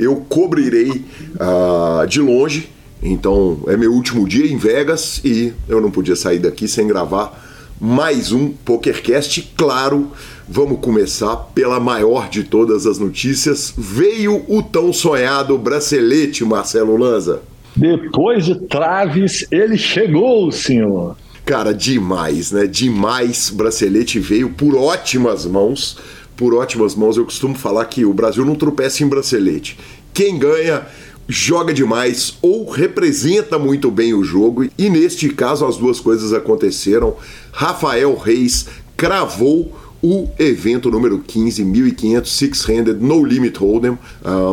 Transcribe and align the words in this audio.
eu 0.00 0.16
cobrirei 0.28 1.04
uh, 1.36 2.06
de 2.06 2.20
longe. 2.20 2.70
Então 3.02 3.60
é 3.66 3.76
meu 3.76 3.92
último 3.92 4.26
dia 4.26 4.50
em 4.50 4.56
Vegas 4.56 5.20
e 5.24 5.52
eu 5.68 5.80
não 5.80 5.90
podia 5.90 6.16
sair 6.16 6.38
daqui 6.38 6.66
sem 6.66 6.86
gravar 6.86 7.48
mais 7.80 8.30
um 8.30 8.48
PokerCast. 8.48 9.52
Claro, 9.56 10.10
vamos 10.46 10.80
começar 10.80 11.34
pela 11.54 11.80
maior 11.80 12.28
de 12.28 12.44
todas 12.44 12.86
as 12.86 12.98
notícias. 12.98 13.72
Veio 13.76 14.44
o 14.48 14.62
tão 14.62 14.92
sonhado 14.92 15.56
bracelete, 15.56 16.44
Marcelo 16.44 16.96
Lanza. 16.96 17.40
Depois 17.74 18.44
de 18.44 18.56
Traves, 18.66 19.46
ele 19.50 19.78
chegou, 19.78 20.52
senhor. 20.52 21.16
Cara, 21.46 21.72
demais, 21.72 22.52
né? 22.52 22.66
Demais. 22.66 23.48
Bracelete 23.48 24.18
veio 24.18 24.50
por 24.50 24.76
ótimas 24.76 25.46
mãos 25.46 25.96
por 26.40 26.52
ótimas 26.54 26.94
mãos. 26.94 27.18
Eu 27.18 27.26
costumo 27.26 27.54
falar 27.54 27.84
que 27.84 28.06
o 28.06 28.14
Brasil 28.14 28.46
não 28.46 28.54
tropeça 28.54 29.04
em 29.04 29.06
bracelete. 29.06 29.78
Quem 30.14 30.38
ganha 30.38 30.86
joga 31.28 31.74
demais 31.74 32.38
ou 32.40 32.70
representa 32.70 33.58
muito 33.58 33.90
bem 33.90 34.14
o 34.14 34.24
jogo. 34.24 34.66
E 34.78 34.88
neste 34.88 35.28
caso 35.28 35.66
as 35.66 35.76
duas 35.76 36.00
coisas 36.00 36.32
aconteceram. 36.32 37.14
Rafael 37.52 38.16
Reis 38.16 38.68
cravou 38.96 39.78
o 40.02 40.30
evento 40.38 40.90
número 40.90 41.18
15, 41.18 41.62
1.500 41.62 42.26
Six-Handed 42.26 43.04
No 43.04 43.22
Limit 43.22 43.58
Hold'em, 43.58 43.92
uh, 43.92 43.98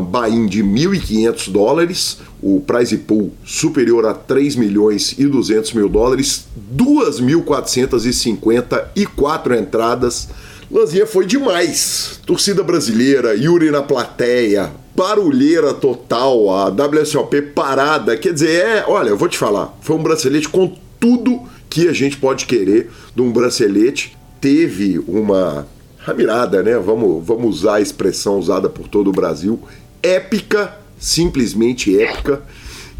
buy-in 0.02 0.46
de 0.46 0.62
1.500 0.62 1.50
dólares, 1.50 2.18
o 2.42 2.60
prize 2.60 2.98
pool 2.98 3.32
superior 3.46 4.06
a 4.06 4.14
3 4.14 4.58
milhões 4.58 5.16
e 5.18 5.26
200 5.26 5.72
mil 5.72 5.88
dólares, 5.88 6.48
2.454 6.76 9.58
entradas, 9.58 10.28
Lanzinha 10.70 11.08
foi 11.08 11.26
demais. 11.26 12.20
Torcida 12.26 12.62
brasileira, 12.62 13.34
Yuri 13.36 13.72
na 13.72 13.82
plateia, 13.82 14.72
barulheira 14.96 15.74
total, 15.74 16.50
a 16.50 16.68
WSOP 16.70 17.42
parada. 17.42 18.18
Quer 18.18 18.34
dizer, 18.34 18.66
é, 18.66 18.86
olha, 18.88 19.10
eu 19.10 19.18
vou 19.18 19.30
te 19.30 19.38
falar, 19.38 19.78
foi 19.82 19.96
um 19.96 20.04
bracelete 20.04 20.50
com 20.50 20.76
tudo 21.00 21.42
que 21.70 21.88
a 21.88 21.94
gente 21.94 22.18
pode 22.18 22.46
querer 22.46 22.90
de 23.16 23.22
um 23.22 23.32
bracelete. 23.32 24.18
Teve 24.42 25.00
uma 25.08 25.68
ramirada, 26.00 26.62
né? 26.62 26.78
Vamos, 26.78 27.26
vamos 27.26 27.60
usar 27.60 27.76
a 27.76 27.82
expressão 27.82 28.38
usada 28.38 28.70
por 28.70 28.88
todo 28.88 29.10
o 29.10 29.14
Brasil. 29.14 29.60
Épica, 30.04 30.78
simplesmente 31.00 32.00
épica. 32.00 32.42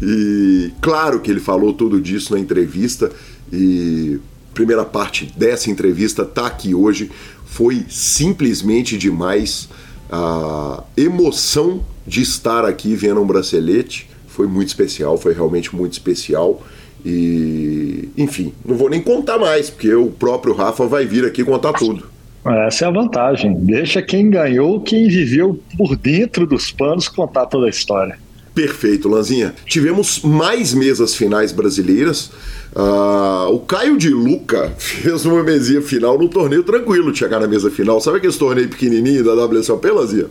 E 0.00 0.72
claro 0.80 1.20
que 1.20 1.30
ele 1.30 1.40
falou 1.40 1.72
tudo 1.72 2.00
disso 2.00 2.32
na 2.32 2.40
entrevista. 2.40 3.10
E 3.52 4.20
primeira 4.58 4.84
parte 4.84 5.32
dessa 5.36 5.70
entrevista 5.70 6.24
tá 6.24 6.48
aqui 6.48 6.74
hoje 6.74 7.12
foi 7.44 7.84
simplesmente 7.88 8.98
demais. 8.98 9.68
A 10.10 10.82
emoção 10.96 11.84
de 12.04 12.22
estar 12.22 12.64
aqui 12.64 12.96
vendo 12.96 13.22
um 13.22 13.26
bracelete 13.26 14.10
foi 14.26 14.48
muito 14.48 14.66
especial, 14.66 15.16
foi 15.16 15.32
realmente 15.32 15.74
muito 15.76 15.92
especial. 15.92 16.60
E, 17.06 18.08
enfim, 18.18 18.52
não 18.64 18.76
vou 18.76 18.90
nem 18.90 19.00
contar 19.00 19.38
mais, 19.38 19.70
porque 19.70 19.94
o 19.94 20.10
próprio 20.10 20.54
Rafa 20.54 20.88
vai 20.88 21.06
vir 21.06 21.24
aqui 21.24 21.44
contar 21.44 21.72
tudo. 21.74 22.06
Essa 22.66 22.86
é 22.86 22.88
a 22.88 22.90
vantagem. 22.90 23.54
Deixa 23.60 24.02
quem 24.02 24.28
ganhou, 24.28 24.80
quem 24.80 25.06
viveu 25.06 25.60
por 25.76 25.94
dentro 25.94 26.48
dos 26.48 26.72
panos, 26.72 27.06
contar 27.06 27.46
toda 27.46 27.66
a 27.66 27.70
história. 27.70 28.18
Perfeito, 28.58 29.08
Lanzinha. 29.08 29.54
Tivemos 29.66 30.20
mais 30.22 30.74
mesas 30.74 31.14
finais 31.14 31.52
brasileiras. 31.52 32.32
Uh, 32.78 33.52
o 33.52 33.58
Caio 33.58 33.98
de 33.98 34.08
Luca 34.10 34.72
fez 34.78 35.24
uma 35.24 35.42
mesinha 35.42 35.82
final 35.82 36.16
no 36.16 36.28
torneio 36.28 36.62
tranquilo 36.62 37.10
de 37.10 37.18
chegar 37.18 37.40
na 37.40 37.48
mesa 37.48 37.72
final. 37.72 38.00
Sabe 38.00 38.18
aquele 38.18 38.32
torneio 38.32 38.68
pequenininho 38.68 39.24
da 39.24 39.34
WSOP, 39.34 39.90
Lanzinha? 39.90 40.26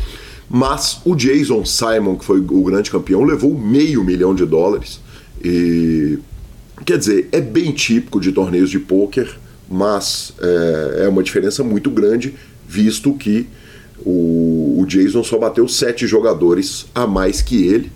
Mas 0.49 1.01
o 1.05 1.15
Jason 1.15 1.65
Simon, 1.65 2.17
que 2.17 2.25
foi 2.25 2.41
o 2.41 2.65
grande 2.65 2.91
campeão, 2.91 3.23
levou 3.23 3.57
meio 3.57 4.03
milhão 4.03 4.35
de 4.35 4.45
dólares. 4.45 4.99
E 5.43 6.19
quer 6.85 6.99
dizer, 6.99 7.29
é 7.31 7.41
bem 7.41 7.71
típico 7.71 8.21
de 8.21 8.33
torneios 8.33 8.69
de 8.69 8.81
pôquer, 8.81 9.39
mas 9.71 10.33
é, 10.41 11.05
é, 11.05 11.09
uma 11.09 11.23
diferença 11.23 11.63
muito 11.63 11.89
grande, 11.89 12.35
visto 12.67 13.15
que 13.15 13.47
o, 14.05 14.81
o 14.81 14.87
Jason 14.87 15.23
só 15.23 15.39
bateu 15.39 15.69
sete 15.69 16.07
jogadores 16.07 16.87
a 16.93 17.07
mais 17.07 17.41
que 17.41 17.69
ele. 17.69 17.93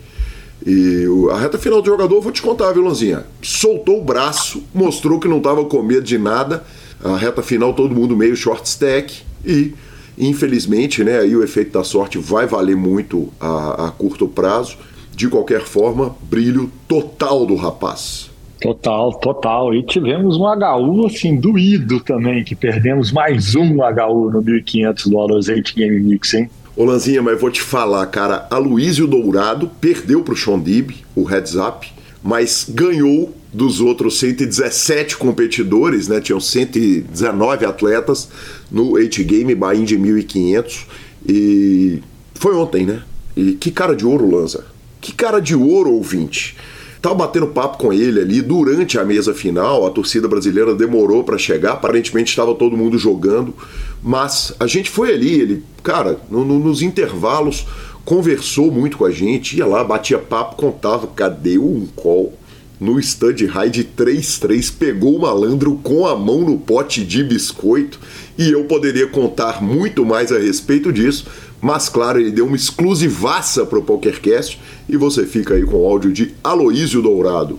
E 0.65 1.05
a 1.33 1.39
reta 1.39 1.59
final 1.59 1.83
do 1.83 1.87
jogador, 1.87 2.21
vou 2.21 2.33
te 2.33 2.41
contar, 2.41 2.73
Vilãozinha. 2.73 3.27
Soltou 3.43 4.01
o 4.01 4.05
braço, 4.05 4.63
mostrou 4.73 5.19
que 5.19 5.29
não 5.29 5.39
estava 5.39 5.65
com 5.65 5.83
medo 5.83 6.05
de 6.05 6.17
nada. 6.17 6.65
A 7.05 7.17
reta 7.17 7.43
final, 7.43 7.75
todo 7.75 7.95
mundo 7.95 8.17
meio 8.17 8.35
short 8.35 8.67
stack. 8.67 9.23
E, 9.45 9.75
infelizmente, 10.17 11.05
né, 11.05 11.21
aí 11.21 11.37
o 11.37 11.45
efeito 11.45 11.73
da 11.73 11.85
sorte 11.85 12.19
vai 12.19 12.47
valer 12.47 12.77
muito 12.77 13.31
a, 13.39 13.89
a 13.89 13.91
curto 13.91 14.27
prazo. 14.27 14.79
De 15.15 15.29
qualquer 15.29 15.61
forma, 15.61 16.17
brilho 16.23 16.73
total 16.89 17.47
do 17.47 17.55
rapaz. 17.55 18.31
Total, 18.61 19.13
total. 19.19 19.75
E 19.75 19.83
tivemos 19.83 20.39
um 20.39 20.45
HU 20.45 21.07
assim 21.07 21.37
doído 21.37 22.01
também, 22.01 22.43
que 22.43 22.55
perdemos 22.55 23.13
mais 23.13 23.55
um 23.55 23.77
HU 23.83 24.31
no 24.31 24.43
1.500 24.43 25.11
dólares 25.11 25.49
8 25.49 25.75
Game 25.77 26.01
Mix, 26.01 26.33
hein? 26.33 26.49
Ô 26.75 26.85
Lanzinha, 26.85 27.23
mas 27.23 27.41
vou 27.41 27.51
te 27.51 27.61
falar, 27.61 28.05
cara, 28.07 28.49
a 28.51 28.59
Luísio 28.59 29.07
Dourado 29.07 29.71
perdeu 29.81 30.23
pro 30.23 30.35
Shondib, 30.35 30.91
o 31.15 31.23
heads 31.23 31.55
up, 31.55 31.87
mas 32.25 32.67
ganhou 32.71 33.37
dos 33.53 33.83
outros 33.83 34.19
117 34.19 35.19
competidores, 35.19 36.09
né? 36.09 36.23
Tinham 36.23 36.41
119 36.41 37.67
atletas 37.67 38.31
no 38.71 38.93
8 38.93 39.23
Game 39.25 39.55
Bahia 39.55 39.85
de 39.85 39.99
1500 39.99 40.87
e 41.29 42.01
foi 42.35 42.55
ontem, 42.57 42.87
né? 42.87 43.03
E 43.37 43.53
que 43.53 43.71
cara 43.71 43.95
de 43.95 44.07
ouro, 44.07 44.35
Lanza. 44.35 44.65
Que 45.03 45.13
cara 45.13 45.39
de 45.39 45.55
ouro, 45.55 45.93
ouvinte. 45.93 46.57
Tava 47.03 47.15
batendo 47.15 47.49
papo 47.49 47.77
com 47.77 47.93
ele 47.93 48.19
ali 48.19 48.41
durante 48.41 48.99
a 48.99 49.05
mesa 49.05 49.35
final. 49.35 49.87
A 49.87 49.91
torcida 49.91 50.27
brasileira 50.27 50.75
demorou 50.75 51.23
para 51.23 51.37
chegar. 51.37 51.73
Aparentemente 51.73 52.31
estava 52.31 52.55
todo 52.55 52.75
mundo 52.75 52.97
jogando. 52.97 53.55
Mas 54.03 54.55
a 54.59 54.67
gente 54.67 54.89
foi 54.89 55.13
ali. 55.13 55.39
Ele, 55.39 55.63
cara, 55.83 56.19
no, 56.31 56.43
no, 56.43 56.59
nos 56.59 56.81
intervalos, 56.81 57.67
conversou 58.05 58.71
muito 58.71 58.97
com 58.97 59.05
a 59.05 59.11
gente. 59.11 59.57
Ia 59.57 59.67
lá, 59.67 59.83
batia 59.83 60.19
papo, 60.19 60.57
contava. 60.57 61.07
Cadê 61.07 61.59
um 61.59 61.87
call? 61.95 62.33
No 62.81 63.01
stud 63.01 63.47
high 63.47 63.71
de 63.71 63.85
3-3, 63.85 64.75
pegou 64.77 65.17
o 65.17 65.21
malandro 65.21 65.79
com 65.83 66.07
a 66.07 66.17
mão 66.17 66.41
no 66.41 66.59
pote 66.59 67.05
de 67.05 67.23
biscoito. 67.23 68.01
E 68.37 68.51
eu 68.51 68.65
poderia 68.65 69.07
contar 69.07 69.63
muito 69.63 70.05
mais 70.05 70.33
a 70.33 70.39
respeito 70.39 70.93
disso 70.93 71.25
mas 71.65 71.89
claro, 71.89 72.21
ele 72.21 72.31
deu 72.31 72.45
uma 72.45 72.57
exclusivaça 72.57 73.65
para 73.65 73.79
o 73.79 73.83
PokerCast 73.83 74.61
e 74.87 74.99
você 74.99 75.25
fica 75.25 75.55
aí 75.55 75.65
com 75.65 75.79
o 75.79 75.87
áudio 75.87 76.13
de 76.13 76.35
Aloísio 76.45 77.01
Dourado. 77.01 77.59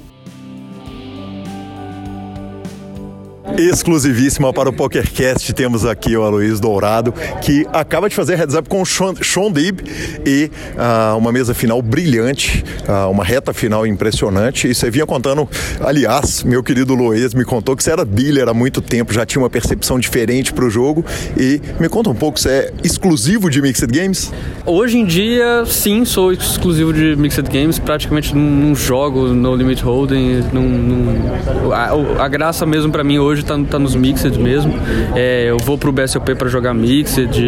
Exclusivíssima 3.57 4.51
para 4.51 4.69
o 4.69 4.73
PokerCast. 4.73 5.53
Temos 5.53 5.85
aqui 5.85 6.15
o 6.17 6.23
Aloysio 6.23 6.59
Dourado, 6.59 7.13
que 7.41 7.65
acaba 7.71 8.09
de 8.09 8.15
fazer 8.15 8.35
heads 8.35 8.55
up 8.55 8.67
com 8.67 8.81
o 8.81 8.85
Sean 8.85 9.51
Deeb 9.51 9.79
e 10.25 10.51
uh, 10.75 11.17
uma 11.17 11.31
mesa 11.31 11.53
final 11.53 11.81
brilhante, 11.81 12.63
uh, 12.87 13.09
uma 13.09 13.23
reta 13.23 13.53
final 13.53 13.85
impressionante. 13.85 14.67
E 14.67 14.75
você 14.75 14.89
vinha 14.89 15.05
contando, 15.05 15.47
aliás, 15.79 16.43
meu 16.43 16.63
querido 16.63 16.93
Luiz 16.93 17.33
me 17.33 17.45
contou 17.45 17.75
que 17.75 17.83
você 17.83 17.91
era 17.91 18.03
dealer 18.03 18.49
há 18.49 18.53
muito 18.53 18.81
tempo, 18.81 19.13
já 19.13 19.25
tinha 19.25 19.41
uma 19.41 19.49
percepção 19.49 19.99
diferente 19.99 20.51
para 20.51 20.65
o 20.65 20.69
jogo. 20.69 21.05
E 21.37 21.61
me 21.79 21.87
conta 21.87 22.09
um 22.09 22.15
pouco, 22.15 22.39
você 22.39 22.49
é 22.49 22.73
exclusivo 22.83 23.49
de 23.49 23.61
Mixed 23.61 23.87
Games? 23.87 24.31
Hoje 24.65 24.97
em 24.97 25.05
dia, 25.05 25.63
sim, 25.65 26.03
sou 26.05 26.31
exclusivo 26.31 26.91
de 26.91 27.15
Mixed 27.15 27.49
Games. 27.49 27.79
Praticamente 27.79 28.35
não 28.35 28.75
jogo 28.75 29.27
no 29.27 29.55
Limit 29.55 29.83
Holding. 29.83 30.43
a, 31.73 32.23
a 32.23 32.27
graça 32.27 32.65
mesmo 32.65 32.91
para 32.91 33.03
mim 33.03 33.19
hoje 33.19 33.34
tá, 33.43 33.57
tá 33.69 33.79
nos 33.79 33.95
Mixed 33.95 34.37
mesmo. 34.39 34.73
É, 35.15 35.49
eu 35.49 35.57
vou 35.57 35.77
pro 35.77 35.91
BSOP 35.91 36.35
para 36.35 36.47
jogar 36.47 36.73
Mixed, 36.73 37.41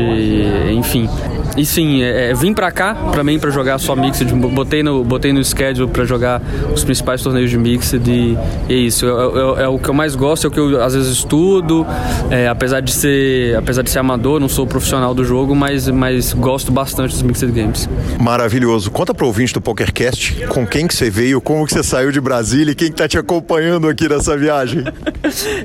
enfim. 0.72 1.10
E 1.58 1.66
sim, 1.66 2.04
é, 2.04 2.30
é 2.30 2.34
vim 2.34 2.54
pra 2.54 2.72
cá, 2.72 2.94
pra 2.94 3.24
mim, 3.24 3.40
pra 3.40 3.50
jogar 3.50 3.80
só 3.80 3.96
Mixed. 3.96 4.32
Botei 4.34 4.84
no, 4.84 5.04
botei 5.04 5.34
no 5.34 5.44
schedule 5.44 5.90
pra 5.90 6.06
jogar 6.06 6.42
os 6.74 6.84
principais 6.84 7.22
torneios 7.22 7.50
de 7.50 7.58
Mixed 7.58 8.02
e, 8.10 8.38
e 8.70 8.74
é 8.74 8.78
isso. 8.78 9.06
É, 9.06 9.10
é, 9.10 9.64
é, 9.64 9.68
o 9.68 9.80
que 9.80 9.90
eu 9.90 9.94
mais 9.94 10.16
gosto, 10.16 10.46
é 10.46 10.48
o 10.48 10.52
que 10.52 10.60
eu 10.60 10.82
às 10.82 10.94
vezes 10.94 11.12
estudo. 11.12 11.86
É, 12.30 12.48
apesar, 12.48 12.82
de 12.82 12.92
ser, 12.92 13.56
apesar 13.56 13.82
de 13.82 13.90
ser 13.90 14.00
amador, 14.00 14.40
não 14.40 14.48
sou 14.50 14.68
profissional 14.68 15.14
do 15.14 15.24
jogo, 15.24 15.56
mas, 15.56 15.88
mas 15.88 16.34
gosto 16.34 16.72
bastante 16.72 17.12
dos 17.12 17.22
Mixed 17.22 17.52
Games. 17.52 17.90
Maravilhoso. 18.20 18.92
Conta 18.92 19.14
pro 19.14 19.26
ouvinte 19.28 19.54
do 19.54 19.62
PokerCast 19.62 20.48
com 20.48 20.66
quem 20.66 20.88
que 20.88 20.96
você 20.96 21.10
veio, 21.10 21.42
como 21.42 21.66
que 21.66 21.74
você 21.74 21.84
saiu 21.84 22.12
de 22.12 22.22
Brasília 22.22 22.72
e 22.72 22.76
quem 22.76 22.90
que 22.90 22.96
tá 22.96 23.08
te 23.08 23.18
acompanhando 23.18 23.88
aqui 23.88 24.08
nessa 24.08 24.38
viagem. 24.38 24.84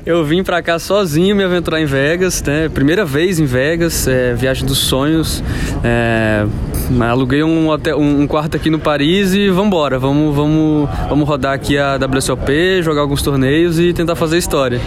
eu 0.05 0.12
vim 0.21 0.43
pra 0.43 0.61
cá 0.61 0.77
sozinho 0.77 1.33
me 1.33 1.45
aventurar 1.45 1.79
em 1.79 1.85
Vegas, 1.85 2.43
né? 2.43 2.67
Primeira 2.67 3.05
vez 3.05 3.39
em 3.39 3.45
Vegas, 3.45 4.05
é, 4.05 4.33
viagem 4.33 4.65
dos 4.65 4.79
sonhos. 4.79 5.41
É, 5.81 6.45
aluguei 6.99 7.41
um, 7.41 7.69
hotel, 7.69 7.97
um, 7.97 8.27
quarto 8.27 8.57
aqui 8.57 8.69
no 8.69 8.79
Paris 8.79 9.33
e 9.33 9.49
vambora. 9.49 9.97
Vamos, 9.97 10.35
vamos, 10.35 10.89
vamos 11.07 11.27
rodar 11.27 11.53
aqui 11.53 11.77
a 11.77 11.95
WSOP, 11.95 12.81
jogar 12.83 13.01
alguns 13.01 13.21
torneios 13.21 13.79
e 13.79 13.93
tentar 13.93 14.17
fazer 14.17 14.37
história. 14.37 14.81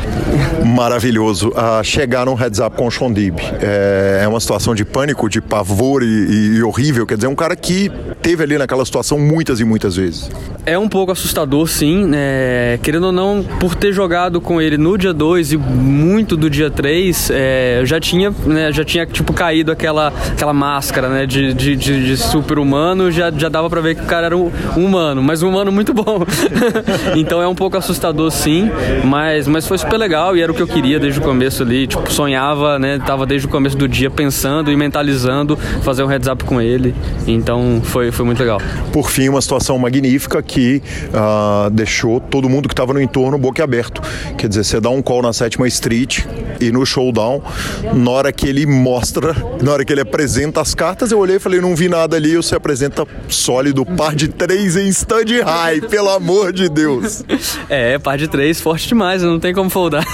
Maravilhoso. 0.62 1.48
Uh, 1.48 1.82
chegar 1.82 2.26
num 2.26 2.34
heads 2.34 2.60
up 2.60 2.76
com 2.76 2.86
o 2.86 2.90
Shondib 2.90 3.40
é, 3.60 4.20
é 4.24 4.28
uma 4.28 4.40
situação 4.40 4.74
de 4.74 4.84
pânico, 4.84 5.28
de 5.28 5.40
pavor 5.40 6.02
e, 6.02 6.56
e, 6.56 6.62
horrível. 6.62 7.06
Quer 7.06 7.16
dizer, 7.16 7.28
um 7.28 7.34
cara 7.34 7.56
que 7.56 7.90
teve 8.26 8.42
ali 8.42 8.58
naquela 8.58 8.84
situação 8.84 9.20
muitas 9.20 9.60
e 9.60 9.64
muitas 9.64 9.94
vezes. 9.94 10.28
É 10.66 10.76
um 10.76 10.88
pouco 10.88 11.12
assustador, 11.12 11.68
sim. 11.68 12.10
É, 12.12 12.76
querendo 12.82 13.04
ou 13.04 13.12
não, 13.12 13.44
por 13.60 13.76
ter 13.76 13.92
jogado 13.92 14.40
com 14.40 14.60
ele 14.60 14.76
no 14.76 14.98
dia 14.98 15.14
2 15.14 15.52
e 15.52 15.56
muito 15.56 16.36
do 16.36 16.50
dia 16.50 16.68
3, 16.68 17.30
é, 17.32 17.82
já 17.84 18.00
tinha, 18.00 18.34
né, 18.44 18.72
já 18.72 18.84
tinha 18.84 19.06
tipo 19.06 19.32
caído 19.32 19.70
aquela, 19.70 20.12
aquela 20.32 20.52
máscara 20.52 21.08
né, 21.08 21.24
de, 21.24 21.54
de, 21.54 21.76
de, 21.76 22.04
de 22.04 22.16
super-humano, 22.16 23.12
já, 23.12 23.30
já 23.30 23.48
dava 23.48 23.70
para 23.70 23.80
ver 23.80 23.94
que 23.94 24.02
o 24.02 24.06
cara 24.06 24.26
era 24.26 24.36
um, 24.36 24.50
humano, 24.76 25.22
mas 25.22 25.44
um 25.44 25.48
humano 25.48 25.70
muito 25.70 25.94
bom. 25.94 26.26
então 27.14 27.40
é 27.40 27.46
um 27.46 27.54
pouco 27.54 27.76
assustador, 27.76 28.32
sim, 28.32 28.68
mas, 29.04 29.46
mas 29.46 29.68
foi 29.68 29.78
super 29.78 29.98
legal 29.98 30.36
e 30.36 30.42
era 30.42 30.50
o 30.50 30.54
que 30.54 30.62
eu 30.62 30.66
queria 30.66 30.98
desde 30.98 31.20
o 31.20 31.22
começo 31.22 31.62
ali. 31.62 31.86
Tipo, 31.86 32.12
sonhava, 32.12 32.76
né? 32.76 32.98
Tava 32.98 33.24
desde 33.24 33.46
o 33.46 33.50
começo 33.50 33.76
do 33.76 33.86
dia 33.86 34.10
pensando 34.10 34.72
e 34.72 34.76
mentalizando 34.76 35.56
fazer 35.82 36.02
um 36.02 36.08
heads 36.08 36.26
up 36.26 36.42
com 36.42 36.60
ele. 36.60 36.92
Então 37.24 37.80
foi, 37.84 38.10
foi 38.16 38.24
muito 38.24 38.40
legal. 38.40 38.60
Por 38.92 39.10
fim, 39.10 39.28
uma 39.28 39.42
situação 39.42 39.78
magnífica 39.78 40.42
que 40.42 40.82
uh, 41.08 41.70
deixou 41.70 42.18
todo 42.18 42.48
mundo 42.48 42.68
que 42.68 42.72
estava 42.72 42.92
no 42.92 43.00
entorno 43.00 43.36
boca 43.36 43.62
aberto. 43.62 44.00
Quer 44.36 44.48
dizer, 44.48 44.64
você 44.64 44.80
dá 44.80 44.90
um 44.90 45.02
call 45.02 45.22
na 45.22 45.32
sétima 45.32 45.68
street 45.68 46.24
e 46.60 46.72
no 46.72 46.84
showdown, 46.86 47.42
na 47.94 48.10
hora 48.10 48.32
que 48.32 48.48
ele 48.48 48.66
mostra, 48.66 49.34
na 49.62 49.72
hora 49.72 49.84
que 49.84 49.92
ele 49.92 50.00
apresenta 50.00 50.60
as 50.60 50.74
cartas, 50.74 51.12
eu 51.12 51.18
olhei 51.18 51.36
e 51.36 51.38
falei, 51.38 51.60
não 51.60 51.76
vi 51.76 51.88
nada 51.88 52.16
ali, 52.16 52.34
você 52.36 52.54
apresenta 52.54 53.06
sólido, 53.28 53.84
par 53.84 54.14
de 54.14 54.28
três 54.28 54.76
em 54.76 54.88
stand 54.88 55.42
high, 55.44 55.82
pelo 55.82 56.08
amor 56.10 56.52
de 56.52 56.68
Deus. 56.68 57.22
É, 57.68 57.98
par 57.98 58.16
de 58.16 58.28
três, 58.28 58.60
forte 58.60 58.88
demais, 58.88 59.22
não 59.22 59.38
tem 59.38 59.52
como 59.52 59.68
foldar. 59.68 60.04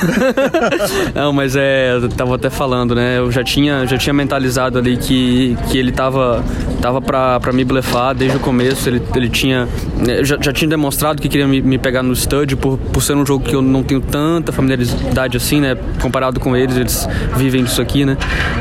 não, 1.15 1.33
mas 1.33 1.55
é, 1.55 1.93
eu 1.93 2.09
tava 2.09 2.35
até 2.35 2.51
falando, 2.51 2.95
né, 2.95 3.19
eu 3.19 3.31
já 3.31 3.45
tinha, 3.45 3.87
já 3.87 3.97
tinha 3.97 4.13
mentalizado 4.13 4.79
ali 4.79 4.97
que, 4.97 5.57
que 5.71 5.79
ele 5.79 5.93
tava, 5.93 6.45
tava 6.81 7.01
pra, 7.01 7.39
pra 7.39 7.53
me 7.53 7.65
blefar 7.65 7.92
desde 8.15 8.37
o 8.37 8.41
começo, 8.41 8.89
ele, 8.89 9.03
ele 9.15 9.29
tinha, 9.29 9.69
né, 9.99 10.25
já, 10.25 10.39
já 10.41 10.53
tinha 10.53 10.69
demonstrado 10.69 11.21
que 11.21 11.29
queria 11.29 11.47
me, 11.47 11.61
me 11.61 11.79
pegar 11.79 12.03
no 12.03 12.15
stud 12.15 12.57
por, 12.57 12.79
por 12.79 13.03
ser 13.03 13.15
um 13.15 13.25
jogo 13.25 13.45
que 13.45 13.55
eu 13.55 13.63
não 13.63 13.83
tenho 13.83 14.01
tanta 14.01 14.53
familiaridade 14.53 15.37
assim, 15.37 15.61
né, 15.61 15.77
comparado 16.01 16.41
com 16.41 16.57
eles, 16.57 16.77
eles 16.77 17.09
vivem 17.37 17.65
disso 17.65 17.81
aqui, 17.83 18.05
né, 18.05 18.17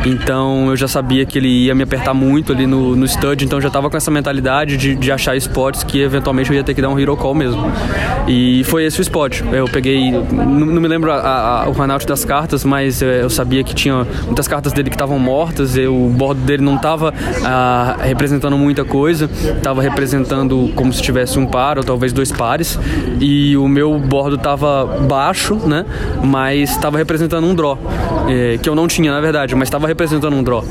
então 0.05 0.69
eu 0.69 0.75
já 0.75 0.87
sabia 0.87 1.25
que 1.25 1.37
ele 1.37 1.65
ia 1.65 1.75
me 1.75 1.83
apertar 1.83 2.13
muito 2.13 2.51
ali 2.51 2.67
no, 2.67 2.95
no 2.95 3.05
stud, 3.07 3.43
então 3.43 3.59
já 3.61 3.69
tava 3.69 3.89
com 3.89 3.97
essa 3.97 4.11
mentalidade 4.11 4.77
de, 4.77 4.95
de 4.95 5.11
achar 5.11 5.35
spots 5.35 5.83
que 5.83 6.01
eventualmente 6.01 6.49
eu 6.49 6.55
ia 6.55 6.63
ter 6.63 6.73
que 6.73 6.81
dar 6.81 6.89
um 6.89 6.99
hero 6.99 7.15
call 7.17 7.33
mesmo. 7.33 7.71
E 8.27 8.63
foi 8.65 8.85
esse 8.85 8.99
o 8.99 9.01
spot. 9.01 9.41
Eu 9.51 9.65
peguei, 9.65 10.11
não, 10.11 10.45
não 10.45 10.81
me 10.81 10.87
lembro 10.87 11.11
a, 11.11 11.63
a, 11.63 11.69
o 11.69 11.71
runout 11.71 12.05
das 12.05 12.23
cartas, 12.23 12.63
mas 12.63 13.01
eu 13.01 13.29
sabia 13.29 13.63
que 13.63 13.73
tinha 13.73 14.05
muitas 14.25 14.47
cartas 14.47 14.73
dele 14.73 14.89
que 14.89 14.95
estavam 14.95 15.19
mortas, 15.19 15.75
e 15.75 15.85
o 15.85 16.07
bordo 16.09 16.41
dele 16.41 16.63
não 16.63 16.75
estava 16.75 17.13
ah, 17.43 17.97
representando 18.01 18.57
muita 18.57 18.85
coisa, 18.85 19.10
estava 19.19 19.81
representando 19.81 20.71
como 20.75 20.93
se 20.93 21.01
tivesse 21.01 21.37
um 21.37 21.45
par 21.45 21.77
ou 21.77 21.83
talvez 21.83 22.13
dois 22.13 22.31
pares, 22.31 22.79
e 23.19 23.57
o 23.57 23.67
meu 23.67 23.97
bordo 23.99 24.35
estava 24.35 24.85
baixo, 24.85 25.55
né? 25.55 25.85
Mas 26.23 26.71
estava 26.71 26.97
representando 26.97 27.45
um 27.45 27.53
draw, 27.53 27.77
é, 28.29 28.57
que 28.61 28.69
eu 28.69 28.75
não 28.75 28.87
tinha 28.87 29.11
na 29.11 29.19
verdade, 29.19 29.55
mas 29.55 29.67
estava 29.67 29.87
representando 29.87 30.35
um 30.35 30.43
draw. 30.43 30.63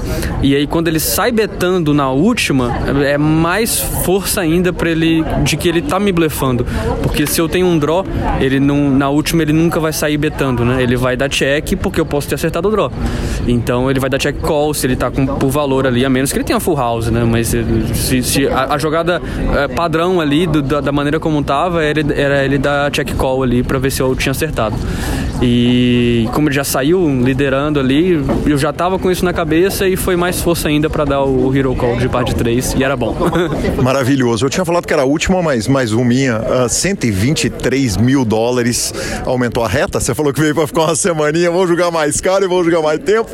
E 0.42 0.54
aí 0.54 0.66
quando 0.66 0.88
ele 0.88 1.00
sai 1.00 1.32
betando 1.32 1.92
na 1.92 2.10
última, 2.10 2.70
é 3.04 3.18
mais 3.18 3.80
força 3.80 4.40
ainda 4.40 4.72
para 4.72 4.90
ele 4.90 5.24
de 5.42 5.56
que 5.56 5.68
ele 5.68 5.82
tá 5.82 5.98
me 5.98 6.12
blefando, 6.12 6.64
porque 7.02 7.26
se 7.26 7.40
eu 7.40 7.48
tenho 7.48 7.66
um 7.66 7.78
draw, 7.78 8.04
ele 8.40 8.60
não, 8.60 8.90
na 8.90 9.10
última 9.10 9.42
ele 9.42 9.52
nunca 9.52 9.80
vai 9.80 9.92
sair 9.92 10.16
betando, 10.16 10.64
né? 10.64 10.82
Ele 10.82 10.96
vai 10.96 11.16
dar 11.16 11.28
check 11.28 11.76
porque 11.76 12.00
eu 12.00 12.06
posso 12.06 12.28
ter 12.28 12.36
acertado 12.36 12.68
o 12.68 12.70
draw. 12.70 12.90
Então 13.46 13.90
ele 13.90 13.98
vai 13.98 14.08
dar 14.08 14.18
check 14.18 14.36
call 14.40 14.72
se 14.72 14.86
ele 14.86 14.96
tá 14.96 15.10
com 15.10 15.26
por 15.26 15.50
valor 15.50 15.86
ali, 15.86 16.04
a 16.04 16.10
menos 16.10 16.32
que 16.32 16.38
ele 16.38 16.44
tenha 16.44 16.60
full 16.60 16.76
house, 16.76 17.08
né? 17.08 17.24
Mas 17.24 17.48
se, 17.94 18.22
se 18.30 18.46
a, 18.46 18.74
a, 18.74 18.78
jogada 18.78 19.20
é, 19.56 19.68
padrão 19.68 20.20
ali 20.20 20.46
do, 20.46 20.62
da, 20.62 20.80
da, 20.80 20.92
maneira 20.92 21.18
como 21.18 21.42
tava 21.42 21.82
era, 21.82 22.00
era 22.14 22.44
ele 22.44 22.58
dar 22.58 22.90
check 22.90 23.14
call 23.16 23.42
ali 23.42 23.62
para 23.62 23.78
ver 23.78 23.90
se 23.90 24.00
eu 24.00 24.14
tinha 24.14 24.30
acertado. 24.30 24.76
E 25.42 26.28
como 26.34 26.48
ele 26.48 26.54
já 26.54 26.64
saiu 26.64 27.08
liderando 27.22 27.80
ali, 27.80 28.22
eu 28.46 28.58
já 28.58 28.72
tava 28.72 28.98
com 28.98 29.10
isso 29.10 29.24
na 29.24 29.32
cabeça 29.32 29.88
e 29.88 29.96
foi 29.96 30.14
mais 30.14 30.40
força 30.40 30.68
ainda 30.68 30.90
para 30.90 31.04
dar 31.04 31.24
o 31.24 31.54
Hero 31.56 31.74
Call 31.74 31.96
de 31.96 32.08
par 32.08 32.24
de 32.24 32.34
3 32.34 32.74
e 32.74 32.84
era 32.84 32.94
bom. 32.94 33.16
Maravilhoso. 33.82 34.44
Eu 34.44 34.50
tinha 34.50 34.64
falado 34.64 34.86
que 34.86 34.92
era 34.92 35.02
a 35.02 35.06
última, 35.06 35.42
mas 35.42 35.66
mais 35.66 35.92
uma 35.92 36.04
minha. 36.04 36.38
Uh, 36.38 36.68
123 36.68 37.96
mil 37.96 38.24
dólares 38.24 38.92
aumentou 39.24 39.64
a 39.64 39.68
reta. 39.68 39.98
Você 39.98 40.14
falou 40.14 40.32
que 40.32 40.40
veio 40.40 40.54
para 40.54 40.66
ficar 40.66 40.82
uma 40.82 40.94
semaninha. 40.94 41.50
Vou 41.50 41.66
jogar 41.66 41.90
mais 41.90 42.20
caro 42.20 42.44
e 42.44 42.48
vou 42.48 42.62
jogar 42.62 42.82
mais 42.82 42.98
tempo. 43.00 43.30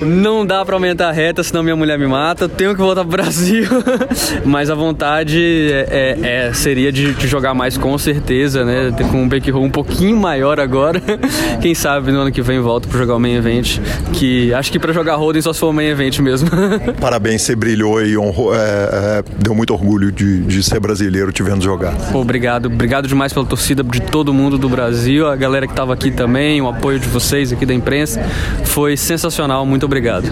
Não 0.00 0.46
dá 0.46 0.64
para 0.64 0.74
aumentar 0.74 1.10
a 1.10 1.12
reta, 1.12 1.42
senão 1.42 1.62
minha 1.62 1.76
mulher 1.76 1.98
me 1.98 2.06
mata. 2.06 2.48
Tenho 2.48 2.74
que 2.74 2.80
voltar 2.80 3.02
pro 3.02 3.12
Brasil. 3.12 3.64
mas 4.44 4.70
a 4.70 4.74
vontade 4.74 5.40
é, 5.70 6.16
é, 6.20 6.46
é 6.48 6.52
seria 6.52 6.92
de, 6.92 7.14
de, 7.14 7.26
jogar 7.26 7.54
mais 7.54 7.76
com 7.76 7.96
certeza, 7.98 8.64
né? 8.64 8.92
Com 9.10 9.22
um 9.22 9.28
bankroll 9.28 9.62
um 9.62 9.70
pouquinho 9.70 10.16
maior 10.16 10.60
agora. 10.60 11.02
Quem 11.60 11.74
sabe 11.74 12.12
no 12.12 12.20
ano 12.20 12.32
que 12.32 12.42
vem 12.42 12.60
volto 12.60 12.88
para 12.88 12.98
jogar 12.98 13.16
o 13.16 13.20
main 13.20 13.34
event. 13.34 13.78
Que 14.12 14.52
acho 14.54 14.70
que 14.70 14.78
para 14.78 14.92
jogar 14.92 15.16
Holding 15.16 15.42
só 15.42 15.52
se 15.52 15.60
for 15.60 15.70
o 15.70 15.72
main 15.72 15.88
event 15.88 16.18
mesmo. 16.20 16.48
Parabéns, 17.00 17.42
você 17.42 17.54
brilhou 17.54 18.04
e 18.04 18.16
honrou, 18.16 18.54
é, 18.54 18.58
é, 18.58 19.24
deu 19.38 19.54
muito 19.54 19.72
orgulho 19.72 20.12
de, 20.12 20.40
de 20.42 20.62
ser 20.62 20.80
brasileiro 20.80 21.32
te 21.32 21.42
vendo 21.42 21.62
jogar. 21.62 21.94
Pô, 22.10 22.20
obrigado, 22.20 22.66
obrigado 22.66 23.08
demais 23.08 23.32
pela 23.32 23.46
torcida 23.46 23.82
de 23.82 24.00
todo 24.00 24.32
mundo 24.32 24.58
do 24.58 24.68
Brasil, 24.68 25.26
a 25.26 25.36
galera 25.36 25.66
que 25.66 25.72
estava 25.72 25.92
aqui 25.92 26.10
também, 26.10 26.60
o 26.60 26.68
apoio 26.68 26.98
de 26.98 27.08
vocês 27.08 27.52
aqui 27.52 27.66
da 27.66 27.74
imprensa. 27.74 28.22
Foi 28.64 28.96
sensacional, 28.96 29.64
muito 29.66 29.86
obrigado. 29.86 30.30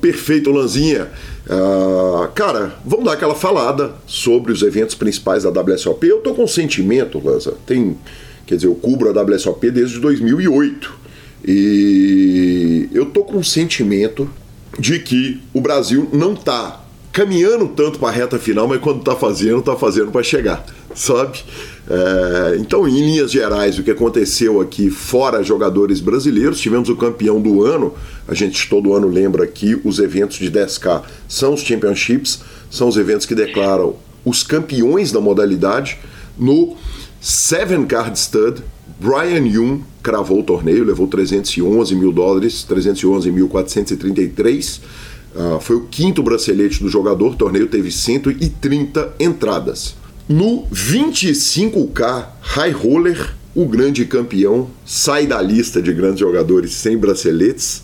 Perfeito, 0.00 0.50
Lanzinha. 0.50 1.08
Uh, 1.46 2.26
cara, 2.34 2.74
vamos 2.84 3.04
dar 3.04 3.12
aquela 3.12 3.34
falada 3.34 3.94
sobre 4.06 4.52
os 4.52 4.62
eventos 4.62 4.94
principais 4.94 5.44
da 5.44 5.50
WSOP. 5.50 6.06
Eu 6.06 6.18
tô 6.18 6.34
com 6.34 6.46
sentimento, 6.46 7.20
Lanza. 7.24 7.54
Tem, 7.64 7.96
quer 8.44 8.56
dizer, 8.56 8.66
eu 8.66 8.74
cubro 8.74 9.08
a 9.08 9.22
WSOP 9.22 9.70
desde 9.70 10.00
2008 10.00 11.06
e 11.46 12.88
eu 12.92 13.06
tô 13.06 13.22
com 13.22 13.42
sentimento 13.42 14.28
de 14.78 14.98
que 14.98 15.40
o 15.54 15.60
Brasil 15.60 16.08
não 16.12 16.34
tá 16.34 16.84
caminhando 17.16 17.66
tanto 17.68 17.98
para 17.98 18.10
a 18.10 18.12
reta 18.12 18.38
final, 18.38 18.68
mas 18.68 18.78
quando 18.78 19.02
tá 19.02 19.16
fazendo, 19.16 19.62
tá 19.62 19.74
fazendo 19.74 20.10
para 20.10 20.22
chegar, 20.22 20.62
sabe? 20.94 21.42
É, 21.88 22.58
então, 22.60 22.86
em 22.86 23.00
linhas 23.00 23.32
gerais, 23.32 23.78
o 23.78 23.82
que 23.82 23.90
aconteceu 23.90 24.60
aqui, 24.60 24.90
fora 24.90 25.42
jogadores 25.42 25.98
brasileiros, 25.98 26.60
tivemos 26.60 26.90
o 26.90 26.96
campeão 26.96 27.40
do 27.40 27.64
ano. 27.64 27.94
A 28.28 28.34
gente 28.34 28.68
todo 28.68 28.92
ano 28.92 29.08
lembra 29.08 29.44
aqui 29.44 29.80
os 29.82 29.98
eventos 29.98 30.36
de 30.36 30.50
10K 30.50 31.04
são 31.26 31.54
os 31.54 31.62
championships, 31.62 32.40
são 32.70 32.86
os 32.86 32.98
eventos 32.98 33.24
que 33.24 33.34
declaram 33.34 33.94
os 34.22 34.42
campeões 34.42 35.10
da 35.10 35.18
modalidade. 35.18 35.98
No 36.38 36.76
Seven 37.18 37.86
Card 37.86 38.18
Stud, 38.18 38.62
Brian 39.00 39.46
Young 39.46 39.82
cravou 40.02 40.40
o 40.40 40.42
torneio, 40.42 40.84
levou 40.84 41.06
311 41.06 41.94
mil 41.94 42.12
dólares, 42.12 42.66
311.433. 42.68 44.80
Uh, 45.36 45.60
foi 45.60 45.76
o 45.76 45.82
quinto 45.82 46.22
bracelete 46.22 46.82
do 46.82 46.88
jogador, 46.88 47.32
o 47.32 47.36
torneio 47.36 47.66
teve 47.66 47.92
130 47.92 49.16
entradas. 49.20 49.94
No 50.26 50.66
25K 50.72 52.26
High 52.40 52.70
Roller, 52.70 53.34
o 53.54 53.66
grande 53.66 54.06
campeão 54.06 54.70
sai 54.84 55.26
da 55.26 55.40
lista 55.42 55.82
de 55.82 55.92
grandes 55.92 56.20
jogadores 56.20 56.72
sem 56.72 56.96
braceletes. 56.96 57.82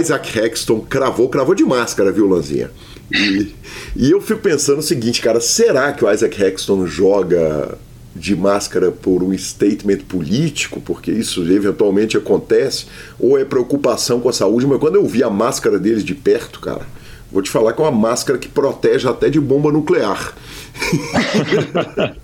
Isaac 0.00 0.36
Hexton 0.36 0.80
cravou, 0.80 1.28
cravou 1.28 1.54
de 1.54 1.64
máscara, 1.64 2.10
viu, 2.10 2.28
Lanzinha? 2.28 2.70
E, 3.12 3.54
e 3.96 4.10
eu 4.10 4.20
fico 4.20 4.40
pensando 4.40 4.80
o 4.80 4.82
seguinte, 4.82 5.22
cara, 5.22 5.40
será 5.40 5.92
que 5.92 6.04
o 6.04 6.12
Isaac 6.12 6.42
Hexton 6.42 6.86
joga 6.86 7.78
de 8.14 8.34
máscara 8.34 8.90
por 8.90 9.22
um 9.22 9.36
statement 9.36 9.98
político, 10.08 10.80
porque 10.80 11.10
isso 11.10 11.42
eventualmente 11.50 12.16
acontece, 12.16 12.86
ou 13.18 13.38
é 13.38 13.44
preocupação 13.44 14.20
com 14.20 14.28
a 14.28 14.32
saúde, 14.32 14.66
mas 14.66 14.80
quando 14.80 14.96
eu 14.96 15.06
vi 15.06 15.22
a 15.22 15.30
máscara 15.30 15.78
deles 15.78 16.04
de 16.04 16.14
perto, 16.14 16.60
cara, 16.60 16.86
vou 17.30 17.40
te 17.40 17.50
falar 17.50 17.72
que 17.72 17.80
é 17.80 17.84
uma 17.84 17.90
máscara 17.90 18.38
que 18.38 18.48
protege 18.48 19.08
até 19.08 19.30
de 19.30 19.40
bomba 19.40 19.70
nuclear. 19.70 20.34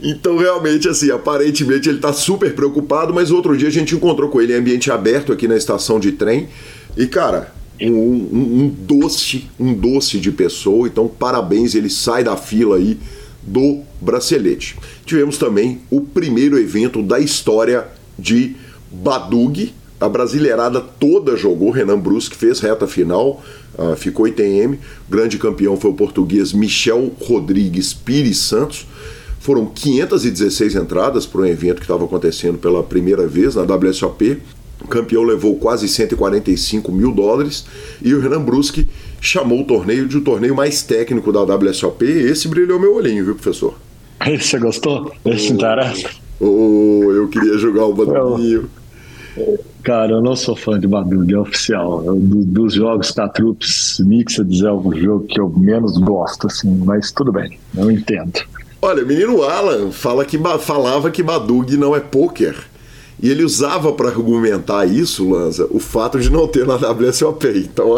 então, 0.00 0.38
realmente, 0.38 0.88
assim, 0.88 1.10
aparentemente 1.10 1.88
ele 1.88 1.98
está 1.98 2.12
super 2.12 2.54
preocupado, 2.54 3.12
mas 3.12 3.32
outro 3.32 3.56
dia 3.56 3.68
a 3.68 3.72
gente 3.72 3.96
encontrou 3.96 4.30
com 4.30 4.40
ele 4.40 4.52
em 4.52 4.56
ambiente 4.56 4.92
aberto 4.92 5.32
aqui 5.32 5.48
na 5.48 5.56
estação 5.56 5.98
de 5.98 6.12
trem. 6.12 6.48
E, 6.96 7.08
cara, 7.08 7.52
um, 7.80 7.90
um, 7.90 8.62
um 8.62 8.68
doce, 8.68 9.50
um 9.58 9.74
doce 9.74 10.20
de 10.20 10.30
pessoa. 10.30 10.86
Então, 10.86 11.08
parabéns, 11.08 11.74
ele 11.74 11.90
sai 11.90 12.22
da 12.22 12.36
fila 12.36 12.76
aí 12.76 12.96
do 13.42 13.80
bracelete. 14.00 14.76
Tivemos 15.04 15.38
também 15.38 15.80
o 15.90 16.00
primeiro 16.00 16.58
evento 16.58 17.02
da 17.02 17.18
história 17.18 17.86
de 18.18 18.56
Badug, 18.90 19.72
a 20.00 20.08
brasileirada 20.08 20.80
toda 20.80 21.36
jogou, 21.36 21.70
Renan 21.70 21.98
Brusque 21.98 22.34
fez 22.34 22.58
reta 22.58 22.86
final, 22.86 23.42
uh, 23.78 23.94
ficou 23.96 24.26
ITM. 24.26 24.78
Grande 25.08 25.36
campeão 25.36 25.76
foi 25.76 25.90
o 25.90 25.94
português 25.94 26.54
Michel 26.54 27.12
Rodrigues 27.20 27.92
Pires 27.92 28.38
Santos. 28.38 28.86
Foram 29.40 29.66
516 29.66 30.74
entradas 30.74 31.26
para 31.26 31.42
um 31.42 31.46
evento 31.46 31.76
que 31.76 31.84
estava 31.84 32.04
acontecendo 32.04 32.56
pela 32.56 32.82
primeira 32.82 33.26
vez 33.26 33.54
na 33.54 33.62
WSOP. 33.62 34.40
O 34.80 34.86
campeão 34.86 35.22
levou 35.22 35.56
quase 35.56 35.88
145 35.88 36.90
mil 36.90 37.12
dólares 37.12 37.66
e 38.02 38.14
o 38.14 38.20
Renan 38.20 38.42
Brusque 38.42 38.88
chamou 39.20 39.60
o 39.60 39.64
torneio 39.64 40.08
de 40.08 40.16
o 40.16 40.20
torneio 40.22 40.54
mais 40.54 40.82
técnico 40.82 41.32
da 41.32 41.42
WSOP. 41.42 42.04
Esse 42.04 42.48
brilhou 42.48 42.80
meu 42.80 42.94
olhinho, 42.94 43.24
viu, 43.24 43.34
professor? 43.34 43.74
Você 44.38 44.58
gostou? 44.58 45.12
Esse 45.24 45.50
oh, 45.50 45.54
interessa? 45.54 46.10
Oh, 46.38 47.12
eu 47.12 47.28
queria 47.28 47.56
jogar 47.58 47.86
o 47.86 47.94
bandinho. 47.94 48.68
Cara, 49.82 50.12
eu 50.12 50.20
não 50.20 50.36
sou 50.36 50.54
fã 50.54 50.78
de 50.78 50.86
Badug, 50.86 51.32
é 51.32 51.38
oficial. 51.38 52.02
Do, 52.02 52.44
dos 52.44 52.74
jogos 52.74 53.14
da 53.14 53.28
Troops 53.28 53.98
Mixed 54.00 54.66
é 54.66 54.70
o 54.70 54.92
jogo 54.94 55.26
que 55.26 55.40
eu 55.40 55.48
menos 55.48 55.96
gosto, 55.98 56.46
assim, 56.46 56.70
mas 56.84 57.10
tudo 57.10 57.32
bem, 57.32 57.58
eu 57.76 57.90
entendo. 57.90 58.40
Olha, 58.82 59.02
o 59.02 59.06
menino 59.06 59.42
Alan 59.42 59.90
fala 59.90 60.24
que, 60.24 60.38
falava 60.60 61.10
que 61.10 61.22
Badug 61.22 61.76
não 61.76 61.94
é 61.94 62.00
poker. 62.00 62.56
E 63.22 63.30
ele 63.30 63.44
usava 63.44 63.92
para 63.92 64.08
argumentar 64.08 64.86
isso, 64.86 65.28
Lanza, 65.28 65.66
o 65.70 65.78
fato 65.78 66.18
de 66.18 66.30
não 66.30 66.48
ter 66.48 66.66
na 66.66 66.76
WSOP. 66.76 67.48
Então, 67.48 67.96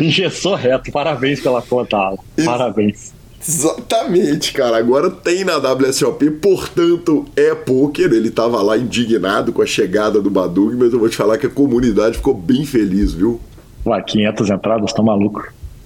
Engessou 0.00 0.54
reto. 0.56 0.92
Parabéns 0.92 1.40
pela 1.40 1.62
conta, 1.62 1.96
Alan. 1.96 2.18
Parabéns. 2.44 3.12
Exatamente, 3.46 4.52
cara. 4.52 4.76
Agora 4.76 5.10
tem 5.10 5.44
na 5.44 5.56
WSOP, 5.56 6.30
portanto 6.32 7.24
é 7.34 7.54
poker. 7.54 8.12
Ele 8.12 8.30
tava 8.30 8.62
lá 8.62 8.76
indignado 8.76 9.52
com 9.52 9.62
a 9.62 9.66
chegada 9.66 10.20
do 10.20 10.30
Badug, 10.30 10.76
mas 10.76 10.92
eu 10.92 10.98
vou 10.98 11.08
te 11.08 11.16
falar 11.16 11.38
que 11.38 11.46
a 11.46 11.50
comunidade 11.50 12.18
ficou 12.18 12.34
bem 12.34 12.64
feliz, 12.64 13.12
viu? 13.12 13.40
Ué, 13.84 14.00
500 14.00 14.50
entradas, 14.50 14.92
tá 14.92 15.02
maluco. 15.02 15.42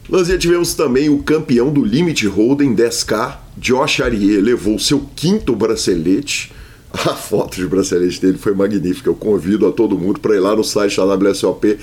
Nós 0.09 0.29
já 0.29 0.37
tivemos 0.37 0.75
também 0.75 1.09
o 1.09 1.23
campeão 1.23 1.73
do 1.73 1.85
Limit 1.85 2.27
Hold'em 2.27 2.75
10K, 2.75 3.37
Josh 3.57 4.01
Arier, 4.01 4.43
levou 4.43 4.79
seu 4.79 5.05
quinto 5.17 5.57
bracelete. 5.57 6.53
A 6.93 7.15
foto 7.15 7.57
de 7.57 7.67
bracelete 7.67 8.21
dele 8.21 8.39
foi 8.39 8.55
magnífica. 8.55 9.11
Eu 9.11 9.15
convido 9.15 9.67
a 9.67 9.73
todo 9.73 9.99
mundo 9.99 10.21
para 10.21 10.35
ir 10.35 10.41
lá 10.41 10.57
no 10.57 10.65
site 10.65 10.97
da 10.97 11.15
WSOP 11.15 11.79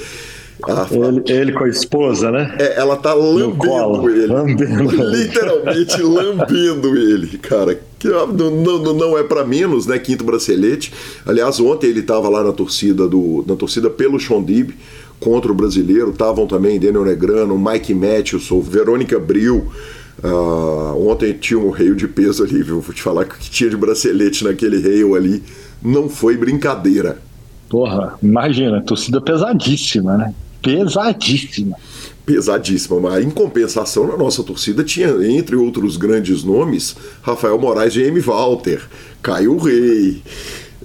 ele, 0.91 1.23
ele, 1.27 1.51
com 1.51 1.63
a 1.63 1.69
esposa, 1.69 2.31
né? 2.31 2.55
É, 2.59 2.79
ela 2.79 2.95
tá 2.95 3.13
lambendo 3.13 4.09
ele. 4.09 4.27
Lambendo. 4.27 5.03
Literalmente 5.09 5.99
lambendo 6.01 6.97
ele, 6.97 7.37
cara. 7.37 7.79
Que 7.99 8.07
não, 8.07 8.27
não, 8.27 8.93
não 8.93 9.17
é 9.17 9.23
para 9.23 9.43
menos, 9.43 9.85
né? 9.85 9.97
Quinto 9.99 10.23
bracelete. 10.23 10.93
Aliás, 11.25 11.59
ontem 11.59 11.87
ele 11.87 12.01
tava 12.01 12.29
lá 12.29 12.43
na 12.43 12.53
torcida 12.53 13.07
do 13.07 13.43
na 13.47 13.55
torcida 13.55 13.89
pelo 13.89 14.19
Chondib 14.19 14.73
contra 15.19 15.51
o 15.51 15.55
brasileiro. 15.55 16.11
Estavam 16.11 16.47
também 16.47 16.79
Daniel 16.79 17.05
Negrano, 17.05 17.57
Mike 17.57 17.93
Matthews, 17.93 18.49
Verônica 18.63 19.19
Bril. 19.19 19.71
Uh, 20.21 21.09
ontem 21.09 21.33
tinha 21.33 21.59
um 21.59 21.69
reio 21.69 21.95
de 21.95 22.07
peso 22.07 22.43
ali, 22.43 22.61
viu? 22.61 22.81
Vou 22.81 22.93
te 22.93 23.01
falar 23.01 23.25
que 23.25 23.35
o 23.35 23.37
que 23.37 23.49
tinha 23.49 23.69
de 23.69 23.77
bracelete 23.77 24.43
naquele 24.43 24.79
reio 24.79 25.15
ali 25.15 25.43
não 25.81 26.09
foi 26.09 26.37
brincadeira. 26.37 27.19
Porra, 27.69 28.15
imagina, 28.21 28.81
torcida 28.81 29.19
pesadíssima, 29.19 30.17
né? 30.17 30.33
pesadíssima. 30.63 31.75
Pesadíssima, 32.25 32.99
mas 33.01 33.25
em 33.25 33.29
compensação, 33.29 34.07
na 34.07 34.15
nossa 34.15 34.41
torcida 34.43 34.83
tinha, 34.83 35.09
entre 35.27 35.57
outros 35.57 35.97
grandes 35.97 36.43
nomes, 36.43 36.95
Rafael 37.21 37.59
Moraes 37.59 37.95
e 37.95 38.03
M. 38.03 38.19
Walter, 38.21 38.81
Caio 39.21 39.57
Rei. 39.57 40.21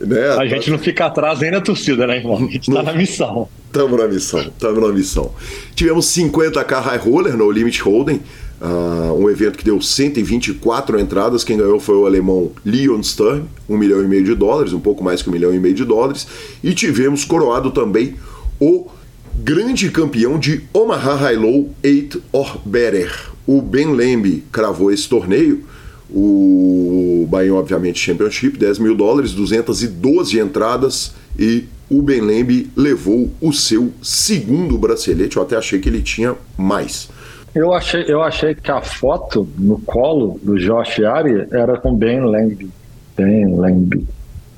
Né? 0.00 0.28
A 0.30 0.46
gente 0.46 0.70
não 0.70 0.78
fica 0.78 1.06
atrás 1.06 1.38
nem 1.40 1.52
na 1.52 1.60
torcida, 1.60 2.06
né, 2.06 2.16
irmão? 2.16 2.36
A 2.36 2.50
gente 2.50 2.70
tá 2.70 2.82
na 2.82 2.92
missão. 2.92 3.48
Estamos 3.66 3.98
na 3.98 4.08
missão, 4.08 4.40
estamos 4.40 4.82
na 4.82 4.92
missão. 4.92 5.32
Tivemos 5.74 6.06
50k 6.06 6.80
High 6.80 6.98
Roller 6.98 7.36
no 7.36 7.50
Limit 7.50 7.82
Hold'em, 7.82 8.20
uh, 8.60 9.12
um 9.14 9.28
evento 9.30 9.58
que 9.58 9.64
deu 9.64 9.80
124 9.80 10.98
entradas. 10.98 11.44
Quem 11.44 11.56
ganhou 11.56 11.80
foi 11.80 11.96
o 11.96 12.06
alemão 12.06 12.52
Leon 12.64 13.02
Sturm, 13.02 13.44
um 13.68 13.76
milhão 13.76 14.02
e 14.02 14.06
meio 14.06 14.24
de 14.24 14.34
dólares, 14.34 14.72
um 14.72 14.80
pouco 14.80 15.02
mais 15.02 15.22
que 15.22 15.28
um 15.28 15.32
milhão 15.32 15.54
e 15.54 15.58
meio 15.58 15.74
de 15.74 15.84
dólares. 15.84 16.26
E 16.62 16.74
tivemos 16.74 17.24
coroado 17.24 17.70
também 17.70 18.14
o 18.60 18.88
grande 19.34 19.90
campeão 19.90 20.38
de 20.38 20.62
Omaha 20.72 21.14
High 21.14 21.36
Low 21.36 21.70
8 21.84 22.22
or 22.32 22.58
Better. 22.64 23.30
O 23.46 23.62
Ben 23.62 23.94
Lembe 23.94 24.44
cravou 24.50 24.92
esse 24.92 25.08
torneio. 25.08 25.64
O 26.10 27.26
Bahia, 27.28 27.54
obviamente, 27.54 27.98
Championship, 27.98 28.58
10 28.58 28.78
mil 28.78 28.94
dólares, 28.94 29.32
212 29.32 30.38
entradas 30.38 31.12
e 31.38 31.64
o 31.90 32.02
Ben 32.02 32.20
Lembe 32.20 32.70
levou 32.76 33.30
o 33.40 33.52
seu 33.52 33.92
segundo 34.02 34.76
bracelete. 34.76 35.36
Eu 35.36 35.42
até 35.42 35.56
achei 35.56 35.78
que 35.78 35.88
ele 35.88 36.02
tinha 36.02 36.34
mais. 36.56 37.08
Eu 37.54 37.72
achei, 37.72 38.04
eu 38.06 38.22
achei 38.22 38.54
que 38.54 38.70
a 38.70 38.80
foto 38.80 39.48
no 39.58 39.80
colo 39.80 40.38
do 40.42 40.58
Josh 40.58 41.00
Ari 41.00 41.48
era 41.50 41.78
com 41.78 41.94
Ben 41.94 42.24
Lembe. 42.24 42.70
Ben 43.16 43.58
Lembe. 43.58 44.06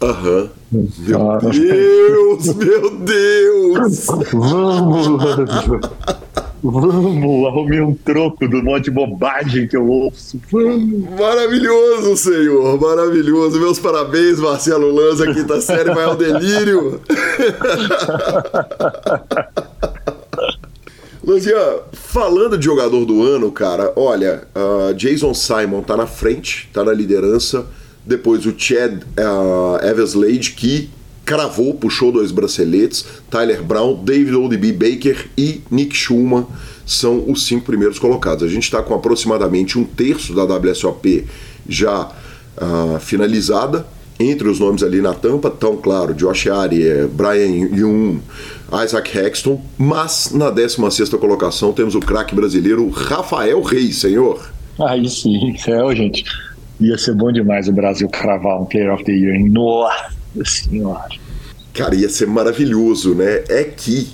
Aham. 0.03 0.51
Uhum. 0.73 0.89
Meu 1.01 1.39
Deus, 1.51 2.55
meu 2.55 2.91
Deus! 3.01 4.07
Vamos, 4.33 5.09
Vamos, 6.63 7.47
arrumei 7.47 7.81
um 7.81 7.95
troco 7.95 8.47
do 8.47 8.63
monte 8.63 8.85
de 8.85 8.91
bobagem 8.91 9.67
que 9.67 9.77
eu 9.77 9.89
ouço. 9.89 10.39
Vamos. 10.51 11.09
Maravilhoso, 11.19 12.17
senhor, 12.17 12.79
maravilhoso. 12.81 13.59
Meus 13.59 13.79
parabéns, 13.79 14.39
Marcelo 14.39 14.95
Lanza, 14.95 15.33
quinta 15.33 15.61
série 15.61 15.93
vai 15.95 16.05
ao 16.05 16.17
delírio. 16.17 17.01
Lanzinha, 21.23 21.81
falando 21.93 22.57
de 22.57 22.65
jogador 22.65 23.05
do 23.05 23.23
ano, 23.23 23.53
cara, 23.53 23.93
olha, 23.95 24.45
uh, 24.55 24.95
Jason 24.95 25.35
Simon 25.35 25.83
tá 25.83 25.97
na 25.97 26.07
frente, 26.07 26.69
tá 26.73 26.83
na 26.83 26.93
liderança 26.93 27.67
depois 28.05 28.47
o 28.47 28.55
Chad 28.57 29.03
uh, 29.03 29.87
Everslade, 29.87 30.53
que 30.53 30.91
cravou, 31.25 31.75
puxou 31.75 32.11
dois 32.11 32.33
braceletes. 32.33 33.05
Tyler 33.31 33.63
Brown, 33.63 34.03
David 34.03 34.35
O.D.B. 34.35 34.73
Baker 34.73 35.29
e 35.37 35.63
Nick 35.71 35.95
Schumann 35.95 36.47
são 36.87 37.31
os 37.31 37.47
cinco 37.47 37.67
primeiros 37.67 37.99
colocados. 37.99 38.43
A 38.43 38.49
gente 38.49 38.65
está 38.65 38.83
com 38.83 38.95
aproximadamente 38.95 39.79
um 39.79 39.85
terço 39.85 40.35
da 40.35 40.45
WSOP 40.45 41.27
já 41.69 42.11
uh, 42.57 42.99
finalizada. 42.99 43.87
Entre 44.19 44.49
os 44.49 44.59
nomes 44.59 44.83
ali 44.83 45.01
na 45.01 45.15
tampa 45.15 45.49
estão, 45.49 45.77
claro, 45.77 46.13
Josh 46.13 46.47
Ari, 46.49 47.07
Brian 47.13 47.69
Young, 47.75 48.21
Isaac 48.73 49.17
Hexton, 49.17 49.61
mas 49.77 50.31
na 50.33 50.51
16 50.51 51.09
colocação 51.11 51.73
temos 51.73 51.95
o 51.95 52.01
craque 52.01 52.35
brasileiro 52.35 52.89
Rafael 52.89 53.61
Reis, 53.63 53.99
senhor. 53.99 54.51
Aí 54.79 55.09
sim, 55.09 55.57
céu, 55.59 55.95
gente. 55.95 56.25
Ia 56.81 56.97
ser 56.97 57.15
bom 57.15 57.31
demais 57.31 57.69
o 57.69 57.73
Brasil 57.73 58.09
cravar 58.09 58.61
um 58.61 58.65
Player 58.65 58.93
of 58.93 59.05
the 59.05 59.13
Year? 59.13 59.39
Nossa 59.51 60.15
senhora. 60.45 61.09
Cara, 61.75 61.95
ia 61.95 62.09
ser 62.09 62.27
maravilhoso, 62.27 63.15
né? 63.15 63.45
É 63.49 63.65
que 63.65 64.09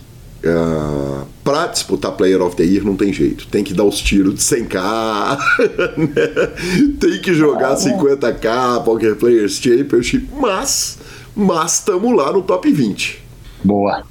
uh, 0.45 1.27
pra 1.45 1.69
disputar 1.69 2.13
Player 2.13 2.43
of 2.43 2.57
the 2.57 2.65
Year 2.65 2.85
não 2.85 2.97
tem 2.97 3.13
jeito. 3.13 3.47
Tem 3.47 3.63
que 3.63 3.73
dar 3.73 3.85
os 3.85 4.01
tiros 4.01 4.35
de 4.35 4.41
100k, 4.41 5.39
né? 5.97 6.93
tem 6.99 7.21
que 7.21 7.33
jogar 7.33 7.73
ah, 7.73 7.77
50k, 7.77 8.83
Poker 8.85 9.15
Players 9.17 9.61
Championship, 9.61 10.29
mas 10.39 10.99
mas 11.37 11.75
estamos 11.75 12.17
lá 12.17 12.33
no 12.33 12.43
top 12.43 12.71
20. 12.73 13.23
Boa. 13.63 14.03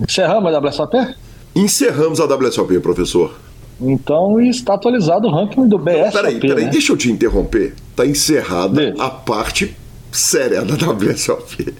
Encerramos 0.00 0.54
a 0.54 0.58
WSOP? 0.58 1.14
Encerramos 1.54 2.20
a 2.20 2.24
WSOP, 2.24 2.78
professor. 2.80 3.34
Então 3.80 4.40
está 4.40 4.74
atualizado 4.74 5.26
o 5.26 5.30
ranking 5.30 5.66
do 5.68 5.78
BSOP. 5.78 6.12
Peraí, 6.12 6.40
peraí, 6.40 6.64
né? 6.64 6.70
deixa 6.70 6.92
eu 6.92 6.96
te 6.96 7.10
interromper. 7.10 7.74
Está 7.90 8.06
encerrada 8.06 8.94
a 8.98 9.10
parte 9.10 9.76
séria 10.12 10.62
da 10.62 10.74
WSOP. 10.74 11.74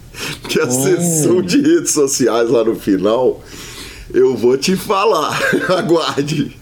Que 0.48 0.60
a 0.60 0.64
hum. 0.64 0.70
sessão 0.70 1.42
de 1.42 1.60
redes 1.60 1.92
sociais 1.92 2.50
lá 2.50 2.64
no 2.64 2.74
final, 2.74 3.40
eu 4.12 4.36
vou 4.36 4.56
te 4.56 4.76
falar. 4.76 5.38
Aguarde. 5.68 6.56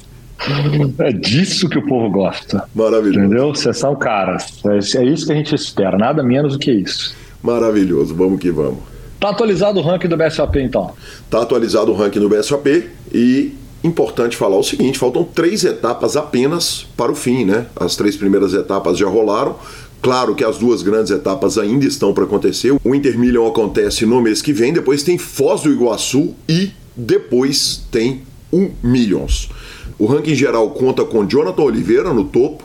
É 0.99 1.13
disso 1.13 1.69
que 1.69 1.79
o 1.79 1.87
povo 1.87 2.11
gosta. 2.11 2.65
Maravilhoso. 2.75 3.19
Entendeu? 3.19 3.49
Vocês 3.49 3.77
são 3.77 3.97
caras. 3.97 4.61
É, 4.65 4.99
é 4.99 5.05
isso 5.05 5.27
que 5.27 5.33
a 5.33 5.35
gente 5.35 5.55
espera, 5.55 5.99
nada 5.99 6.23
menos 6.23 6.53
do 6.53 6.59
que 6.59 6.71
isso. 6.71 7.15
Maravilhoso, 7.43 8.15
vamos 8.15 8.41
que 8.41 8.51
vamos. 8.51 8.98
Tá 9.21 9.31
atualizado 9.31 9.81
o 9.81 9.83
ranking 9.83 10.09
do 10.09 10.17
BSOP 10.17 10.61
então? 10.61 10.93
Tá 11.29 11.43
atualizado 11.43 11.91
o 11.91 11.95
ranking 11.95 12.21
do 12.21 12.29
BSOP 12.29 12.89
e 13.13 13.53
importante 13.83 14.37
falar 14.37 14.57
o 14.57 14.63
seguinte: 14.63 14.99
faltam 14.99 15.25
três 15.25 15.65
etapas 15.65 16.17
apenas 16.17 16.87
para 16.97 17.11
o 17.11 17.15
fim, 17.15 17.45
né? 17.45 17.67
As 17.77 17.97
três 17.97 18.17
primeiras 18.17 18.55
etapas 18.55 18.97
já 18.97 19.09
rolaram. 19.09 19.57
Claro 20.01 20.37
que 20.37 20.45
as 20.45 20.59
duas 20.59 20.83
grandes 20.83 21.11
etapas 21.11 21.59
ainda 21.59 21.85
estão 21.85 22.15
para 22.15 22.23
acontecer. 22.23 22.73
O 22.85 22.95
Intermillion 22.95 23.49
acontece 23.49 24.07
no 24.07 24.21
mês 24.21 24.41
que 24.41 24.53
vem, 24.53 24.73
depois 24.73 25.03
tem 25.03 25.19
Foz 25.19 25.63
do 25.63 25.73
Iguaçu 25.73 26.35
e 26.49 26.71
depois 26.97 27.83
tem 27.91 28.23
o 28.53 28.71
Millions. 28.83 29.51
O 29.99 30.07
ranking 30.07 30.37
geral 30.37 30.71
conta 30.71 31.05
com 31.05 31.27
Jonathan 31.27 31.63
Oliveira 31.63 32.15
no 32.15 32.25
topo, 32.25 32.65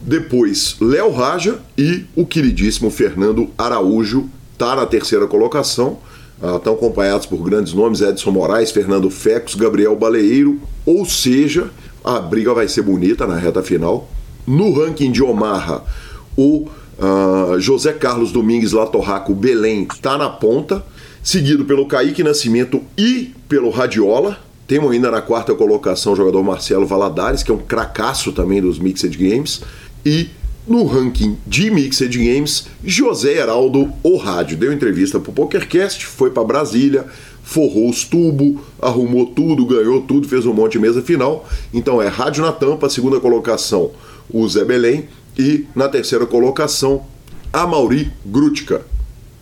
depois 0.00 0.76
Léo 0.80 1.10
Raja 1.10 1.58
e 1.76 2.04
o 2.14 2.24
queridíssimo 2.24 2.88
Fernando 2.90 3.50
Araújo 3.58 4.30
está 4.58 4.74
na 4.74 4.84
terceira 4.84 5.28
colocação. 5.28 5.98
Estão 6.56 6.74
acompanhados 6.74 7.26
por 7.26 7.38
grandes 7.38 7.72
nomes: 7.72 8.00
Edson 8.00 8.32
Moraes, 8.32 8.72
Fernando 8.72 9.08
Fecos, 9.08 9.54
Gabriel 9.54 9.96
Baleeiro. 9.96 10.60
Ou 10.84 11.04
seja, 11.04 11.70
a 12.04 12.20
briga 12.20 12.52
vai 12.52 12.68
ser 12.68 12.82
bonita 12.82 13.26
na 13.26 13.36
reta 13.36 13.62
final. 13.62 14.08
No 14.46 14.72
ranking 14.72 15.12
de 15.12 15.22
Omaha, 15.22 15.82
o 16.36 16.68
uh, 16.98 17.60
José 17.60 17.92
Carlos 17.92 18.32
Domingues 18.32 18.72
Latorraco 18.72 19.34
Belém 19.34 19.86
está 19.92 20.16
na 20.16 20.30
ponta, 20.30 20.84
seguido 21.22 21.64
pelo 21.64 21.86
Kaique 21.86 22.22
Nascimento 22.22 22.80
e 22.96 23.34
pelo 23.48 23.70
Radiola. 23.70 24.38
Temos 24.66 24.92
ainda 24.92 25.10
na 25.10 25.20
quarta 25.20 25.54
colocação 25.54 26.12
o 26.12 26.16
jogador 26.16 26.42
Marcelo 26.42 26.86
Valadares, 26.86 27.42
que 27.42 27.50
é 27.50 27.54
um 27.54 27.58
cracaço 27.58 28.32
também 28.32 28.60
dos 28.60 28.78
Mixed 28.78 29.16
Games. 29.16 29.62
E 30.04 30.30
no 30.68 30.84
ranking 30.84 31.38
de 31.46 31.70
Mixed 31.70 32.16
Games, 32.16 32.66
José 32.84 33.38
Heraldo, 33.38 33.92
o 34.02 34.16
rádio, 34.16 34.56
deu 34.56 34.72
entrevista 34.72 35.18
para 35.18 35.30
o 35.30 35.34
PokerCast, 35.34 36.06
foi 36.06 36.30
para 36.30 36.44
Brasília, 36.44 37.06
forrou 37.42 37.88
os 37.88 38.04
tubos, 38.04 38.60
arrumou 38.80 39.26
tudo, 39.26 39.64
ganhou 39.64 40.02
tudo, 40.02 40.28
fez 40.28 40.44
um 40.44 40.52
monte 40.52 40.72
de 40.72 40.80
mesa 40.80 41.00
final. 41.00 41.48
Então 41.72 42.02
é 42.02 42.08
rádio 42.08 42.44
na 42.44 42.52
tampa, 42.52 42.90
segunda 42.90 43.18
colocação, 43.18 43.90
o 44.30 44.46
Zé 44.46 44.64
Belém, 44.64 45.08
e 45.38 45.64
na 45.74 45.88
terceira 45.88 46.26
colocação, 46.26 47.04
a 47.52 47.66
Mauri 47.66 48.12
Grutka. 48.26 48.82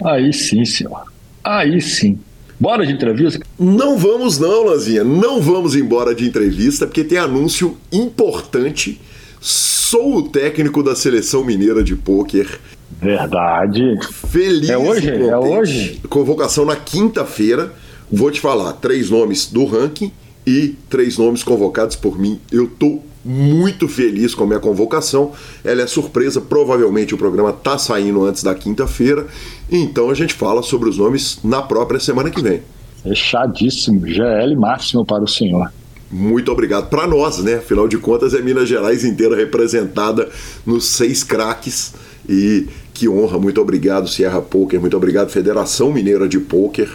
Aí 0.05 0.33
sim, 0.33 0.65
senhor. 0.65 1.05
Aí 1.43 1.81
sim. 1.81 2.19
Bora 2.59 2.87
de 2.87 2.93
entrevista? 2.93 3.45
Não 3.59 3.99
vamos 3.99 4.39
não, 4.39 4.65
Lanzinha. 4.65 5.05
Não 5.05 5.43
vamos 5.43 5.75
embora 5.75 6.15
de 6.15 6.27
entrevista, 6.27 6.87
porque 6.87 7.05
tem 7.05 7.19
anúncio 7.19 7.77
importante 7.93 9.01
Sou 9.49 10.17
o 10.17 10.23
técnico 10.29 10.83
da 10.83 10.97
seleção 10.97 11.45
mineira 11.45 11.85
de 11.85 11.95
pôquer. 11.95 12.59
Verdade. 13.01 13.97
Feliz. 14.29 14.69
É 14.69 14.77
hoje? 14.77 15.09
É 15.09 15.39
hoje? 15.39 16.01
Convocação 16.09 16.65
na 16.65 16.75
quinta-feira. 16.75 17.73
Vou 18.11 18.29
te 18.29 18.41
falar 18.41 18.73
três 18.73 19.09
nomes 19.09 19.47
do 19.47 19.65
ranking 19.65 20.11
e 20.45 20.75
três 20.91 21.17
nomes 21.17 21.45
convocados 21.45 21.95
por 21.95 22.19
mim. 22.19 22.41
Eu 22.51 22.67
tô 22.67 22.99
muito 23.25 23.87
feliz 23.87 24.35
com 24.35 24.43
a 24.43 24.47
minha 24.49 24.59
convocação. 24.59 25.31
Ela 25.65 25.83
é 25.83 25.87
surpresa, 25.87 26.41
provavelmente 26.41 27.15
o 27.15 27.19
programa 27.19 27.53
tá 27.53 27.79
saindo 27.79 28.25
antes 28.25 28.43
da 28.43 28.53
quinta-feira. 28.53 29.29
Então 29.71 30.11
a 30.11 30.15
gente 30.15 30.35
fala 30.35 30.61
sobre 30.61 30.89
os 30.89 30.99
nomes 30.99 31.39
na 31.45 31.63
própria 31.63 32.01
semana 32.01 32.31
que 32.31 32.43
vem. 32.43 32.63
Fechadíssimo. 33.05 34.09
GL 34.09 34.57
máximo 34.57 35.07
para 35.07 35.23
o 35.23 35.29
senhor. 35.29 35.71
Muito 36.11 36.53
obrigado. 36.53 36.89
Para 36.89 37.07
nós, 37.07 37.39
né? 37.39 37.57
Afinal 37.57 37.89
de 37.89 37.99
contas, 37.99 38.35
é 38.35 38.41
Minas 38.41 38.69
Gerais 38.69 39.05
inteira 39.05 39.37
representada 39.37 40.29
nos 40.65 40.87
seis 40.87 41.25
craques. 41.25 41.95
E 42.29 42.67
que 42.95 43.09
honra. 43.09 43.39
Muito 43.39 43.61
obrigado, 43.61 44.09
Sierra 44.09 44.41
Poker. 44.41 44.81
Muito 44.81 44.97
obrigado, 44.97 45.31
Federação 45.31 45.93
Mineira 45.93 46.29
de 46.29 46.39
Poker. 46.39 46.89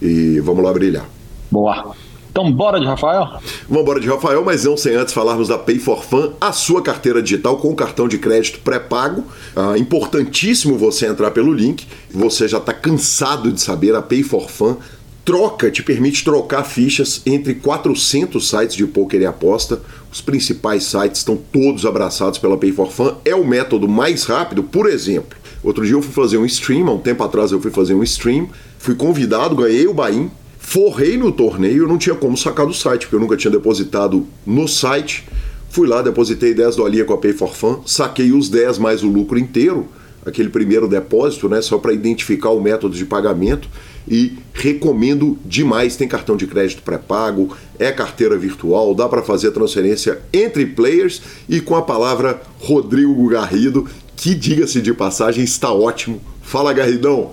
E 0.00 0.40
vamos 0.40 0.64
lá 0.64 0.72
brilhar. 0.72 1.08
Boa. 1.50 1.94
Então, 2.30 2.50
bora 2.50 2.80
de 2.80 2.86
Rafael? 2.86 3.38
Vamos 3.68 3.82
embora 3.82 4.00
de 4.00 4.08
Rafael, 4.08 4.42
mas 4.42 4.64
não 4.64 4.74
sem 4.74 4.94
antes 4.94 5.12
falarmos 5.12 5.48
da 5.48 5.58
Pay 5.58 5.78
for 5.78 6.02
Fun, 6.02 6.32
a 6.40 6.50
sua 6.50 6.80
carteira 6.80 7.22
digital 7.22 7.58
com 7.58 7.74
cartão 7.74 8.08
de 8.08 8.16
crédito 8.16 8.60
pré-pago. 8.60 9.24
Ah, 9.54 9.76
importantíssimo 9.76 10.78
você 10.78 11.06
entrar 11.06 11.30
pelo 11.32 11.52
link. 11.52 11.86
Você 12.10 12.48
já 12.48 12.56
está 12.56 12.72
cansado 12.72 13.52
de 13.52 13.60
saber, 13.60 13.94
a 13.94 14.00
Pay 14.00 14.22
for 14.22 14.48
Fun 14.48 14.78
troca 15.24 15.70
te 15.70 15.82
permite 15.82 16.24
trocar 16.24 16.64
fichas 16.64 17.22
entre 17.24 17.54
400 17.54 18.48
sites 18.48 18.76
de 18.76 18.86
poker 18.86 19.20
e 19.20 19.26
aposta. 19.26 19.80
Os 20.10 20.20
principais 20.20 20.84
sites 20.84 21.20
estão 21.20 21.36
todos 21.36 21.86
abraçados 21.86 22.38
pela 22.38 22.56
Pay 22.56 22.72
for 22.72 22.90
Fun. 22.90 23.14
É 23.24 23.34
o 23.34 23.46
método 23.46 23.88
mais 23.88 24.24
rápido, 24.24 24.62
por 24.62 24.88
exemplo. 24.88 25.38
Outro 25.62 25.84
dia 25.84 25.94
eu 25.94 26.02
fui 26.02 26.12
fazer 26.12 26.38
um 26.38 26.44
stream, 26.44 26.88
há 26.88 26.92
um 26.92 26.98
tempo 26.98 27.22
atrás 27.22 27.52
eu 27.52 27.60
fui 27.60 27.70
fazer 27.70 27.94
um 27.94 28.02
stream, 28.02 28.48
fui 28.78 28.96
convidado, 28.96 29.54
ganhei 29.54 29.86
o 29.86 29.94
Bahia, 29.94 30.28
forrei 30.58 31.16
no 31.16 31.30
torneio, 31.30 31.84
eu 31.84 31.88
não 31.88 31.98
tinha 31.98 32.16
como 32.16 32.36
sacar 32.36 32.66
do 32.66 32.74
site, 32.74 33.02
porque 33.02 33.14
eu 33.14 33.20
nunca 33.20 33.36
tinha 33.36 33.50
depositado 33.50 34.26
no 34.44 34.66
site. 34.66 35.24
Fui 35.70 35.86
lá, 35.86 36.02
depositei 36.02 36.52
10 36.52 36.76
dolinhas 36.76 37.06
com 37.06 37.14
a 37.14 37.18
Pay 37.18 37.32
for 37.32 37.54
Fun, 37.54 37.82
saquei 37.86 38.32
os 38.32 38.48
10 38.48 38.78
mais 38.78 39.04
o 39.04 39.08
lucro 39.08 39.38
inteiro, 39.38 39.86
aquele 40.26 40.48
primeiro 40.48 40.88
depósito, 40.88 41.48
né, 41.48 41.62
só 41.62 41.78
para 41.78 41.92
identificar 41.92 42.50
o 42.50 42.60
método 42.60 42.96
de 42.96 43.06
pagamento 43.06 43.68
e 44.06 44.34
recomendo 44.52 45.38
demais. 45.44 45.96
Tem 45.96 46.08
cartão 46.08 46.36
de 46.36 46.46
crédito 46.46 46.82
pré-pago, 46.82 47.56
é 47.78 47.90
carteira 47.92 48.36
virtual, 48.36 48.94
dá 48.94 49.08
para 49.08 49.22
fazer 49.22 49.50
transferência 49.52 50.20
entre 50.32 50.66
players 50.66 51.22
e 51.48 51.60
com 51.60 51.76
a 51.76 51.82
palavra 51.82 52.40
Rodrigo 52.58 53.28
Garrido, 53.28 53.88
que 54.16 54.34
diga-se 54.34 54.80
de 54.80 54.92
passagem 54.92 55.44
está 55.44 55.72
ótimo. 55.72 56.20
Fala 56.42 56.72
Garridão. 56.72 57.32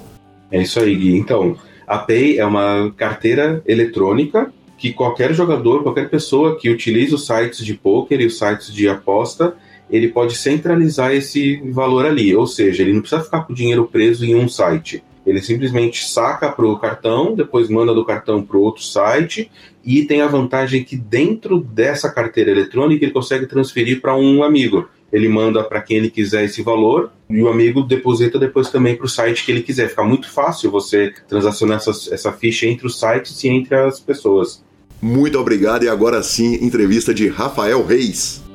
É 0.51 0.61
isso 0.61 0.79
aí, 0.79 0.95
Gui. 0.95 1.15
Então, 1.15 1.57
a 1.85 1.97
Pay 1.97 2.37
é 2.39 2.45
uma 2.45 2.93
carteira 2.95 3.61
eletrônica 3.65 4.51
que 4.77 4.93
qualquer 4.93 5.33
jogador, 5.33 5.83
qualquer 5.83 6.09
pessoa 6.09 6.57
que 6.57 6.69
utilize 6.69 7.13
os 7.13 7.25
sites 7.25 7.65
de 7.65 7.73
poker 7.73 8.21
e 8.21 8.25
os 8.25 8.37
sites 8.37 8.73
de 8.73 8.87
aposta, 8.87 9.55
ele 9.89 10.07
pode 10.07 10.35
centralizar 10.37 11.13
esse 11.13 11.57
valor 11.71 12.05
ali, 12.05 12.33
ou 12.35 12.47
seja, 12.47 12.83
ele 12.83 12.93
não 12.93 13.01
precisa 13.01 13.23
ficar 13.23 13.41
com 13.41 13.51
o 13.51 13.55
dinheiro 13.55 13.89
preso 13.91 14.23
em 14.23 14.35
um 14.35 14.47
site. 14.47 15.03
Ele 15.29 15.43
simplesmente 15.43 16.03
saca 16.09 16.51
para 16.51 16.65
o 16.65 16.79
cartão, 16.79 17.35
depois 17.35 17.69
manda 17.69 17.93
do 17.93 18.03
cartão 18.03 18.41
para 18.41 18.57
outro 18.57 18.83
site 18.83 19.51
e 19.85 20.03
tem 20.03 20.21
a 20.21 20.27
vantagem 20.27 20.83
que 20.83 20.95
dentro 20.95 21.59
dessa 21.59 22.09
carteira 22.09 22.49
eletrônica 22.49 23.05
ele 23.05 23.13
consegue 23.13 23.45
transferir 23.45 24.01
para 24.01 24.15
um 24.15 24.41
amigo. 24.41 24.89
Ele 25.13 25.29
manda 25.29 25.63
para 25.63 25.81
quem 25.81 25.97
ele 25.97 26.09
quiser 26.09 26.45
esse 26.45 26.63
valor 26.63 27.11
e 27.29 27.43
o 27.43 27.47
amigo 27.47 27.83
deposita 27.83 28.39
depois 28.39 28.71
também 28.71 28.95
para 28.95 29.05
o 29.05 29.09
site 29.09 29.45
que 29.45 29.51
ele 29.51 29.61
quiser. 29.61 29.89
Fica 29.89 30.03
muito 30.03 30.31
fácil 30.31 30.71
você 30.71 31.13
transacionar 31.27 31.77
essa, 31.77 31.91
essa 32.11 32.31
ficha 32.31 32.65
entre 32.65 32.87
os 32.87 32.99
sites 32.99 33.43
e 33.43 33.49
entre 33.49 33.75
as 33.75 33.99
pessoas. 33.99 34.63
Muito 34.99 35.37
obrigado 35.37 35.83
e 35.83 35.87
agora 35.87 36.23
sim, 36.23 36.55
entrevista 36.55 37.13
de 37.13 37.27
Rafael 37.27 37.85
Reis. 37.85 38.48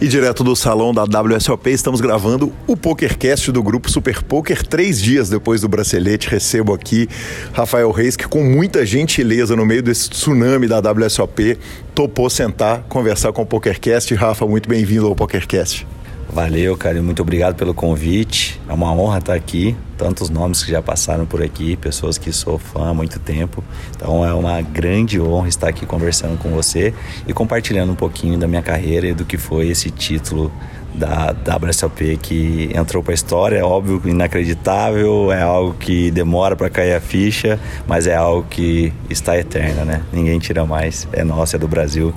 E 0.00 0.08
direto 0.08 0.42
do 0.42 0.56
salão 0.56 0.94
da 0.94 1.04
WSOP, 1.04 1.68
estamos 1.68 2.00
gravando 2.00 2.50
o 2.66 2.74
PokerCast 2.74 3.52
do 3.52 3.62
grupo 3.62 3.90
Super 3.90 4.22
Poker. 4.22 4.66
Três 4.66 4.98
dias 4.98 5.28
depois 5.28 5.60
do 5.60 5.68
bracelete, 5.68 6.26
recebo 6.26 6.72
aqui 6.72 7.06
Rafael 7.52 7.90
Reis, 7.90 8.16
que 8.16 8.26
com 8.26 8.42
muita 8.42 8.86
gentileza 8.86 9.54
no 9.54 9.66
meio 9.66 9.82
desse 9.82 10.08
tsunami 10.08 10.66
da 10.66 10.80
WSOP, 10.80 11.58
topou 11.94 12.30
sentar, 12.30 12.82
conversar 12.88 13.30
com 13.34 13.42
o 13.42 13.46
PokerCast. 13.46 14.14
Rafa, 14.14 14.46
muito 14.46 14.70
bem-vindo 14.70 15.06
ao 15.06 15.14
PokerCast. 15.14 15.86
Valeu, 16.32 16.76
cara, 16.76 17.02
muito 17.02 17.22
obrigado 17.22 17.56
pelo 17.56 17.74
convite. 17.74 18.60
É 18.68 18.72
uma 18.72 18.92
honra 18.92 19.18
estar 19.18 19.34
aqui. 19.34 19.76
Tantos 19.98 20.30
nomes 20.30 20.62
que 20.62 20.70
já 20.70 20.80
passaram 20.80 21.26
por 21.26 21.42
aqui, 21.42 21.76
pessoas 21.76 22.16
que 22.18 22.32
sou 22.32 22.56
fã 22.56 22.90
há 22.90 22.94
muito 22.94 23.18
tempo. 23.18 23.64
Então 23.96 24.24
é 24.24 24.32
uma 24.32 24.62
grande 24.62 25.20
honra 25.20 25.48
estar 25.48 25.68
aqui 25.68 25.84
conversando 25.84 26.38
com 26.38 26.50
você 26.50 26.94
e 27.26 27.32
compartilhando 27.32 27.90
um 27.90 27.96
pouquinho 27.96 28.38
da 28.38 28.46
minha 28.46 28.62
carreira 28.62 29.08
e 29.08 29.12
do 29.12 29.24
que 29.24 29.36
foi 29.36 29.68
esse 29.68 29.90
título 29.90 30.52
da 30.94 31.34
WSOP 31.66 32.16
que 32.22 32.70
entrou 32.74 33.02
para 33.02 33.12
a 33.12 33.14
história. 33.14 33.58
É 33.58 33.64
óbvio, 33.64 34.00
inacreditável, 34.04 35.32
é 35.32 35.42
algo 35.42 35.74
que 35.74 36.12
demora 36.12 36.54
para 36.54 36.70
cair 36.70 36.94
a 36.94 37.00
ficha, 37.00 37.58
mas 37.88 38.06
é 38.06 38.14
algo 38.14 38.46
que 38.48 38.92
está 39.08 39.36
eterno, 39.36 39.84
né? 39.84 40.00
Ninguém 40.12 40.38
tira 40.38 40.64
mais. 40.64 41.08
É 41.12 41.24
nosso, 41.24 41.56
é 41.56 41.58
do 41.58 41.66
Brasil 41.66 42.14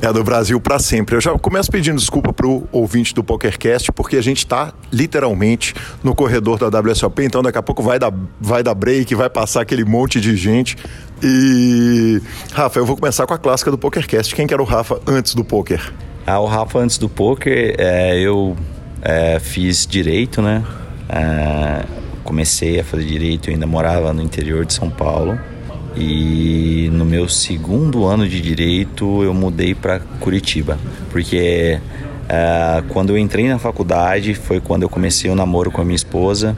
é 0.00 0.12
do 0.12 0.22
Brasil 0.22 0.60
para 0.60 0.78
sempre. 0.78 1.16
Eu 1.16 1.20
já 1.20 1.32
começo 1.38 1.70
pedindo 1.70 1.98
desculpa 1.98 2.32
pro 2.32 2.66
ouvinte 2.72 3.14
do 3.14 3.22
PokerCast, 3.22 3.92
porque 3.92 4.16
a 4.16 4.22
gente 4.22 4.38
está 4.38 4.72
literalmente 4.92 5.74
no 6.02 6.14
corredor 6.14 6.58
da 6.58 6.80
WSOP, 6.80 7.22
então 7.22 7.42
daqui 7.42 7.58
a 7.58 7.62
pouco 7.62 7.82
vai 7.82 7.98
dar, 7.98 8.12
vai 8.40 8.62
dar 8.62 8.74
break, 8.74 9.14
vai 9.14 9.30
passar 9.30 9.62
aquele 9.62 9.84
monte 9.84 10.20
de 10.20 10.36
gente. 10.36 10.76
E. 11.22 12.20
Rafa, 12.52 12.78
eu 12.78 12.86
vou 12.86 12.96
começar 12.96 13.26
com 13.26 13.34
a 13.34 13.38
clássica 13.38 13.70
do 13.70 13.78
PokerCast. 13.78 14.34
Quem 14.34 14.46
que 14.46 14.54
era 14.54 14.62
o 14.62 14.66
Rafa 14.66 15.00
antes 15.06 15.34
do 15.34 15.44
poker? 15.44 15.92
Ah, 16.26 16.40
o 16.40 16.46
Rafa 16.46 16.78
antes 16.78 16.98
do 16.98 17.08
poker, 17.08 17.74
é, 17.78 18.18
eu 18.20 18.56
é, 19.02 19.38
fiz 19.38 19.86
direito, 19.86 20.42
né? 20.42 20.62
É, 21.08 21.84
comecei 22.22 22.78
a 22.78 22.84
fazer 22.84 23.04
direito, 23.04 23.48
eu 23.48 23.54
ainda 23.54 23.66
morava 23.66 24.12
no 24.12 24.22
interior 24.22 24.66
de 24.66 24.74
São 24.74 24.90
Paulo. 24.90 25.38
E 25.96 26.90
no 26.92 27.04
meu 27.04 27.28
segundo 27.28 28.04
ano 28.04 28.28
de 28.28 28.40
direito 28.40 29.22
eu 29.22 29.34
mudei 29.34 29.74
para 29.74 30.00
Curitiba, 30.20 30.78
porque 31.10 31.80
uh, 32.24 32.82
quando 32.88 33.10
eu 33.10 33.18
entrei 33.18 33.48
na 33.48 33.58
faculdade 33.58 34.34
foi 34.34 34.60
quando 34.60 34.82
eu 34.82 34.88
comecei 34.88 35.30
o 35.30 35.34
namoro 35.34 35.70
com 35.70 35.80
a 35.80 35.84
minha 35.84 35.96
esposa. 35.96 36.56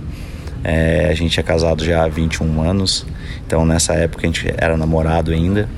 É, 0.63 1.09
a 1.11 1.15
gente 1.15 1.41
é 1.41 1.43
casado 1.43 1.83
já 1.83 2.05
há 2.05 2.09
21 2.09 2.61
anos, 2.63 3.07
então 3.47 3.65
nessa 3.65 3.95
época 3.95 4.25
a 4.25 4.27
gente 4.27 4.53
era 4.59 4.77
namorado 4.77 5.33
ainda. 5.33 5.69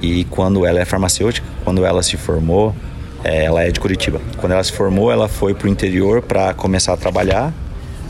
E 0.00 0.24
quando 0.24 0.64
ela 0.64 0.80
é 0.80 0.84
farmacêutica, 0.84 1.46
quando 1.62 1.84
ela 1.84 2.02
se 2.02 2.16
formou, 2.16 2.74
é, 3.22 3.44
ela 3.44 3.62
é 3.62 3.70
de 3.70 3.78
Curitiba. 3.78 4.20
Quando 4.38 4.52
ela 4.52 4.64
se 4.64 4.72
formou, 4.72 5.12
ela 5.12 5.28
foi 5.28 5.54
para 5.54 5.66
o 5.66 5.70
interior 5.70 6.22
para 6.22 6.54
começar 6.54 6.94
a 6.94 6.96
trabalhar 6.96 7.52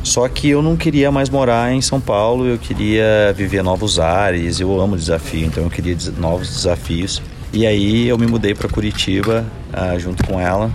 só 0.05 0.29
que 0.29 0.51
eu 0.51 0.61
não 0.61 0.77
queria 0.77 1.11
mais 1.11 1.31
morar 1.31 1.73
em 1.73 1.81
São 1.81 1.99
Paulo, 1.99 2.47
eu 2.47 2.59
queria 2.59 3.33
viver 3.35 3.62
novos 3.62 3.99
ares, 3.99 4.61
eu 4.61 4.79
amo 4.79 4.97
desafio, 4.99 5.47
então 5.47 5.64
eu 5.64 5.71
queria 5.71 5.97
novos 6.19 6.49
desafios. 6.49 7.23
E 7.55 7.67
aí 7.67 8.07
eu 8.07 8.19
me 8.19 8.27
mudei 8.27 8.55
para 8.55 8.69
Curitiba 8.69 9.47
uh, 9.73 9.99
junto 9.99 10.23
com 10.25 10.38
ela. 10.38 10.71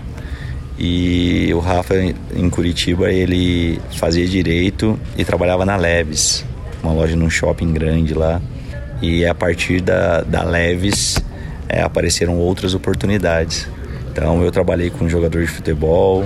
E 0.79 1.53
o 1.53 1.59
Rafa 1.59 1.93
em 2.33 2.49
Curitiba, 2.49 3.11
ele 3.11 3.79
fazia 3.97 4.25
direito 4.25 4.99
e 5.15 5.23
trabalhava 5.23 5.63
na 5.63 5.75
Leves, 5.75 6.43
uma 6.81 6.91
loja 6.91 7.15
num 7.15 7.29
shopping 7.29 7.71
grande 7.71 8.15
lá. 8.15 8.41
E 8.99 9.25
a 9.25 9.35
partir 9.35 9.79
da, 9.79 10.21
da 10.21 10.43
Leves 10.43 11.17
é, 11.67 11.83
apareceram 11.83 12.35
outras 12.39 12.73
oportunidades. 12.73 13.67
Então 14.11 14.41
eu 14.41 14.51
trabalhei 14.51 14.89
com 14.89 15.07
jogador 15.07 15.41
de 15.41 15.47
futebol, 15.47 16.25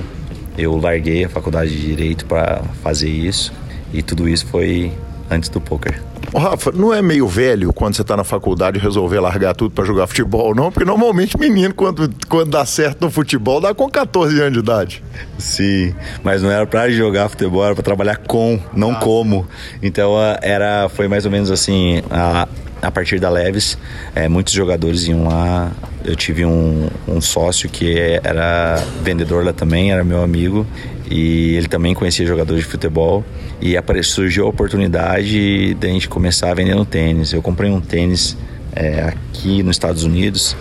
eu 0.57 0.77
larguei 0.77 1.23
a 1.25 1.29
faculdade 1.29 1.71
de 1.71 1.87
direito 1.87 2.25
para 2.25 2.61
fazer 2.81 3.09
isso 3.09 3.53
e 3.93 4.01
tudo 4.01 4.27
isso 4.27 4.45
foi 4.47 4.91
antes 5.29 5.49
do 5.49 5.59
poker. 5.59 6.01
Ô 6.31 6.39
Rafa, 6.39 6.71
não 6.71 6.91
é 6.91 7.01
meio 7.01 7.27
velho 7.27 7.71
quando 7.71 7.95
você 7.95 8.01
está 8.01 8.17
na 8.17 8.23
faculdade 8.23 8.79
resolver 8.79 9.19
largar 9.19 9.53
tudo 9.53 9.71
para 9.71 9.85
jogar 9.85 10.07
futebol, 10.07 10.55
não? 10.55 10.71
Porque 10.71 10.83
normalmente 10.83 11.37
menino, 11.37 11.73
quando, 11.75 12.09
quando 12.27 12.49
dá 12.49 12.65
certo 12.65 13.01
no 13.01 13.11
futebol, 13.11 13.61
dá 13.61 13.73
com 13.73 13.87
14 13.87 14.39
anos 14.41 14.53
de 14.53 14.59
idade. 14.59 15.03
Sim, 15.37 15.93
mas 16.23 16.41
não 16.41 16.49
era 16.49 16.65
para 16.65 16.89
jogar 16.89 17.29
futebol, 17.29 17.63
era 17.63 17.75
para 17.75 17.83
trabalhar 17.83 18.17
com, 18.17 18.59
não 18.73 18.93
ah. 18.93 18.95
como. 18.95 19.47
Então 19.81 20.13
era, 20.41 20.89
foi 20.89 21.07
mais 21.07 21.25
ou 21.25 21.31
menos 21.31 21.51
assim, 21.51 22.01
a, 22.09 22.47
a 22.83 22.91
partir 22.91 23.19
da 23.19 23.29
Leves, 23.29 23.77
é, 24.13 24.27
muitos 24.27 24.53
jogadores 24.53 25.07
iam 25.07 25.23
lá. 25.27 25.71
Eu 26.03 26.15
tive 26.15 26.45
um, 26.45 26.89
um 27.07 27.21
sócio 27.21 27.69
que 27.69 28.19
era 28.23 28.75
vendedor 29.01 29.45
lá 29.45 29.53
também, 29.53 29.91
era 29.91 30.03
meu 30.03 30.21
amigo, 30.21 30.67
e 31.09 31.55
ele 31.55 31.67
também 31.67 31.93
conhecia 31.93 32.25
jogadores 32.27 32.63
de 32.65 32.69
futebol. 32.69 33.23
E 33.61 33.75
surgiu 34.03 34.45
a 34.45 34.49
oportunidade 34.49 35.73
de 35.73 35.87
a 35.87 35.89
gente 35.89 36.09
começar 36.09 36.53
vendendo 36.53 36.83
tênis. 36.83 37.31
Eu 37.31 37.41
comprei 37.41 37.71
um 37.71 37.79
tênis 37.79 38.35
é, 38.75 39.01
aqui 39.01 39.63
nos 39.63 39.77
Estados 39.77 40.03
Unidos 40.03 40.55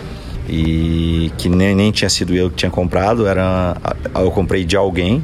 e 0.47 1.31
que 1.37 1.49
nem, 1.49 1.75
nem 1.75 1.91
tinha 1.91 2.09
sido 2.09 2.33
eu 2.33 2.49
que 2.49 2.55
tinha 2.55 2.71
comprado, 2.71 3.27
era 3.27 3.75
eu 4.15 4.31
comprei 4.31 4.63
de 4.63 4.75
alguém 4.75 5.23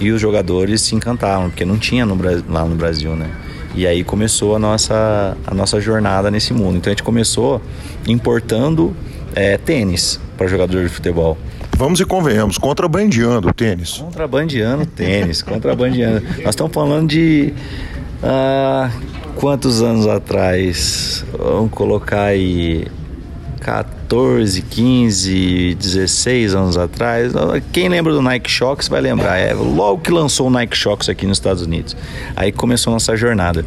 e 0.00 0.10
os 0.10 0.20
jogadores 0.20 0.82
se 0.82 0.94
encantaram, 0.94 1.48
porque 1.48 1.64
não 1.64 1.76
tinha 1.76 2.06
no, 2.06 2.16
lá 2.48 2.64
no 2.64 2.76
Brasil, 2.76 3.16
né? 3.16 3.28
E 3.78 3.86
aí 3.86 4.02
começou 4.02 4.56
a 4.56 4.58
nossa, 4.58 5.36
a 5.46 5.54
nossa 5.54 5.80
jornada 5.80 6.32
nesse 6.32 6.52
mundo. 6.52 6.78
Então 6.78 6.90
a 6.90 6.92
gente 6.94 7.04
começou 7.04 7.62
importando 8.08 8.92
é, 9.36 9.56
tênis 9.56 10.18
para 10.36 10.48
jogador 10.48 10.82
de 10.82 10.88
futebol. 10.88 11.38
Vamos 11.76 12.00
e 12.00 12.04
convenhamos, 12.04 12.58
contrabandeando 12.58 13.50
o 13.50 13.54
tênis. 13.54 13.98
Contrabandeando 13.98 14.84
tênis, 14.84 15.42
contrabandeando. 15.42 16.26
Nós 16.42 16.48
estamos 16.48 16.72
falando 16.72 17.08
de 17.08 17.54
ah, 18.20 18.90
quantos 19.36 19.80
anos 19.80 20.08
atrás? 20.08 21.24
Vamos 21.38 21.70
colocar 21.70 22.24
aí 22.24 22.84
14, 23.60 23.97
15, 24.08 25.74
16 25.74 26.54
anos 26.54 26.78
atrás. 26.78 27.32
Quem 27.72 27.88
lembra 27.88 28.12
do 28.12 28.22
Nike 28.22 28.50
Shox 28.50 28.88
vai 28.88 29.00
lembrar. 29.00 29.36
É 29.36 29.52
logo 29.52 30.02
que 30.02 30.10
lançou 30.10 30.46
o 30.46 30.50
Nike 30.50 30.76
Shox 30.76 31.08
aqui 31.08 31.26
nos 31.26 31.38
Estados 31.38 31.62
Unidos. 31.62 31.96
Aí 32.34 32.50
começou 32.50 32.92
nossa 32.92 33.16
jornada. 33.16 33.64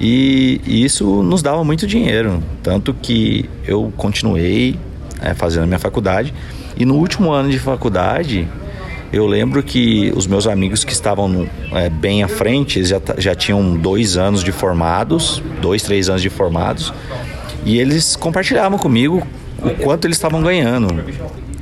E, 0.00 0.60
isso 0.66 1.22
nos 1.22 1.42
dava 1.42 1.62
muito 1.62 1.86
dinheiro. 1.86 2.42
Tanto 2.62 2.94
que 2.94 3.48
eu 3.66 3.92
continuei 3.96 4.78
é, 5.20 5.34
fazendo 5.34 5.64
a 5.64 5.66
minha 5.66 5.78
faculdade. 5.78 6.32
E 6.76 6.84
no 6.84 6.94
último 6.96 7.30
ano 7.30 7.50
de 7.50 7.58
faculdade, 7.58 8.48
eu 9.12 9.26
lembro 9.26 9.62
que 9.62 10.12
os 10.16 10.26
meus 10.26 10.46
amigos 10.46 10.82
que 10.82 10.92
estavam 10.92 11.28
no, 11.28 11.48
é, 11.72 11.88
bem 11.88 12.22
à 12.22 12.28
frente, 12.28 12.84
já, 12.84 13.00
já 13.18 13.34
tinham 13.34 13.76
dois 13.76 14.16
anos 14.16 14.42
de 14.42 14.50
formados, 14.50 15.42
dois, 15.60 15.82
três 15.82 16.08
anos 16.08 16.22
de 16.22 16.30
formados. 16.30 16.92
E 17.64 17.78
eles 17.78 18.16
compartilhavam 18.16 18.78
comigo 18.78 19.26
o 19.62 19.70
quanto 19.70 20.06
eles 20.06 20.16
estavam 20.16 20.42
ganhando. 20.42 21.04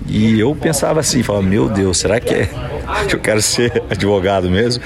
E 0.09 0.39
eu 0.39 0.55
pensava 0.55 1.01
assim, 1.01 1.23
falava, 1.23 1.45
meu 1.45 1.69
Deus, 1.69 1.99
será 1.99 2.21
que 2.21 2.35
é 2.35 2.49
que 3.09 3.15
eu 3.17 3.21
quero 3.21 3.41
ser 3.41 3.83
advogado 3.89 4.51
mesmo? 4.51 4.83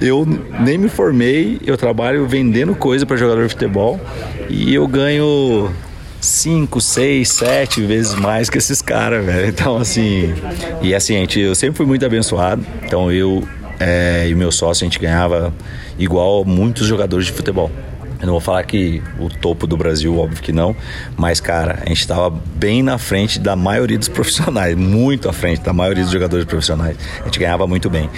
Eu 0.00 0.24
nem 0.60 0.78
me 0.78 0.88
formei, 0.88 1.60
eu 1.66 1.76
trabalho 1.76 2.26
vendendo 2.26 2.74
coisa 2.74 3.04
para 3.04 3.16
jogador 3.16 3.46
de 3.46 3.50
futebol 3.50 4.00
e 4.48 4.74
eu 4.74 4.86
ganho 4.86 5.70
5, 6.20 6.80
6, 6.80 7.28
7 7.28 7.82
vezes 7.82 8.14
mais 8.14 8.48
que 8.48 8.58
esses 8.58 8.80
caras, 8.80 9.24
velho. 9.24 9.48
Então, 9.48 9.76
assim, 9.76 10.32
e 10.80 10.94
assim, 10.94 11.14
gente, 11.14 11.40
eu 11.40 11.54
sempre 11.54 11.76
fui 11.76 11.86
muito 11.86 12.06
abençoado. 12.06 12.64
Então, 12.84 13.10
eu 13.10 13.46
é, 13.80 14.28
e 14.28 14.34
meu 14.34 14.52
sócio, 14.52 14.84
a 14.84 14.86
gente 14.86 14.98
ganhava 14.98 15.54
igual 15.98 16.44
muitos 16.44 16.86
jogadores 16.86 17.24
de 17.26 17.32
futebol. 17.32 17.70
Eu 18.20 18.26
não 18.26 18.34
vou 18.34 18.40
falar 18.40 18.62
que 18.64 19.02
o 19.18 19.30
topo 19.30 19.66
do 19.66 19.78
Brasil, 19.78 20.18
óbvio 20.18 20.42
que 20.42 20.52
não, 20.52 20.76
mas 21.16 21.40
cara, 21.40 21.78
a 21.84 21.88
gente 21.88 22.00
estava 22.00 22.28
bem 22.28 22.82
na 22.82 22.98
frente 22.98 23.38
da 23.38 23.56
maioria 23.56 23.98
dos 23.98 24.08
profissionais, 24.08 24.76
muito 24.76 25.28
à 25.28 25.32
frente 25.32 25.62
da 25.62 25.72
maioria 25.72 26.02
dos 26.02 26.12
jogadores 26.12 26.44
profissionais. 26.44 26.96
A 27.22 27.24
gente 27.24 27.38
ganhava 27.38 27.66
muito 27.66 27.88
bem. 27.88 28.10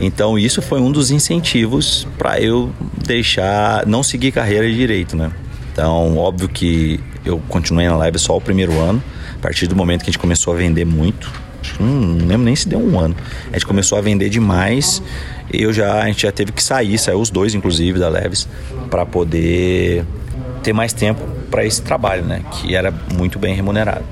Então 0.00 0.38
isso 0.38 0.62
foi 0.62 0.80
um 0.80 0.92
dos 0.92 1.10
incentivos 1.10 2.06
para 2.16 2.40
eu 2.40 2.72
deixar, 3.04 3.84
não 3.84 4.02
seguir 4.04 4.30
carreira 4.30 4.66
de 4.68 4.76
direito, 4.76 5.16
né? 5.16 5.32
Então, 5.72 6.16
óbvio 6.16 6.48
que 6.48 7.00
eu 7.24 7.40
continuei 7.48 7.88
na 7.88 7.96
live 7.96 8.18
só 8.18 8.36
o 8.36 8.40
primeiro 8.40 8.72
ano, 8.80 9.02
a 9.36 9.40
partir 9.40 9.66
do 9.66 9.74
momento 9.74 10.02
que 10.02 10.10
a 10.10 10.12
gente 10.12 10.20
começou 10.20 10.54
a 10.54 10.56
vender 10.56 10.84
muito. 10.84 11.30
Hum, 11.80 12.18
não 12.20 12.26
lembro 12.26 12.44
nem 12.44 12.56
se 12.56 12.68
deu 12.68 12.78
um 12.78 12.98
ano. 12.98 13.16
A 13.50 13.54
gente 13.54 13.66
começou 13.66 13.98
a 13.98 14.00
vender 14.00 14.28
demais 14.28 15.02
eu 15.52 15.72
já 15.72 16.02
a 16.02 16.06
gente 16.06 16.22
já 16.22 16.32
teve 16.32 16.52
que 16.52 16.62
sair, 16.62 16.98
saiu 16.98 17.20
os 17.20 17.30
dois 17.30 17.54
inclusive 17.54 17.98
da 17.98 18.08
Leves 18.08 18.48
para 18.88 19.06
poder 19.06 20.04
ter 20.62 20.72
mais 20.72 20.92
tempo 20.92 21.20
para 21.50 21.64
esse 21.64 21.82
trabalho, 21.82 22.24
né, 22.24 22.42
que 22.52 22.74
era 22.74 22.92
muito 23.14 23.38
bem 23.38 23.54
remunerado. 23.54 24.04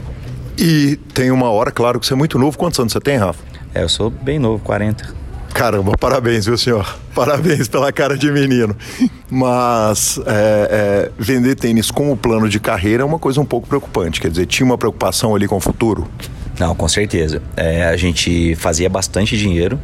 E 0.58 0.96
tem 1.12 1.30
uma 1.30 1.50
hora, 1.50 1.70
claro 1.70 2.00
que 2.00 2.06
você 2.06 2.14
é 2.14 2.16
muito 2.16 2.38
novo. 2.38 2.56
Quantos 2.56 2.78
anos 2.78 2.92
você 2.92 3.00
tem, 3.00 3.16
Rafa? 3.16 3.42
É, 3.74 3.82
eu 3.82 3.88
sou 3.88 4.08
bem 4.08 4.38
novo, 4.38 4.62
40. 4.64 5.14
Caramba, 5.52 5.96
parabéns, 5.98 6.46
viu, 6.46 6.56
senhor? 6.56 6.98
Parabéns 7.14 7.66
pela 7.66 7.90
cara 7.90 8.16
de 8.16 8.30
menino. 8.30 8.76
Mas 9.30 10.20
é, 10.26 10.68
é, 10.70 11.10
vender 11.18 11.54
tênis 11.54 11.90
como 11.90 12.14
plano 12.14 12.46
de 12.46 12.60
carreira 12.60 13.02
é 13.02 13.06
uma 13.06 13.18
coisa 13.18 13.40
um 13.40 13.44
pouco 13.44 13.66
preocupante. 13.66 14.20
Quer 14.20 14.30
dizer, 14.30 14.44
tinha 14.46 14.66
uma 14.66 14.76
preocupação 14.76 15.34
ali 15.34 15.48
com 15.48 15.56
o 15.56 15.60
futuro? 15.60 16.06
Não, 16.58 16.74
com 16.74 16.86
certeza. 16.88 17.42
É, 17.56 17.84
a 17.84 17.96
gente 17.96 18.54
fazia 18.56 18.88
bastante 18.88 19.36
dinheiro, 19.36 19.78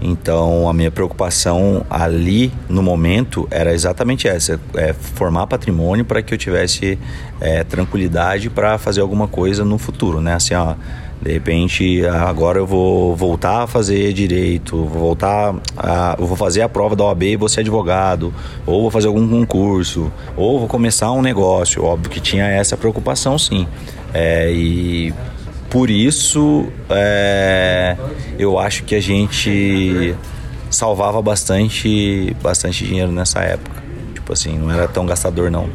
então 0.00 0.68
a 0.68 0.72
minha 0.72 0.90
preocupação 0.90 1.84
ali 1.90 2.52
no 2.68 2.82
momento 2.82 3.48
era 3.50 3.72
exatamente 3.72 4.28
essa: 4.28 4.60
é, 4.74 4.92
formar 4.92 5.46
patrimônio 5.46 6.04
para 6.04 6.22
que 6.22 6.32
eu 6.32 6.38
tivesse 6.38 6.98
é, 7.40 7.64
tranquilidade 7.64 8.48
para 8.48 8.78
fazer 8.78 9.00
alguma 9.00 9.26
coisa 9.26 9.64
no 9.64 9.78
futuro, 9.78 10.20
né? 10.20 10.34
Assim, 10.34 10.54
ó, 10.54 10.74
de 11.20 11.32
repente 11.32 12.06
agora 12.06 12.58
eu 12.58 12.66
vou 12.66 13.16
voltar 13.16 13.64
a 13.64 13.66
fazer 13.66 14.12
direito, 14.12 14.76
vou 14.76 15.00
voltar 15.00 15.54
a, 15.76 16.16
vou 16.16 16.36
fazer 16.36 16.62
a 16.62 16.68
prova 16.68 16.94
da 16.94 17.04
OAB 17.04 17.22
e 17.24 17.36
vou 17.36 17.48
ser 17.48 17.60
advogado, 17.60 18.32
ou 18.64 18.82
vou 18.82 18.90
fazer 18.90 19.08
algum 19.08 19.28
concurso, 19.28 20.12
ou 20.36 20.60
vou 20.60 20.68
começar 20.68 21.10
um 21.10 21.22
negócio. 21.22 21.84
Óbvio 21.84 22.10
que 22.10 22.20
tinha 22.20 22.46
essa 22.46 22.76
preocupação, 22.76 23.36
sim. 23.36 23.66
É, 24.14 24.50
e 24.52 25.12
por 25.70 25.90
isso, 25.90 26.66
é, 26.88 27.96
eu 28.38 28.58
acho 28.58 28.84
que 28.84 28.94
a 28.94 29.00
gente 29.00 30.14
salvava 30.70 31.20
bastante, 31.20 32.34
bastante 32.42 32.84
dinheiro 32.84 33.12
nessa 33.12 33.40
época. 33.40 33.82
Tipo 34.14 34.32
assim, 34.32 34.58
não 34.58 34.70
era 34.70 34.88
tão 34.88 35.04
gastador 35.04 35.50
não. 35.50 35.68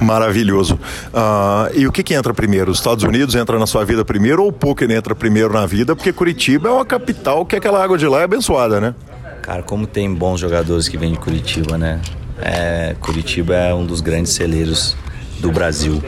Maravilhoso. 0.00 0.78
Uh, 1.12 1.78
e 1.78 1.86
o 1.86 1.92
que, 1.92 2.02
que 2.02 2.14
entra 2.14 2.34
primeiro? 2.34 2.70
Os 2.70 2.78
Estados 2.78 3.04
Unidos 3.04 3.34
entra 3.34 3.58
na 3.58 3.66
sua 3.66 3.84
vida 3.84 4.04
primeiro 4.04 4.42
ou 4.42 4.48
o 4.48 4.52
poker 4.52 4.90
entra 4.90 5.14
primeiro 5.14 5.52
na 5.52 5.64
vida? 5.64 5.94
Porque 5.94 6.12
Curitiba 6.12 6.68
é 6.68 6.72
uma 6.72 6.84
capital 6.84 7.46
que 7.46 7.56
aquela 7.56 7.82
água 7.82 7.96
de 7.96 8.06
lá 8.06 8.20
é 8.20 8.24
abençoada, 8.24 8.80
né? 8.80 8.94
Cara, 9.42 9.62
como 9.62 9.86
tem 9.86 10.12
bons 10.12 10.40
jogadores 10.40 10.88
que 10.88 10.96
vêm 10.96 11.12
de 11.12 11.18
Curitiba, 11.18 11.78
né? 11.78 12.00
É, 12.40 12.96
Curitiba 13.00 13.54
é 13.54 13.74
um 13.74 13.84
dos 13.84 14.00
grandes 14.00 14.32
celeiros 14.32 14.96
do 15.40 15.50
Brasil. 15.50 16.02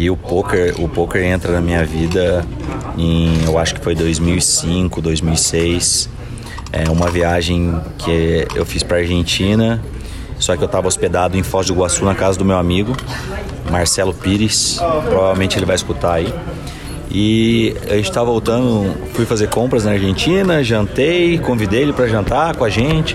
E 0.00 0.08
o 0.08 0.16
poker, 0.16 0.80
o 0.80 0.88
poker 0.88 1.22
entra 1.22 1.52
na 1.52 1.60
minha 1.60 1.84
vida 1.84 2.42
em, 2.96 3.44
eu 3.44 3.58
acho 3.58 3.74
que 3.74 3.82
foi 3.82 3.94
2005, 3.94 4.98
2006. 5.02 6.08
É 6.72 6.88
uma 6.88 7.10
viagem 7.10 7.78
que 7.98 8.48
eu 8.54 8.64
fiz 8.64 8.82
para 8.82 8.96
Argentina, 8.96 9.78
só 10.38 10.56
que 10.56 10.62
eu 10.62 10.66
estava 10.66 10.88
hospedado 10.88 11.36
em 11.36 11.42
Foz 11.42 11.66
do 11.66 11.74
Iguaçu 11.74 12.02
na 12.02 12.14
casa 12.14 12.38
do 12.38 12.46
meu 12.46 12.56
amigo 12.56 12.96
Marcelo 13.70 14.14
Pires. 14.14 14.80
Provavelmente 15.06 15.58
ele 15.58 15.66
vai 15.66 15.76
escutar 15.76 16.14
aí. 16.14 16.32
E 17.10 17.76
a 17.86 17.96
gente 17.96 18.08
estava 18.08 18.30
voltando, 18.30 18.96
fui 19.12 19.26
fazer 19.26 19.50
compras 19.50 19.84
na 19.84 19.90
Argentina, 19.90 20.64
jantei, 20.64 21.36
convidei 21.36 21.82
ele 21.82 21.92
para 21.92 22.08
jantar 22.08 22.56
com 22.56 22.64
a 22.64 22.70
gente. 22.70 23.14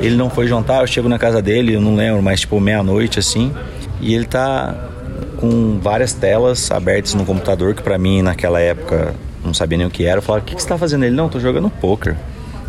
Ele 0.00 0.16
não 0.16 0.30
foi 0.30 0.48
jantar, 0.48 0.80
eu 0.80 0.86
chego 0.86 1.10
na 1.10 1.18
casa 1.18 1.42
dele, 1.42 1.74
eu 1.74 1.80
não 1.82 1.94
lembro, 1.94 2.22
mas 2.22 2.40
tipo 2.40 2.58
meia-noite 2.58 3.18
assim. 3.18 3.52
E 4.00 4.14
ele 4.14 4.24
tá 4.24 4.88
com 5.42 5.80
várias 5.80 6.12
telas 6.12 6.70
abertas 6.70 7.14
no 7.14 7.26
computador, 7.26 7.74
que 7.74 7.82
para 7.82 7.98
mim 7.98 8.22
naquela 8.22 8.60
época 8.60 9.12
não 9.44 9.52
sabia 9.52 9.76
nem 9.76 9.84
o 9.84 9.90
que 9.90 10.06
era. 10.06 10.18
Eu 10.18 10.22
falava, 10.22 10.44
o 10.44 10.46
que, 10.46 10.54
que 10.54 10.62
você 10.62 10.68
tá 10.68 10.78
fazendo? 10.78 11.04
Ele, 11.04 11.16
não, 11.16 11.28
tô 11.28 11.40
jogando 11.40 11.68
poker. 11.68 12.16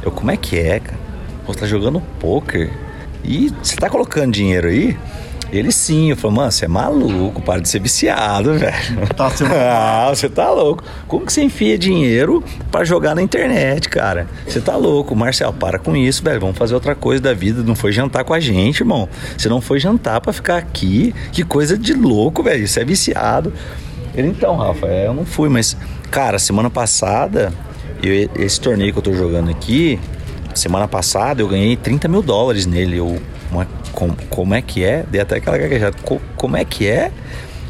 Eu, 0.04 0.12
como 0.12 0.32
é 0.32 0.36
que 0.36 0.58
é, 0.58 0.80
cara? 0.80 0.98
Você 1.46 1.60
tá 1.60 1.66
jogando 1.68 2.02
poker? 2.20 2.74
E 3.24 3.54
você 3.62 3.76
tá 3.76 3.92
colocando 3.92 4.34
dinheiro 4.34 4.68
aí? 4.70 4.98
Ele 5.54 5.72
sim, 5.72 6.10
eu 6.10 6.18
falei, 6.18 6.38
mano, 6.38 6.52
você 6.52 6.66
é 6.66 6.68
maluco, 6.68 7.40
para 7.40 7.62
de 7.62 7.70
ser 7.70 7.80
viciado, 7.80 8.56
velho. 8.58 9.08
Tá 9.16 9.30
sendo... 9.30 9.54
ah, 9.54 10.10
você 10.10 10.28
tá 10.28 10.50
louco. 10.50 10.84
Como 11.08 11.28
que 11.28 11.32
você 11.32 11.44
enfia 11.44 11.78
dinheiro 11.78 12.44
para 12.72 12.84
jogar 12.84 13.14
na 13.14 13.22
internet, 13.22 13.88
cara? 13.88 14.28
Você 14.48 14.60
tá 14.60 14.76
louco. 14.76 15.16
Marcel, 15.16 15.54
para 15.54 15.78
com 15.78 15.96
isso, 15.96 16.24
velho. 16.24 16.40
Vamos 16.40 16.58
fazer 16.58 16.74
outra 16.74 16.96
coisa 16.96 17.22
da 17.22 17.36
vida. 17.36 17.62
Não 17.62 17.76
foi 17.76 17.92
jantar 17.92 18.24
com 18.24 18.34
a 18.34 18.40
gente, 18.40 18.80
irmão. 18.80 19.08
Você 19.38 19.48
não 19.48 19.62
foi 19.62 19.80
jantar 19.80 20.20
para 20.22 20.34
ficar 20.34 20.58
aqui. 20.58 21.14
Que 21.32 21.44
coisa 21.44 21.78
de 21.78 21.94
louco, 21.94 22.42
velho. 22.42 22.68
Você 22.68 22.80
é 22.80 22.86
viciado. 22.86 23.54
Ele, 24.16 24.30
então, 24.30 24.56
Rafa, 24.56 24.88
é, 24.88 25.06
eu 25.06 25.14
não 25.14 25.24
fui, 25.26 25.50
mas, 25.50 25.78
cara, 26.10 26.40
semana 26.40 26.72
passada, 26.72 27.54
eu, 28.02 28.28
esse 28.40 28.60
torneio 28.60 28.92
que 28.92 28.98
eu 28.98 29.04
tô 29.04 29.14
jogando 29.14 29.52
aqui, 29.52 30.00
semana 30.56 30.88
passada 30.88 31.44
eu 31.44 31.48
ganhei 31.48 31.76
30 31.76 32.08
mil 32.08 32.24
dólares 32.24 32.66
nele. 32.66 32.98
Eu, 32.98 33.22
uma 33.52 33.68
como, 34.04 34.16
como 34.30 34.54
é 34.54 34.62
que 34.62 34.84
é? 34.84 35.06
Dei 35.10 35.22
até 35.22 35.38
aquela 35.38 35.58
gaguejada. 35.58 35.96
Co, 36.04 36.22
como 36.36 36.58
é 36.58 36.66
que 36.66 36.88
é? 36.88 37.12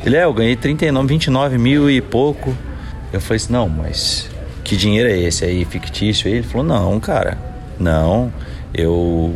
Ele 0.04 0.18
é, 0.18 0.24
eu 0.24 0.34
ganhei 0.34 0.56
39, 0.56 1.08
29 1.08 1.58
mil 1.58 1.90
e 1.90 2.02
pouco. 2.02 2.56
Eu 3.12 3.22
falei 3.22 3.38
assim, 3.38 3.54
não, 3.54 3.70
mas 3.70 4.30
que 4.64 4.76
dinheiro 4.76 5.10
é 5.10 5.18
esse 5.18 5.46
aí, 5.46 5.64
fictício? 5.66 6.28
Ele 6.28 6.44
falou, 6.44 6.66
não, 6.66 7.00
cara, 7.00 7.38
não, 7.80 8.34
eu 8.74 9.36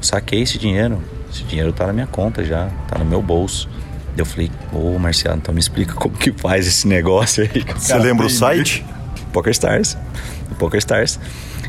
saquei 0.00 0.42
esse 0.42 0.58
dinheiro. 0.58 1.00
Esse 1.32 1.44
dinheiro 1.44 1.72
tá 1.72 1.86
na 1.86 1.92
minha 1.92 2.06
conta 2.06 2.44
já, 2.44 2.68
tá 2.88 2.98
no 2.98 3.04
meu 3.04 3.22
bolso. 3.22 3.68
Eu 4.16 4.24
falei, 4.24 4.50
ô 4.72 4.98
Marciano, 4.98 5.38
então 5.38 5.52
me 5.52 5.60
explica 5.60 5.94
como 5.94 6.16
que 6.16 6.32
faz 6.32 6.66
esse 6.66 6.86
negócio 6.86 7.42
aí. 7.42 7.64
Você 7.76 7.96
lembra 7.98 8.26
o 8.26 8.30
site? 8.30 8.84
PokerStars. 9.32 9.96
PokerStars. 10.58 11.18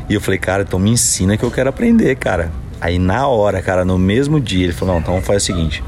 E 0.08 0.14
eu 0.14 0.20
falei, 0.20 0.38
cara, 0.38 0.62
então 0.62 0.78
me 0.78 0.90
ensina 0.90 1.36
que 1.36 1.42
eu 1.42 1.50
quero 1.50 1.68
aprender, 1.68 2.14
cara. 2.16 2.52
Aí 2.80 2.98
na 2.98 3.26
hora, 3.26 3.62
cara, 3.62 3.84
no 3.84 3.98
mesmo 3.98 4.40
dia, 4.40 4.64
ele 4.64 4.72
falou: 4.72 4.94
Não, 4.94 5.00
então 5.00 5.20
fazer 5.22 5.38
o 5.38 5.40
seguinte: 5.40 5.84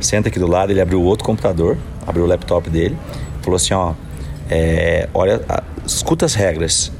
senta 0.00 0.28
aqui 0.28 0.38
do 0.38 0.46
lado. 0.46 0.70
Ele 0.70 0.80
abriu 0.80 1.02
outro 1.02 1.24
computador, 1.24 1.76
abriu 2.06 2.24
o 2.24 2.26
laptop 2.26 2.68
dele, 2.68 2.96
falou 3.42 3.56
assim: 3.56 3.74
Ó, 3.74 3.94
é, 4.50 5.08
olha, 5.14 5.40
escuta 5.86 6.26
as 6.26 6.34
regras, 6.34 6.92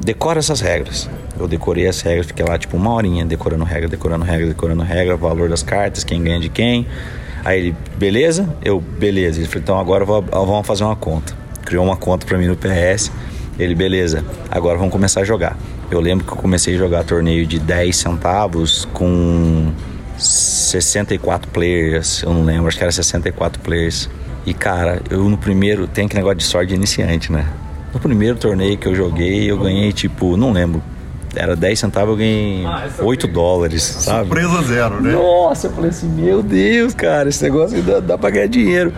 decora 0.00 0.38
essas 0.38 0.60
regras. 0.60 1.08
Eu 1.38 1.48
decorei 1.48 1.88
as 1.88 2.00
regras, 2.00 2.26
fiquei 2.26 2.44
lá 2.44 2.56
tipo 2.56 2.76
uma 2.76 2.92
horinha 2.92 3.24
decorando 3.24 3.64
regra, 3.64 3.88
decorando 3.88 4.24
regra, 4.24 4.46
decorando 4.46 4.82
regra, 4.82 5.16
valor 5.16 5.48
das 5.48 5.62
cartas, 5.62 6.04
quem 6.04 6.22
ganha 6.22 6.40
de 6.40 6.48
quem. 6.48 6.86
Aí 7.44 7.58
ele, 7.58 7.76
beleza? 7.96 8.48
Eu, 8.64 8.80
beleza. 8.80 9.38
Ele 9.38 9.46
falou: 9.46 9.62
Então 9.62 9.78
agora 9.78 10.04
vamos 10.04 10.66
fazer 10.66 10.84
uma 10.84 10.96
conta. 10.96 11.34
Criou 11.64 11.84
uma 11.84 11.96
conta 11.96 12.26
para 12.26 12.38
mim 12.38 12.46
no 12.46 12.56
PS. 12.56 13.10
Ele, 13.58 13.74
beleza, 13.74 14.24
agora 14.50 14.76
vamos 14.76 14.92
começar 14.92 15.20
a 15.20 15.24
jogar. 15.24 15.56
Eu 15.90 16.00
lembro 16.00 16.24
que 16.24 16.32
eu 16.32 16.36
comecei 16.36 16.74
a 16.74 16.78
jogar 16.78 17.04
torneio 17.04 17.46
de 17.46 17.58
10 17.58 17.96
centavos 17.96 18.88
com 18.92 19.70
64 20.16 21.50
players, 21.50 22.22
eu 22.22 22.32
não 22.32 22.44
lembro, 22.44 22.68
acho 22.68 22.76
que 22.76 22.82
era 22.82 22.92
64 22.92 23.60
players. 23.60 24.08
E 24.46 24.52
cara, 24.52 25.00
eu 25.10 25.28
no 25.28 25.38
primeiro, 25.38 25.86
tem 25.86 26.06
aquele 26.06 26.20
negócio 26.20 26.38
de 26.38 26.44
sorte 26.44 26.68
de 26.70 26.74
iniciante, 26.74 27.32
né? 27.32 27.46
No 27.92 28.00
primeiro 28.00 28.36
torneio 28.36 28.76
que 28.76 28.86
eu 28.86 28.94
joguei, 28.94 29.50
eu 29.50 29.58
ganhei 29.58 29.92
tipo, 29.92 30.36
não 30.36 30.52
lembro, 30.52 30.82
era 31.36 31.56
10 31.56 31.78
centavos, 31.78 32.10
eu 32.10 32.16
ganhei 32.16 32.64
8 32.98 33.26
dólares, 33.26 33.82
sabe? 33.82 34.28
Surpresa 34.28 34.62
zero, 34.62 35.00
né? 35.00 35.12
Nossa, 35.12 35.66
eu 35.68 35.72
falei 35.72 35.90
assim, 35.90 36.08
meu 36.08 36.42
Deus, 36.42 36.94
cara, 36.94 37.28
esse 37.28 37.42
negócio 37.42 37.80
dá, 37.82 38.00
dá 38.00 38.18
pra 38.18 38.30
ganhar 38.30 38.48
dinheiro. 38.48 38.92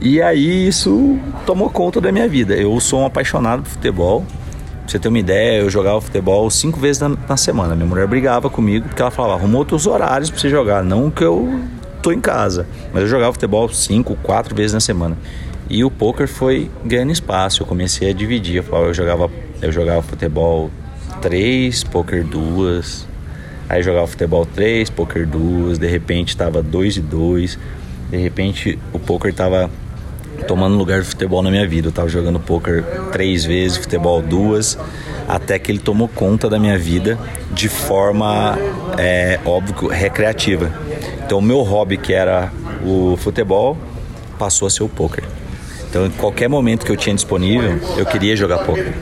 E 0.00 0.20
aí 0.20 0.66
isso 0.66 1.18
tomou 1.46 1.70
conta 1.70 2.00
da 2.00 2.10
minha 2.10 2.28
vida. 2.28 2.54
Eu 2.54 2.78
sou 2.80 3.00
um 3.00 3.06
apaixonado 3.06 3.62
por 3.62 3.70
futebol, 3.70 4.24
Você 4.92 4.98
ter 4.98 5.08
uma 5.08 5.18
ideia, 5.18 5.62
eu 5.62 5.70
jogava 5.70 5.98
futebol 6.02 6.50
cinco 6.50 6.78
vezes 6.78 7.00
na, 7.00 7.16
na, 7.26 7.34
semana. 7.34 7.74
Minha 7.74 7.88
mulher 7.88 8.06
brigava 8.06 8.50
comigo 8.50 8.88
porque 8.88 9.00
ela 9.00 9.10
falava, 9.10 9.40
arruma 9.40 9.56
outros 9.56 9.86
horários 9.86 10.28
pra 10.28 10.38
você 10.38 10.50
jogar, 10.50 10.84
não 10.84 11.10
que 11.10 11.24
eu 11.24 11.62
tô 12.02 12.12
em 12.12 12.20
casa. 12.20 12.66
Mas 12.92 13.04
eu 13.04 13.08
jogava 13.08 13.32
futebol 13.32 13.66
cinco, 13.70 14.14
quatro 14.16 14.54
vezes 14.54 14.74
na 14.74 14.80
semana. 14.80 15.16
E 15.70 15.82
o 15.82 15.90
poker 15.90 16.28
foi 16.28 16.70
ganhando 16.84 17.10
espaço. 17.10 17.62
Eu 17.62 17.66
comecei 17.66 18.10
a 18.10 18.12
dividir. 18.12 18.56
Eu, 18.56 18.64
falava, 18.64 18.88
eu 18.88 18.92
jogava, 18.92 19.30
eu 19.62 19.72
jogava 19.72 20.02
futebol 20.02 20.70
três, 21.22 21.82
poker 21.82 22.22
duas. 22.22 23.06
Aí 23.70 23.82
jogava 23.82 24.06
futebol 24.06 24.44
três, 24.44 24.90
poker 24.90 25.26
duas. 25.26 25.78
De 25.78 25.86
repente 25.86 26.36
tava 26.36 26.62
dois 26.62 26.98
e 26.98 27.00
dois. 27.00 27.58
De 28.10 28.18
repente 28.18 28.78
o 28.92 28.98
poker 28.98 29.32
tava 29.32 29.70
tomando 30.42 30.76
lugar 30.76 31.00
do 31.00 31.04
futebol 31.04 31.42
na 31.42 31.50
minha 31.50 31.66
vida. 31.66 31.88
Eu 31.88 31.92
tava 31.92 32.08
jogando 32.08 32.38
poker 32.38 32.84
três 33.12 33.44
vezes, 33.44 33.76
futebol 33.76 34.20
duas, 34.20 34.78
até 35.28 35.58
que 35.58 35.70
ele 35.70 35.78
tomou 35.78 36.08
conta 36.08 36.48
da 36.48 36.58
minha 36.58 36.78
vida 36.78 37.18
de 37.52 37.68
forma, 37.68 38.58
é, 38.98 39.38
óbvio, 39.44 39.88
recreativa. 39.88 40.72
Então, 41.24 41.38
o 41.38 41.42
meu 41.42 41.62
hobby, 41.62 41.96
que 41.96 42.12
era 42.12 42.52
o 42.84 43.16
futebol, 43.16 43.76
passou 44.38 44.66
a 44.66 44.70
ser 44.70 44.82
o 44.82 44.88
poker. 44.88 45.24
Então, 45.88 46.06
em 46.06 46.10
qualquer 46.10 46.48
momento 46.48 46.86
que 46.86 46.92
eu 46.92 46.96
tinha 46.96 47.14
disponível, 47.14 47.78
eu 47.96 48.06
queria 48.06 48.34
jogar 48.34 48.58
poker. 48.58 48.92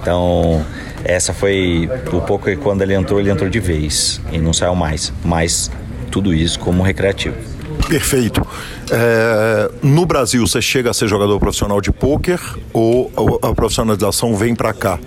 Então, 0.00 0.64
essa 1.04 1.32
foi 1.32 1.88
o 2.12 2.20
poker 2.20 2.58
quando 2.58 2.82
ele 2.82 2.94
entrou, 2.94 3.20
ele 3.20 3.30
entrou 3.30 3.48
de 3.48 3.60
vez 3.60 4.20
e 4.30 4.38
não 4.38 4.52
saiu 4.52 4.74
mais. 4.74 5.12
Mas 5.24 5.70
tudo 6.10 6.34
isso 6.34 6.58
como 6.58 6.82
recreativo. 6.82 7.51
Perfeito. 7.88 8.46
É, 8.90 9.70
no 9.82 10.06
Brasil, 10.06 10.46
você 10.46 10.62
chega 10.62 10.90
a 10.90 10.94
ser 10.94 11.08
jogador 11.08 11.38
profissional 11.38 11.80
de 11.80 11.90
pôquer 11.92 12.40
ou 12.72 13.10
a 13.42 13.54
profissionalização 13.54 14.34
vem 14.34 14.54
para 14.54 14.72
cá? 14.72 14.98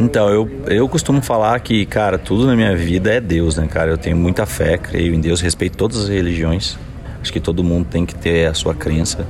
Então, 0.00 0.28
eu, 0.28 0.48
eu 0.66 0.88
costumo 0.88 1.20
falar 1.20 1.58
que, 1.58 1.84
cara, 1.84 2.16
tudo 2.16 2.46
na 2.46 2.54
minha 2.54 2.76
vida 2.76 3.12
é 3.12 3.20
Deus, 3.20 3.56
né, 3.56 3.66
cara? 3.66 3.90
Eu 3.90 3.98
tenho 3.98 4.16
muita 4.16 4.46
fé, 4.46 4.78
creio 4.78 5.12
em 5.12 5.20
Deus, 5.20 5.40
respeito 5.40 5.76
todas 5.76 5.98
as 5.98 6.08
religiões. 6.08 6.78
Acho 7.20 7.32
que 7.32 7.40
todo 7.40 7.64
mundo 7.64 7.86
tem 7.90 8.06
que 8.06 8.14
ter 8.14 8.46
a 8.46 8.54
sua 8.54 8.74
crença. 8.74 9.26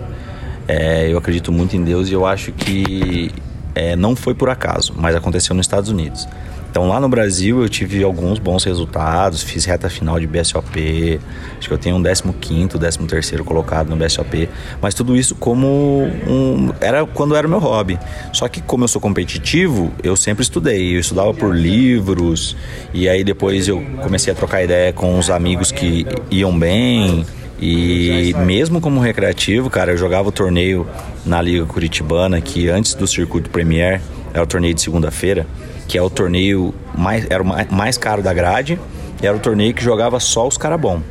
É, 0.67 1.11
eu 1.11 1.17
acredito 1.17 1.51
muito 1.51 1.75
em 1.75 1.83
Deus 1.83 2.11
e 2.11 2.13
eu 2.13 2.27
acho 2.27 2.53
que 2.53 3.31
é, 3.75 3.97
não 3.97 4.15
foi 4.15 4.35
por 4.35 4.51
acaso, 4.51 4.93
mas 4.95 5.17
aconteceu 5.17 5.57
nos 5.57 5.65
Estados 5.65 5.89
Unidos. 5.89 6.29
Então 6.79 6.87
lá 6.87 7.01
no 7.01 7.09
Brasil 7.09 7.61
eu 7.61 7.69
tive 7.69 8.05
alguns 8.05 8.39
bons 8.39 8.63
resultados, 8.63 9.43
fiz 9.43 9.65
reta 9.65 9.91
final 9.91 10.21
de 10.21 10.29
BSOP, 10.29 11.19
acho 11.59 11.67
que 11.67 11.75
eu 11.75 11.77
tenho 11.77 11.97
um 11.97 12.01
15º, 12.01 12.79
13º 12.79 13.43
colocado 13.43 13.91
no 13.91 13.97
BSOP, 13.97 14.49
mas 14.81 14.95
tudo 14.95 15.17
isso 15.17 15.35
como 15.35 16.09
um 16.25 16.71
era 16.81 17.05
quando 17.05 17.35
era 17.35 17.49
meu 17.49 17.59
hobby. 17.59 17.99
Só 18.33 18.47
que 18.47 18.61
como 18.61 18.85
eu 18.85 18.89
sou 18.89 19.01
competitivo, 19.01 19.93
eu 20.05 20.15
sempre 20.15 20.45
estudei, 20.45 20.95
eu 20.95 21.01
estudava 21.01 21.35
por 21.35 21.53
livros. 21.53 22.57
E 22.95 23.09
aí 23.09 23.25
depois 23.25 23.67
eu 23.67 23.85
comecei 24.01 24.33
a 24.33 24.37
trocar 24.37 24.63
ideia 24.63 24.93
com 24.93 25.19
os 25.19 25.31
amigos 25.31 25.73
que 25.73 26.07
iam 26.31 26.57
bem, 26.57 27.27
e 27.61 28.33
mesmo 28.47 28.81
como 28.81 29.01
recreativo, 29.01 29.69
cara, 29.69 29.91
eu 29.91 29.97
jogava 29.97 30.29
o 30.29 30.33
torneio 30.33 30.87
na 31.27 31.43
Liga 31.43 31.67
Curitibana, 31.67 32.41
que 32.41 32.69
antes 32.69 32.95
do 32.95 33.05
circuito 33.05 33.51
Premier 33.51 34.01
era 34.33 34.45
o 34.45 34.47
torneio 34.47 34.75
de 34.75 34.81
segunda-feira 34.81 35.45
que 35.89 35.97
é 35.97 36.03
o 36.03 36.11
torneio 36.11 36.75
mais 36.97 37.27
era 37.31 37.43
o 37.43 37.75
mais 37.75 37.97
caro 37.97 38.23
da 38.23 38.33
grade, 38.33 38.79
era 39.23 39.35
o 39.35 39.41
torneio 39.41 39.75
que 39.75 39.83
jogava 39.83 40.21
só 40.21 40.47
os 40.47 40.59
caras 40.59 40.79
bons. 40.79 41.03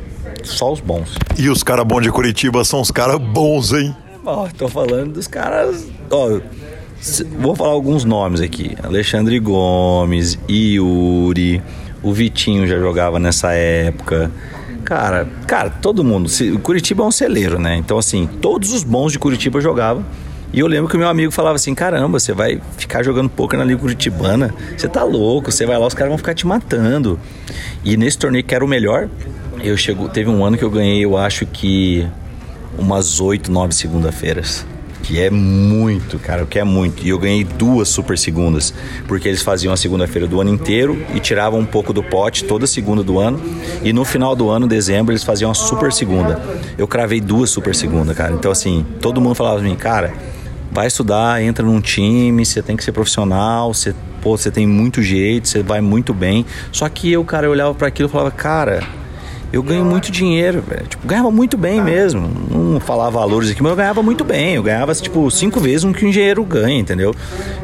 Só 0.44 0.72
os 0.72 0.80
bons. 0.80 1.16
E 1.36 1.50
os 1.50 1.62
caras 1.62 1.84
bons 1.84 2.02
de 2.02 2.10
Curitiba 2.10 2.64
são 2.64 2.80
os 2.80 2.90
caras 2.90 3.18
bons, 3.18 3.72
hein? 3.72 3.94
Ó, 4.24 4.46
tô 4.56 4.68
falando 4.68 5.14
dos 5.14 5.26
caras. 5.26 5.86
Ó, 6.10 6.40
vou 7.38 7.56
falar 7.56 7.72
alguns 7.72 8.04
nomes 8.04 8.40
aqui: 8.40 8.76
Alexandre 8.82 9.38
Gomes, 9.40 10.38
Yuri, 10.48 11.62
o 12.02 12.12
Vitinho 12.12 12.66
já 12.66 12.78
jogava 12.78 13.18
nessa 13.18 13.52
época. 13.52 14.30
Cara, 14.84 15.28
cara, 15.46 15.70
todo 15.70 16.04
mundo. 16.04 16.30
Curitiba 16.62 17.02
é 17.02 17.06
um 17.06 17.10
celeiro, 17.10 17.58
né? 17.58 17.76
Então, 17.76 17.98
assim, 17.98 18.26
todos 18.40 18.72
os 18.72 18.84
bons 18.84 19.12
de 19.12 19.18
Curitiba 19.18 19.60
jogavam. 19.60 20.04
E 20.52 20.60
eu 20.60 20.66
lembro 20.66 20.88
que 20.88 20.96
o 20.96 20.98
meu 20.98 21.08
amigo 21.08 21.30
falava 21.30 21.56
assim: 21.56 21.74
caramba, 21.74 22.18
você 22.18 22.32
vai 22.32 22.60
ficar 22.76 23.02
jogando 23.02 23.28
poker 23.28 23.58
na 23.58 23.64
Liga 23.64 23.80
Curitibana? 23.80 24.54
Você 24.76 24.88
tá 24.88 25.04
louco, 25.04 25.52
você 25.52 25.66
vai 25.66 25.78
lá, 25.78 25.86
os 25.86 25.94
caras 25.94 26.10
vão 26.10 26.18
ficar 26.18 26.34
te 26.34 26.46
matando. 26.46 27.18
E 27.84 27.96
nesse 27.96 28.18
torneio 28.18 28.44
que 28.44 28.54
era 28.54 28.64
o 28.64 28.68
melhor, 28.68 29.08
eu 29.62 29.76
chego, 29.76 30.08
teve 30.08 30.30
um 30.30 30.44
ano 30.44 30.56
que 30.56 30.64
eu 30.64 30.70
ganhei, 30.70 31.04
eu 31.04 31.16
acho 31.16 31.44
que 31.44 32.06
umas 32.78 33.20
8, 33.20 33.50
9 33.50 33.74
segunda-feiras. 33.74 34.64
Que 35.02 35.20
é 35.20 35.30
muito, 35.30 36.18
cara, 36.18 36.44
o 36.44 36.46
que 36.46 36.58
é 36.58 36.64
muito. 36.64 37.02
E 37.02 37.08
eu 37.08 37.18
ganhei 37.18 37.42
duas 37.42 37.88
super 37.88 38.18
segundas, 38.18 38.74
porque 39.06 39.26
eles 39.26 39.40
faziam 39.40 39.72
a 39.72 39.76
segunda-feira 39.76 40.28
do 40.28 40.40
ano 40.40 40.50
inteiro 40.50 41.02
e 41.14 41.20
tiravam 41.20 41.60
um 41.60 41.64
pouco 41.64 41.94
do 41.94 42.02
pote 42.02 42.44
toda 42.44 42.66
segunda 42.66 43.02
do 43.02 43.18
ano. 43.18 43.40
E 43.82 43.90
no 43.90 44.04
final 44.04 44.36
do 44.36 44.50
ano, 44.50 44.66
dezembro, 44.66 45.12
eles 45.12 45.24
faziam 45.24 45.50
a 45.50 45.54
super 45.54 45.92
segunda. 45.92 46.42
Eu 46.76 46.86
cravei 46.86 47.20
duas 47.20 47.48
super 47.48 47.74
segunda, 47.74 48.12
cara. 48.12 48.34
Então, 48.34 48.50
assim, 48.50 48.84
todo 49.00 49.20
mundo 49.20 49.34
falava 49.34 49.60
pra 49.60 49.68
mim, 49.68 49.76
cara, 49.76 50.12
vai 50.70 50.86
estudar, 50.86 51.42
entra 51.42 51.64
num 51.64 51.80
time, 51.80 52.44
você 52.44 52.62
tem 52.62 52.76
que 52.76 52.84
ser 52.84 52.92
profissional, 52.92 53.72
você, 53.72 53.94
pô, 54.20 54.36
você 54.36 54.50
tem 54.50 54.66
muito 54.66 55.02
jeito, 55.02 55.48
você 55.48 55.62
vai 55.62 55.80
muito 55.80 56.12
bem. 56.12 56.44
Só 56.72 56.88
que 56.88 57.10
eu, 57.10 57.24
cara, 57.24 57.46
eu 57.46 57.50
olhava 57.50 57.74
para 57.74 57.88
aquilo 57.88 58.08
e 58.08 58.12
falava, 58.12 58.30
cara, 58.30 58.82
eu 59.52 59.62
ganho 59.62 59.84
muito 59.84 60.12
dinheiro, 60.12 60.60
velho. 60.60 60.86
Tipo, 60.86 61.06
ganhava 61.06 61.30
muito 61.30 61.56
bem 61.56 61.80
mesmo. 61.80 62.30
Não 62.50 62.80
falar 62.80 63.08
valores 63.08 63.50
aqui, 63.50 63.62
mas 63.62 63.70
eu 63.70 63.76
ganhava 63.76 64.02
muito 64.02 64.22
bem. 64.24 64.56
Eu 64.56 64.62
ganhava, 64.62 64.94
tipo, 64.94 65.30
cinco 65.30 65.58
vezes 65.58 65.84
o 65.84 65.92
que 65.92 66.04
um 66.04 66.08
engenheiro 66.08 66.44
ganha, 66.44 66.78
entendeu? 66.78 67.14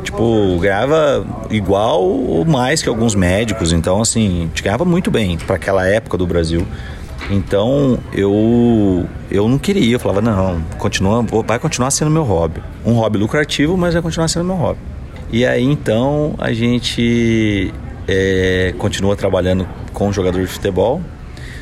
Tipo, 0.02 0.58
ganhava 0.58 1.26
igual 1.50 2.02
ou 2.02 2.44
mais 2.44 2.82
que 2.82 2.88
alguns 2.88 3.14
médicos. 3.14 3.72
Então, 3.72 4.00
assim, 4.00 4.50
ganhava 4.62 4.84
muito 4.84 5.10
bem 5.10 5.36
para 5.36 5.56
aquela 5.56 5.86
época 5.86 6.16
do 6.16 6.26
Brasil. 6.26 6.66
Então 7.30 7.98
eu 8.12 9.06
eu 9.30 9.48
não 9.48 9.58
queria, 9.58 9.94
eu 9.94 10.00
falava, 10.00 10.20
não, 10.20 10.60
continua, 10.78 11.24
vai 11.46 11.58
continuar 11.58 11.90
sendo 11.90 12.10
meu 12.10 12.22
hobby. 12.22 12.60
Um 12.84 12.92
hobby 12.94 13.18
lucrativo, 13.18 13.76
mas 13.76 13.94
vai 13.94 14.02
continuar 14.02 14.28
sendo 14.28 14.44
meu 14.44 14.56
hobby. 14.56 14.80
E 15.30 15.44
aí 15.44 15.64
então 15.64 16.34
a 16.38 16.52
gente 16.52 17.72
é, 18.06 18.74
continua 18.78 19.16
trabalhando 19.16 19.66
com 19.92 20.12
jogador 20.12 20.40
de 20.40 20.46
futebol. 20.46 21.00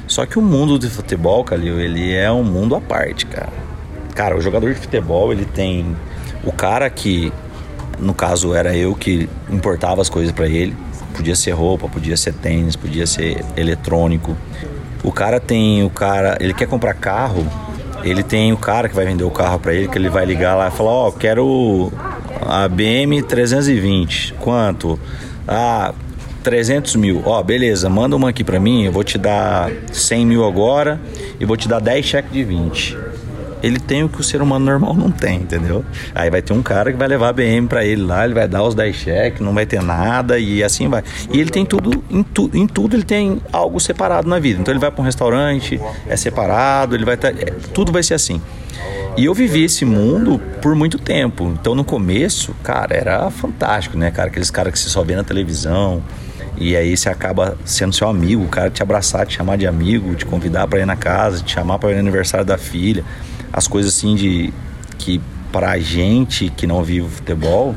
Só 0.06 0.26
que 0.26 0.38
o 0.38 0.42
mundo 0.42 0.78
do 0.78 0.90
futebol, 0.90 1.44
Calil, 1.44 1.80
ele 1.80 2.12
é 2.12 2.30
um 2.30 2.42
mundo 2.42 2.74
à 2.74 2.80
parte, 2.80 3.24
cara. 3.26 3.52
Cara, 4.14 4.36
o 4.36 4.40
jogador 4.40 4.74
de 4.74 4.78
futebol, 4.78 5.32
ele 5.32 5.44
tem 5.44 5.96
o 6.44 6.52
cara 6.52 6.90
que, 6.90 7.32
no 7.98 8.12
caso, 8.12 8.54
era 8.54 8.76
eu 8.76 8.94
que 8.94 9.28
importava 9.48 10.02
as 10.02 10.10
coisas 10.10 10.32
para 10.32 10.46
ele. 10.46 10.76
Podia 11.14 11.36
ser 11.36 11.52
roupa, 11.52 11.88
podia 11.88 12.16
ser 12.16 12.34
tênis, 12.34 12.76
podia 12.76 13.06
ser 13.06 13.42
eletrônico. 13.56 14.36
O 15.02 15.10
cara 15.10 15.40
tem 15.40 15.82
o 15.82 15.90
cara, 15.90 16.36
ele 16.40 16.52
quer 16.52 16.66
comprar 16.66 16.94
carro, 16.94 17.46
ele 18.02 18.22
tem 18.22 18.52
o 18.52 18.56
cara 18.56 18.88
que 18.88 18.94
vai 18.94 19.04
vender 19.04 19.24
o 19.24 19.30
carro 19.30 19.58
para 19.58 19.74
ele, 19.74 19.88
que 19.88 19.98
ele 19.98 20.08
vai 20.08 20.24
ligar 20.24 20.56
lá 20.56 20.68
e 20.68 20.70
falar: 20.70 20.90
Ó, 20.90 21.08
oh, 21.08 21.12
quero 21.12 21.92
a 22.40 22.68
BM 22.68 23.22
320. 23.22 24.34
Quanto? 24.34 24.98
Ah, 25.46 25.92
300 26.42 26.96
mil. 26.96 27.22
Ó, 27.24 27.38
oh, 27.38 27.42
beleza, 27.42 27.88
manda 27.88 28.16
uma 28.16 28.30
aqui 28.30 28.42
para 28.42 28.58
mim, 28.58 28.84
eu 28.84 28.92
vou 28.92 29.04
te 29.04 29.18
dar 29.18 29.70
100 29.92 30.26
mil 30.26 30.44
agora 30.44 31.00
e 31.38 31.44
vou 31.44 31.56
te 31.56 31.68
dar 31.68 31.80
10 31.80 32.04
cheques 32.04 32.32
de 32.32 32.44
20 32.44 33.11
ele 33.62 33.78
tem 33.78 34.02
o 34.02 34.08
que 34.08 34.20
o 34.20 34.24
ser 34.24 34.42
humano 34.42 34.64
normal 34.64 34.94
não 34.94 35.10
tem, 35.10 35.36
entendeu? 35.36 35.84
Aí 36.14 36.28
vai 36.28 36.42
ter 36.42 36.52
um 36.52 36.62
cara 36.62 36.90
que 36.90 36.98
vai 36.98 37.06
levar 37.06 37.28
a 37.28 37.32
BM 37.32 37.68
para 37.68 37.84
ele 37.84 38.02
lá, 38.02 38.24
ele 38.24 38.34
vai 38.34 38.48
dar 38.48 38.62
os 38.64 38.74
10 38.74 38.96
cheques, 38.96 39.40
não 39.40 39.54
vai 39.54 39.64
ter 39.64 39.80
nada 39.80 40.38
e 40.38 40.64
assim 40.64 40.88
vai. 40.88 41.04
E 41.32 41.40
ele 41.40 41.50
tem 41.50 41.64
tudo, 41.64 42.02
em, 42.10 42.22
tu, 42.22 42.50
em 42.52 42.66
tudo 42.66 42.96
ele 42.96 43.04
tem 43.04 43.40
algo 43.52 43.78
separado 43.78 44.28
na 44.28 44.40
vida. 44.40 44.60
Então 44.60 44.72
ele 44.72 44.80
vai 44.80 44.90
para 44.90 45.00
um 45.00 45.04
restaurante, 45.04 45.80
é 46.08 46.16
separado, 46.16 46.96
ele 46.96 47.04
vai. 47.04 47.16
Tá, 47.16 47.28
é, 47.28 47.52
tudo 47.72 47.92
vai 47.92 48.02
ser 48.02 48.14
assim. 48.14 48.42
E 49.16 49.26
eu 49.26 49.34
vivi 49.34 49.64
esse 49.64 49.84
mundo 49.84 50.40
por 50.60 50.74
muito 50.74 50.98
tempo. 50.98 51.54
Então 51.60 51.74
no 51.74 51.84
começo, 51.84 52.54
cara, 52.64 52.96
era 52.96 53.30
fantástico, 53.30 53.96
né, 53.96 54.10
cara? 54.10 54.28
Aqueles 54.28 54.50
caras 54.50 54.72
que 54.72 54.78
você 54.78 54.88
só 54.88 55.04
vê 55.04 55.14
na 55.14 55.22
televisão. 55.22 56.02
E 56.56 56.76
aí 56.76 56.96
você 56.96 57.08
acaba 57.08 57.56
sendo 57.64 57.94
seu 57.94 58.08
amigo, 58.08 58.44
o 58.44 58.48
cara 58.48 58.70
te 58.70 58.82
abraçar, 58.82 59.26
te 59.26 59.36
chamar 59.36 59.56
de 59.56 59.66
amigo, 59.66 60.14
te 60.14 60.26
convidar 60.26 60.66
para 60.66 60.80
ir 60.80 60.86
na 60.86 60.96
casa, 60.96 61.42
te 61.42 61.52
chamar 61.52 61.78
para 61.78 61.90
ir 61.90 61.94
no 61.94 62.00
aniversário 62.00 62.44
da 62.44 62.58
filha 62.58 63.04
as 63.52 63.68
coisas 63.68 63.94
assim 63.94 64.14
de 64.14 64.52
que 64.98 65.20
pra 65.50 65.78
gente 65.78 66.50
que 66.56 66.66
não 66.66 66.82
vive 66.82 67.08
futebol 67.08 67.74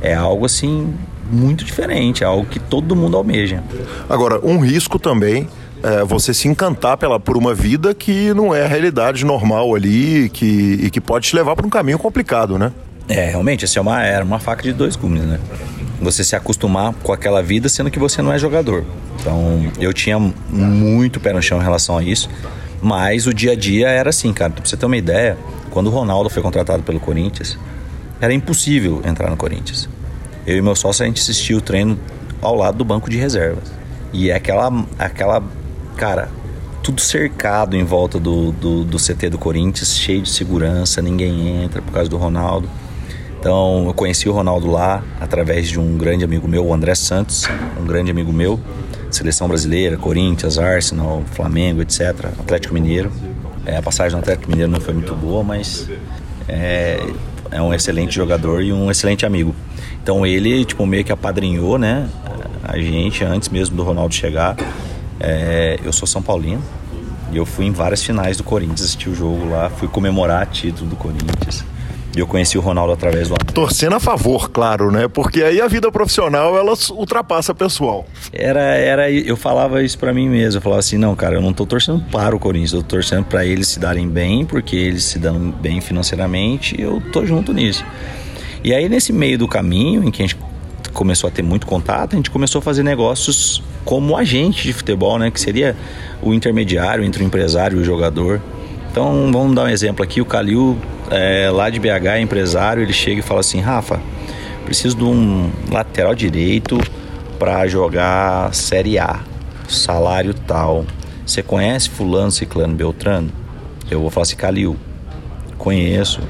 é 0.00 0.14
algo 0.14 0.46
assim 0.46 0.94
muito 1.30 1.64
diferente, 1.64 2.24
é 2.24 2.26
algo 2.26 2.46
que 2.46 2.58
todo 2.58 2.96
mundo 2.96 3.16
almeja. 3.16 3.62
Agora, 4.08 4.40
um 4.44 4.58
risco 4.58 4.98
também 4.98 5.46
é 5.82 6.04
você 6.04 6.32
se 6.32 6.48
encantar 6.48 6.96
pela, 6.96 7.20
por 7.20 7.36
uma 7.36 7.54
vida 7.54 7.94
que 7.94 8.32
não 8.34 8.54
é 8.54 8.64
a 8.64 8.68
realidade 8.68 9.24
normal 9.24 9.74
ali 9.74 10.28
que, 10.30 10.78
e 10.82 10.90
que 10.90 11.00
pode 11.00 11.28
te 11.28 11.36
levar 11.36 11.54
para 11.54 11.66
um 11.66 11.70
caminho 11.70 11.98
complicado, 11.98 12.58
né? 12.58 12.72
É, 13.08 13.30
realmente, 13.30 13.64
essa 13.64 13.78
é 13.78 13.82
uma, 13.82 14.02
era 14.02 14.24
uma 14.24 14.38
faca 14.38 14.62
de 14.62 14.72
dois 14.72 14.96
gumes, 14.96 15.22
né? 15.22 15.38
Você 16.00 16.22
se 16.22 16.36
acostumar 16.36 16.92
com 17.02 17.12
aquela 17.12 17.42
vida 17.42 17.68
sendo 17.68 17.90
que 17.90 17.98
você 17.98 18.22
não 18.22 18.32
é 18.32 18.38
jogador. 18.38 18.84
Então, 19.20 19.70
eu 19.80 19.92
tinha 19.92 20.18
muito 20.18 21.18
pé 21.18 21.32
no 21.32 21.42
chão 21.42 21.58
em 21.58 21.62
relação 21.62 21.98
a 21.98 22.02
isso. 22.02 22.28
Mas 22.80 23.26
o 23.26 23.34
dia 23.34 23.52
a 23.52 23.56
dia 23.56 23.88
era 23.88 24.10
assim, 24.10 24.32
cara. 24.32 24.52
Pra 24.52 24.64
você 24.64 24.76
ter 24.76 24.86
uma 24.86 24.96
ideia, 24.96 25.36
quando 25.70 25.88
o 25.88 25.90
Ronaldo 25.90 26.30
foi 26.30 26.42
contratado 26.42 26.82
pelo 26.82 27.00
Corinthians, 27.00 27.58
era 28.20 28.32
impossível 28.32 29.02
entrar 29.04 29.30
no 29.30 29.36
Corinthians. 29.36 29.88
Eu 30.46 30.56
e 30.56 30.62
meu 30.62 30.74
sócio, 30.74 31.04
a 31.04 31.06
gente 31.06 31.20
assistia 31.20 31.56
o 31.56 31.60
treino 31.60 31.98
ao 32.40 32.54
lado 32.54 32.78
do 32.78 32.84
banco 32.84 33.10
de 33.10 33.18
reservas. 33.18 33.70
E 34.12 34.30
é 34.30 34.34
aquela, 34.34 34.86
aquela 34.98 35.42
cara, 35.96 36.30
tudo 36.82 37.00
cercado 37.00 37.76
em 37.76 37.84
volta 37.84 38.18
do, 38.18 38.52
do, 38.52 38.84
do, 38.84 38.96
CT 38.96 39.30
do 39.30 39.38
Corinthians, 39.38 39.98
cheio 39.98 40.22
de 40.22 40.30
segurança, 40.30 41.02
ninguém 41.02 41.62
entra 41.62 41.82
por 41.82 41.92
causa 41.92 42.08
do 42.08 42.16
Ronaldo. 42.16 42.68
Então 43.38 43.84
eu 43.86 43.94
conheci 43.94 44.28
o 44.28 44.32
Ronaldo 44.32 44.70
lá 44.70 45.02
através 45.20 45.68
de 45.68 45.78
um 45.78 45.96
grande 45.98 46.24
amigo 46.24 46.48
meu, 46.48 46.64
o 46.64 46.72
André 46.72 46.94
Santos, 46.94 47.46
um 47.78 47.84
grande 47.84 48.10
amigo 48.10 48.32
meu, 48.32 48.58
seleção 49.18 49.48
brasileira, 49.48 49.96
Corinthians, 49.96 50.58
Arsenal, 50.58 51.22
Flamengo, 51.32 51.82
etc. 51.82 52.26
Atlético 52.38 52.74
Mineiro. 52.74 53.10
É, 53.66 53.76
a 53.76 53.82
passagem 53.82 54.16
do 54.16 54.22
Atlético 54.22 54.50
Mineiro 54.50 54.70
não 54.70 54.80
foi 54.80 54.94
muito 54.94 55.14
boa, 55.14 55.42
mas 55.42 55.88
é, 56.48 57.00
é 57.50 57.60
um 57.60 57.74
excelente 57.74 58.14
jogador 58.14 58.62
e 58.62 58.72
um 58.72 58.90
excelente 58.90 59.26
amigo. 59.26 59.54
Então 60.02 60.24
ele, 60.24 60.64
tipo, 60.64 60.86
meio 60.86 61.04
que 61.04 61.12
apadrinhou, 61.12 61.78
né, 61.78 62.08
a 62.62 62.78
gente 62.78 63.24
antes 63.24 63.48
mesmo 63.48 63.76
do 63.76 63.82
Ronaldo 63.82 64.14
chegar. 64.14 64.56
É, 65.20 65.78
eu 65.84 65.92
sou 65.92 66.06
São 66.06 66.22
Paulino 66.22 66.62
e 67.32 67.36
eu 67.36 67.44
fui 67.44 67.66
em 67.66 67.72
várias 67.72 68.04
finais 68.04 68.36
do 68.36 68.44
Corinthians, 68.44 68.82
assisti 68.82 69.10
o 69.10 69.14
jogo 69.14 69.50
lá, 69.50 69.68
fui 69.68 69.88
comemorar 69.88 70.46
título 70.46 70.90
do 70.90 70.96
Corinthians. 70.96 71.64
E 72.18 72.20
eu 72.20 72.26
conheci 72.26 72.58
o 72.58 72.60
Ronaldo 72.60 72.92
através 72.92 73.28
do 73.28 73.34
André. 73.34 73.52
Torcendo 73.54 73.94
a 73.94 74.00
favor, 74.00 74.50
claro, 74.50 74.90
né? 74.90 75.06
Porque 75.06 75.40
aí 75.40 75.60
a 75.60 75.68
vida 75.68 75.88
profissional 75.92 76.58
ela 76.58 76.74
ultrapassa 76.90 77.52
a 77.52 77.54
pessoal. 77.54 78.04
Era, 78.32 78.60
era, 78.60 79.08
eu 79.08 79.36
falava 79.36 79.84
isso 79.84 79.96
para 79.96 80.12
mim 80.12 80.28
mesmo. 80.28 80.58
Eu 80.58 80.60
falava 80.60 80.80
assim: 80.80 80.98
não, 80.98 81.14
cara, 81.14 81.36
eu 81.36 81.40
não 81.40 81.52
tô 81.52 81.64
torcendo 81.64 82.02
para 82.10 82.34
o 82.34 82.38
Corinthians, 82.40 82.72
eu 82.72 82.82
tô 82.82 82.96
torcendo 82.96 83.24
para 83.24 83.46
eles 83.46 83.68
se 83.68 83.78
darem 83.78 84.08
bem, 84.08 84.44
porque 84.44 84.74
eles 84.74 85.04
se 85.04 85.16
dão 85.16 85.38
bem 85.52 85.80
financeiramente, 85.80 86.74
eu 86.76 87.00
tô 87.12 87.24
junto 87.24 87.52
nisso. 87.52 87.84
E 88.64 88.74
aí, 88.74 88.88
nesse 88.88 89.12
meio 89.12 89.38
do 89.38 89.46
caminho, 89.46 90.02
em 90.02 90.10
que 90.10 90.20
a 90.20 90.26
gente 90.26 90.36
começou 90.92 91.28
a 91.28 91.30
ter 91.30 91.42
muito 91.42 91.68
contato, 91.68 92.14
a 92.14 92.16
gente 92.16 92.30
começou 92.30 92.58
a 92.58 92.62
fazer 92.62 92.82
negócios 92.82 93.62
como 93.84 94.16
agente 94.16 94.64
de 94.64 94.72
futebol, 94.72 95.20
né? 95.20 95.30
Que 95.30 95.40
seria 95.40 95.76
o 96.20 96.34
intermediário 96.34 97.04
entre 97.04 97.22
o 97.22 97.24
empresário 97.24 97.78
e 97.78 97.80
o 97.80 97.84
jogador. 97.84 98.42
Então 98.90 99.30
vamos 99.32 99.54
dar 99.54 99.64
um 99.64 99.68
exemplo 99.68 100.02
aqui, 100.04 100.20
o 100.20 100.24
Calil 100.24 100.78
é, 101.10 101.50
lá 101.50 101.70
de 101.70 101.78
BH 101.78 102.06
é 102.06 102.20
empresário, 102.20 102.82
ele 102.82 102.92
chega 102.92 103.20
e 103.20 103.22
fala 103.22 103.40
assim, 103.40 103.60
Rafa, 103.60 104.00
preciso 104.64 104.96
de 104.96 105.04
um 105.04 105.50
lateral 105.70 106.14
direito 106.14 106.78
para 107.38 107.66
jogar 107.66 108.52
Série 108.54 108.98
A, 108.98 109.20
salário 109.68 110.34
tal. 110.34 110.84
Você 111.24 111.42
conhece 111.42 111.90
Fulano, 111.90 112.30
Ciclano, 112.30 112.74
Beltrano? 112.74 113.30
Eu 113.90 114.00
vou 114.00 114.10
falar 114.10 114.22
assim, 114.22 114.36
Calil, 114.36 114.76
conheço. 115.56 116.20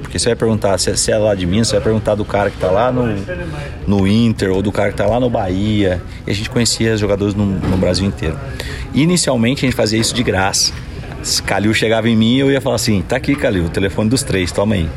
Porque 0.00 0.18
você 0.18 0.28
vai 0.28 0.36
perguntar, 0.36 0.78
se, 0.78 1.10
é 1.10 1.18
lá 1.18 1.34
de 1.34 1.46
Minas, 1.46 1.68
você 1.68 1.76
vai 1.76 1.84
perguntar 1.84 2.14
do 2.14 2.24
cara 2.24 2.50
que 2.50 2.58
tá 2.58 2.70
lá 2.70 2.92
no, 2.92 3.06
no 3.86 4.06
Inter 4.06 4.52
ou 4.52 4.62
do 4.62 4.70
cara 4.70 4.90
que 4.90 4.96
tá 4.96 5.06
lá 5.06 5.18
no 5.18 5.28
Bahia. 5.28 6.02
E 6.26 6.30
a 6.30 6.34
gente 6.34 6.48
conhecia 6.48 6.96
jogadores 6.96 7.34
no, 7.34 7.44
no 7.44 7.76
Brasil 7.76 8.06
inteiro. 8.06 8.38
Inicialmente 8.94 9.64
a 9.64 9.68
gente 9.68 9.76
fazia 9.76 9.98
isso 9.98 10.14
de 10.14 10.22
graça. 10.22 10.72
Se 11.26 11.42
Calil 11.42 11.74
chegava 11.74 12.08
em 12.08 12.14
mim, 12.14 12.36
eu 12.36 12.52
ia 12.52 12.60
falar 12.60 12.76
assim: 12.76 13.02
tá 13.02 13.16
aqui, 13.16 13.34
Calil, 13.34 13.64
o 13.64 13.68
telefone 13.68 14.08
dos 14.08 14.22
três, 14.22 14.52
toma 14.52 14.76
aí. 14.76 14.88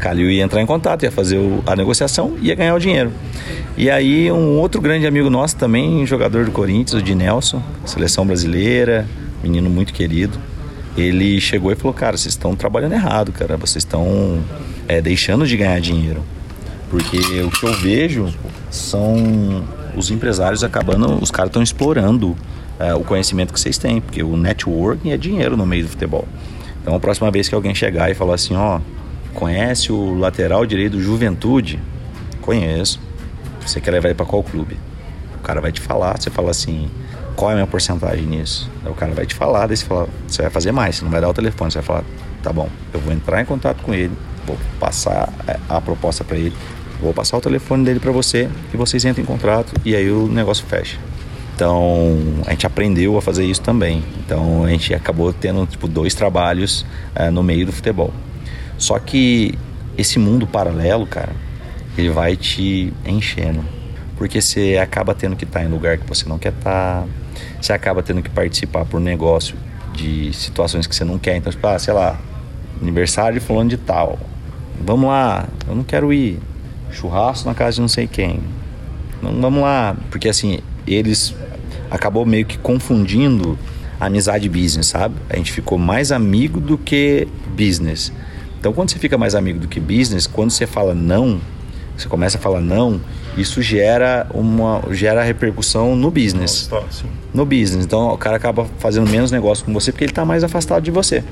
Calil 0.00 0.28
ia 0.28 0.42
entrar 0.42 0.60
em 0.60 0.66
contato, 0.66 1.04
ia 1.04 1.12
fazer 1.12 1.38
a 1.64 1.76
negociação 1.76 2.36
e 2.42 2.48
ia 2.48 2.56
ganhar 2.56 2.74
o 2.74 2.80
dinheiro. 2.80 3.12
E 3.76 3.88
aí 3.88 4.32
um 4.32 4.58
outro 4.58 4.80
grande 4.80 5.06
amigo 5.06 5.30
nosso 5.30 5.54
também, 5.54 6.04
jogador 6.04 6.44
do 6.44 6.50
Corinthians, 6.50 7.00
o 7.00 7.00
de 7.00 7.14
Nelson, 7.14 7.62
seleção 7.86 8.26
brasileira, 8.26 9.06
menino 9.44 9.70
muito 9.70 9.92
querido. 9.92 10.36
Ele 10.96 11.40
chegou 11.40 11.70
e 11.70 11.76
falou, 11.76 11.94
cara, 11.94 12.16
vocês 12.16 12.34
estão 12.34 12.56
trabalhando 12.56 12.94
errado, 12.94 13.30
cara, 13.30 13.56
vocês 13.56 13.84
estão 13.84 14.42
é, 14.88 15.00
deixando 15.00 15.46
de 15.46 15.56
ganhar 15.56 15.80
dinheiro. 15.80 16.24
Porque 16.90 17.16
o 17.42 17.48
que 17.48 17.64
eu 17.64 17.72
vejo 17.74 18.34
são 18.72 19.64
os 19.96 20.10
empresários 20.10 20.64
acabando, 20.64 21.22
os 21.22 21.30
caras 21.30 21.50
estão 21.50 21.62
explorando 21.62 22.36
é, 22.80 22.94
o 22.94 23.04
conhecimento 23.04 23.52
que 23.52 23.60
vocês 23.60 23.76
têm, 23.76 24.00
porque 24.00 24.22
o 24.22 24.36
networking 24.36 25.10
é 25.10 25.16
dinheiro 25.18 25.54
no 25.56 25.66
meio 25.66 25.84
do 25.84 25.90
futebol. 25.90 26.26
Então 26.80 26.94
a 26.94 26.98
próxima 26.98 27.30
vez 27.30 27.46
que 27.46 27.54
alguém 27.54 27.74
chegar 27.74 28.10
e 28.10 28.14
falar 28.14 28.34
assim, 28.34 28.56
ó, 28.56 28.80
conhece 29.34 29.92
o 29.92 30.18
lateral 30.18 30.64
direito 30.64 30.92
do 30.92 31.02
Juventude? 31.02 31.78
Conheço. 32.40 32.98
Você 33.64 33.80
quer 33.80 33.90
levar 33.90 34.08
ele 34.08 34.14
para 34.14 34.24
qual 34.24 34.42
clube? 34.42 34.78
O 35.36 35.42
cara 35.42 35.60
vai 35.60 35.70
te 35.70 35.80
falar, 35.80 36.18
você 36.18 36.30
fala 36.30 36.50
assim, 36.50 36.90
qual 37.36 37.50
é 37.50 37.52
a 37.52 37.56
minha 37.56 37.66
porcentagem 37.66 38.24
nisso? 38.24 38.70
O 38.86 38.94
cara 38.94 39.12
vai 39.12 39.26
te 39.26 39.34
falar, 39.34 39.66
daí 39.66 39.76
você 39.76 39.84
fala, 39.84 40.08
você 40.26 40.42
vai 40.42 40.50
fazer 40.50 40.72
mais, 40.72 40.96
você 40.96 41.04
não 41.04 41.10
vai 41.10 41.20
dar 41.20 41.28
o 41.28 41.34
telefone, 41.34 41.70
você 41.70 41.78
vai 41.78 41.86
falar, 41.86 42.04
tá 42.42 42.52
bom, 42.52 42.68
eu 42.94 43.00
vou 43.00 43.12
entrar 43.12 43.42
em 43.42 43.44
contato 43.44 43.82
com 43.82 43.92
ele, 43.92 44.12
vou 44.46 44.56
passar 44.78 45.30
a 45.68 45.80
proposta 45.82 46.24
para 46.24 46.38
ele, 46.38 46.56
vou 47.00 47.12
passar 47.12 47.36
o 47.36 47.40
telefone 47.42 47.84
dele 47.84 48.00
para 48.00 48.10
você 48.10 48.48
e 48.72 48.76
vocês 48.76 49.04
entram 49.04 49.22
em 49.22 49.26
contrato 49.26 49.74
e 49.84 49.94
aí 49.94 50.10
o 50.10 50.26
negócio 50.26 50.64
fecha. 50.66 50.98
Então 51.60 52.16
a 52.46 52.52
gente 52.52 52.66
aprendeu 52.66 53.18
a 53.18 53.20
fazer 53.20 53.44
isso 53.44 53.60
também. 53.60 54.02
Então 54.24 54.64
a 54.64 54.70
gente 54.70 54.94
acabou 54.94 55.30
tendo 55.30 55.66
tipo 55.66 55.86
dois 55.86 56.14
trabalhos 56.14 56.86
é, 57.14 57.28
no 57.28 57.42
meio 57.42 57.66
do 57.66 57.72
futebol. 57.72 58.10
Só 58.78 58.98
que 58.98 59.58
esse 59.98 60.18
mundo 60.18 60.46
paralelo, 60.46 61.06
cara, 61.06 61.32
ele 61.98 62.08
vai 62.08 62.34
te 62.34 62.94
enchendo. 63.04 63.62
Porque 64.16 64.40
você 64.40 64.78
acaba 64.82 65.14
tendo 65.14 65.36
que 65.36 65.44
estar 65.44 65.62
em 65.62 65.68
lugar 65.68 65.98
que 65.98 66.08
você 66.08 66.26
não 66.26 66.38
quer 66.38 66.54
estar, 66.54 67.04
você 67.60 67.74
acaba 67.74 68.02
tendo 68.02 68.22
que 68.22 68.30
participar 68.30 68.86
por 68.86 68.98
negócio 68.98 69.54
de 69.92 70.32
situações 70.32 70.86
que 70.86 70.96
você 70.96 71.04
não 71.04 71.18
quer. 71.18 71.36
Então, 71.36 71.52
tipo, 71.52 71.66
ah, 71.66 71.78
sei 71.78 71.92
lá, 71.92 72.18
aniversário 72.80 73.38
de 73.38 73.44
fulano 73.44 73.68
de 73.68 73.76
tal. 73.76 74.18
Vamos 74.82 75.10
lá, 75.10 75.46
eu 75.68 75.74
não 75.74 75.84
quero 75.84 76.10
ir. 76.10 76.38
Churrasco 76.90 77.46
na 77.46 77.54
casa 77.54 77.74
de 77.74 77.80
não 77.82 77.88
sei 77.88 78.06
quem. 78.06 78.40
Não, 79.20 79.38
vamos 79.42 79.60
lá. 79.60 79.94
Porque 80.10 80.26
assim, 80.26 80.60
eles 80.86 81.34
acabou 81.90 82.24
meio 82.24 82.46
que 82.46 82.56
confundindo 82.56 83.58
amizade 83.98 84.46
e 84.46 84.48
business, 84.48 84.86
sabe? 84.86 85.14
A 85.28 85.36
gente 85.36 85.52
ficou 85.52 85.76
mais 85.76 86.10
amigo 86.10 86.60
do 86.60 86.78
que 86.78 87.28
business. 87.54 88.12
Então, 88.58 88.72
quando 88.72 88.90
você 88.90 88.98
fica 88.98 89.18
mais 89.18 89.34
amigo 89.34 89.58
do 89.58 89.68
que 89.68 89.80
business, 89.80 90.26
quando 90.26 90.50
você 90.50 90.66
fala 90.66 90.94
não, 90.94 91.40
você 91.96 92.08
começa 92.08 92.38
a 92.38 92.40
falar 92.40 92.60
não, 92.60 93.00
isso 93.36 93.60
gera 93.60 94.26
uma 94.32 94.82
gera 94.90 95.22
repercussão 95.22 95.94
no 95.94 96.10
business. 96.10 96.68
Nossa, 96.70 97.04
no 97.32 97.44
business. 97.44 97.84
Então, 97.84 98.08
o 98.08 98.18
cara 98.18 98.36
acaba 98.36 98.66
fazendo 98.78 99.08
menos 99.08 99.30
negócio 99.30 99.64
com 99.64 99.72
você 99.72 99.92
porque 99.92 100.04
ele 100.04 100.12
está 100.12 100.24
mais 100.24 100.42
afastado 100.42 100.82
de 100.82 100.90
você. 100.90 101.22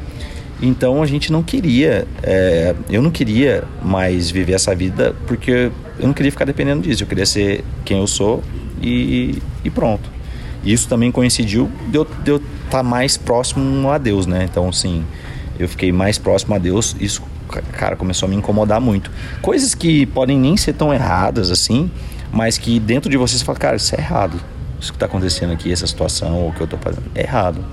Então, 0.61 1.03
a 1.03 1.07
gente 1.07 1.31
não 1.31 1.43
queria, 1.43 2.07
é, 2.23 2.75
eu 2.91 3.01
não 3.01 3.11
queria 3.11 3.65
mais 3.83 4.31
viver 4.31 4.55
essa 4.55 4.75
vida 4.75 5.15
porque 5.27 5.71
eu 5.99 6.07
não 6.07 6.13
queria 6.13 6.33
ficar 6.33 6.45
dependendo 6.45 6.83
disso. 6.83 7.03
Eu 7.03 7.07
queria 7.07 7.27
ser 7.27 7.65
quem 7.85 7.99
eu 7.99 8.07
sou 8.07 8.43
e, 8.83 9.41
e 9.65 9.71
pronto. 9.71 10.18
Isso 10.65 10.89
também 10.89 11.11
coincidiu 11.11 11.71
de 11.89 11.99
eu 11.99 12.03
estar 12.37 12.41
tá 12.71 12.83
mais 12.83 13.17
próximo 13.17 13.91
a 13.91 13.99
Deus, 13.99 14.27
né? 14.27 14.47
Então, 14.51 14.69
assim, 14.69 15.05
eu 15.59 15.69
fiquei 15.69 15.93
mais 15.93 16.19
próximo 16.19 16.55
a 16.55 16.59
Deus, 16.59 16.97
isso, 17.01 17.23
cara, 17.73 17.97
começou 17.97 18.27
a 18.27 18.31
me 18.31 18.37
incomodar 18.37 18.81
muito. 18.81 19.11
Coisas 19.41 19.75
que 19.75 20.07
podem 20.07 20.39
nem 20.39 20.57
ser 20.57 20.73
tão 20.75 20.93
erradas 20.93 21.51
assim, 21.51 21.91
mas 22.33 22.59
que 22.59 22.79
dentro 22.79 23.11
de 23.11 23.17
você 23.17 23.39
você 23.39 23.45
fala, 23.45 23.59
cara, 23.59 23.77
isso 23.77 23.95
é 23.95 23.99
errado. 23.99 24.41
Isso 24.81 24.93
que 24.93 24.97
está 24.97 25.07
acontecendo 25.07 25.53
aqui, 25.53 25.73
essa 25.73 25.87
situação, 25.87 26.35
ou 26.37 26.51
o 26.51 26.53
que 26.53 26.61
eu 26.61 26.65
estou 26.65 26.79
fazendo, 26.79 27.11
é 27.15 27.23
errado. 27.23 27.65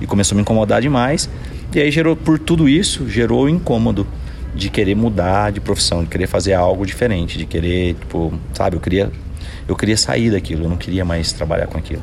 E 0.00 0.06
começou 0.06 0.34
a 0.34 0.36
me 0.36 0.42
incomodar 0.42 0.80
demais. 0.80 1.28
E 1.72 1.80
aí 1.80 1.90
gerou, 1.90 2.16
por 2.16 2.38
tudo 2.38 2.68
isso, 2.68 3.08
gerou 3.08 3.44
o 3.44 3.48
incômodo 3.48 4.06
de 4.54 4.68
querer 4.70 4.96
mudar 4.96 5.52
de 5.52 5.60
profissão, 5.60 6.02
de 6.02 6.10
querer 6.10 6.26
fazer 6.26 6.54
algo 6.54 6.84
diferente, 6.84 7.38
de 7.38 7.46
querer, 7.46 7.94
tipo, 7.94 8.32
sabe, 8.54 8.76
eu 8.76 8.80
queria 8.80 9.12
eu 9.68 9.76
queria 9.76 9.96
sair 9.96 10.30
daquilo, 10.30 10.64
eu 10.64 10.68
não 10.70 10.78
queria 10.78 11.04
mais 11.04 11.30
trabalhar 11.30 11.66
com 11.66 11.76
aquilo. 11.76 12.02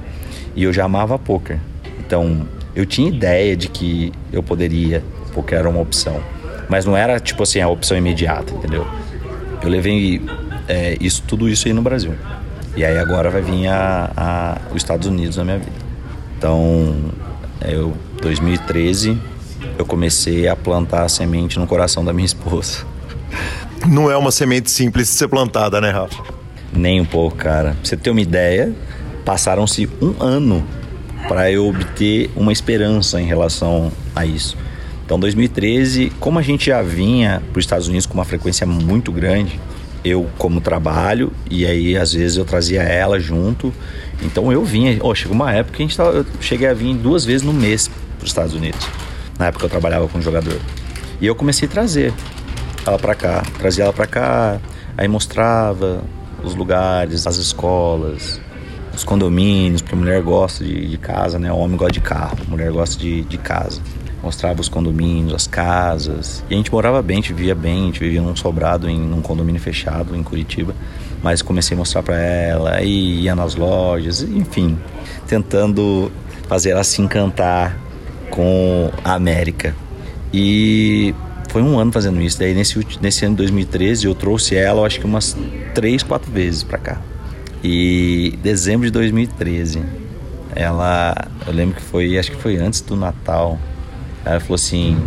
E 0.55 0.63
eu 0.63 0.72
já 0.72 0.86
amava 0.86 1.18
poker. 1.18 1.59
Então, 1.99 2.47
eu 2.76 2.86
tinha 2.86 3.09
ideia 3.09 3.57
de 3.57 3.68
que 3.68 4.13
eu 4.32 4.43
poderia 4.43 5.03
porque 5.34 5.55
era 5.55 5.68
uma 5.68 5.82
opção. 5.82 6.22
Mas 6.70 6.86
não 6.86 6.95
era, 6.95 7.20
tipo 7.20 7.41
assim, 7.41 7.59
a 7.59 7.68
opção 7.68 7.97
imediata, 7.97 8.53
entendeu? 8.53 8.88
Eu 9.61 9.70
levei 9.70 10.22
é, 10.68 10.95
isso, 11.01 11.24
tudo 11.28 11.49
isso 11.49 11.68
aí 11.68 11.74
no 11.74 11.82
Brasil. 11.82 12.13
E 12.78 12.86
aí 12.86 12.97
agora 12.97 13.30
vai 13.32 13.41
vir 13.41 13.68
a, 13.68 14.11
a, 14.16 14.57
os 14.70 14.78
Estados 14.78 15.07
Unidos 15.07 15.38
na 15.38 15.43
minha 15.43 15.57
vida. 15.57 15.72
Então, 16.38 16.95
eu, 17.61 17.93
2013, 18.22 19.18
eu 19.78 19.86
comecei 19.86 20.47
a 20.47 20.55
plantar 20.55 21.03
a 21.03 21.09
semente 21.09 21.57
no 21.57 21.66
coração 21.66 22.05
da 22.05 22.13
minha 22.13 22.26
esposa. 22.28 22.86
Não 23.88 24.09
é 24.11 24.16
uma 24.16 24.32
semente 24.32 24.70
simples 24.70 25.07
de 25.07 25.13
ser 25.13 25.28
plantada, 25.28 25.82
né, 25.82 25.89
Rafa? 25.89 26.35
Nem 26.76 26.99
um 26.99 27.05
pouco, 27.05 27.38
cara. 27.38 27.71
Pra 27.71 27.80
você 27.84 27.95
ter 27.95 28.09
uma 28.09 28.21
ideia, 28.21 28.73
passaram-se 29.23 29.89
um 30.01 30.21
ano 30.21 30.65
para 31.28 31.51
eu 31.51 31.67
obter 31.67 32.30
uma 32.36 32.51
esperança 32.51 33.19
em 33.19 33.26
relação 33.26 33.91
a 34.15 34.26
isso. 34.26 34.57
Então, 35.05 35.19
2013, 35.19 36.11
como 36.19 36.39
a 36.39 36.41
gente 36.41 36.67
já 36.67 36.82
vinha 36.82 37.41
para 37.51 37.59
os 37.59 37.65
Estados 37.65 37.88
Unidos 37.88 38.05
com 38.05 38.15
uma 38.15 38.26
frequência 38.26 38.65
muito 38.65 39.11
grande, 39.11 39.59
eu 40.05 40.30
como 40.38 40.61
trabalho 40.61 41.32
e 41.49 41.65
aí 41.65 41.97
às 41.97 42.13
vezes 42.13 42.38
eu 42.38 42.45
trazia 42.45 42.84
ela 42.84 43.19
junto. 43.19 43.73
Então 44.21 44.51
eu 44.51 44.63
vinha, 44.63 44.97
oh, 45.01 45.15
chegou 45.15 45.34
uma 45.34 45.51
época 45.51 45.78
que 45.78 45.84
a 45.84 45.86
gente 45.86 45.97
tava, 45.97 46.11
eu 46.17 46.26
cheguei 46.39 46.67
a 46.67 46.73
vir 46.73 46.95
duas 46.95 47.26
vezes 47.26 47.41
no 47.41 47.51
mês 47.51 47.88
para 47.88 48.23
os 48.23 48.30
Estados 48.30 48.53
Unidos. 48.53 48.88
Na 49.38 49.47
época 49.47 49.65
eu 49.65 49.69
trabalhava 49.69 50.07
com 50.07 50.21
jogador. 50.21 50.59
E 51.19 51.26
eu 51.26 51.36
comecei 51.36 51.67
a 51.67 51.71
trazer 51.71 52.13
ela 52.86 52.99
para 52.99 53.15
cá, 53.15 53.43
trazia 53.57 53.86
ela 53.86 53.93
para 53.93 54.05
cá, 54.05 54.59
aí 54.95 55.07
mostrava 55.07 56.03
os 56.46 56.56
lugares, 56.56 57.28
as 57.28 57.38
escolas, 57.38 58.39
os 58.93 59.04
condomínios, 59.04 59.82
porque 59.82 59.96
a 59.96 59.98
mulher 59.98 60.22
gosta 60.22 60.64
de, 60.64 60.88
de 60.88 60.98
casa, 60.98 61.38
né? 61.38 61.52
O 61.52 61.58
homem 61.58 61.78
gosta 61.78 61.93
de 61.93 62.02
carro, 62.02 62.38
a 62.46 62.50
mulher 62.50 62.72
gosta 62.72 62.98
de, 62.98 63.24
de 63.24 63.38
casa 63.38 63.82
mostrava 64.26 64.60
os 64.60 64.68
condomínios, 64.68 65.34
as 65.36 65.48
casas. 65.48 66.43
E 66.50 66.56
a 66.56 66.58
gente 66.58 66.72
morava 66.72 67.00
bem, 67.02 67.18
a 67.18 67.22
gente 67.22 67.34
vivia 67.34 67.54
bem, 67.54 67.84
a 67.84 67.86
gente 67.86 68.00
vivia 68.00 68.22
num 68.22 68.36
sobrado, 68.36 68.89
em 68.89 69.14
um 69.14 69.22
condomínio 69.22 69.62
fechado 69.62 70.16
em 70.16 70.24
Curitiba. 70.24 70.74
Mas 71.22 71.43
comecei 71.43 71.76
a 71.76 71.78
mostrar 71.78 72.02
para 72.02 72.18
ela, 72.18 72.82
e 72.82 73.22
ia 73.22 73.36
nas 73.36 73.56
lojas, 73.56 74.22
enfim, 74.24 74.78
tentando 75.28 76.12
fazer 76.48 76.72
ela 76.72 76.84
se 76.84 77.02
encantar 77.02 77.78
com 78.32 78.91
a 79.04 79.14
América. 79.14 79.76
E 80.34 81.14
foi 81.56 81.62
um 81.62 81.80
ano 81.80 81.89
fazendo 81.89 82.22
isso. 82.22 82.38
Daí 82.38 82.53
nesse, 82.53 82.86
nesse 82.99 83.24
ano 83.24 83.34
de 83.34 83.43
2013 83.43 84.08
eu 84.08 84.14
trouxe 84.14 84.58
ela, 84.58 84.82
eu 84.82 84.86
acho 84.86 84.99
que 84.99 85.06
umas 85.06 85.38
três, 85.74 86.03
quatro 86.03 86.30
vezes 86.30 86.64
para 86.64 86.78
cá. 86.78 87.01
E 87.64 88.38
dezembro 88.43 88.86
de 88.88 88.91
2013, 88.91 89.82
ela, 90.53 91.16
eu 91.47 91.53
lembro 91.53 91.78
que 91.78 91.82
foi, 91.82 92.20
acho 92.20 92.30
que 92.30 92.36
foi 92.36 92.58
antes 92.58 92.82
do 92.82 92.97
Natal, 92.97 93.58
ela 94.26 94.38
falou 94.41 94.56
assim: 94.56 94.97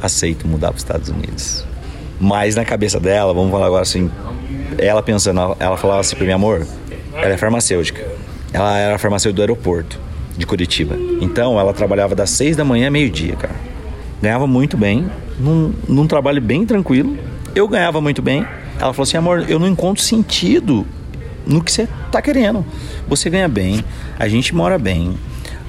aceito 0.00 0.48
mudar 0.48 0.68
para 0.68 0.76
os 0.76 0.82
Estados 0.82 1.10
Unidos. 1.10 1.66
Mas 2.18 2.56
na 2.56 2.64
cabeça 2.64 2.98
dela, 2.98 3.34
vamos 3.34 3.50
falar 3.50 3.66
agora 3.66 3.82
assim, 3.82 4.10
ela 4.78 5.02
pensando, 5.02 5.54
ela 5.60 5.76
falava 5.76 6.00
assim 6.00 6.16
para 6.16 6.24
mim, 6.24 6.32
amor, 6.32 6.66
ela 7.12 7.34
é 7.34 7.36
farmacêutica. 7.36 8.06
Ela 8.54 8.78
era 8.78 8.96
farmacêutica 8.96 9.36
do 9.36 9.42
aeroporto 9.42 10.00
de 10.34 10.46
Curitiba. 10.46 10.96
Então 11.20 11.60
ela 11.60 11.74
trabalhava 11.74 12.14
das 12.14 12.30
seis 12.30 12.56
da 12.56 12.64
manhã 12.64 12.88
a 12.88 12.90
meio-dia, 12.90 13.36
cara. 13.36 13.67
Ganhava 14.20 14.46
muito 14.46 14.76
bem, 14.76 15.10
num, 15.38 15.72
num 15.88 16.06
trabalho 16.06 16.40
bem 16.40 16.66
tranquilo. 16.66 17.16
Eu 17.54 17.68
ganhava 17.68 18.00
muito 18.00 18.20
bem. 18.20 18.46
Ela 18.80 18.92
falou 18.92 19.02
assim, 19.02 19.16
amor, 19.16 19.44
eu 19.48 19.58
não 19.58 19.66
encontro 19.66 20.02
sentido 20.02 20.86
no 21.46 21.62
que 21.62 21.72
você 21.72 21.88
tá 22.12 22.20
querendo. 22.20 22.64
Você 23.08 23.30
ganha 23.30 23.48
bem, 23.48 23.84
a 24.18 24.28
gente 24.28 24.54
mora 24.54 24.78
bem, 24.78 25.16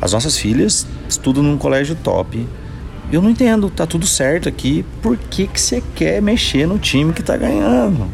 as 0.02 0.14
nossas 0.14 0.38
filhas 0.38 0.86
estudam 1.08 1.44
num 1.44 1.58
colégio 1.58 1.96
top. 1.96 2.46
Eu 3.12 3.22
não 3.22 3.30
entendo, 3.30 3.70
tá 3.70 3.88
tudo 3.88 4.06
certo 4.06 4.48
aqui. 4.48 4.86
Por 5.02 5.18
que, 5.18 5.48
que 5.48 5.60
você 5.60 5.82
quer 5.96 6.22
mexer 6.22 6.68
no 6.68 6.78
time 6.78 7.12
que 7.12 7.24
tá 7.24 7.36
ganhando? 7.36 8.08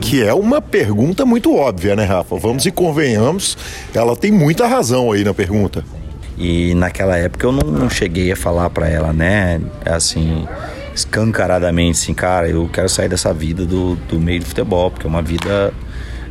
Que 0.00 0.22
é 0.22 0.34
uma 0.34 0.60
pergunta 0.60 1.24
muito 1.24 1.54
óbvia, 1.54 1.94
né, 1.94 2.04
Rafa? 2.04 2.36
Vamos 2.36 2.66
e 2.66 2.72
convenhamos, 2.72 3.56
ela 3.94 4.16
tem 4.16 4.32
muita 4.32 4.66
razão 4.66 5.12
aí 5.12 5.22
na 5.22 5.32
pergunta. 5.32 5.84
E 6.40 6.74
naquela 6.74 7.18
época 7.18 7.46
eu 7.46 7.52
não 7.52 7.90
cheguei 7.90 8.32
a 8.32 8.36
falar 8.36 8.70
para 8.70 8.88
ela, 8.88 9.12
né, 9.12 9.60
assim, 9.84 10.48
escancaradamente, 10.94 11.98
assim, 11.98 12.14
cara, 12.14 12.48
eu 12.48 12.66
quero 12.72 12.88
sair 12.88 13.10
dessa 13.10 13.30
vida 13.34 13.66
do, 13.66 13.94
do 14.08 14.18
meio 14.18 14.40
do 14.40 14.46
futebol, 14.46 14.90
porque 14.90 15.06
é 15.06 15.10
uma 15.10 15.20
vida 15.20 15.70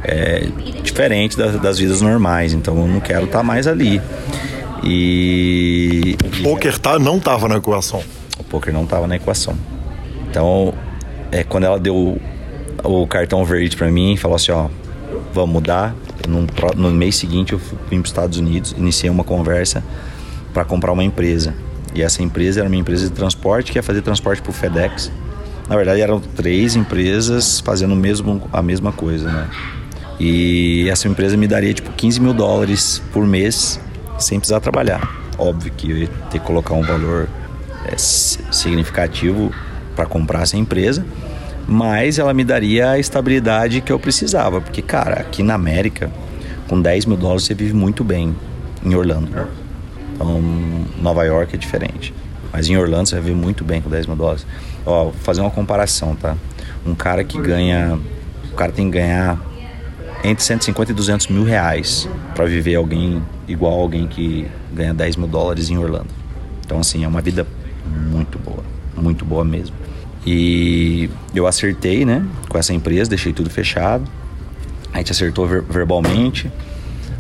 é, 0.04 0.48
diferente 0.82 1.38
das, 1.38 1.62
das, 1.62 1.78
vidas 1.78 2.02
normais, 2.02 2.54
então 2.54 2.76
eu 2.76 2.88
não 2.88 3.00
quero 3.00 3.26
estar 3.26 3.40
tá 3.40 3.44
mais 3.44 3.68
ali. 3.68 4.02
E. 4.84 6.16
O 6.24 6.44
poker 6.44 6.80
tá, 6.80 6.98
não 6.98 7.18
estava 7.18 7.48
na 7.48 7.58
equação. 7.58 8.02
O 8.40 8.44
poker 8.44 8.74
não 8.74 8.86
estava 8.86 9.06
na 9.06 9.16
equação. 9.18 9.56
Então, 10.28 10.74
é, 11.32 11.44
quando 11.44 11.66
ela 11.66 11.80
deu 11.80 12.20
o 12.84 13.08
cartão 13.08 13.46
verde 13.46 13.78
para 13.78 13.92
mim, 13.92 14.18
falou 14.18 14.36
assim: 14.36 14.52
ó, 14.52 14.70
vamos 15.34 15.54
mudar. 15.54 15.94
No, 16.30 16.48
no 16.76 16.92
mês 16.92 17.16
seguinte, 17.16 17.54
eu 17.54 17.60
fui 17.60 17.78
para 17.88 17.98
os 17.98 18.10
Estados 18.10 18.38
Unidos, 18.38 18.76
iniciei 18.78 19.10
uma 19.10 19.24
conversa 19.24 19.84
para 20.54 20.64
comprar 20.64 20.92
uma 20.92 21.04
empresa. 21.04 21.54
E 21.94 22.02
essa 22.02 22.22
empresa 22.22 22.60
era 22.60 22.70
uma 22.70 22.76
empresa 22.76 23.08
de 23.08 23.12
transporte 23.12 23.72
que 23.72 23.78
ia 23.78 23.84
fazer 23.84 24.02
transporte 24.02 24.42
para 24.42 24.52
o 24.52 24.54
FedEx. 24.54 25.12
Na 25.68 25.76
verdade, 25.76 26.02
eram 26.02 26.20
três 26.20 26.76
empresas 26.76 27.60
fazendo 27.60 27.96
mesmo, 27.96 28.42
a 28.52 28.62
mesma 28.62 28.92
coisa, 28.92 29.30
né? 29.32 29.50
E 30.20 30.90
essa 30.90 31.08
empresa 31.08 31.38
me 31.38 31.48
daria 31.48 31.74
tipo 31.74 31.92
15 31.92 32.20
mil 32.20 32.34
dólares 32.34 33.02
por 33.14 33.26
mês 33.26 33.80
sem 34.18 34.38
precisar 34.40 34.60
trabalhar. 34.60 35.16
Óbvio 35.38 35.72
que 35.76 35.90
eu 35.90 35.98
ia 35.98 36.08
ter 36.30 36.40
que 36.40 36.46
colocar 36.46 36.74
um 36.74 36.82
valor 36.82 37.30
é, 37.86 37.98
significativo 37.98 39.52
para 39.96 40.06
comprar 40.06 40.42
essa 40.42 40.58
empresa, 40.58 41.06
mas 41.70 42.18
ela 42.18 42.34
me 42.34 42.44
daria 42.44 42.92
a 42.92 43.00
estabilidade 43.00 43.80
que 43.82 43.92
eu 43.92 44.00
precisava. 44.00 44.60
Porque, 44.60 44.82
cara, 44.82 45.22
aqui 45.22 45.44
na 45.44 45.54
América, 45.54 46.12
com 46.68 46.82
10 46.82 47.06
mil 47.06 47.16
dólares 47.16 47.44
você 47.44 47.54
vive 47.54 47.74
muito 47.74 48.04
bem 48.04 48.36
em 48.84 48.96
Orlando. 48.96 49.30
Então, 50.16 50.42
Nova 51.00 51.24
York 51.24 51.56
é 51.56 51.58
diferente. 51.58 52.14
Mas 52.52 52.68
em 52.68 52.76
Orlando 52.76 53.08
você 53.08 53.16
vai 53.16 53.26
viver 53.26 53.38
muito 53.38 53.64
bem 53.64 53.82
com 53.82 53.90
10 53.90 54.08
mil 54.08 54.16
dólares. 54.16 54.48
Ó, 54.84 55.06
vou 55.06 55.14
fazer 55.14 55.42
uma 55.42 55.52
comparação, 55.52 56.16
tá? 56.16 56.36
Um 56.86 56.96
cara 56.96 57.24
que 57.24 57.40
ganha. 57.40 58.00
O 58.52 58.56
cara 58.56 58.72
tem 58.72 58.90
que 58.90 58.98
ganhar 58.98 59.40
entre 60.24 60.44
150 60.44 60.92
e 60.92 60.96
200 60.96 61.28
mil 61.28 61.44
reais 61.44 62.10
para 62.34 62.46
viver 62.46 62.76
alguém 62.76 63.22
igual 63.48 63.80
alguém 63.80 64.08
que 64.08 64.48
ganha 64.74 64.94
10 64.94 65.18
mil 65.18 65.28
dólares 65.28 65.70
em 65.70 65.78
Orlando. 65.78 66.10
Então, 66.66 66.80
assim, 66.80 67.04
é 67.04 67.08
uma 67.08 67.22
vida 67.22 67.46
muito 67.86 68.40
boa, 68.40 68.64
muito 68.98 69.24
boa 69.24 69.46
mesmo. 69.46 69.76
E 70.26 71.10
eu 71.34 71.48
acertei, 71.48 72.06
né, 72.06 72.26
com 72.48 72.58
essa 72.58 72.74
empresa, 72.74 73.10
deixei 73.10 73.34
tudo 73.34 73.50
fechado. 73.50 74.10
A 74.94 74.98
gente 74.98 75.12
acertou 75.12 75.48
ver 75.48 75.62
verbalmente. 75.62 76.52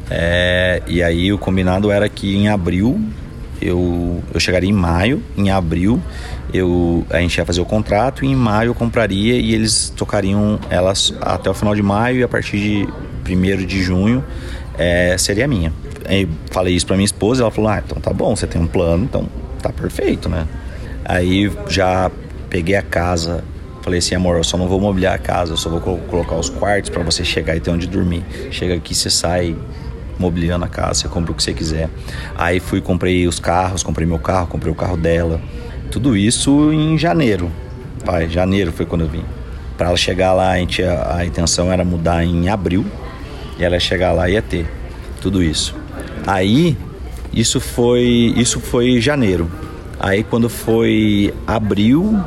É, 0.10 0.82
e 0.88 1.04
aí 1.04 1.32
o 1.32 1.38
combinado 1.38 1.92
era 1.92 2.10
que 2.10 2.36
em 2.36 2.50
abril 2.50 3.00
eu, 3.62 4.24
eu 4.34 4.40
chegaria 4.40 4.70
em 4.70 4.74
maio, 4.74 5.24
em 5.38 5.52
abril 5.52 6.02
eu, 6.54 7.06
a 7.10 7.20
gente 7.20 7.38
ia 7.38 7.46
fazer 7.46 7.62
o 7.62 7.66
contrato 7.66 8.26
e 8.26 8.28
em 8.28 8.36
maio 8.36 8.70
eu 8.70 8.76
compraria 8.76 9.36
e 9.36 9.54
eles 9.54 9.94
tocariam 9.96 10.60
elas 10.70 11.14
até 11.22 11.50
o 11.50 11.54
final 11.54 11.76
de 11.76 11.84
maio 11.84 12.18
e 12.20 12.24
a 12.24 12.28
partir 12.28 12.58
de 12.58 12.88
1 13.32 13.66
de 13.66 13.84
junho 13.84 14.24
é, 14.78 15.16
seria 15.18 15.48
minha. 15.48 15.72
Aí 16.06 16.28
falei 16.50 16.74
isso 16.74 16.88
para 16.88 16.96
minha 16.96 17.06
esposa, 17.06 17.44
ela 17.44 17.52
falou: 17.52 17.70
"Ah, 17.70 17.84
então 17.86 18.02
tá 18.02 18.12
bom, 18.12 18.36
você 18.36 18.48
tem 18.48 18.60
um 18.60 18.66
plano, 18.68 19.04
então 19.04 19.28
tá 19.62 19.72
perfeito, 19.72 20.28
né?" 20.28 20.48
Aí 21.06 21.52
já 21.68 22.10
peguei 22.50 22.76
a 22.76 22.82
casa, 22.82 23.44
falei 23.82 24.00
assim: 24.00 24.16
"Amor, 24.16 24.38
eu 24.38 24.44
só 24.44 24.58
não 24.58 24.68
vou 24.68 24.80
mobiliar 24.80 25.16
a 25.16 25.18
casa, 25.18 25.54
eu 25.54 25.58
só 25.58 25.70
vou 25.70 25.80
colocar 25.80 26.36
os 26.36 26.50
quartos 26.50 26.90
para 26.90 27.04
você 27.04 27.24
chegar 27.24 27.56
e 27.56 27.60
ter 27.60 27.72
onde 27.72 27.88
dormir. 27.88 28.24
Chega 28.52 28.76
aqui, 28.76 28.96
você 28.96 29.10
sai 29.10 29.56
mobiliando 30.18 30.66
a 30.66 30.68
casa, 30.68 30.96
você 30.96 31.08
compra 31.08 31.32
o 31.32 31.36
que 31.36 31.44
você 31.44 31.54
quiser". 31.54 31.90
Aí 32.36 32.60
fui, 32.60 32.82
comprei 32.82 33.28
os 33.28 33.40
carros, 33.40 33.84
comprei 33.84 34.08
meu 34.08 34.20
carro, 34.20 34.48
comprei 34.48 34.72
o 34.72 34.76
carro 34.76 34.98
dela. 34.98 35.40
Tudo 35.92 36.16
isso 36.16 36.72
em 36.72 36.98
janeiro. 36.98 37.52
Pai, 38.06 38.30
janeiro 38.30 38.72
foi 38.72 38.86
quando 38.86 39.02
eu 39.02 39.08
vim. 39.08 39.24
Para 39.78 39.88
ela 39.88 39.98
chegar 39.98 40.34
lá, 40.34 40.52
a, 40.52 40.58
gente, 40.58 40.84
a, 40.84 41.18
a 41.18 41.26
intenção 41.26 41.72
era 41.72 41.84
mudar 41.84 42.24
em 42.24 42.50
abril 42.50 42.86
e 43.58 43.64
ela 43.64 43.80
chegar 43.80 44.12
lá 44.12 44.30
e 44.30 44.34
ia 44.34 44.42
ter 44.42 44.66
tudo 45.22 45.44
isso. 45.44 45.76
Aí 46.26 46.78
isso 47.34 47.60
foi 47.60 48.34
isso 48.36 48.60
foi 48.60 49.00
janeiro. 49.00 49.50
Aí 50.00 50.24
quando 50.24 50.50
foi 50.50 51.34
abril, 51.46 52.24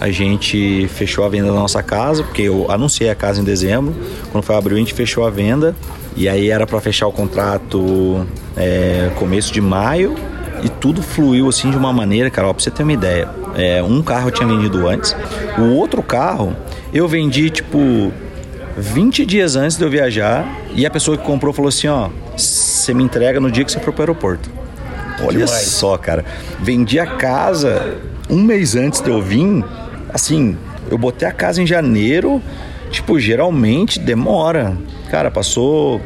a 0.00 0.10
gente 0.10 0.88
fechou 0.94 1.24
a 1.24 1.28
venda 1.28 1.48
da 1.48 1.54
nossa 1.54 1.82
casa, 1.82 2.22
porque 2.22 2.42
eu 2.42 2.70
anunciei 2.70 3.10
a 3.10 3.16
casa 3.16 3.40
em 3.40 3.44
dezembro. 3.44 3.94
Quando 4.30 4.44
foi 4.44 4.54
abril, 4.54 4.76
a 4.76 4.78
gente 4.78 4.94
fechou 4.94 5.26
a 5.26 5.30
venda. 5.30 5.74
E 6.16 6.28
aí 6.28 6.50
era 6.50 6.66
para 6.66 6.80
fechar 6.80 7.08
o 7.08 7.12
contrato 7.12 8.24
é, 8.56 9.10
começo 9.16 9.52
de 9.52 9.60
maio. 9.60 10.14
E 10.62 10.68
tudo 10.68 11.02
fluiu 11.02 11.48
assim 11.48 11.70
de 11.70 11.76
uma 11.76 11.92
maneira, 11.92 12.30
cara, 12.30 12.48
ó, 12.48 12.52
pra 12.52 12.62
você 12.62 12.70
ter 12.70 12.84
uma 12.84 12.92
ideia. 12.92 13.28
É, 13.56 13.82
um 13.82 14.00
carro 14.00 14.28
eu 14.28 14.32
tinha 14.32 14.48
vendido 14.48 14.88
antes. 14.88 15.16
O 15.58 15.74
outro 15.74 16.00
carro 16.00 16.56
eu 16.94 17.08
vendi 17.08 17.50
tipo 17.50 18.12
20 18.76 19.26
dias 19.26 19.56
antes 19.56 19.76
de 19.76 19.84
eu 19.84 19.90
viajar. 19.90 20.46
E 20.74 20.86
a 20.86 20.90
pessoa 20.90 21.16
que 21.16 21.24
comprou 21.24 21.52
falou 21.52 21.68
assim: 21.68 21.88
ó, 21.88 22.08
você 22.36 22.94
me 22.94 23.02
entrega 23.02 23.40
no 23.40 23.50
dia 23.50 23.64
que 23.64 23.72
você 23.72 23.80
for 23.80 23.92
pro 23.92 24.02
aeroporto. 24.02 24.48
Olha 25.20 25.44
Demais. 25.44 25.50
só, 25.50 25.96
cara. 25.96 26.24
Vendi 26.60 27.00
a 27.00 27.06
casa 27.06 27.96
um 28.30 28.42
mês 28.42 28.76
antes 28.76 29.00
de 29.00 29.10
eu 29.10 29.20
vir. 29.20 29.64
Assim, 30.12 30.56
eu 30.90 30.98
botei 30.98 31.26
a 31.26 31.32
casa 31.32 31.62
em 31.62 31.66
janeiro. 31.66 32.42
Tipo, 32.90 33.18
geralmente 33.20 33.98
demora. 33.98 34.76
Cara, 35.10 35.30
passou 35.30 36.00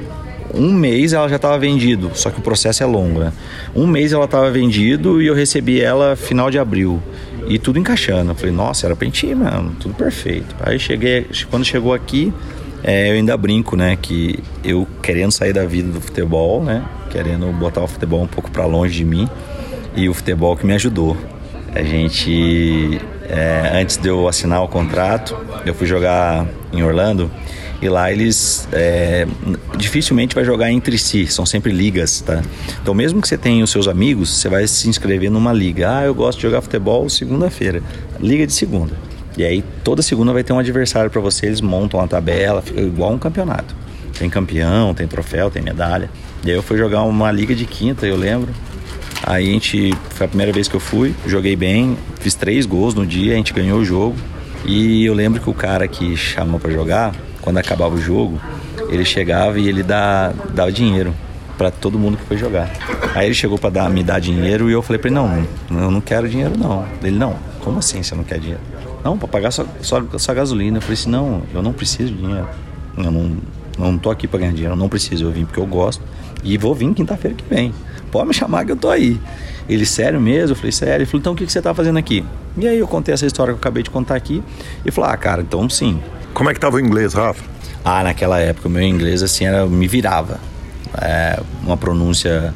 um 0.55 0.73
mês 0.73 1.13
ela 1.13 1.29
já 1.29 1.37
estava 1.37 1.59
vendido, 1.59 2.11
só 2.15 2.31
que 2.31 2.39
o 2.39 2.43
processo 2.43 2.83
é 2.83 2.87
longo, 2.87 3.21
né? 3.21 3.33
Um 3.75 3.87
mês 3.87 4.13
ela 4.13 4.27
estava 4.27 4.51
vendido 4.51 5.23
e 5.23 5.27
eu 5.27 5.35
recebi 5.35 5.81
ela 5.81 6.17
final 6.17 6.51
de 6.51 6.59
abril. 6.59 7.01
E 7.49 7.59
tudo 7.59 7.79
encaixando. 7.79 8.31
Eu 8.31 8.35
falei, 8.35 8.55
nossa, 8.55 8.87
era 8.87 8.95
pra 8.95 9.05
gente 9.05 9.27
ir, 9.27 9.35
mano, 9.35 9.75
tudo 9.81 9.95
perfeito. 9.95 10.55
Aí 10.61 10.79
cheguei, 10.79 11.27
quando 11.51 11.65
chegou 11.65 11.93
aqui, 11.93 12.33
é, 12.85 13.11
eu 13.11 13.15
ainda 13.15 13.37
brinco, 13.37 13.77
né, 13.77 13.97
que 14.01 14.39
eu 14.65 14.87
querendo 15.03 15.33
sair 15.33 15.53
da 15.53 15.65
vida 15.65 15.91
do 15.91 16.01
futebol, 16.01 16.63
né, 16.63 16.85
querendo 17.11 17.47
botar 17.53 17.83
o 17.83 17.87
futebol 17.87 18.23
um 18.23 18.27
pouco 18.27 18.51
para 18.51 18.65
longe 18.67 18.95
de 18.95 19.05
mim 19.05 19.29
e 19.97 20.09
o 20.09 20.15
futebol 20.15 20.57
que 20.57 20.67
me 20.67 20.75
ajudou. 20.75 21.17
A 21.75 21.83
gente, 21.83 23.01
é, 23.33 23.81
antes 23.81 23.97
de 23.97 24.09
eu 24.09 24.29
assinar 24.29 24.63
o 24.63 24.69
contrato, 24.69 25.35
eu 25.65 25.73
fui 25.75 25.87
jogar 25.87 26.47
em 26.71 26.83
Orlando 26.83 27.31
e 27.81 27.89
lá 27.89 28.13
eles 28.13 28.69
é, 28.71 29.27
dificilmente 29.79 30.35
vai 30.35 30.45
jogar 30.45 30.71
entre 30.71 30.99
si, 30.99 31.27
são 31.27 31.47
sempre 31.47 31.73
ligas, 31.73 32.21
tá? 32.21 32.43
Então 32.83 32.93
mesmo 32.93 33.23
que 33.23 33.27
você 33.27 33.39
tenha 33.39 33.65
os 33.65 33.71
seus 33.71 33.89
amigos, 33.89 34.29
você 34.29 34.51
vai 34.51 34.67
se 34.67 34.87
inscrever 34.87 35.31
numa 35.31 35.51
liga. 35.51 35.97
Ah, 35.97 36.05
eu 36.05 36.15
gosto 36.15 36.37
de 36.37 36.43
jogar 36.43 36.61
futebol 36.61 37.09
segunda-feira, 37.09 37.83
liga 38.21 38.47
de 38.47 38.53
segunda. 38.53 38.93
E 39.35 39.43
aí 39.43 39.65
toda 39.83 40.03
segunda 40.03 40.31
vai 40.31 40.45
ter 40.45 40.53
um 40.53 40.59
adversário 40.59 41.11
para 41.11 41.21
você, 41.23 41.47
eles 41.47 41.63
montam 41.63 42.01
a 42.01 42.07
tabela, 42.07 42.61
fica 42.61 42.83
igual 42.83 43.13
um 43.13 43.19
campeonato. 43.19 43.75
Tem 44.19 44.29
campeão, 44.29 44.93
tem 44.93 45.09
troféu, 45.09 45.51
tem 45.51 45.63
medalha. 45.63 46.11
E 46.45 46.51
aí 46.51 46.57
eu 46.57 46.63
fui 46.63 46.77
jogar 46.77 47.03
uma 47.05 47.33
liga 47.33 47.55
de 47.55 47.65
quinta, 47.65 48.07
eu 48.07 48.15
lembro. 48.15 48.53
Aí 49.25 49.49
a 49.49 49.53
gente, 49.53 49.95
foi 50.11 50.27
a 50.27 50.29
primeira 50.29 50.53
vez 50.53 50.69
que 50.69 50.75
eu 50.75 50.81
fui, 50.81 51.15
joguei 51.27 51.55
bem, 51.55 51.97
fiz 52.21 52.35
três 52.35 52.67
gols 52.67 52.95
no 52.95 53.07
dia, 53.07 53.35
a 53.35 53.37
gente 53.37 53.53
ganhou 53.53 53.79
o 53.79 53.85
jogo. 53.85 54.17
E 54.65 55.05
eu 55.05 55.15
lembro 55.15 55.41
que 55.41 55.51
o 55.51 55.55
cara 55.55 55.87
que 55.89 56.17
chamou 56.17 56.59
para 56.59 56.71
jogar, 56.71 57.15
quando 57.41 57.59
acabava 57.59 57.95
o 57.95 58.01
jogo, 58.01 58.41
ele 58.89 59.05
chegava 59.05 59.59
e 59.59 59.69
ele 59.69 59.83
dá, 59.83 60.33
dava 60.53 60.71
dinheiro 60.71 61.15
para 61.57 61.71
todo 61.71 61.99
mundo 61.99 62.17
que 62.17 62.25
foi 62.25 62.37
jogar. 62.37 62.71
Aí 63.15 63.27
ele 63.27 63.35
chegou 63.35 63.59
para 63.59 63.89
me 63.89 64.03
dar 64.03 64.21
dinheiro 64.21 64.69
e 64.71 64.73
eu 64.73 64.83
falei 64.83 64.99
para 64.99 65.09
ele: 65.09 65.15
não, 65.15 65.47
eu 65.71 65.91
não 65.91 66.01
quero 66.01 66.29
dinheiro 66.29 66.57
não. 66.59 66.85
Ele: 67.03 67.17
não, 67.17 67.37
como 67.61 67.79
assim 67.79 68.03
você 68.03 68.15
não 68.15 68.25
quer 68.25 68.39
dinheiro? 68.39 68.61
Não, 69.05 69.19
para 69.19 69.29
pagar 69.29 69.51
só, 69.51 69.67
só, 69.81 70.03
só 70.17 70.35
gasolina. 70.35 70.79
Eu 70.79 70.83
falei 70.83 70.95
assim, 70.95 71.11
não, 71.11 71.43
eu 71.53 71.63
não 71.63 71.73
preciso 71.73 72.13
de 72.13 72.19
dinheiro. 72.19 72.49
Eu 72.97 73.11
não, 73.11 73.37
não 73.79 73.99
tô 73.99 74.11
aqui 74.11 74.29
para 74.29 74.41
ganhar 74.41 74.53
dinheiro, 74.53 74.75
eu 74.75 74.79
não 74.79 74.89
preciso, 74.89 75.25
eu 75.25 75.33
vim 75.33 75.45
porque 75.45 75.59
eu 75.59 75.67
gosto. 75.67 76.03
E 76.45 76.57
vou 76.57 76.75
vir 76.75 76.93
quinta-feira 76.95 77.37
que 77.37 77.45
vem. 77.53 77.73
Pode 78.13 78.29
me 78.29 78.35
chamar 78.35 78.67
que 78.67 78.73
eu 78.73 78.77
tô 78.77 78.91
aí. 78.91 79.19
Ele, 79.69 79.87
sério 79.87 80.21
mesmo? 80.21 80.51
Eu 80.51 80.57
falei, 80.57 80.71
sério. 80.71 80.97
Ele 80.97 81.07
falou, 81.07 81.21
então 81.21 81.33
o 81.33 81.37
que, 81.37 81.47
que 81.47 81.51
você 81.51 81.63
tá 81.63 81.75
fazendo 81.75 81.99
aqui? 81.99 82.23
E 82.59 82.69
aí 82.69 82.79
eu 82.79 82.87
contei 82.87 83.15
essa 83.15 83.25
história 83.25 83.55
que 83.55 83.57
eu 83.57 83.61
acabei 83.61 83.83
de 83.83 83.89
contar 83.89 84.15
aqui. 84.15 84.43
E 84.85 84.91
falou, 84.91 85.11
ah, 85.11 85.17
cara, 85.17 85.41
então 85.41 85.69
sim. 85.71 85.99
Como 86.35 86.51
é 86.51 86.55
que 86.55 86.61
tava 86.61 86.77
o 86.77 86.81
inglês, 86.81 87.15
Rafa? 87.15 87.43
Ah, 87.83 88.03
naquela 88.05 88.39
época 88.39 88.69
o 88.69 88.71
meu 88.71 88.83
inglês, 88.83 89.23
assim, 89.23 89.47
era, 89.47 89.65
me 89.67 89.89
virava. 89.89 90.39
É, 91.01 91.41
uma 91.65 91.77
pronúncia 91.77 92.53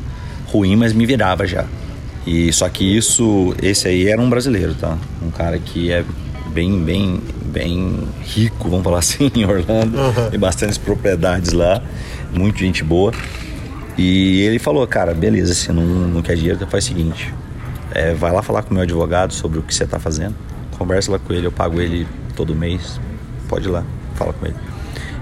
ruim, 0.49 0.77
mas 0.77 0.93
me 0.93 1.07
virava 1.07 1.47
já. 1.47 1.65
E 2.27 2.53
só 2.53 2.69
que 2.69 2.85
isso, 2.85 3.55
esse 3.63 3.89
aí 3.89 4.09
era 4.09 4.21
um 4.21 4.29
brasileiro, 4.29 4.75
tá? 4.75 4.99
Um 5.23 5.31
cara 5.31 5.59
que 5.59 5.91
é 5.91 6.05
bem, 6.53 6.83
bem, 6.83 7.21
bem 7.47 8.01
rico, 8.23 8.69
vamos 8.69 8.85
falar 8.85 8.99
assim, 9.01 9.31
em 9.35 9.47
Orlando. 9.47 9.97
Uhum. 9.97 10.31
Tem 10.31 10.39
bastantes 10.39 10.77
propriedades 10.77 11.53
lá, 11.53 11.83
muita 12.35 12.59
gente 12.59 12.85
boa. 12.85 13.13
E 13.97 14.42
ele 14.42 14.59
falou, 14.59 14.86
cara, 14.86 15.14
beleza, 15.14 15.55
se 15.55 15.72
não, 15.72 15.82
não 15.82 16.22
quer 16.22 16.34
dinheiro, 16.34 16.57
então 16.57 16.68
faz 16.68 16.84
o 16.84 16.88
seguinte. 16.88 17.32
É, 17.92 18.12
vai 18.12 18.30
lá 18.30 18.42
falar 18.42 18.62
com 18.62 18.70
o 18.70 18.74
meu 18.74 18.82
advogado 18.82 19.32
sobre 19.32 19.59
o 19.59 19.62
que 19.62 19.74
você 19.74 19.84
está 19.84 19.99
fazendo. 19.99 20.34
Conversa 20.76 21.11
lá 21.11 21.18
com 21.18 21.32
ele, 21.32 21.47
eu 21.47 21.53
pago 21.53 21.80
ele 21.80 22.07
todo 22.34 22.55
mês. 22.55 23.01
Pode 23.49 23.68
ir 23.68 23.70
lá. 23.70 23.84
fala 24.14 24.32
com 24.34 24.47
ele. 24.47 24.57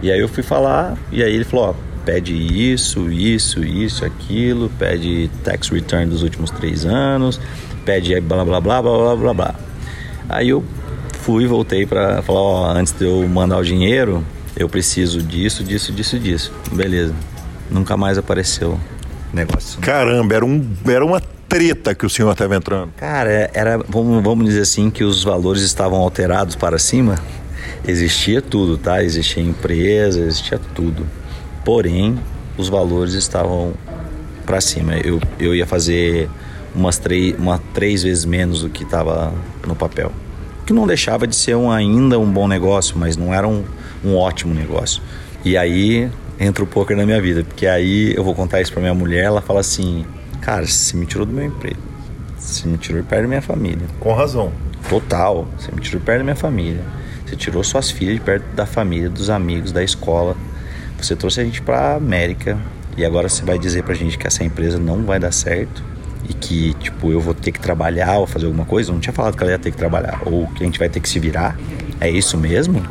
E 0.02 0.10
aí 0.10 0.18
eu 0.18 0.28
fui 0.28 0.42
falar, 0.42 0.98
e 1.12 1.22
aí 1.22 1.34
ele 1.34 1.44
falou, 1.44 1.70
ó, 1.70 1.74
pede 2.04 2.34
isso, 2.34 3.10
isso, 3.10 3.64
isso, 3.64 4.04
aquilo, 4.04 4.70
pede 4.78 5.30
tax 5.42 5.68
return 5.68 6.06
dos 6.06 6.22
últimos 6.22 6.50
três 6.50 6.84
anos, 6.84 7.40
pede 7.84 8.20
blá 8.20 8.44
blá 8.44 8.60
blá 8.60 8.82
blá 8.82 8.92
blá 8.92 9.16
blá 9.16 9.34
blá. 9.34 9.54
Aí 10.28 10.48
eu 10.48 10.64
fui, 11.20 11.46
voltei 11.46 11.86
para 11.86 12.20
falar, 12.22 12.40
ó, 12.40 12.66
antes 12.72 12.92
de 12.92 13.04
eu 13.04 13.26
mandar 13.28 13.56
o 13.58 13.64
dinheiro, 13.64 14.22
eu 14.56 14.68
preciso 14.68 15.22
disso, 15.22 15.64
disso, 15.64 15.92
disso, 15.92 16.18
disso. 16.18 16.52
Beleza. 16.72 17.14
Nunca 17.74 17.96
mais 17.96 18.16
apareceu 18.16 18.78
negócio. 19.32 19.80
Caramba, 19.80 20.32
era, 20.32 20.44
um, 20.44 20.64
era 20.86 21.04
uma 21.04 21.20
treta 21.48 21.92
que 21.92 22.06
o 22.06 22.08
senhor 22.08 22.30
estava 22.30 22.54
entrando. 22.54 22.92
Cara, 22.96 23.50
era, 23.52 23.78
vamos, 23.88 24.22
vamos 24.22 24.46
dizer 24.46 24.60
assim, 24.60 24.88
que 24.90 25.02
os 25.02 25.24
valores 25.24 25.60
estavam 25.62 25.98
alterados 26.00 26.54
para 26.54 26.78
cima. 26.78 27.18
Existia 27.84 28.40
tudo, 28.40 28.78
tá? 28.78 29.02
Existia 29.02 29.42
empresa, 29.42 30.20
existia 30.20 30.60
tudo. 30.72 31.04
Porém, 31.64 32.16
os 32.56 32.68
valores 32.68 33.14
estavam 33.14 33.74
para 34.46 34.60
cima. 34.60 34.94
Eu, 34.98 35.20
eu 35.40 35.52
ia 35.52 35.66
fazer 35.66 36.30
umas 36.72 36.96
três, 36.96 37.36
uma, 37.36 37.60
três 37.74 38.04
vezes 38.04 38.24
menos 38.24 38.62
do 38.62 38.68
que 38.68 38.84
estava 38.84 39.34
no 39.66 39.74
papel. 39.74 40.12
Que 40.64 40.72
não 40.72 40.86
deixava 40.86 41.26
de 41.26 41.34
ser 41.34 41.56
um, 41.56 41.72
ainda 41.72 42.20
um 42.20 42.30
bom 42.30 42.46
negócio, 42.46 42.96
mas 42.96 43.16
não 43.16 43.34
era 43.34 43.48
um, 43.48 43.64
um 44.04 44.14
ótimo 44.14 44.54
negócio. 44.54 45.02
E 45.44 45.56
aí 45.56 46.08
entra 46.38 46.64
o 46.64 46.66
poker 46.66 46.96
na 46.96 47.04
minha 47.04 47.20
vida, 47.20 47.44
porque 47.44 47.66
aí 47.66 48.14
eu 48.14 48.24
vou 48.24 48.34
contar 48.34 48.60
isso 48.60 48.72
para 48.72 48.80
minha 48.80 48.94
mulher, 48.94 49.24
ela 49.24 49.40
fala 49.40 49.60
assim: 49.60 50.04
"Cara, 50.40 50.66
você 50.66 50.96
me 50.96 51.06
tirou 51.06 51.26
do 51.26 51.32
meu 51.32 51.44
emprego. 51.44 51.80
Você 52.38 52.68
me 52.68 52.76
tirou 52.76 53.02
de 53.02 53.08
perto 53.08 53.22
da 53.22 53.28
minha 53.28 53.42
família." 53.42 53.86
Com 54.00 54.12
razão. 54.12 54.52
Total, 54.88 55.46
você 55.58 55.72
me 55.72 55.80
tirou 55.80 56.00
de 56.00 56.06
perto 56.06 56.18
da 56.18 56.24
minha 56.24 56.36
família. 56.36 56.82
Você 57.24 57.36
tirou 57.36 57.64
suas 57.64 57.90
filhas 57.90 58.14
de 58.14 58.20
perto 58.20 58.44
da 58.54 58.66
família, 58.66 59.08
dos 59.08 59.30
amigos, 59.30 59.72
da 59.72 59.82
escola. 59.82 60.36
Você 61.00 61.16
trouxe 61.16 61.40
a 61.40 61.44
gente 61.44 61.62
para 61.62 61.96
América 61.96 62.58
e 62.96 63.04
agora 63.04 63.28
você 63.28 63.44
vai 63.44 63.58
dizer 63.58 63.82
pra 63.82 63.94
gente 63.94 64.16
que 64.18 64.26
essa 64.26 64.44
empresa 64.44 64.78
não 64.78 65.04
vai 65.04 65.18
dar 65.18 65.32
certo 65.32 65.82
e 66.28 66.32
que, 66.32 66.74
tipo, 66.74 67.10
eu 67.10 67.20
vou 67.20 67.34
ter 67.34 67.50
que 67.52 67.60
trabalhar 67.60 68.18
ou 68.18 68.26
fazer 68.26 68.46
alguma 68.46 68.64
coisa. 68.64 68.90
Eu 68.90 68.94
não 68.94 69.00
tinha 69.00 69.12
falado 69.12 69.36
que 69.36 69.42
ela 69.42 69.52
ia 69.52 69.58
ter 69.58 69.70
que 69.70 69.76
trabalhar 69.76 70.22
ou 70.24 70.46
que 70.48 70.62
a 70.62 70.66
gente 70.66 70.78
vai 70.78 70.88
ter 70.88 71.00
que 71.00 71.08
se 71.08 71.18
virar. 71.18 71.58
É 72.00 72.08
isso 72.08 72.36
mesmo? 72.38 72.82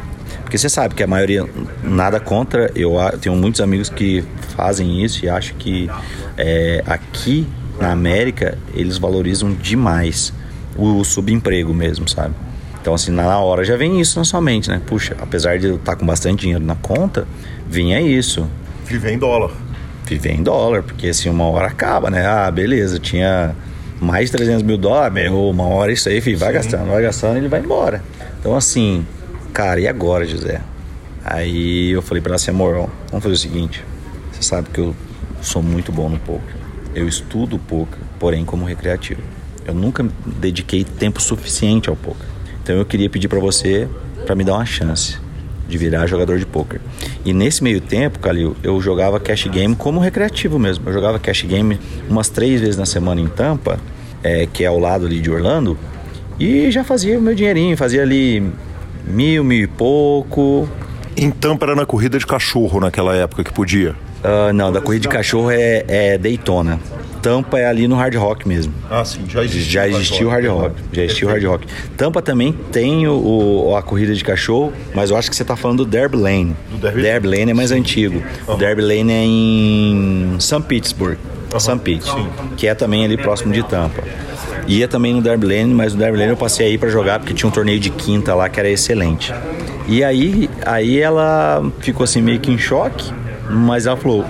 Porque 0.54 0.60
você 0.60 0.70
sabe 0.70 0.93
que 0.93 1.01
a 1.01 1.08
maioria, 1.08 1.49
nada 1.84 2.20
contra, 2.20 2.70
eu 2.76 2.93
tenho 3.20 3.36
muitos 3.36 3.60
amigos 3.60 3.89
que 3.89 4.24
fazem 4.56 5.04
isso 5.04 5.26
e 5.26 5.28
acho 5.28 5.56
que 5.56 5.89
é, 6.38 6.84
aqui 6.86 7.47
na 7.80 7.89
América 7.91 8.56
eles 8.72 8.99
valorizam 8.99 9.51
demais 9.51 10.32
o 10.78 11.04
subemprego 11.04 11.74
mesmo, 11.74 12.08
sabe? 12.08 12.36
Então, 12.80 12.93
assim, 12.93 13.12
na 13.12 13.39
hora 13.39 13.64
já 13.64 13.76
vem 13.76 13.99
isso 13.99 14.20
na 14.20 14.24
sua 14.24 14.39
mente, 14.39 14.70
né? 14.70 14.80
Puxa, 14.86 15.16
apesar 15.20 15.58
de 15.58 15.70
eu 15.70 15.78
estar 15.78 15.95
com 15.95 16.06
bastante 16.06 16.41
dinheiro 16.41 16.64
na 16.64 16.76
conta, 16.76 17.28
vinha 17.68 17.99
isso. 17.99 18.47
Viver 18.86 19.14
em 19.14 19.18
dólar. 19.18 19.49
Viver 20.06 20.34
em 20.34 20.43
dólar, 20.43 20.84
porque 20.84 21.08
assim, 21.08 21.30
uma 21.30 21.45
hora 21.45 21.66
acaba, 21.66 22.12
né? 22.12 22.28
Ah, 22.28 22.51
beleza, 22.51 22.99
tinha 22.99 23.56
mais 23.99 24.30
de 24.30 24.38
300 24.38 24.62
mil 24.62 24.78
dólares, 24.78 25.16
meu, 25.16 25.49
uma 25.49 25.66
hora 25.66 25.91
isso 25.91 26.08
aí, 26.08 26.22
filho, 26.22 26.38
vai 26.38 26.49
Sim. 26.49 26.54
gastando, 26.54 26.91
vai 26.91 27.01
gastando 27.01 27.38
e 27.38 27.39
ele 27.39 27.47
vai 27.47 27.60
embora. 27.60 28.04
Então, 28.39 28.56
assim, 28.56 29.04
cara, 29.54 29.80
e 29.80 29.88
agora, 29.88 30.26
José? 30.26 30.62
Aí 31.24 31.91
eu 31.91 32.01
falei 32.01 32.22
para 32.22 32.32
ela 32.32 32.36
assim, 32.36 32.51
amor, 32.51 32.89
vamos 33.10 33.24
fazer 33.24 33.36
o 33.36 33.38
seguinte, 33.38 33.86
você 34.32 34.41
sabe 34.41 34.68
que 34.74 34.80
eu 34.80 34.95
sou 35.41 35.62
muito 35.62 35.91
bom 35.91 36.10
no 36.10 36.18
poker. 36.18 36.56
Eu 36.95 37.08
estudo 37.08 37.58
poker, 37.60 37.99
porém 38.20 38.43
como 38.43 38.66
recreativo. 38.66 39.22
Eu 39.66 39.74
nunca 39.74 40.06
dediquei 40.26 40.84
tempo 40.84 41.22
suficiente 41.22 41.89
ao 41.89 41.95
poker. 41.95 42.26
Então 42.62 42.76
eu 42.76 42.86
queria 42.86 43.10
pedir 43.10 43.28
para 43.28 43.39
você 43.39 43.88
para 44.26 44.36
me 44.36 44.43
dar 44.43 44.54
uma 44.54 44.66
chance 44.66 45.18
de 45.68 45.78
virar 45.78 46.08
jogador 46.08 46.38
de 46.38 46.45
poker. 46.45 46.82
E 47.24 47.34
nesse 47.34 47.64
meio 47.64 47.80
tempo, 47.80 48.20
Calil, 48.20 48.56
eu 48.64 48.80
jogava 48.82 49.20
cash 49.20 49.47
game 49.47 49.76
como 49.76 49.99
recreativo 49.99 50.60
mesmo. 50.60 50.88
Eu 50.89 50.93
jogava 50.93 51.20
cash 51.20 51.43
game 51.43 51.80
umas 52.10 52.30
três 52.30 52.60
vezes 52.60 52.78
na 52.78 52.86
semana 52.86 53.22
em 53.22 53.28
Tampa, 53.28 53.80
é, 54.22 54.45
que 54.45 54.64
é 54.64 54.68
ao 54.68 54.80
lado 54.80 55.06
ali 55.06 55.22
de 55.22 55.32
Orlando, 55.32 55.78
e 56.39 56.70
já 56.70 56.84
fazia 56.84 57.18
o 57.18 57.22
meu 57.22 57.34
dinheirinho, 57.34 57.78
fazia 57.78 58.01
ali 58.01 58.51
mil, 59.06 59.43
mil 59.43 59.64
e 59.64 59.68
pouco. 59.68 60.68
Tampa 61.39 61.66
era 61.66 61.76
na 61.76 61.86
corrida 61.86 62.18
de 62.18 62.26
cachorro 62.26 62.80
naquela 62.80 63.16
época 63.16 63.43
que 63.43 63.54
podia? 63.54 63.91
Uh, 64.24 64.54
não, 64.54 64.72
da 64.72 64.82
corrida 64.82 65.04
de 65.04 65.10
cachorro 65.10 65.51
é, 65.51 65.84
é 65.88 66.18
Daytona. 66.18 66.80
Tampa 67.22 67.58
é 67.58 67.66
ali 67.66 67.88
no 67.88 67.95
Hard 67.95 68.16
Rock 68.16 68.47
mesmo. 68.47 68.74
Ah, 68.89 69.06
sim, 69.06 69.22
já 69.30 69.43
existiu. 69.43 69.72
Já 69.72 69.88
existiu 69.88 70.28
o 70.28 70.32
Hard 70.32 70.45
Rock. 70.45 70.76
Já 70.91 71.04
existiu 71.04 71.28
o 71.28 71.32
Hard 71.32 71.43
Rock. 71.43 71.68
Tampa 71.95 72.22
também 72.22 72.51
tem 72.72 73.08
o, 73.08 73.68
o, 73.68 73.76
a 73.78 73.82
corrida 73.82 74.14
de 74.14 74.24
cachorro, 74.24 74.74
mas 74.93 75.10
eu 75.10 75.18
acho 75.18 75.30
que 75.30 75.36
você 75.36 75.43
está 75.43 75.56
falando 75.56 75.86
do 75.86 75.89
Derby 75.89 76.18
Lane. 76.18 76.56
Do 76.70 76.78
Derby? 76.78 77.01
Derby 77.01 77.28
Lane 77.28 77.51
é 77.51 77.54
mais 77.54 77.70
sim. 77.70 77.80
antigo. 77.80 78.22
Uhum. 78.47 78.56
O 78.56 78.58
Derby 78.58 78.82
Lane 78.82 79.12
é 79.12 79.24
em 79.26 80.36
St. 80.39 80.62
Petersburg. 80.68 81.18
Uhum. 81.54 81.60
St. 81.60 81.80
Pete, 81.80 82.04
sim. 82.04 82.28
que 82.58 82.68
é 82.68 82.74
também 82.74 83.06
ali 83.06 83.16
próximo 83.16 83.54
de 83.54 83.64
Tampa. 83.64 84.04
Ia 84.68 84.88
também 84.88 85.14
no 85.14 85.22
Derby 85.22 85.45
Lane, 85.45 85.74
mas 85.74 85.93
no 85.93 85.99
Derby 85.99 86.18
Lane 86.18 86.32
eu 86.32 86.38
passei 86.38 86.68
aí 86.68 86.78
para 86.78 86.89
jogar 86.89 87.20
porque 87.20 87.34
tinha 87.34 87.47
um 87.47 87.51
torneio 87.51 87.80
de 87.80 87.89
quinta 87.89 88.34
lá 88.34 88.47
que 88.49 88.59
era 88.59 88.70
excelente. 88.70 89.34
E 89.88 90.03
aí, 90.03 90.49
aí 90.66 90.99
ela 90.99 91.64
ficou 91.80 92.03
assim 92.03 92.22
meio 92.22 92.39
que 92.39 92.51
em 92.51 92.57
choque, 92.57 93.11
mas 93.49 93.86
ela 93.86 93.97
falou: 93.97 94.26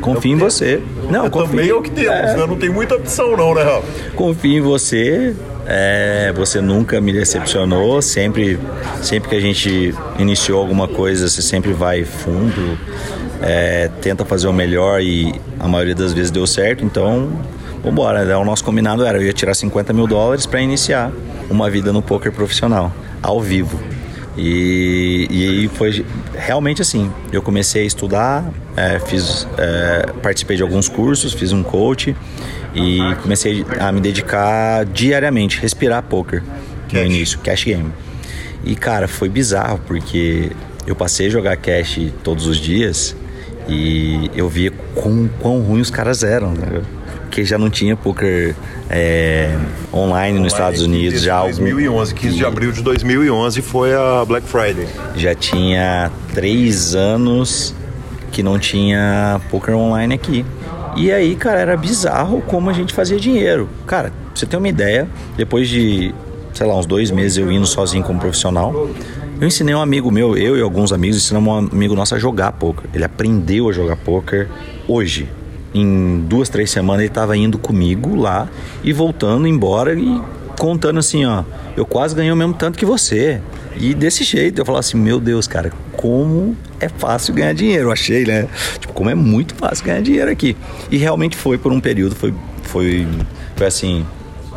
confio 0.00 0.32
em 0.32 0.36
você. 0.36 0.80
Não, 1.10 1.28
confio. 1.28 1.50
Também 1.50 1.70
é 1.70 1.74
o 1.74 1.82
que 1.82 1.90
temos, 1.90 2.30
é. 2.30 2.36
né? 2.36 2.46
Não 2.46 2.56
tem 2.56 2.70
muita 2.70 2.94
opção, 2.94 3.36
não, 3.36 3.54
né, 3.54 3.62
Rafa? 3.62 3.86
Confio 4.14 4.58
em 4.58 4.60
você. 4.60 5.34
É, 5.66 6.30
você 6.36 6.60
nunca 6.60 7.00
me 7.00 7.12
decepcionou. 7.12 8.00
Sempre, 8.02 8.58
sempre 9.02 9.30
que 9.30 9.36
a 9.36 9.40
gente 9.40 9.94
iniciou 10.18 10.60
alguma 10.60 10.86
coisa, 10.86 11.28
você 11.28 11.42
sempre 11.42 11.72
vai 11.72 12.04
fundo, 12.04 12.78
é, 13.42 13.90
tenta 14.00 14.24
fazer 14.24 14.46
o 14.46 14.52
melhor 14.52 15.00
e 15.00 15.34
a 15.58 15.66
maioria 15.66 15.94
das 15.94 16.12
vezes 16.12 16.30
deu 16.30 16.46
certo. 16.46 16.84
Então, 16.84 17.30
vambora. 17.84 18.24
Né? 18.24 18.34
O 18.36 18.44
nosso 18.44 18.64
combinado 18.64 19.04
era 19.04 19.18
eu 19.18 19.22
ia 19.22 19.32
tirar 19.32 19.54
50 19.54 19.92
mil 19.92 20.06
dólares 20.06 20.46
para 20.46 20.60
iniciar 20.60 21.12
uma 21.50 21.70
vida 21.70 21.92
no 21.92 22.02
poker 22.02 22.32
profissional, 22.32 22.92
ao 23.22 23.40
vivo. 23.40 23.78
E, 24.36 25.28
e 25.30 25.68
foi 25.76 26.04
realmente 26.34 26.82
assim. 26.82 27.10
Eu 27.32 27.42
comecei 27.42 27.82
a 27.84 27.86
estudar, 27.86 28.44
é, 28.76 28.98
fiz, 28.98 29.46
é, 29.56 30.06
participei 30.22 30.56
de 30.56 30.62
alguns 30.62 30.88
cursos, 30.88 31.32
fiz 31.32 31.52
um 31.52 31.62
coach 31.62 32.16
e 32.74 32.98
comecei 33.22 33.64
a 33.78 33.92
me 33.92 34.00
dedicar 34.00 34.84
diariamente, 34.86 35.60
respirar 35.60 36.02
poker 36.02 36.42
no 36.92 37.00
início, 37.00 37.38
cash 37.38 37.64
game. 37.64 37.92
E 38.64 38.74
cara, 38.74 39.06
foi 39.06 39.28
bizarro 39.28 39.78
porque 39.86 40.50
eu 40.86 40.96
passei 40.96 41.28
a 41.28 41.30
jogar 41.30 41.56
cash 41.56 42.00
todos 42.24 42.46
os 42.46 42.56
dias 42.56 43.14
e 43.68 44.30
eu 44.34 44.48
via 44.48 44.72
quão, 44.94 45.30
quão 45.40 45.60
ruim 45.60 45.80
os 45.80 45.90
caras 45.90 46.22
eram. 46.22 46.52
Né? 46.52 46.82
Porque 47.34 47.44
já 47.44 47.58
não 47.58 47.68
tinha 47.68 47.96
poker 47.96 48.54
é, 48.88 49.58
online, 49.92 50.38
nos 50.38 50.52
Estados 50.52 50.80
Unidos 50.82 51.20
já 51.20 51.42
2011, 51.42 52.14
15 52.14 52.36
de 52.36 52.44
abril 52.44 52.70
de 52.70 52.80
2011 52.80 53.60
foi 53.60 53.92
a 53.92 54.24
Black 54.24 54.46
Friday. 54.46 54.86
Já 55.16 55.34
tinha 55.34 56.12
três 56.32 56.94
anos 56.94 57.74
que 58.30 58.40
não 58.40 58.56
tinha 58.56 59.40
poker 59.50 59.74
online 59.74 60.14
aqui. 60.14 60.46
E 60.94 61.10
aí, 61.10 61.34
cara, 61.34 61.58
era 61.58 61.76
bizarro 61.76 62.40
como 62.42 62.70
a 62.70 62.72
gente 62.72 62.94
fazia 62.94 63.18
dinheiro. 63.18 63.68
Cara, 63.84 64.10
pra 64.10 64.16
você 64.32 64.46
ter 64.46 64.56
uma 64.56 64.68
ideia, 64.68 65.08
depois 65.36 65.68
de, 65.68 66.14
sei 66.52 66.68
lá, 66.68 66.78
uns 66.78 66.86
dois 66.86 67.10
meses 67.10 67.36
eu 67.36 67.50
indo 67.50 67.66
sozinho 67.66 68.04
como 68.04 68.20
profissional, 68.20 68.88
eu 69.40 69.48
ensinei 69.48 69.74
um 69.74 69.82
amigo 69.82 70.08
meu, 70.08 70.38
eu 70.38 70.56
e 70.56 70.62
alguns 70.62 70.92
amigos, 70.92 71.16
ensinamos 71.16 71.52
um 71.52 71.56
amigo 71.72 71.96
nosso 71.96 72.14
a 72.14 72.18
jogar 72.20 72.52
poker. 72.52 72.88
Ele 72.94 73.02
aprendeu 73.02 73.68
a 73.68 73.72
jogar 73.72 73.96
poker 73.96 74.48
hoje 74.86 75.28
em 75.74 76.20
duas, 76.20 76.48
três 76.48 76.70
semanas 76.70 77.00
ele 77.00 77.08
estava 77.08 77.36
indo 77.36 77.58
comigo 77.58 78.14
lá 78.14 78.48
e 78.82 78.92
voltando 78.92 79.46
embora 79.46 79.92
e 79.92 80.20
contando 80.58 81.00
assim, 81.00 81.24
ó, 81.24 81.42
eu 81.76 81.84
quase 81.84 82.14
ganhei 82.14 82.30
o 82.30 82.36
mesmo 82.36 82.54
tanto 82.54 82.78
que 82.78 82.84
você. 82.84 83.40
E 83.76 83.92
desse 83.92 84.22
jeito, 84.22 84.60
eu 84.60 84.64
falava 84.64 84.80
assim, 84.80 84.96
meu 84.96 85.18
Deus, 85.18 85.48
cara, 85.48 85.72
como 85.96 86.56
é 86.78 86.88
fácil 86.88 87.34
ganhar 87.34 87.52
dinheiro, 87.52 87.88
eu 87.88 87.92
achei, 87.92 88.24
né? 88.24 88.46
Tipo, 88.78 88.92
como 88.92 89.10
é 89.10 89.14
muito 89.14 89.54
fácil 89.56 89.84
ganhar 89.84 90.00
dinheiro 90.00 90.30
aqui. 90.30 90.56
E 90.90 90.96
realmente 90.96 91.36
foi 91.36 91.58
por 91.58 91.72
um 91.72 91.80
período, 91.80 92.14
foi, 92.14 92.32
foi, 92.62 93.06
foi 93.56 93.66
assim, 93.66 94.06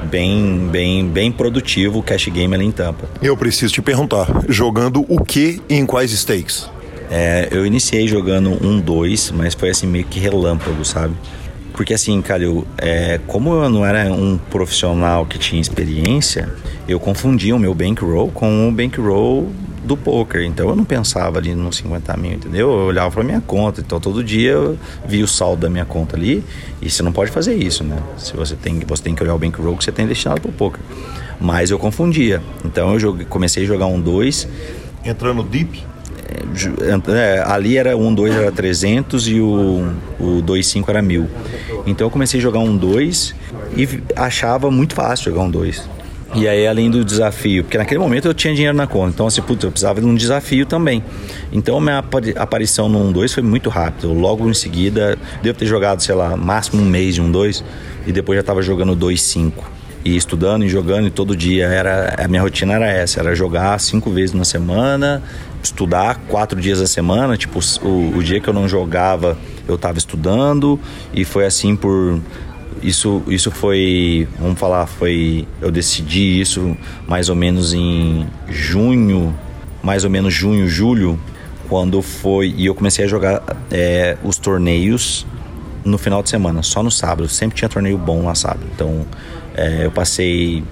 bem, 0.06 0.70
bem, 0.72 1.08
bem 1.08 1.32
produtivo 1.32 2.00
o 2.00 2.04
cash 2.04 2.28
game 2.28 2.54
ali 2.54 2.66
em 2.66 2.72
Tampa. 2.72 3.10
Eu 3.22 3.36
preciso 3.36 3.74
te 3.74 3.82
perguntar, 3.82 4.28
jogando 4.48 5.04
o 5.10 5.24
que 5.24 5.62
e 5.68 5.76
em 5.76 5.86
quais 5.86 6.12
stakes? 6.12 6.70
É, 7.10 7.48
eu 7.52 7.66
iniciei 7.66 8.08
jogando 8.08 8.50
um, 8.66 8.80
dois, 8.80 9.32
mas 9.32 9.54
foi 9.54 9.70
assim 9.70 9.88
meio 9.88 10.06
que 10.06 10.20
relâmpago, 10.20 10.84
sabe? 10.84 11.14
Porque 11.74 11.94
assim, 11.94 12.22
cara, 12.22 12.44
eu, 12.44 12.66
é, 12.78 13.20
como 13.28 13.54
eu 13.54 13.70
não 13.70 13.86
era 13.86 14.12
um 14.12 14.38
profissional 14.38 15.26
que 15.26 15.38
tinha 15.38 15.62
experiência, 15.62 16.50
eu 16.88 17.00
confundia 17.00 17.56
o 17.56 17.60
meu 17.60 17.74
bankroll 17.74 18.30
com 18.32 18.68
o 18.68 18.72
bankroll 18.72 19.50
do 19.88 19.96
poker. 19.96 20.44
Então 20.44 20.70
eu 20.70 20.76
não 20.76 20.84
pensava 20.84 21.40
ali 21.40 21.56
nos 21.56 21.78
50 21.78 22.18
mil, 22.18 22.34
entendeu? 22.34 22.70
Eu 22.70 22.86
olhava 22.88 23.10
para 23.10 23.24
minha 23.24 23.42
conta. 23.42 23.82
Então 23.82 24.00
todo 24.00 24.24
dia 24.24 24.52
eu 24.52 24.78
via 25.08 25.24
o 25.24 25.28
saldo 25.28 25.62
da 25.62 25.70
minha 25.70 25.86
conta 25.86 26.16
ali. 26.16 26.44
E 26.82 26.90
você 26.90 27.02
não 27.02 27.12
pode 27.12 27.32
fazer 27.32 27.56
isso, 27.56 27.84
né? 27.84 27.98
Se 28.18 28.36
você 28.36 28.56
tem, 28.56 28.80
você 28.80 29.02
tem 29.02 29.16
que 29.16 29.24
olhar 29.24 29.34
o 29.34 29.40
bankroll 29.40 29.78
que 29.78 29.84
você 29.84 29.92
tem 29.92 30.06
destinado 30.06 30.42
para 30.42 30.50
o 30.50 30.54
poker. 30.54 30.82
Mas 31.40 31.72
eu 31.72 31.80
confundia. 31.80 32.42
Então 32.66 32.94
eu 32.94 33.00
joguei, 33.00 33.26
comecei 33.26 33.64
a 33.64 33.66
jogar 33.66 33.86
um 33.86 34.00
2. 34.00 34.48
Entrando 35.06 35.42
deep? 35.44 35.84
É, 37.10 37.44
ali 37.46 37.78
era 37.78 37.94
1-2 37.94 38.32
era 38.32 38.52
300 38.52 39.28
e 39.28 39.40
o, 39.40 39.88
o 40.20 40.44
2-5 40.44 40.90
era 40.90 41.02
1000. 41.02 41.28
Então 41.86 42.08
eu 42.08 42.12
comecei 42.12 42.40
a 42.40 42.44
jogar 42.44 42.60
um 42.60 42.76
2 42.76 43.36
e 43.76 43.88
achava 44.16 44.70
muito 44.72 44.94
fácil 44.94 45.32
jogar 45.32 45.44
um 45.44 45.52
2. 45.52 45.98
E 46.36 46.48
aí, 46.48 46.68
além 46.68 46.92
do 46.92 47.06
desafio, 47.06 47.64
porque 47.64 47.78
naquele 47.78 48.00
momento 48.00 48.28
eu 48.28 48.34
tinha 48.34 48.54
dinheiro 48.54 48.76
na 48.76 48.86
conta, 48.86 49.12
então 49.14 49.28
assim, 49.28 49.42
putz, 49.42 49.64
eu 49.64 49.72
precisava 49.72 50.02
de 50.02 50.06
um 50.06 50.14
desafio 50.14 50.66
também. 50.66 51.02
Então, 51.54 51.80
minha 51.80 52.04
aparição 52.36 52.90
no 52.90 53.12
1-2 53.14 53.34
foi 53.34 53.44
muito 53.44 53.70
rápido. 53.70 54.14
Logo 54.14 54.48
em 54.50 54.54
seguida, 54.54 55.18
devo 55.42 55.58
ter 55.58 55.66
jogado, 55.66 56.04
sei 56.04 56.14
lá, 56.14 56.36
máximo 56.36 56.82
um 56.82 56.86
mês 56.86 57.16
de 57.16 57.22
1-2 57.22 57.64
e 58.06 58.12
depois 58.12 58.36
já 58.36 58.42
estava 58.42 58.62
jogando 58.62 58.96
2-5 58.96 59.54
e 60.04 60.16
estudando 60.16 60.64
e 60.64 60.70
jogando 60.70 61.08
e 61.08 61.10
todo 61.10 61.36
dia 61.36 61.66
era 61.66 62.16
a 62.18 62.28
minha 62.28 62.42
rotina 62.42 62.74
era 62.74 62.88
essa 62.88 63.20
era 63.20 63.36
jogar 63.36 63.78
cinco 63.80 64.10
vezes 64.12 64.34
na 64.34 64.46
semana 64.46 65.22
estudar 65.68 66.16
quatro 66.28 66.60
dias 66.60 66.82
a 66.82 66.88
semana 66.88 67.38
tipo 67.38 67.60
o, 67.82 68.18
o 68.18 68.24
dia 68.24 68.40
que 68.40 68.48
eu 68.48 68.54
não 68.54 68.68
jogava 68.68 69.38
eu 69.68 69.76
estava 69.76 69.98
estudando 69.98 70.80
e 71.14 71.24
foi 71.26 71.46
assim 71.46 71.76
por 71.76 72.20
isso 72.82 73.22
isso 73.28 73.52
foi 73.52 74.28
vamos 74.40 74.60
falar 74.60 74.86
foi 74.88 75.48
eu 75.62 75.72
decidi 75.72 76.40
isso 76.40 76.76
mais 77.08 77.30
ou 77.30 77.36
menos 77.36 77.74
em 77.74 78.28
junho 78.50 79.34
mais 79.84 80.04
ou 80.04 80.10
menos 80.10 80.34
junho 80.34 80.68
julho 80.68 81.20
quando 81.70 82.02
foi 82.02 82.54
e 82.56 82.66
eu 82.66 82.76
comecei 82.76 83.06
a 83.06 83.08
jogar 83.08 83.44
é, 83.70 84.18
os 84.24 84.38
torneios 84.38 85.26
no 85.84 85.98
final 85.98 86.24
de 86.24 86.30
semana 86.30 86.64
só 86.64 86.82
no 86.82 86.92
sábado 86.92 87.28
sempre 87.28 87.58
tinha 87.58 87.70
torneio 87.70 87.98
bom 87.98 88.26
lá 88.26 88.36
sábado 88.36 88.66
então 88.74 89.06
é, 89.56 89.86
eu 89.86 89.92
passei 89.92 90.64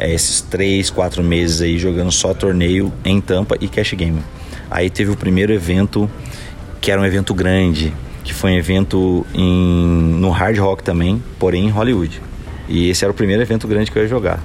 é, 0.00 0.10
esses 0.14 0.40
três, 0.40 0.88
quatro 0.88 1.22
meses 1.22 1.60
aí 1.60 1.78
jogando 1.78 2.10
só 2.10 2.32
torneio 2.32 2.90
em 3.04 3.20
Tampa 3.20 3.56
e 3.60 3.68
Cash 3.68 3.92
Game. 3.92 4.20
Aí 4.70 4.88
teve 4.88 5.10
o 5.10 5.16
primeiro 5.16 5.52
evento, 5.52 6.10
que 6.80 6.90
era 6.90 6.98
um 6.98 7.04
evento 7.04 7.34
grande, 7.34 7.92
que 8.24 8.32
foi 8.32 8.52
um 8.52 8.56
evento 8.56 9.26
em, 9.34 10.16
no 10.18 10.30
Hard 10.30 10.56
Rock 10.58 10.82
também, 10.82 11.22
porém 11.38 11.66
em 11.66 11.70
Hollywood. 11.70 12.22
E 12.66 12.88
esse 12.88 13.04
era 13.04 13.12
o 13.12 13.14
primeiro 13.14 13.42
evento 13.42 13.68
grande 13.68 13.90
que 13.90 13.98
eu 13.98 14.02
ia 14.02 14.08
jogar. 14.08 14.42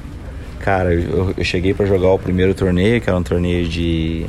Cara, 0.59 0.93
eu, 0.93 1.33
eu 1.37 1.43
cheguei 1.45 1.73
para 1.73 1.85
jogar 1.85 2.09
o 2.09 2.19
primeiro 2.19 2.53
torneio, 2.53 2.99
que 2.99 3.09
era 3.09 3.17
um 3.17 3.23
torneio 3.23 3.65
de. 3.67 4.25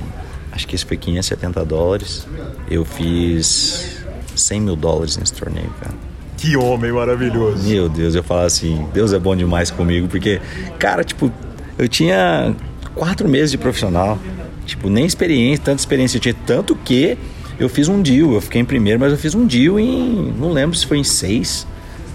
Acho 0.53 0.66
que 0.68 0.77
esse 0.77 0.85
foi 0.85 0.97
570 0.97 1.64
dólares. 1.64 2.27
Eu 2.70 2.85
fiz 2.85 4.05
100 4.35 4.61
mil 4.61 4.77
dólares 4.77 5.16
nesse 5.16 5.33
torneio, 5.33 5.70
cara. 5.81 5.95
Que 6.37 6.57
homem 6.57 6.93
maravilhoso. 6.93 7.66
Meu 7.68 7.89
Deus, 7.89 8.14
eu 8.14 8.22
falo 8.22 8.43
assim, 8.43 8.87
Deus 8.93 9.12
é 9.12 9.18
bom 9.18 9.34
demais 9.34 9.70
comigo, 9.70 10.07
porque, 10.09 10.41
cara, 10.78 11.03
tipo, 11.03 11.32
eu 11.78 11.89
tinha 11.89 12.55
quatro 12.95 13.28
meses 13.28 13.51
de 13.51 13.59
profissional, 13.59 14.18
tipo, 14.64 14.89
nem 14.91 15.07
experiência, 15.07 15.64
tanta 15.64 15.80
experiência 15.80 16.18
eu 16.18 16.20
tinha, 16.20 16.34
tanto 16.47 16.76
que 16.76 17.16
eu 17.59 17.68
fiz 17.68 17.89
um 17.89 18.03
deal, 18.03 18.34
eu 18.34 18.41
fiquei 18.41 18.61
em 18.61 18.64
primeiro, 18.64 19.01
mas 19.01 19.12
eu 19.12 19.18
fiz 19.18 19.34
um 19.34 19.47
deal 19.47 19.80
em, 19.80 20.34
não 20.39 20.53
lembro 20.53 20.76
se 20.76 20.87
foi 20.87 20.99
em 20.99 21.05
seis. 21.05 21.66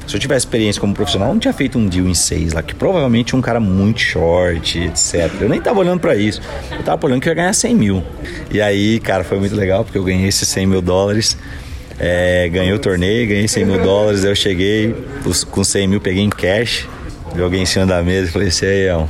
Se 0.07 0.15
eu 0.15 0.19
tivesse 0.19 0.45
experiência 0.45 0.80
como 0.80 0.93
profissional, 0.93 1.30
eu 1.30 1.34
não 1.36 1.39
tinha 1.39 1.53
feito 1.53 1.78
um 1.78 1.88
deal 1.88 2.05
em 2.05 2.13
seis 2.13 2.53
lá, 2.53 2.61
que 2.61 2.76
provavelmente 2.76 3.36
um 3.36 3.41
cara 3.41 3.59
muito 3.59 4.01
short, 4.01 4.78
etc. 4.80 5.32
Eu 5.39 5.47
nem 5.47 5.61
tava 5.61 5.80
olhando 5.80 5.99
para 5.99 6.15
isso. 6.15 6.41
Eu 6.72 6.84
tava 6.84 7.05
olhando 7.05 7.22
que 7.22 7.30
eu 7.30 7.32
ia 7.32 7.36
ganhar 7.36 7.53
100 7.53 7.76
mil. 7.76 8.03
E 8.51 8.61
aí, 8.61 8.99
cara, 8.99 9.24
foi 9.24 9.39
muito 9.39 9.55
legal, 9.55 9.86
porque 9.86 9.97
eu 9.97 10.03
ganhei 10.03 10.28
esses 10.28 10.47
100 10.49 10.67
mil 10.67 10.82
dólares. 10.82 11.38
É, 12.04 12.49
ganhei 12.49 12.74
o 12.74 12.80
torneio, 12.80 13.28
ganhei 13.28 13.47
100 13.47 13.64
mil 13.64 13.80
dólares. 13.80 14.24
Eu 14.24 14.36
cheguei 14.36 14.95
com 15.52 15.64
100 15.64 15.88
mil, 15.88 16.02
peguei 16.02 16.24
em 16.24 16.32
cash, 16.32 16.88
joguei 17.36 17.62
em 17.62 17.66
cima 17.68 17.86
da 17.86 18.02
mesa 18.02 18.28
e 18.28 18.32
falei 18.32 18.47
assim: 18.47 18.66
aí, 18.66 19.08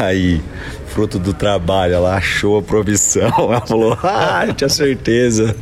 aí, 0.00 0.42
fruto 0.86 1.18
do 1.18 1.34
trabalho, 1.34 1.92
ela 1.92 2.16
achou 2.16 2.58
a 2.58 2.62
provisão. 2.62 3.30
Ela 3.36 3.60
falou: 3.60 3.98
ah, 4.02 4.44
eu 4.46 4.54
tinha 4.54 4.70
certeza, 4.70 5.54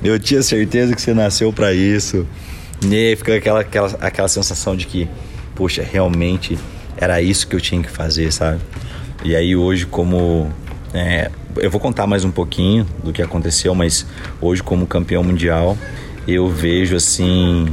eu 0.00 0.16
tinha 0.16 0.44
certeza 0.44 0.94
que 0.94 1.02
você 1.02 1.12
nasceu 1.12 1.52
para 1.52 1.72
isso. 1.72 2.24
E 2.86 2.94
aí 2.94 3.16
fica 3.16 3.34
aquela, 3.34 3.60
aquela, 3.60 3.88
aquela 4.00 4.28
sensação 4.28 4.76
de 4.76 4.86
que, 4.86 5.08
poxa, 5.56 5.82
realmente 5.82 6.56
era 6.96 7.20
isso 7.20 7.48
que 7.48 7.56
eu 7.56 7.60
tinha 7.60 7.82
que 7.82 7.90
fazer, 7.90 8.32
sabe? 8.32 8.60
E 9.24 9.34
aí 9.34 9.56
hoje, 9.56 9.86
como 9.86 10.52
é, 10.94 11.32
eu 11.60 11.70
vou 11.70 11.80
contar 11.80 12.06
mais 12.06 12.24
um 12.24 12.30
pouquinho 12.30 12.86
do 13.04 13.12
que 13.12 13.22
aconteceu, 13.22 13.74
mas 13.74 14.06
hoje, 14.40 14.62
como 14.62 14.86
campeão 14.86 15.22
mundial, 15.22 15.76
eu 16.26 16.48
vejo 16.48 16.96
assim, 16.96 17.68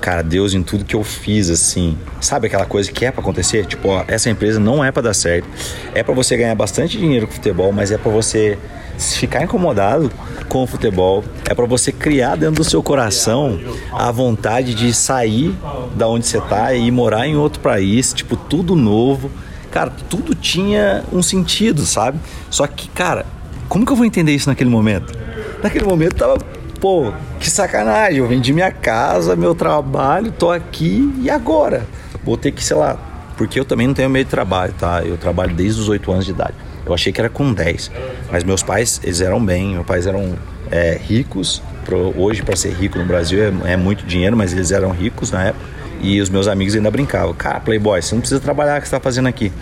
cara, 0.00 0.22
Deus 0.22 0.52
em 0.52 0.62
tudo 0.62 0.84
que 0.84 0.94
eu 0.94 1.02
fiz, 1.02 1.48
assim. 1.48 1.96
Sabe 2.20 2.46
aquela 2.46 2.66
coisa 2.66 2.92
que 2.92 3.06
é 3.06 3.10
para 3.10 3.22
acontecer? 3.22 3.64
Tipo, 3.64 3.88
ó, 3.88 4.04
essa 4.06 4.28
empresa 4.28 4.60
não 4.60 4.84
é 4.84 4.92
para 4.92 5.02
dar 5.02 5.14
certo. 5.14 5.48
É 5.94 6.02
para 6.02 6.14
você 6.14 6.36
ganhar 6.36 6.54
bastante 6.54 6.98
dinheiro 6.98 7.26
com 7.26 7.32
futebol, 7.32 7.72
mas 7.72 7.90
é 7.90 7.96
para 7.96 8.12
você 8.12 8.58
ficar 8.98 9.42
incomodado 9.42 10.12
com 10.46 10.62
o 10.62 10.66
futebol. 10.66 11.24
É 11.48 11.54
para 11.54 11.64
você 11.64 11.90
criar 11.90 12.36
dentro 12.36 12.56
do 12.56 12.64
seu 12.64 12.82
coração 12.82 13.58
a 13.92 14.10
vontade 14.10 14.74
de 14.74 14.92
sair 14.92 15.54
da 15.96 16.06
onde 16.06 16.26
você 16.26 16.38
tá 16.38 16.74
e 16.74 16.90
morar 16.90 17.26
em 17.26 17.34
outro 17.34 17.60
país, 17.60 18.12
tipo, 18.12 18.36
tudo 18.36 18.76
novo 18.76 19.30
Cara, 19.72 19.90
tudo 20.10 20.34
tinha 20.34 21.02
um 21.10 21.22
sentido, 21.22 21.86
sabe? 21.86 22.18
Só 22.50 22.66
que, 22.66 22.88
cara, 22.90 23.24
como 23.68 23.86
que 23.86 23.90
eu 23.90 23.96
vou 23.96 24.04
entender 24.04 24.32
isso 24.32 24.48
naquele 24.50 24.68
momento? 24.68 25.18
Naquele 25.62 25.86
momento 25.86 26.14
tava, 26.14 26.36
pô, 26.78 27.10
que 27.40 27.48
sacanagem. 27.48 28.18
Eu 28.18 28.28
vendi 28.28 28.52
minha 28.52 28.70
casa, 28.70 29.34
meu 29.34 29.54
trabalho, 29.54 30.30
tô 30.30 30.50
aqui 30.50 31.10
e 31.22 31.30
agora? 31.30 31.86
Vou 32.22 32.36
ter 32.36 32.52
que, 32.52 32.62
sei 32.62 32.76
lá, 32.76 32.98
porque 33.36 33.58
eu 33.58 33.64
também 33.64 33.86
não 33.86 33.94
tenho 33.94 34.10
meio 34.10 34.26
de 34.26 34.30
trabalho, 34.30 34.74
tá? 34.78 35.02
Eu 35.02 35.16
trabalho 35.16 35.54
desde 35.54 35.80
os 35.80 35.88
8 35.88 36.12
anos 36.12 36.26
de 36.26 36.32
idade. 36.32 36.54
Eu 36.84 36.92
achei 36.92 37.10
que 37.10 37.20
era 37.20 37.30
com 37.30 37.50
10. 37.50 37.90
Mas 38.30 38.44
meus 38.44 38.62
pais, 38.62 39.00
eles 39.02 39.22
eram 39.22 39.42
bem, 39.42 39.72
meus 39.72 39.86
pais 39.86 40.06
eram 40.06 40.34
é, 40.70 41.00
ricos. 41.02 41.62
Pro, 41.86 42.12
hoje, 42.16 42.42
para 42.42 42.56
ser 42.56 42.74
rico 42.74 42.98
no 42.98 43.06
Brasil 43.06 43.42
é, 43.42 43.72
é 43.72 43.76
muito 43.76 44.04
dinheiro, 44.04 44.36
mas 44.36 44.52
eles 44.52 44.70
eram 44.70 44.90
ricos 44.90 45.30
na 45.30 45.44
época. 45.44 45.64
E 46.02 46.20
os 46.20 46.28
meus 46.28 46.48
amigos 46.48 46.74
ainda 46.74 46.90
brincavam. 46.90 47.32
Cara, 47.32 47.60
Playboy, 47.60 48.02
você 48.02 48.14
não 48.14 48.20
precisa 48.20 48.40
trabalhar 48.40 48.78
o 48.78 48.82
que 48.82 48.88
você 48.88 48.96
está 48.96 49.00
fazendo 49.00 49.28
aqui. 49.28 49.52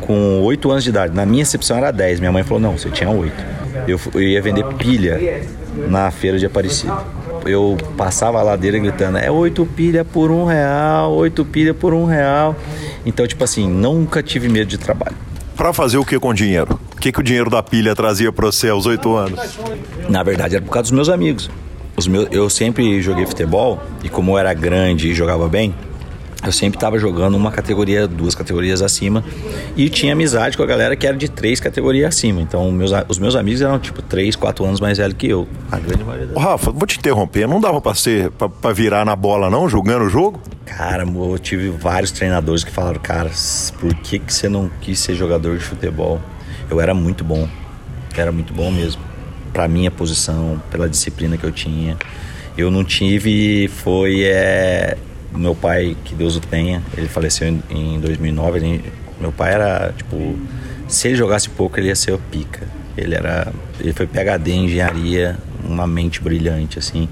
Com 0.00 0.42
8 0.42 0.70
anos 0.70 0.84
de 0.84 0.90
idade. 0.90 1.14
Na 1.14 1.24
minha 1.24 1.42
excepção 1.42 1.78
era 1.78 1.90
10. 1.90 2.20
Minha 2.20 2.30
mãe 2.30 2.42
falou, 2.42 2.60
não, 2.60 2.76
você 2.76 2.90
tinha 2.90 3.08
8. 3.08 3.32
Eu, 3.88 3.98
eu 4.14 4.22
ia 4.22 4.42
vender 4.42 4.64
pilha 4.74 5.42
na 5.88 6.10
feira 6.10 6.38
de 6.38 6.46
Aparecida. 6.46 6.94
Eu 7.44 7.76
passava 7.96 8.40
a 8.40 8.42
ladeira 8.42 8.78
gritando, 8.78 9.18
é 9.18 9.30
8 9.30 9.64
pilha 9.66 10.04
por 10.04 10.30
um 10.30 10.44
real, 10.44 11.12
8 11.12 11.44
pilha 11.44 11.72
por 11.72 11.94
um 11.94 12.04
real. 12.04 12.56
Então, 13.04 13.26
tipo 13.26 13.42
assim, 13.44 13.68
nunca 13.68 14.22
tive 14.22 14.48
medo 14.48 14.66
de 14.66 14.78
trabalho. 14.78 15.14
Para 15.56 15.72
fazer 15.72 15.96
o 15.96 16.04
que 16.04 16.18
com 16.18 16.34
dinheiro? 16.34 16.78
O 16.94 17.00
que, 17.00 17.12
que 17.12 17.20
o 17.20 17.22
dinheiro 17.22 17.48
da 17.48 17.62
pilha 17.62 17.94
trazia 17.94 18.32
para 18.32 18.46
você 18.46 18.68
aos 18.68 18.84
8 18.84 19.16
anos? 19.16 19.58
Na 20.08 20.22
verdade, 20.22 20.56
era 20.56 20.64
por 20.64 20.70
causa 20.70 20.84
dos 20.84 20.92
meus 20.92 21.08
amigos. 21.08 21.48
Os 21.96 22.06
meus, 22.06 22.28
eu 22.30 22.50
sempre 22.50 23.00
joguei 23.00 23.24
futebol 23.26 23.82
e 24.04 24.08
como 24.08 24.32
eu 24.32 24.38
era 24.38 24.52
grande 24.52 25.08
e 25.08 25.14
jogava 25.14 25.48
bem, 25.48 25.74
eu 26.44 26.52
sempre 26.52 26.76
estava 26.76 26.98
jogando 26.98 27.34
uma 27.34 27.50
categoria, 27.50 28.06
duas 28.06 28.34
categorias 28.34 28.82
acima 28.82 29.24
e 29.76 29.88
tinha 29.88 30.12
amizade 30.12 30.56
com 30.56 30.62
a 30.62 30.66
galera 30.66 30.94
que 30.94 31.06
era 31.06 31.16
de 31.16 31.28
três 31.28 31.58
categorias 31.58 32.08
acima. 32.08 32.40
Então, 32.40 32.70
meus, 32.70 32.92
os 33.08 33.18
meus 33.18 33.34
amigos 33.34 33.62
eram 33.62 33.78
tipo 33.78 34.02
três, 34.02 34.36
quatro 34.36 34.64
anos 34.64 34.78
mais 34.78 34.98
velhos 34.98 35.16
que 35.16 35.28
eu. 35.28 35.48
A 35.72 35.78
grande 35.78 36.04
maioria. 36.04 36.26
Das... 36.26 36.42
Rafa, 36.42 36.70
vou 36.70 36.86
te 36.86 36.98
interromper. 36.98 37.48
Não 37.48 37.60
dava 37.60 37.80
para 37.80 37.94
ser 37.94 38.30
para 38.30 38.72
virar 38.72 39.04
na 39.04 39.16
bola 39.16 39.50
não, 39.50 39.68
jogando 39.68 40.04
o 40.04 40.08
jogo? 40.08 40.40
Cara, 40.64 41.04
eu 41.04 41.38
tive 41.38 41.70
vários 41.70 42.12
treinadores 42.12 42.62
que 42.62 42.70
falaram, 42.70 43.00
cara, 43.00 43.30
por 43.80 43.94
que 43.94 44.18
que 44.18 44.32
você 44.32 44.48
não 44.48 44.70
quis 44.80 44.98
ser 44.98 45.14
jogador 45.14 45.56
de 45.56 45.64
futebol? 45.64 46.20
Eu 46.70 46.80
era 46.80 46.92
muito 46.92 47.24
bom, 47.24 47.48
era 48.16 48.30
muito 48.30 48.52
bom 48.52 48.70
mesmo. 48.70 49.00
Para 49.56 49.66
minha 49.66 49.90
posição, 49.90 50.60
pela 50.70 50.86
disciplina 50.86 51.38
que 51.38 51.44
eu 51.44 51.50
tinha, 51.50 51.96
eu 52.58 52.70
não 52.70 52.84
tive, 52.84 53.68
foi 53.68 54.22
é, 54.24 54.98
meu 55.34 55.54
pai, 55.54 55.96
que 56.04 56.14
Deus 56.14 56.36
o 56.36 56.40
tenha, 56.40 56.82
ele 56.94 57.08
faleceu 57.08 57.48
em, 57.48 57.62
em 57.70 57.98
2009. 57.98 58.58
Ele, 58.58 58.84
meu 59.18 59.32
pai 59.32 59.54
era, 59.54 59.94
tipo, 59.96 60.38
se 60.86 61.08
ele 61.08 61.16
jogasse 61.16 61.48
pouco, 61.48 61.80
ele 61.80 61.88
ia 61.88 61.96
ser 61.96 62.12
o 62.12 62.18
pica. 62.18 62.68
Ele 62.98 63.14
era, 63.14 63.50
ele 63.80 63.94
foi 63.94 64.06
PhD 64.06 64.52
em 64.52 64.66
engenharia, 64.66 65.38
uma 65.64 65.86
mente 65.86 66.20
brilhante, 66.20 66.78
assim. 66.78 67.08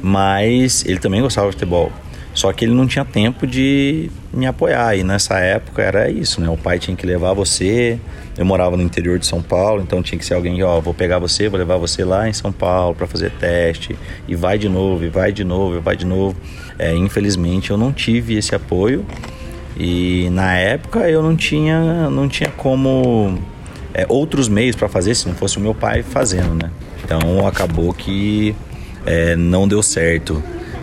Mas 0.00 0.84
ele 0.86 1.00
também 1.00 1.20
gostava 1.20 1.48
de 1.48 1.54
futebol. 1.54 1.90
Só 2.38 2.52
que 2.52 2.64
ele 2.64 2.72
não 2.72 2.86
tinha 2.86 3.04
tempo 3.04 3.48
de 3.48 4.12
me 4.32 4.46
apoiar. 4.46 4.96
E 4.96 5.02
nessa 5.02 5.40
época 5.40 5.82
era 5.82 6.08
isso, 6.08 6.40
né? 6.40 6.48
O 6.48 6.56
pai 6.56 6.78
tinha 6.78 6.96
que 6.96 7.04
levar 7.04 7.32
você. 7.32 7.98
Eu 8.36 8.44
morava 8.44 8.76
no 8.76 8.82
interior 8.84 9.18
de 9.18 9.26
São 9.26 9.42
Paulo, 9.42 9.82
então 9.82 10.00
tinha 10.00 10.16
que 10.16 10.24
ser 10.24 10.34
alguém, 10.34 10.62
ó, 10.62 10.80
vou 10.80 10.94
pegar 10.94 11.18
você, 11.18 11.48
vou 11.48 11.58
levar 11.58 11.78
você 11.78 12.04
lá 12.04 12.28
em 12.28 12.32
São 12.32 12.52
Paulo 12.52 12.94
para 12.94 13.08
fazer 13.08 13.32
teste. 13.32 13.98
E 14.28 14.36
vai 14.36 14.56
de 14.56 14.68
novo, 14.68 15.04
e 15.04 15.08
vai 15.08 15.32
de 15.32 15.42
novo, 15.42 15.78
e 15.78 15.80
vai 15.80 15.96
de 15.96 16.06
novo. 16.06 16.36
É, 16.78 16.94
infelizmente 16.94 17.72
eu 17.72 17.76
não 17.76 17.92
tive 17.92 18.36
esse 18.36 18.54
apoio. 18.54 19.04
E 19.76 20.28
na 20.30 20.54
época 20.54 21.10
eu 21.10 21.20
não 21.20 21.34
tinha, 21.34 22.08
não 22.08 22.28
tinha 22.28 22.50
como 22.50 23.36
é, 23.92 24.06
outros 24.08 24.46
meios 24.48 24.76
para 24.76 24.88
fazer 24.88 25.16
se 25.16 25.26
não 25.26 25.34
fosse 25.34 25.58
o 25.58 25.60
meu 25.60 25.74
pai 25.74 26.04
fazendo, 26.04 26.54
né? 26.54 26.70
Então 27.02 27.44
acabou 27.48 27.92
que 27.92 28.54
é, 29.04 29.34
não 29.34 29.66
deu 29.66 29.82
certo. 29.82 30.40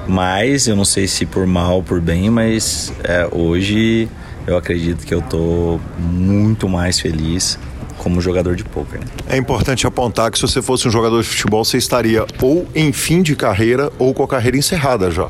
Mas 0.08 0.68
eu 0.68 0.76
não 0.76 0.86
sei 0.86 1.08
se 1.08 1.26
por 1.26 1.46
mal 1.48 1.78
ou 1.78 1.84
por 1.84 2.00
bem, 2.00 2.30
mas 2.30 2.94
é, 3.04 3.28
hoje 3.32 4.08
eu 4.46 4.58
acredito 4.58 5.06
que 5.06 5.14
eu 5.14 5.22
tô 5.22 5.80
muito 5.98 6.70
mais 6.70 7.00
feliz 7.00 7.58
como 7.98 8.22
jogador 8.22 8.56
de 8.56 8.64
poker. 8.64 9.00
Né? 9.00 9.06
É 9.30 9.38
importante 9.38 9.88
apontar 9.88 10.30
que 10.30 10.38
se 10.38 10.44
você 10.44 10.62
fosse 10.62 10.88
um 10.88 10.92
jogador 10.92 11.22
de 11.22 11.28
futebol, 11.28 11.66
você 11.66 11.78
estaria 11.78 12.26
ou 12.42 12.68
em 12.76 12.92
fim 12.92 13.22
de 13.22 13.36
carreira 13.36 13.92
ou 13.98 14.14
com 14.14 14.24
a 14.24 14.28
carreira 14.28 14.58
encerrada 14.58 15.10
já. 15.10 15.30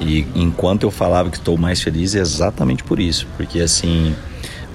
E 0.00 0.26
enquanto 0.34 0.82
eu 0.82 0.90
falava 0.90 1.30
que 1.30 1.38
estou 1.38 1.56
mais 1.56 1.80
feliz, 1.80 2.14
é 2.14 2.18
exatamente 2.18 2.82
por 2.82 3.00
isso, 3.00 3.26
porque 3.36 3.60
assim 3.60 4.14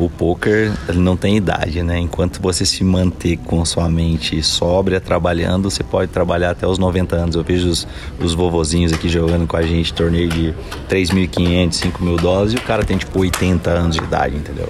o 0.05 0.09
poker 0.09 0.71
não 0.95 1.15
tem 1.15 1.37
idade, 1.37 1.83
né? 1.83 1.99
Enquanto 1.99 2.41
você 2.41 2.65
se 2.65 2.83
manter 2.83 3.37
com 3.37 3.63
sua 3.63 3.87
mente 3.87 4.41
sóbria, 4.41 4.99
trabalhando, 4.99 5.69
você 5.69 5.83
pode 5.83 6.11
trabalhar 6.11 6.51
até 6.51 6.65
os 6.65 6.79
90 6.79 7.15
anos. 7.15 7.35
Eu 7.35 7.43
vejo 7.43 7.69
os, 7.69 7.87
os 8.19 8.33
vovozinhos 8.33 8.91
aqui 8.91 9.07
jogando 9.07 9.45
com 9.45 9.55
a 9.55 9.61
gente 9.61 9.93
torneio 9.93 10.27
de 10.27 10.55
3.500, 10.89 11.73
5 11.73 12.03
mil 12.03 12.17
dólares 12.17 12.53
e 12.53 12.55
o 12.55 12.61
cara 12.61 12.83
tem 12.83 12.97
tipo 12.97 13.19
80 13.19 13.69
anos 13.69 13.95
de 13.95 14.03
idade, 14.03 14.35
entendeu? 14.35 14.69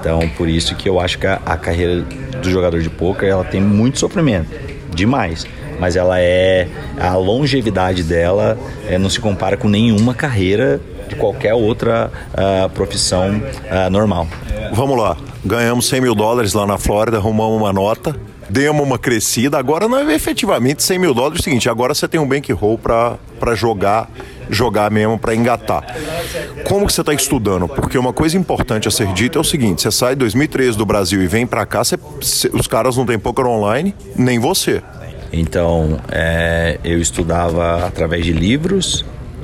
Então, 0.00 0.20
por 0.36 0.48
isso 0.48 0.74
que 0.74 0.88
eu 0.88 0.98
acho 0.98 1.18
que 1.18 1.26
a, 1.26 1.40
a 1.44 1.56
carreira 1.56 2.02
do 2.42 2.50
jogador 2.50 2.80
de 2.80 2.88
poker 2.88 3.28
ela 3.28 3.44
tem 3.44 3.60
muito 3.60 3.98
sofrimento, 3.98 4.48
demais 4.94 5.46
mas 5.82 5.96
ela 5.96 6.20
é 6.20 6.68
a 6.96 7.16
longevidade 7.16 8.04
dela 8.04 8.56
é, 8.86 8.98
não 8.98 9.10
se 9.10 9.18
compara 9.18 9.56
com 9.56 9.68
nenhuma 9.68 10.14
carreira 10.14 10.80
de 11.12 11.16
qualquer 11.16 11.54
outra 11.54 12.10
uh, 12.32 12.68
profissão 12.70 13.36
uh, 13.36 13.90
normal. 13.90 14.26
Vamos 14.72 14.98
lá, 14.98 15.16
ganhamos 15.44 15.86
100 15.86 16.00
mil 16.00 16.14
dólares 16.14 16.54
lá 16.54 16.66
na 16.66 16.78
Flórida, 16.78 17.18
arrumamos 17.18 17.60
uma 17.60 17.72
nota, 17.72 18.16
demos 18.48 18.84
uma 18.84 18.98
crescida. 18.98 19.58
Agora 19.58 19.86
não 19.86 19.98
é 19.98 20.14
efetivamente 20.14 20.82
100 20.82 20.98
mil 20.98 21.14
dólares. 21.14 21.38
É 21.38 21.40
o 21.40 21.44
seguinte, 21.44 21.68
agora 21.68 21.94
você 21.94 22.08
tem 22.08 22.18
um 22.18 22.26
bankroll 22.26 22.78
para 22.78 23.54
jogar, 23.54 24.10
jogar 24.48 24.90
mesmo, 24.90 25.18
para 25.18 25.34
engatar. 25.34 25.84
Como 26.66 26.86
que 26.86 26.92
você 26.92 27.02
está 27.02 27.12
estudando? 27.12 27.68
Porque 27.68 27.98
uma 27.98 28.12
coisa 28.12 28.38
importante 28.38 28.88
a 28.88 28.90
ser 28.90 29.12
dita 29.12 29.38
é 29.38 29.40
o 29.40 29.44
seguinte: 29.44 29.82
você 29.82 29.90
sai 29.90 30.14
em 30.14 30.16
2013 30.16 30.78
do 30.78 30.86
Brasil 30.86 31.22
e 31.22 31.26
vem 31.26 31.46
para 31.46 31.66
cá, 31.66 31.84
você, 31.84 31.98
os 32.52 32.66
caras 32.66 32.96
não 32.96 33.04
têm 33.04 33.18
poker 33.18 33.46
online, 33.46 33.94
nem 34.16 34.38
você. 34.38 34.82
Então, 35.34 35.98
é, 36.10 36.78
eu 36.84 37.00
estudava 37.00 37.86
através 37.86 38.22
de 38.24 38.32
livros 38.32 39.02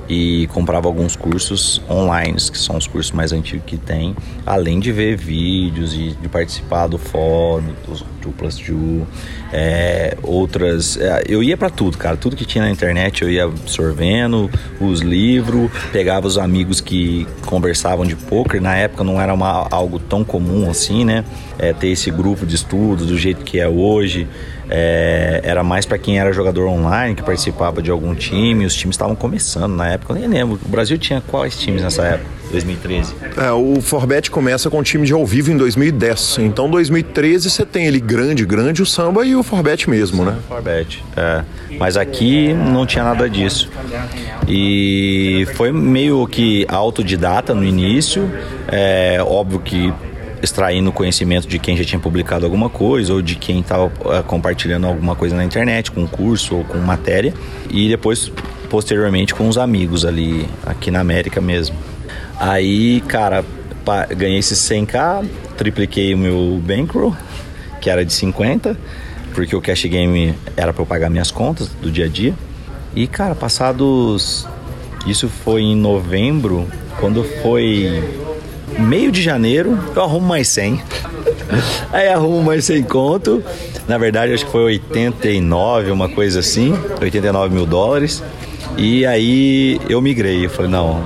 e 0.09 0.47
comprava 0.49 0.89
alguns 0.89 1.15
cursos 1.15 1.83
online, 1.89 2.35
que 2.35 2.59
são 2.59 2.77
os 2.77 2.87
cursos 2.87 3.13
mais 3.13 3.33
antigos 3.33 3.67
que 3.67 3.77
tem, 3.77 4.17
além 4.47 4.81
de 4.81 4.91
ver 4.91 5.17
vídeos 5.17 5.93
e 5.93 6.17
de 6.21 6.29
participar 6.29 6.87
do 6.87 6.97
fórum, 6.97 7.75
do, 7.87 7.95
do 8.23 8.31
Plus 8.31 8.57
Ju, 8.57 9.07
é, 9.53 10.17
outras. 10.23 10.97
É, 10.97 11.25
eu 11.29 11.43
ia 11.43 11.57
para 11.57 11.69
tudo, 11.69 11.99
cara, 11.99 12.17
tudo 12.17 12.37
que 12.37 12.45
tinha 12.45 12.65
na 12.65 12.71
internet 12.71 13.23
eu 13.23 13.31
ia 13.31 13.45
absorvendo, 13.45 14.51
os 14.81 15.01
livros, 15.01 15.71
pegava 15.93 16.27
os 16.27 16.39
amigos 16.39 16.81
que 16.81 17.27
conversavam 17.47 18.07
de 18.07 18.17
poker. 18.17 18.63
Na 18.63 18.77
época 18.77 19.05
não 19.05 19.21
era 19.21 19.35
uma, 19.35 19.69
algo 19.71 19.99
tão 19.99 20.25
comum 20.25 20.71
assim, 20.71 21.05
né? 21.05 21.25
É, 21.59 21.73
ter 21.73 21.89
esse 21.89 22.11
grupo 22.11 22.47
de 22.47 22.55
estudos 22.55 23.07
do 23.07 23.19
jeito 23.19 23.45
que 23.45 23.59
é 23.59 23.69
hoje. 23.69 24.27
É, 24.71 25.41
era 25.45 25.63
mais 25.63 25.87
para 25.87 25.99
quem 25.99 26.19
era 26.19 26.33
jogador 26.33 26.67
online, 26.69 27.15
que 27.15 27.23
participava 27.23 27.81
de 27.83 27.91
algum 27.91 28.15
time. 28.15 28.65
Os 28.65 28.75
times 28.75 28.95
estavam 28.95 29.15
começando 29.17 29.75
na 29.75 29.89
época, 29.89 30.13
eu 30.13 30.19
nem 30.19 30.29
lembro. 30.29 30.61
O 30.65 30.69
Brasil 30.69 30.99
tinha 30.99 31.23
quais 31.27 31.57
times 31.57 31.83
nessa 31.83 32.03
época? 32.03 32.39
2013? 32.51 33.15
É, 33.37 33.53
o 33.53 33.81
Forbet 33.81 34.31
começa 34.31 34.71
com 34.71 34.79
o 34.79 34.83
time 34.83 35.07
de 35.07 35.13
ao 35.13 35.25
vivo 35.27 35.51
em 35.51 35.57
2010. 35.57 36.39
Então, 36.41 36.71
2013 36.71 37.51
você 37.51 37.65
tem 37.65 37.87
ele 37.87 38.01
grande, 38.01 38.45
grande, 38.45 38.83
o 38.83 38.87
samba 38.87 39.25
e 39.25 39.37
o 39.37 39.43
Forbet 39.43 39.89
mesmo, 39.89 40.25
né? 40.25 40.37
Forbet, 40.49 41.05
é. 41.17 41.45
Mas 41.79 41.97
aqui 41.97 42.53
não 42.55 42.87
tinha 42.87 43.05
nada 43.05 43.29
disso. 43.29 43.71
E 44.47 45.47
foi 45.55 45.73
meio 45.73 46.27
que 46.27 46.67
autodidata 46.69 47.55
no 47.55 47.65
início. 47.65 48.31
É 48.67 49.19
óbvio 49.23 49.61
que 49.61 49.93
extraindo 50.43 50.93
conhecimento 50.93 51.49
de 51.49 51.59
quem 51.59 51.77
já 51.77 51.85
tinha 51.85 51.99
publicado 51.99 52.45
alguma 52.45 52.69
coisa 52.69 53.13
ou 53.13 53.23
de 53.23 53.35
quem 53.35 53.61
estava 53.61 53.91
eh, 54.07 54.23
compartilhando 54.27 54.87
alguma 54.87 55.15
coisa 55.15 55.37
na 55.37 55.45
internet, 55.45 55.91
com 55.91 56.07
curso 56.07 56.57
ou 56.57 56.65
com 56.65 56.79
matéria, 56.79 57.35
e 57.71 57.89
depois, 57.89 58.31
posteriormente, 58.71 59.35
com 59.35 59.49
os 59.49 59.59
amigos 59.59 60.05
ali, 60.05 60.49
aqui 60.65 60.91
na 60.91 61.01
América 61.01 61.41
mesmo. 61.41 61.77
Aí, 62.39 63.01
cara, 63.03 63.45
ganhei 64.17 64.39
esse 64.39 64.55
100k, 64.55 65.27
tripliquei 65.57 66.15
o 66.15 66.19
meu 66.19 66.61
bankroll, 66.65 67.17
que 67.81 67.91
era 67.91 68.05
de 68.05 68.13
50, 68.13 68.77
porque 69.35 69.55
o 69.55 69.61
cash 69.61 69.85
game 69.85 70.35
era 70.57 70.73
para 70.73 70.83
eu 70.83 70.87
pagar 70.87 71.11
minhas 71.11 71.31
contas 71.31 71.69
do 71.69 71.91
dia 71.91 72.05
a 72.05 72.09
dia. 72.09 72.35
E, 72.95 73.07
cara, 73.07 73.35
passados. 73.35 74.47
Isso 75.07 75.29
foi 75.29 75.63
em 75.63 75.77
novembro, 75.77 76.67
quando 77.01 77.23
foi 77.41 78.03
meio 78.79 79.11
de 79.11 79.23
janeiro, 79.23 79.79
eu 79.95 80.03
arrumo 80.03 80.27
mais 80.27 80.49
100. 80.49 80.81
Aí 81.93 82.09
arrumo 82.09 82.43
mais 82.43 82.65
100 82.65 82.83
conto. 82.85 83.43
Na 83.87 83.99
verdade, 83.99 84.33
acho 84.33 84.45
que 84.45 84.53
foi 84.53 84.65
89, 84.65 85.91
uma 85.91 86.09
coisa 86.09 86.41
assim. 86.41 86.75
89 87.01 87.55
mil 87.55 87.67
dólares. 87.67 88.23
E 88.77 89.05
aí 89.07 89.81
eu 89.89 90.01
migrei. 90.01 90.45
Eu 90.45 90.51
falei, 90.51 90.71
não, 90.71 91.03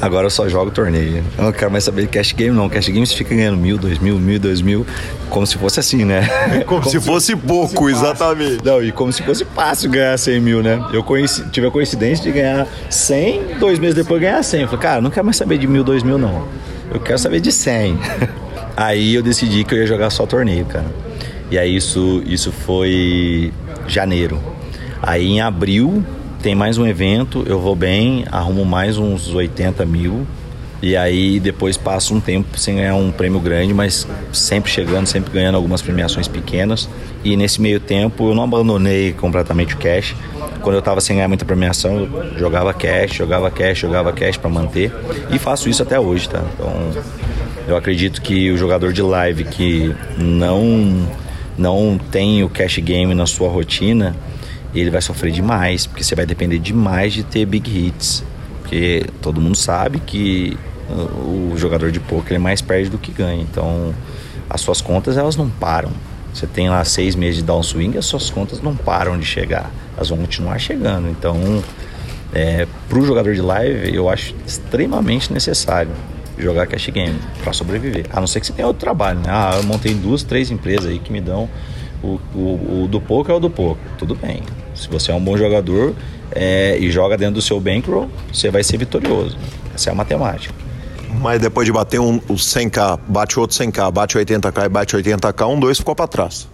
agora 0.00 0.26
eu 0.26 0.30
só 0.30 0.48
jogo 0.48 0.70
torneio. 0.70 1.22
Eu 1.38 1.44
não 1.44 1.52
quero 1.52 1.70
mais 1.70 1.84
saber 1.84 2.02
de 2.02 2.08
cash 2.08 2.32
game, 2.32 2.54
não. 2.54 2.68
Cash 2.68 2.88
game 2.88 3.06
você 3.06 3.14
fica 3.14 3.34
ganhando 3.34 3.56
mil, 3.56 3.78
dois 3.78 3.98
mil, 3.98 4.18
mil, 4.18 4.38
dois 4.38 4.60
mil. 4.60 4.84
Como 5.30 5.46
se 5.46 5.56
fosse 5.56 5.80
assim, 5.80 6.04
né? 6.04 6.28
Como, 6.66 6.80
como 6.80 6.84
se, 6.84 6.90
se, 6.90 7.00
fosse 7.00 7.36
pouco, 7.36 7.88
exatamente. 7.88 8.64
Não, 8.64 8.82
e 8.82 8.92
como 8.92 9.12
se 9.12 9.22
fosse 9.22 9.44
fácil 9.44 9.90
ganhar 9.90 10.16
100 10.18 10.40
mil, 10.40 10.62
né? 10.62 10.84
Eu 10.92 11.02
conheci, 11.02 11.44
tive 11.50 11.66
a 11.66 11.70
coincidência 11.70 12.24
de 12.24 12.32
ganhar 12.32 12.66
100, 12.90 13.58
dois 13.58 13.78
meses 13.78 13.94
depois 13.94 14.20
ganhar 14.20 14.42
100. 14.42 14.62
Eu 14.62 14.68
falei, 14.68 14.82
cara, 14.82 15.00
não 15.00 15.10
quero 15.10 15.24
mais 15.24 15.36
saber 15.36 15.58
de 15.58 15.66
mil, 15.66 15.84
dois 15.84 16.02
mil, 16.02 16.18
não. 16.18 16.46
Eu 16.90 17.00
quero 17.00 17.18
saber 17.18 17.40
de 17.40 17.52
100. 17.52 17.98
aí 18.76 19.14
eu 19.14 19.22
decidi 19.22 19.64
que 19.64 19.74
eu 19.74 19.78
ia 19.78 19.86
jogar 19.86 20.10
só 20.10 20.26
torneio, 20.26 20.64
cara. 20.66 20.86
E 21.50 21.58
aí 21.58 21.76
isso, 21.76 22.22
isso 22.26 22.50
foi 22.50 23.52
janeiro. 23.86 24.40
Aí 25.02 25.26
em 25.26 25.40
abril 25.40 26.04
tem 26.42 26.54
mais 26.54 26.78
um 26.78 26.86
evento, 26.86 27.44
eu 27.46 27.60
vou 27.60 27.74
bem, 27.74 28.24
arrumo 28.30 28.64
mais 28.64 28.98
uns 28.98 29.34
80 29.34 29.84
mil. 29.84 30.26
E 30.82 30.96
aí 30.96 31.40
depois 31.40 31.76
passo 31.76 32.14
um 32.14 32.20
tempo 32.20 32.58
sem 32.58 32.76
ganhar 32.76 32.94
um 32.94 33.10
prêmio 33.10 33.40
grande, 33.40 33.72
mas 33.72 34.06
sempre 34.32 34.70
chegando, 34.70 35.06
sempre 35.06 35.32
ganhando 35.32 35.54
algumas 35.54 35.80
premiações 35.80 36.28
pequenas. 36.28 36.88
E 37.24 37.36
nesse 37.36 37.60
meio 37.60 37.80
tempo 37.80 38.28
eu 38.28 38.34
não 38.34 38.44
abandonei 38.44 39.12
completamente 39.12 39.74
o 39.74 39.78
cash. 39.78 40.14
Quando 40.60 40.74
eu 40.74 40.80
estava 40.80 41.00
sem 41.00 41.16
ganhar 41.16 41.28
muita 41.28 41.44
premiação, 41.44 42.00
eu 42.00 42.38
jogava 42.38 42.74
cash, 42.74 43.14
jogava 43.14 43.50
cash, 43.50 43.78
jogava 43.78 44.12
cash 44.12 44.36
para 44.36 44.50
manter. 44.50 44.92
E 45.30 45.38
faço 45.38 45.68
isso 45.68 45.82
até 45.82 45.98
hoje, 45.98 46.28
tá? 46.28 46.42
Então 46.54 46.90
eu 47.66 47.76
acredito 47.76 48.20
que 48.20 48.50
o 48.52 48.56
jogador 48.56 48.92
de 48.92 49.02
live 49.02 49.44
que 49.44 49.94
não 50.18 51.08
não 51.58 51.98
tem 52.10 52.44
o 52.44 52.50
cash 52.50 52.78
game 52.78 53.14
na 53.14 53.24
sua 53.24 53.48
rotina, 53.48 54.14
ele 54.74 54.90
vai 54.90 55.00
sofrer 55.00 55.32
demais, 55.32 55.86
porque 55.86 56.04
você 56.04 56.14
vai 56.14 56.26
depender 56.26 56.58
demais 56.58 57.14
de 57.14 57.22
ter 57.22 57.46
big 57.46 57.70
hits. 57.70 58.22
Porque 58.66 59.06
todo 59.22 59.40
mundo 59.40 59.56
sabe 59.56 60.00
que 60.00 60.58
o 60.90 61.56
jogador 61.56 61.92
de 61.92 62.00
poker 62.00 62.34
é 62.34 62.38
mais 62.38 62.60
perde 62.60 62.90
do 62.90 62.98
que 62.98 63.12
ganha. 63.12 63.40
Então, 63.40 63.94
as 64.50 64.60
suas 64.60 64.80
contas 64.80 65.16
elas 65.16 65.36
não 65.36 65.48
param. 65.48 65.92
Você 66.34 66.48
tem 66.48 66.68
lá 66.68 66.84
seis 66.84 67.14
meses 67.14 67.36
de 67.36 67.42
downswing, 67.44 67.96
as 67.96 68.06
suas 68.06 68.28
contas 68.28 68.60
não 68.60 68.74
param 68.74 69.16
de 69.16 69.24
chegar. 69.24 69.70
Elas 69.94 70.08
vão 70.08 70.18
continuar 70.18 70.58
chegando. 70.58 71.08
Então, 71.08 71.62
é, 72.34 72.66
para 72.88 72.98
o 72.98 73.06
jogador 73.06 73.32
de 73.32 73.40
live, 73.40 73.94
eu 73.94 74.10
acho 74.10 74.34
extremamente 74.44 75.32
necessário 75.32 75.92
jogar 76.36 76.66
cash 76.66 76.88
game 76.88 77.18
para 77.44 77.52
sobreviver. 77.52 78.06
A 78.12 78.18
não 78.18 78.26
ser 78.26 78.40
que 78.40 78.48
você 78.48 78.52
tenha 78.52 78.66
outro 78.66 78.80
trabalho, 78.80 79.20
né? 79.20 79.28
Ah, 79.28 79.52
eu 79.58 79.62
montei 79.62 79.94
duas, 79.94 80.24
três 80.24 80.50
empresas 80.50 80.90
aí 80.90 80.98
que 80.98 81.12
me 81.12 81.20
dão 81.20 81.48
o, 82.02 82.20
o, 82.34 82.82
o 82.82 82.88
do 82.88 83.00
poker 83.00 83.32
é 83.32 83.36
o 83.36 83.40
do 83.40 83.48
poker. 83.48 83.84
Tudo 83.96 84.16
bem. 84.16 84.42
Se 84.74 84.88
você 84.88 85.12
é 85.12 85.14
um 85.14 85.20
bom 85.22 85.36
jogador 85.38 85.94
é, 86.36 86.78
e 86.78 86.90
joga 86.90 87.16
dentro 87.16 87.36
do 87.36 87.42
seu 87.42 87.58
bankroll, 87.58 88.10
você 88.32 88.50
vai 88.50 88.62
ser 88.62 88.76
vitorioso. 88.76 89.36
Essa 89.74 89.90
é 89.90 89.92
a 89.92 89.94
matemática. 89.94 90.54
Mas 91.20 91.40
depois 91.40 91.64
de 91.64 91.72
bater 91.72 91.98
um, 91.98 92.16
o 92.28 92.34
100k, 92.34 93.00
bate 93.08 93.40
outro 93.40 93.56
100k, 93.56 93.90
bate 93.90 94.18
80k 94.18 94.66
e 94.66 94.68
bate 94.68 94.96
80k, 94.96 95.48
um 95.48 95.58
dois 95.58 95.78
ficou 95.78 95.94
para 95.94 96.06
trás. 96.06 96.46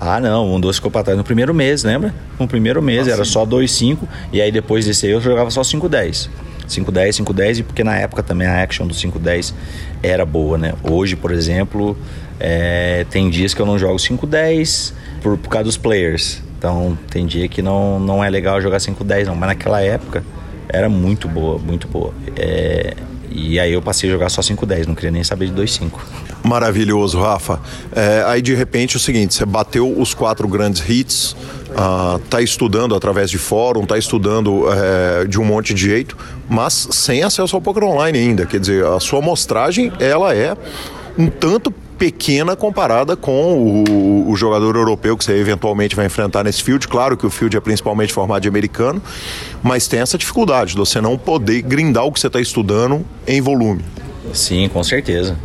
Ah, 0.00 0.20
não, 0.20 0.54
um 0.54 0.60
dois 0.60 0.76
ficou 0.76 0.90
para 0.90 1.02
trás 1.02 1.18
no 1.18 1.24
primeiro 1.24 1.52
mês, 1.52 1.82
lembra? 1.82 2.14
No 2.38 2.46
primeiro 2.46 2.80
mês 2.80 3.08
ah, 3.08 3.12
era 3.12 3.24
sim. 3.24 3.32
só 3.32 3.44
2,5 3.44 3.98
e 4.32 4.40
aí 4.40 4.52
depois 4.52 4.84
desse 4.84 5.06
aí 5.06 5.12
eu 5.12 5.20
jogava 5.20 5.50
só 5.50 5.62
5,10. 5.62 6.28
5,10, 6.68 7.24
5,10 7.24 7.58
e 7.58 7.62
porque 7.62 7.82
na 7.82 7.96
época 7.96 8.22
também 8.22 8.46
a 8.46 8.62
action 8.62 8.86
do 8.86 8.94
5,10 8.94 9.54
era 10.02 10.24
boa, 10.24 10.58
né? 10.58 10.74
Hoje, 10.82 11.16
por 11.16 11.32
exemplo, 11.32 11.96
é, 12.38 13.06
tem 13.10 13.30
dias 13.30 13.54
que 13.54 13.60
eu 13.60 13.66
não 13.66 13.78
jogo 13.78 13.96
5,10 13.96 14.92
por, 15.22 15.38
por 15.38 15.48
causa 15.48 15.64
dos 15.64 15.76
players. 15.76 16.42
Então 16.66 16.98
tem 17.08 17.24
dia 17.24 17.46
que 17.46 17.62
não, 17.62 18.00
não 18.00 18.24
é 18.24 18.28
legal 18.28 18.60
jogar 18.60 18.78
5-10 18.78 19.26
não, 19.26 19.36
mas 19.36 19.50
naquela 19.50 19.80
época 19.80 20.24
era 20.68 20.88
muito 20.88 21.28
boa, 21.28 21.58
muito 21.58 21.86
boa. 21.86 22.12
É, 22.34 22.96
e 23.30 23.60
aí 23.60 23.72
eu 23.72 23.80
passei 23.80 24.10
a 24.10 24.12
jogar 24.12 24.28
só 24.30 24.40
5-10, 24.42 24.86
não 24.88 24.94
queria 24.96 25.12
nem 25.12 25.22
saber 25.22 25.46
de 25.48 25.62
2-5. 25.62 25.92
Maravilhoso, 26.42 27.20
Rafa. 27.20 27.60
É, 27.94 28.24
aí 28.26 28.42
de 28.42 28.52
repente 28.52 28.96
é 28.96 28.98
o 28.98 29.00
seguinte, 29.00 29.32
você 29.32 29.46
bateu 29.46 29.96
os 29.96 30.12
quatro 30.12 30.48
grandes 30.48 30.82
hits, 30.88 31.36
uh, 31.70 32.18
tá 32.28 32.42
estudando 32.42 32.96
através 32.96 33.30
de 33.30 33.38
fórum, 33.38 33.86
tá 33.86 33.96
estudando 33.96 34.64
é, 34.72 35.24
de 35.24 35.38
um 35.38 35.44
monte 35.44 35.72
de 35.72 35.82
jeito, 35.82 36.16
mas 36.48 36.88
sem 36.90 37.22
acesso 37.22 37.54
ao 37.54 37.62
poker 37.62 37.84
online 37.84 38.18
ainda. 38.18 38.44
Quer 38.44 38.58
dizer, 38.58 38.84
a 38.84 38.98
sua 38.98 39.20
amostragem 39.20 39.92
ela 40.00 40.34
é 40.34 40.56
um 41.16 41.28
tanto 41.28 41.72
pequena 41.98 42.54
comparada 42.54 43.16
com 43.16 43.84
o, 43.88 44.30
o, 44.30 44.36
jogador 44.36 44.76
europeu 44.76 45.16
que 45.16 45.24
você 45.24 45.32
eventualmente 45.32 45.96
vai 45.96 46.06
enfrentar 46.06 46.44
nesse 46.44 46.62
field. 46.62 46.86
Claro 46.86 47.16
que 47.16 47.26
o 47.26 47.30
field 47.30 47.56
é 47.56 47.60
principalmente 47.60 48.12
formado 48.12 48.42
de 48.42 48.48
americano, 48.48 49.02
mas 49.62 49.88
tem 49.88 50.00
essa 50.00 50.18
dificuldade 50.18 50.72
de 50.72 50.76
você 50.76 51.00
não 51.00 51.16
poder 51.16 51.62
grindar 51.62 52.04
o 52.04 52.12
que 52.12 52.20
você 52.20 52.26
está 52.26 52.40
estudando 52.40 53.04
em 53.26 53.40
volume. 53.40 53.82
Sim, 54.32 54.68
com 54.68 54.82
certeza. 54.82 55.36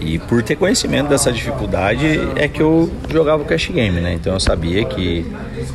E 0.00 0.18
por 0.18 0.42
ter 0.42 0.56
conhecimento 0.56 1.08
dessa 1.08 1.32
dificuldade 1.32 2.20
é 2.36 2.46
que 2.46 2.60
eu 2.60 2.90
jogava 3.10 3.42
o 3.42 3.46
cash 3.46 3.68
game, 3.68 4.00
né? 4.00 4.14
Então 4.14 4.32
eu 4.32 4.40
sabia 4.40 4.84
que 4.84 5.26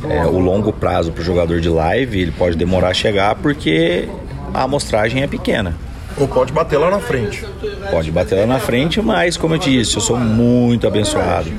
é, 0.08 0.24
o 0.24 0.38
longo 0.38 0.72
prazo 0.72 1.12
para 1.12 1.20
o 1.20 1.24
jogador 1.24 1.60
de 1.60 1.68
live 1.68 2.20
ele 2.20 2.32
pode 2.32 2.56
demorar 2.56 2.88
a 2.88 2.94
chegar 2.94 3.34
porque 3.36 4.08
a 4.52 4.62
amostragem 4.62 5.22
é 5.22 5.26
pequena. 5.26 5.76
Ou 6.16 6.28
pode 6.28 6.52
bater 6.52 6.78
lá 6.78 6.90
na 6.90 7.00
frente. 7.00 7.44
Pode 7.90 8.10
bater 8.10 8.38
lá 8.40 8.46
na 8.46 8.60
frente, 8.60 9.02
mas 9.02 9.36
como 9.36 9.54
eu 9.54 9.58
disse, 9.58 9.96
eu 9.96 10.00
sou 10.00 10.16
muito 10.16 10.86
abençoado. 10.86 11.50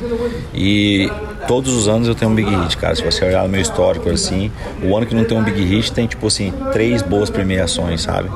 E 0.54 1.12
todos 1.48 1.74
os 1.74 1.88
anos 1.88 2.08
eu 2.08 2.16
tenho 2.16 2.32
um 2.32 2.36
big 2.36 2.50
hit, 2.50 2.78
cara. 2.78 2.96
Se 2.96 3.04
você 3.04 3.26
olhar 3.26 3.44
no 3.44 3.50
meu 3.50 3.62
histórico 3.62 4.10
assim, 4.10 4.52
o 4.82 4.96
ano 4.96 5.06
que 5.06 5.14
não 5.14 5.26
tem 5.26 5.38
um 5.38 5.44
big 5.44 5.62
hit 5.64 5.92
tem 5.92 6.08
tipo 6.08 6.28
assim, 6.28 6.54
três 6.72 7.02
boas 7.02 7.30
premiações, 7.30 8.02
sabe? 8.02 8.30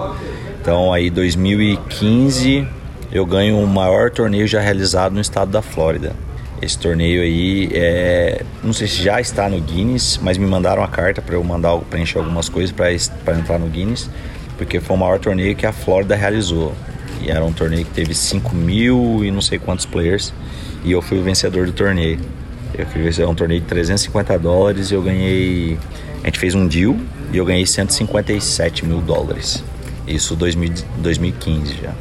Então 0.61 0.93
aí 0.93 1.09
2015 1.09 2.67
eu 3.11 3.25
ganho 3.25 3.57
o 3.57 3.67
maior 3.67 4.11
torneio 4.11 4.45
já 4.45 4.59
realizado 4.59 5.13
no 5.13 5.21
estado 5.21 5.51
da 5.51 5.61
Flórida. 5.61 6.13
Esse 6.61 6.77
torneio 6.77 7.21
aí 7.21 7.69
é, 7.73 8.43
não 8.61 8.73
sei 8.73 8.85
se 8.87 9.01
já 9.01 9.21
está 9.21 9.47
no 9.47 9.61
Guinness, 9.61 10.19
mas 10.21 10.37
me 10.37 10.45
mandaram 10.45 10.83
a 10.83 10.87
carta 10.89 11.21
para 11.21 11.35
eu 11.35 11.43
mandar 11.43 11.77
preencher 11.89 12.17
algumas 12.17 12.49
coisas 12.49 12.73
para 12.73 13.37
entrar 13.37 13.57
no 13.57 13.67
Guinness 13.67 14.09
porque 14.59 14.81
foi 14.81 14.95
o 14.97 14.99
maior 14.99 15.17
torneio 15.19 15.55
que 15.55 15.65
a 15.65 15.71
Flórida 15.71 16.15
realizou. 16.15 16.75
E 17.21 17.31
era 17.31 17.43
um 17.43 17.51
torneio 17.51 17.85
que 17.85 17.91
teve 17.91 18.13
5 18.13 18.53
mil 18.53 19.23
e 19.23 19.31
não 19.31 19.41
sei 19.41 19.57
quantos 19.57 19.85
players, 19.85 20.33
e 20.83 20.91
eu 20.91 21.01
fui 21.01 21.17
o 21.17 21.23
vencedor 21.23 21.65
do 21.65 21.71
torneio. 21.71 22.19
Eu 22.77 22.85
fiz 22.85 23.19
um 23.19 23.33
torneio 23.33 23.61
de 23.61 23.67
350 23.67 24.37
dólares 24.37 24.91
e 24.91 24.93
eu 24.93 25.01
ganhei. 25.01 25.77
A 26.21 26.27
gente 26.27 26.39
fez 26.39 26.53
um 26.53 26.67
deal 26.67 26.95
e 27.33 27.37
eu 27.37 27.45
ganhei 27.45 27.65
157 27.65 28.85
mil 28.85 29.01
dólares. 29.01 29.63
Isso 30.05 30.35
2000, 30.35 30.73
2015 30.97 31.75
já. 31.81 31.93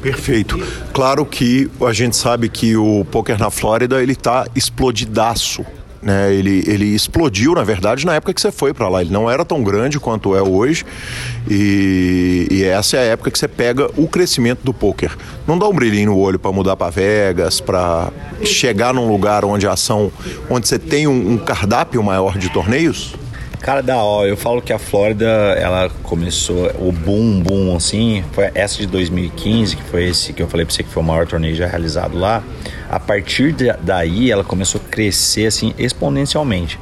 Perfeito. 0.00 0.58
Claro 0.92 1.24
que 1.24 1.70
a 1.80 1.92
gente 1.92 2.16
sabe 2.16 2.48
que 2.48 2.76
o 2.76 3.04
poker 3.10 3.38
na 3.38 3.50
Flórida 3.50 4.02
ele 4.02 4.14
tá 4.14 4.46
explodidaço 4.54 5.64
né? 6.04 6.32
Ele, 6.32 6.62
ele 6.66 6.84
explodiu, 6.84 7.54
na 7.54 7.64
verdade, 7.64 8.04
na 8.04 8.14
época 8.14 8.34
que 8.34 8.40
você 8.40 8.52
foi 8.52 8.74
para 8.74 8.88
lá. 8.88 9.00
Ele 9.00 9.10
não 9.10 9.30
era 9.30 9.44
tão 9.44 9.62
grande 9.62 9.98
quanto 9.98 10.36
é 10.36 10.42
hoje. 10.42 10.84
E, 11.50 12.46
e, 12.50 12.64
essa 12.64 12.96
é 12.96 13.00
a 13.00 13.02
época 13.12 13.30
que 13.30 13.38
você 13.38 13.48
pega 13.48 13.90
o 13.96 14.06
crescimento 14.06 14.60
do 14.62 14.74
poker. 14.74 15.16
Não 15.46 15.58
dá 15.58 15.66
um 15.66 15.72
brilhinho 15.72 16.10
no 16.10 16.18
olho 16.18 16.38
para 16.38 16.52
mudar 16.52 16.76
para 16.76 16.90
Vegas, 16.90 17.60
para 17.60 18.12
chegar 18.44 18.92
num 18.92 19.08
lugar 19.08 19.44
onde 19.44 19.66
a 19.66 19.72
ação, 19.72 20.12
onde 20.50 20.68
você 20.68 20.78
tem 20.78 21.06
um, 21.06 21.32
um 21.32 21.38
cardápio 21.38 22.02
maior 22.02 22.36
de 22.36 22.50
torneios? 22.50 23.14
Cara, 23.64 23.82
da 23.82 23.96
hora, 23.96 24.28
eu 24.28 24.36
falo 24.36 24.60
que 24.60 24.74
a 24.74 24.78
Flórida, 24.78 25.24
ela 25.24 25.88
começou, 26.02 26.70
o 26.78 26.92
boom, 26.92 27.40
boom, 27.40 27.74
assim, 27.74 28.22
foi 28.32 28.50
essa 28.54 28.76
de 28.76 28.86
2015, 28.86 29.76
que 29.76 29.82
foi 29.84 30.04
esse 30.04 30.34
que 30.34 30.42
eu 30.42 30.46
falei 30.46 30.66
pra 30.66 30.74
você 30.74 30.82
que 30.82 30.90
foi 30.90 31.02
o 31.02 31.06
maior 31.06 31.26
torneio 31.26 31.56
já 31.56 31.66
realizado 31.66 32.18
lá. 32.18 32.42
A 32.90 33.00
partir 33.00 33.52
de, 33.52 33.72
daí, 33.80 34.30
ela 34.30 34.44
começou 34.44 34.82
a 34.84 34.90
crescer, 34.90 35.46
assim, 35.46 35.72
exponencialmente. 35.78 36.78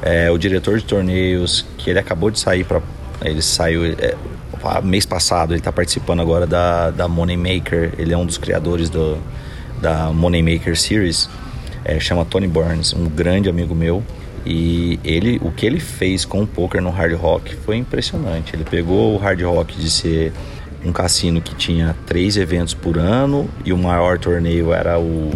É, 0.00 0.30
o 0.30 0.38
diretor 0.38 0.78
de 0.78 0.86
torneios, 0.86 1.66
que 1.76 1.90
ele 1.90 1.98
acabou 1.98 2.30
de 2.30 2.40
sair 2.40 2.64
para 2.64 2.80
ele 3.22 3.42
saiu 3.42 3.84
é, 3.84 4.16
mês 4.82 5.04
passado, 5.04 5.52
ele 5.52 5.60
está 5.60 5.70
participando 5.70 6.20
agora 6.22 6.46
da, 6.46 6.88
da 6.88 7.08
Money 7.08 7.36
Maker, 7.36 7.92
ele 7.98 8.14
é 8.14 8.16
um 8.16 8.24
dos 8.24 8.38
criadores 8.38 8.88
do, 8.88 9.18
da 9.82 10.10
Money 10.10 10.42
Maker 10.42 10.80
Series, 10.80 11.28
é, 11.84 12.00
chama 12.00 12.24
Tony 12.24 12.48
Burns, 12.48 12.94
um 12.94 13.04
grande 13.04 13.50
amigo 13.50 13.74
meu. 13.74 14.02
E 14.44 14.98
ele, 15.04 15.40
o 15.42 15.52
que 15.52 15.64
ele 15.64 15.78
fez 15.78 16.24
com 16.24 16.42
o 16.42 16.46
poker 16.46 16.82
no 16.82 16.90
Hard 16.90 17.14
Rock 17.14 17.54
foi 17.56 17.76
impressionante. 17.76 18.54
Ele 18.54 18.64
pegou 18.64 19.14
o 19.14 19.18
Hard 19.18 19.40
Rock 19.42 19.78
de 19.78 19.90
ser 19.90 20.32
um 20.84 20.92
cassino 20.92 21.40
que 21.40 21.54
tinha 21.54 21.94
três 22.06 22.36
eventos 22.36 22.74
por 22.74 22.98
ano 22.98 23.48
e 23.64 23.72
o 23.72 23.78
maior 23.78 24.18
torneio 24.18 24.72
era 24.72 24.98
o, 24.98 25.30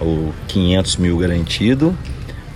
o 0.00 0.32
500 0.46 0.96
mil 0.98 1.18
garantido, 1.18 1.96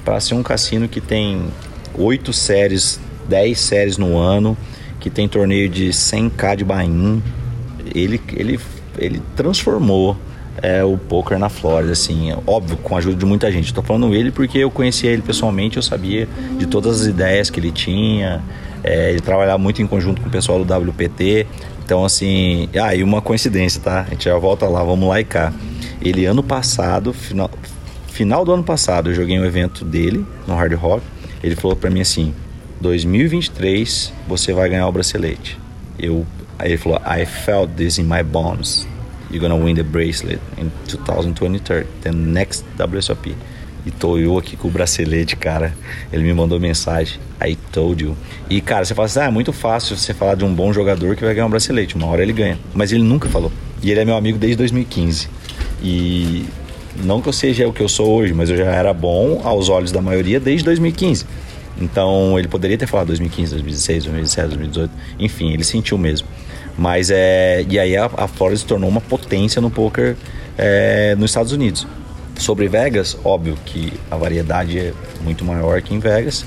para 0.05 0.21
ser 0.21 0.35
um 0.35 0.43
cassino 0.43 0.89
que 0.89 1.01
tem 1.01 1.47
oito 1.95 2.33
séries, 2.33 3.01
10 3.29 3.59
séries 3.59 3.99
no 3.99 4.17
ano, 4.17 4.57
que 5.01 5.11
tem 5.11 5.29
torneio 5.29 5.69
de 5.69 5.89
100k 5.89 6.57
de 6.57 6.65
buy-in. 6.65 7.23
Ele, 7.93 8.21
ele, 8.37 8.61
ele 8.99 9.23
transformou 9.37 10.17
é, 10.63 10.85
o 10.85 10.97
poker 10.97 11.39
na 11.39 11.49
Flórida, 11.49 11.93
assim, 11.93 12.33
óbvio, 12.47 12.77
com 12.77 12.95
a 12.95 12.99
ajuda 12.99 13.17
de 13.17 13.27
muita 13.27 13.51
gente. 13.51 13.67
Estou 13.67 13.83
falando 13.83 14.15
ele 14.15 14.31
porque 14.31 14.59
eu 14.59 14.71
conhecia 14.71 15.11
ele 15.11 15.21
pessoalmente, 15.21 15.77
eu 15.77 15.83
sabia 15.83 16.29
de 16.57 16.67
todas 16.67 17.01
as 17.01 17.07
ideias 17.09 17.51
que 17.51 17.59
ele 17.59 17.73
tinha. 17.73 18.41
É, 18.85 19.11
ele 19.11 19.21
trabalhava 19.21 19.59
muito 19.59 19.83
em 19.83 19.87
conjunto 19.87 20.23
com 20.23 20.29
o 20.29 20.31
pessoal 20.31 20.65
do 20.65 20.91
WPT. 20.91 21.47
Então, 21.85 22.05
assim, 22.05 22.69
ah, 22.77 22.91
uma 23.05 23.21
coincidência, 23.21 23.81
tá? 23.81 24.03
A 24.03 24.11
gente 24.11 24.25
já 24.25 24.39
volta 24.39 24.67
lá, 24.67 24.85
vamos 24.85 25.09
lá 25.09 25.21
e 25.21 25.25
cá. 25.25 25.53
Ele, 26.01 26.25
ano 26.25 26.43
passado, 26.43 27.13
final, 27.13 27.51
final 28.07 28.45
do 28.45 28.53
ano 28.53 28.63
passado, 28.63 29.11
eu 29.11 29.15
joguei 29.15 29.39
um 29.39 29.45
evento 29.45 29.85
dele 29.85 30.25
no 30.47 30.55
Hard 30.55 30.75
Rock. 30.75 31.03
Ele 31.43 31.57
falou 31.57 31.77
para 31.77 31.91
mim 31.91 32.01
assim: 32.01 32.33
2023 32.81 34.13
você 34.29 34.53
vai 34.53 34.69
ganhar 34.69 34.87
o 34.87 34.93
bracelete. 34.93 35.59
Eu, 35.99 36.25
aí 36.57 36.71
ele 36.71 36.79
falou: 36.79 37.01
I 37.01 37.27
felt 37.27 37.71
this 37.77 37.99
in 37.99 38.05
my 38.05 38.23
bones 38.23 38.87
you're 39.33 39.41
gonna 39.41 39.57
win 39.57 39.75
the 39.75 39.83
bracelet 39.83 40.41
in 40.59 40.71
2023, 40.87 41.87
the 42.03 42.13
next 42.13 42.65
WSOP. 42.79 43.35
E 43.85 43.91
tô 43.91 44.17
eu 44.17 44.39
aqui 44.39 44.57
com 44.57 44.69
o 44.69 44.71
bracelete, 44.71 45.35
cara. 45.35 45.75
Ele 46.13 46.23
me 46.23 46.33
mandou 46.33 46.61
mensagem. 46.61 47.19
I 47.45 47.57
told 47.73 48.05
you. 48.05 48.17
E, 48.49 48.61
cara, 48.61 48.85
você 48.85 48.95
fala 48.95 49.07
assim: 49.07 49.19
ah, 49.19 49.25
é 49.25 49.31
muito 49.31 49.53
fácil 49.53 49.97
você 49.97 50.15
falar 50.15 50.37
de 50.37 50.45
um 50.45 50.55
bom 50.55 50.73
jogador 50.73 51.17
que 51.17 51.25
vai 51.25 51.35
ganhar 51.35 51.47
um 51.47 51.51
bracelete. 51.51 51.97
Uma 51.97 52.07
hora 52.07 52.23
ele 52.23 52.33
ganha. 52.33 52.59
Mas 52.73 52.93
ele 52.93 53.03
nunca 53.03 53.29
falou. 53.29 53.51
E 53.83 53.91
ele 53.91 53.99
é 53.99 54.05
meu 54.05 54.17
amigo 54.17 54.39
desde 54.39 54.57
2015. 54.59 55.29
E 55.83 56.47
não 57.03 57.21
que 57.21 57.29
eu 57.29 57.33
seja 57.33 57.67
o 57.67 57.73
que 57.73 57.83
eu 57.83 57.89
sou 57.89 58.09
hoje, 58.09 58.33
mas 58.33 58.51
eu 58.51 58.57
já 58.57 58.67
era 58.67 58.95
bom 58.95 59.41
aos 59.43 59.69
olhos 59.69 59.91
da 59.91 60.01
maioria 60.01 60.39
desde 60.39 60.65
2015. 60.65 61.27
Então 61.81 62.39
ele 62.39 62.47
poderia 62.47 62.79
ter 62.79 62.87
falado 62.87 63.09
2015, 63.09 63.51
2016, 63.53 64.05
2017, 64.05 64.49
2018. 64.49 64.93
Enfim, 65.19 65.53
ele 65.53 65.65
sentiu 65.65 65.99
mesmo. 65.99 66.29
Mas 66.77 67.11
é. 67.11 67.65
E 67.69 67.79
aí 67.79 67.97
a, 67.97 68.07
a 68.17 68.27
Florida 68.27 68.59
se 68.59 68.67
tornou 68.67 68.89
uma 68.89 69.01
potência 69.01 69.61
no 69.61 69.71
poker 69.71 70.17
é, 70.57 71.15
nos 71.17 71.31
Estados 71.31 71.53
Unidos. 71.53 71.87
Sobre 72.37 72.67
Vegas, 72.69 73.17
óbvio 73.25 73.57
que 73.65 73.93
a 74.11 74.17
variedade 74.17 74.79
é 74.79 74.93
muito 75.23 75.45
maior 75.45 75.81
que 75.83 75.95
em 75.95 75.99
Vegas, 75.99 76.45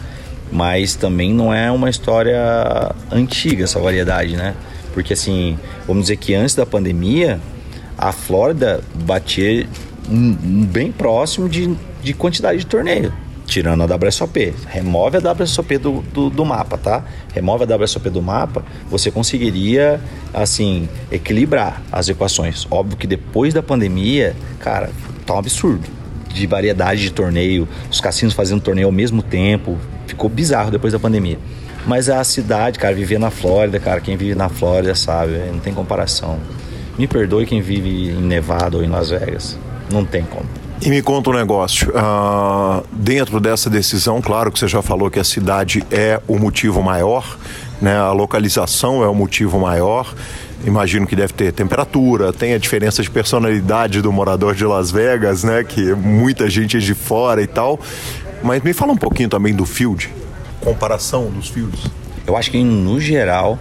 mas 0.51 0.95
também 0.95 1.34
não 1.34 1.53
é 1.53 1.71
uma 1.71 1.89
história 1.89 2.93
antiga 3.11 3.63
essa 3.63 3.80
variedade, 3.80 4.36
né? 4.36 4.55
Porque 4.93 5.13
assim, 5.13 5.59
vamos 5.86 6.03
dizer 6.03 6.17
que 6.17 6.34
antes 6.34 6.55
da 6.55 6.65
pandemia, 6.65 7.39
a 7.97 8.11
Flórida 8.11 8.82
batia 8.93 9.67
bem 10.07 10.91
próximo 10.91 11.47
de, 11.47 11.76
de 12.03 12.13
quantidade 12.13 12.59
de 12.59 12.65
torneio 12.65 13.13
tirando 13.45 13.83
a 13.83 13.95
WSOP. 13.95 14.53
Remove 14.67 15.17
a 15.17 15.33
WSOP 15.33 15.77
do, 15.77 16.01
do, 16.13 16.29
do, 16.29 16.45
mapa, 16.45 16.77
tá? 16.77 17.03
Remove 17.33 17.63
a 17.63 17.77
WSOP 17.77 18.09
do 18.09 18.21
mapa, 18.21 18.63
você 18.89 19.11
conseguiria, 19.11 20.01
assim, 20.33 20.89
equilibrar 21.11 21.81
as 21.91 22.09
equações. 22.09 22.67
Óbvio 22.69 22.97
que 22.97 23.07
depois 23.07 23.53
da 23.53 23.63
pandemia, 23.63 24.35
cara, 24.59 24.89
tá 25.25 25.33
um 25.33 25.39
absurdo. 25.39 25.87
De 26.33 26.45
variedade 26.47 27.01
de 27.01 27.11
torneio, 27.11 27.67
os 27.89 28.01
cassinos 28.01 28.33
fazendo 28.33 28.61
torneio 28.61 28.87
ao 28.87 28.91
mesmo 28.91 29.21
tempo. 29.21 29.77
Ficou 30.05 30.29
bizarro 30.29 30.69
depois 30.69 30.91
da 30.91 30.99
pandemia. 30.99 31.39
Mas 31.87 32.09
a 32.09 32.23
cidade, 32.23 32.79
cara, 32.79 32.93
viver 32.95 33.19
na 33.19 33.29
Flórida, 33.29 33.79
cara, 33.79 34.01
quem 34.01 34.17
vive 34.17 34.35
na 34.35 34.49
Flórida 34.49 34.95
sabe, 34.95 35.33
não 35.51 35.59
tem 35.59 35.73
comparação. 35.73 36.39
Me 36.97 37.07
perdoe 37.07 37.45
quem 37.45 37.61
vive 37.61 38.09
em 38.09 38.21
Nevada 38.21 38.77
ou 38.77 38.83
em 38.83 38.87
Las 38.87 39.11
Vegas. 39.11 39.57
Não 39.91 40.03
tem 40.03 40.23
como. 40.23 40.64
E 40.82 40.89
me 40.89 41.01
conta 41.01 41.30
um 41.30 41.34
negócio. 41.34 41.89
Uh, 41.89 42.86
dentro 42.91 43.39
dessa 43.39 43.69
decisão, 43.69 44.21
claro 44.21 44.51
que 44.51 44.59
você 44.59 44.67
já 44.67 44.82
falou 44.82 45.09
que 45.09 45.19
a 45.19 45.23
cidade 45.23 45.86
é 45.89 46.19
o 46.28 46.38
motivo 46.38 46.82
maior, 46.82 47.38
né? 47.82 47.97
a 47.97 48.11
localização 48.11 49.01
é 49.03 49.07
o 49.07 49.15
motivo 49.15 49.57
maior. 49.59 50.13
Imagino 50.65 51.07
que 51.07 51.15
deve 51.15 51.34
ter 51.34 51.51
temperatura, 51.53 52.34
tem 52.34 52.53
a 52.53 52.57
diferença 52.57 53.01
de 53.01 53.09
personalidade 53.09 54.01
do 54.01 54.11
morador 54.11 54.53
de 54.53 54.65
Las 54.65 54.91
Vegas, 54.91 55.43
né? 55.43 55.63
Que 55.63 55.93
muita 55.93 56.49
gente 56.49 56.78
é 56.78 56.80
de 56.80 56.93
fora 56.93 57.41
e 57.41 57.47
tal. 57.47 57.80
Mas 58.43 58.61
me 58.61 58.73
fala 58.73 58.91
um 58.91 58.97
pouquinho 58.97 59.30
também 59.30 59.53
do 59.53 59.65
field, 59.65 60.11
comparação 60.61 61.30
dos 61.30 61.47
fields. 61.47 61.86
Eu 62.28 62.36
acho 62.36 62.51
que 62.51 62.63
no 62.63 62.99
geral 62.99 63.59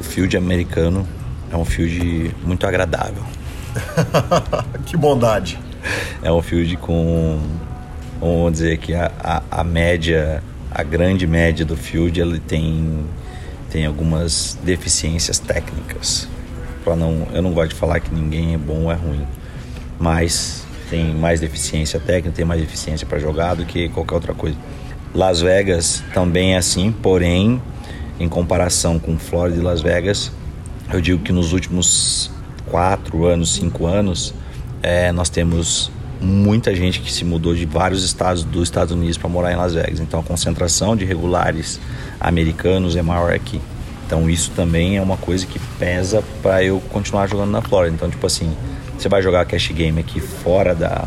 o 0.00 0.04
field 0.04 0.36
americano 0.36 1.06
é 1.52 1.56
um 1.56 1.64
field 1.64 2.34
muito 2.44 2.66
agradável. 2.66 3.22
que 4.86 4.96
bondade 4.96 5.58
é 6.22 6.32
um 6.32 6.42
field 6.42 6.76
com, 6.78 7.40
vamos 8.20 8.52
dizer 8.52 8.78
que 8.78 8.94
a, 8.94 9.10
a, 9.18 9.42
a, 9.50 9.64
média, 9.64 10.42
a 10.70 10.82
grande 10.82 11.26
média 11.26 11.64
do 11.64 11.76
field, 11.76 12.20
ele 12.20 12.38
tem, 12.38 13.04
tem 13.70 13.86
algumas 13.86 14.58
deficiências 14.62 15.38
técnicas. 15.38 16.28
Pra 16.84 16.96
não, 16.96 17.26
eu 17.32 17.42
não 17.42 17.52
gosto 17.52 17.70
de 17.70 17.76
falar 17.76 18.00
que 18.00 18.14
ninguém 18.14 18.54
é 18.54 18.58
bom 18.58 18.84
ou 18.84 18.92
é 18.92 18.94
ruim, 18.94 19.26
mas 19.98 20.64
tem 20.88 21.14
mais 21.14 21.40
deficiência 21.40 22.00
técnica, 22.00 22.34
tem 22.34 22.44
mais 22.44 22.60
deficiência 22.60 23.06
para 23.06 23.18
jogar 23.18 23.54
do 23.54 23.64
que 23.64 23.88
qualquer 23.90 24.14
outra 24.14 24.34
coisa. 24.34 24.56
Las 25.14 25.40
Vegas 25.40 26.02
também 26.12 26.54
é 26.54 26.58
assim, 26.58 26.92
porém, 26.92 27.60
em 28.20 28.28
comparação 28.28 28.98
com 28.98 29.18
Flórida 29.18 29.58
e 29.58 29.62
Las 29.62 29.80
Vegas, 29.80 30.30
eu 30.92 31.00
digo 31.00 31.22
que 31.22 31.32
nos 31.32 31.52
últimos 31.52 32.30
quatro 32.66 33.26
anos, 33.26 33.54
cinco 33.54 33.86
anos, 33.86 34.34
é, 34.82 35.12
nós 35.12 35.28
temos 35.28 35.90
muita 36.20 36.74
gente 36.74 37.00
que 37.00 37.12
se 37.12 37.24
mudou 37.24 37.54
de 37.54 37.64
vários 37.64 38.04
estados 38.04 38.44
dos 38.44 38.64
Estados 38.64 38.92
Unidos 38.92 39.16
para 39.16 39.28
morar 39.28 39.52
em 39.52 39.56
Las 39.56 39.74
Vegas. 39.74 40.00
Então 40.00 40.20
a 40.20 40.22
concentração 40.22 40.96
de 40.96 41.04
regulares 41.04 41.80
americanos 42.20 42.96
é 42.96 43.02
maior 43.02 43.32
aqui. 43.32 43.60
Então 44.06 44.28
isso 44.28 44.50
também 44.52 44.96
é 44.96 45.02
uma 45.02 45.16
coisa 45.16 45.46
que 45.46 45.58
pesa 45.78 46.22
para 46.42 46.62
eu 46.62 46.80
continuar 46.90 47.26
jogando 47.28 47.50
na 47.50 47.62
Flórida. 47.62 47.94
Então 47.94 48.10
tipo 48.10 48.26
assim, 48.26 48.50
você 48.98 49.08
vai 49.08 49.22
jogar 49.22 49.44
cash 49.44 49.68
game 49.68 50.00
aqui 50.00 50.20
fora 50.20 50.74
da, 50.74 51.06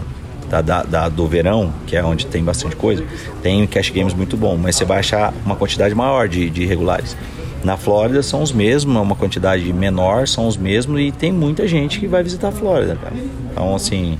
da, 0.49 0.61
da, 0.61 0.83
da, 0.83 1.09
do 1.09 1.27
verão, 1.27 1.73
que 1.87 1.95
é 1.95 2.03
onde 2.03 2.25
tem 2.25 2.43
bastante 2.43 2.75
coisa, 2.75 3.03
tem 3.41 3.65
cash 3.67 3.89
games 3.89 4.13
muito 4.13 4.37
bom, 4.37 4.57
mas 4.57 4.75
você 4.75 4.85
vai 4.85 4.99
achar 4.99 5.33
uma 5.45 5.55
quantidade 5.55 5.95
maior 5.95 6.27
de, 6.27 6.49
de 6.49 6.65
regulares. 6.65 7.17
Na 7.63 7.77
Flórida 7.77 8.23
são 8.23 8.41
os 8.41 8.51
mesmos, 8.51 8.95
é 8.95 8.99
uma 8.99 9.15
quantidade 9.15 9.71
menor, 9.71 10.27
são 10.27 10.47
os 10.47 10.57
mesmos 10.57 10.99
e 10.99 11.11
tem 11.11 11.31
muita 11.31 11.67
gente 11.67 11.99
que 11.99 12.07
vai 12.07 12.23
visitar 12.23 12.47
a 12.47 12.51
Flórida. 12.51 12.97
Então, 13.51 13.75
assim, 13.75 14.17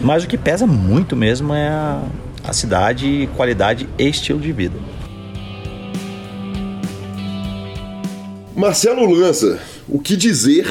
mas 0.00 0.24
o 0.24 0.26
que 0.26 0.38
pesa 0.38 0.66
muito 0.66 1.14
mesmo 1.14 1.52
é 1.52 1.68
a, 1.68 2.02
a 2.44 2.52
cidade, 2.52 3.28
qualidade 3.36 3.88
e 3.98 4.08
estilo 4.08 4.40
de 4.40 4.52
vida. 4.52 4.78
Marcelo 8.56 9.10
Lanza, 9.10 9.60
o 9.88 9.98
que 9.98 10.16
dizer, 10.16 10.66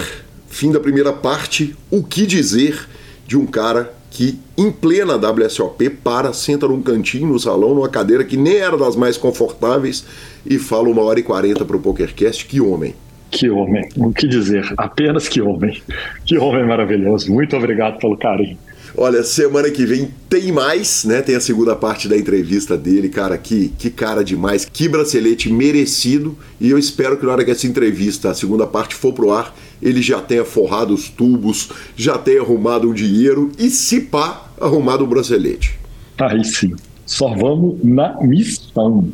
fim 0.47 0.71
da 0.71 0.79
primeira 0.79 1.13
parte, 1.13 1.75
o 1.89 2.03
que 2.03 2.25
dizer 2.25 2.87
de 3.27 3.37
um 3.37 3.45
cara 3.45 3.93
que 4.11 4.37
em 4.57 4.69
plena 4.69 5.15
WSOP 5.15 5.89
para, 5.89 6.33
senta 6.33 6.67
num 6.67 6.81
cantinho 6.81 7.27
no 7.27 7.39
salão, 7.39 7.73
numa 7.73 7.89
cadeira 7.89 8.25
que 8.25 8.35
nem 8.37 8.57
era 8.57 8.77
das 8.77 8.95
mais 8.95 9.17
confortáveis 9.17 10.05
e 10.45 10.59
fala 10.59 10.89
uma 10.89 11.01
hora 11.01 11.19
e 11.19 11.23
quarenta 11.23 11.63
para 11.65 11.77
o 11.77 11.79
PokerCast. 11.79 12.45
Que 12.45 12.59
homem! 12.61 12.93
Que 13.31 13.49
homem, 13.49 13.87
o 13.95 14.11
que 14.11 14.27
dizer? 14.27 14.73
Apenas 14.77 15.29
que 15.29 15.41
homem. 15.41 15.81
Que 16.25 16.37
homem 16.37 16.67
maravilhoso. 16.67 17.31
Muito 17.31 17.55
obrigado 17.55 17.97
pelo 17.97 18.17
carinho. 18.17 18.57
Olha, 18.97 19.23
semana 19.23 19.69
que 19.69 19.85
vem 19.85 20.09
tem 20.29 20.51
mais, 20.51 21.05
né? 21.05 21.21
Tem 21.21 21.35
a 21.35 21.39
segunda 21.39 21.73
parte 21.73 22.09
da 22.09 22.17
entrevista 22.17 22.77
dele, 22.77 23.07
cara. 23.07 23.37
Que, 23.37 23.69
que 23.77 23.89
cara 23.89 24.21
demais, 24.21 24.65
que 24.65 24.89
bracelete 24.89 25.49
merecido. 25.49 26.37
E 26.59 26.69
eu 26.69 26.77
espero 26.77 27.15
que 27.15 27.25
na 27.25 27.31
hora 27.31 27.45
que 27.45 27.51
essa 27.51 27.65
entrevista, 27.65 28.31
a 28.31 28.33
segunda 28.33 28.67
parte, 28.67 28.93
for 28.93 29.13
pro 29.13 29.31
ar, 29.31 29.55
ele 29.81 30.01
já 30.01 30.21
tenha 30.21 30.45
forrado 30.45 30.93
os 30.93 31.09
tubos, 31.09 31.69
já 31.95 32.17
tenha 32.17 32.41
arrumado 32.41 32.89
um 32.89 32.93
dinheiro 32.93 33.51
e, 33.57 33.69
se 33.69 34.01
pá, 34.01 34.49
arrumado 34.59 35.03
um 35.03 35.07
bracelete. 35.07 35.79
Aí 36.19 36.43
sim. 36.43 36.75
Só 37.05 37.33
vamos 37.33 37.83
na 37.83 38.15
missão. 38.21 39.09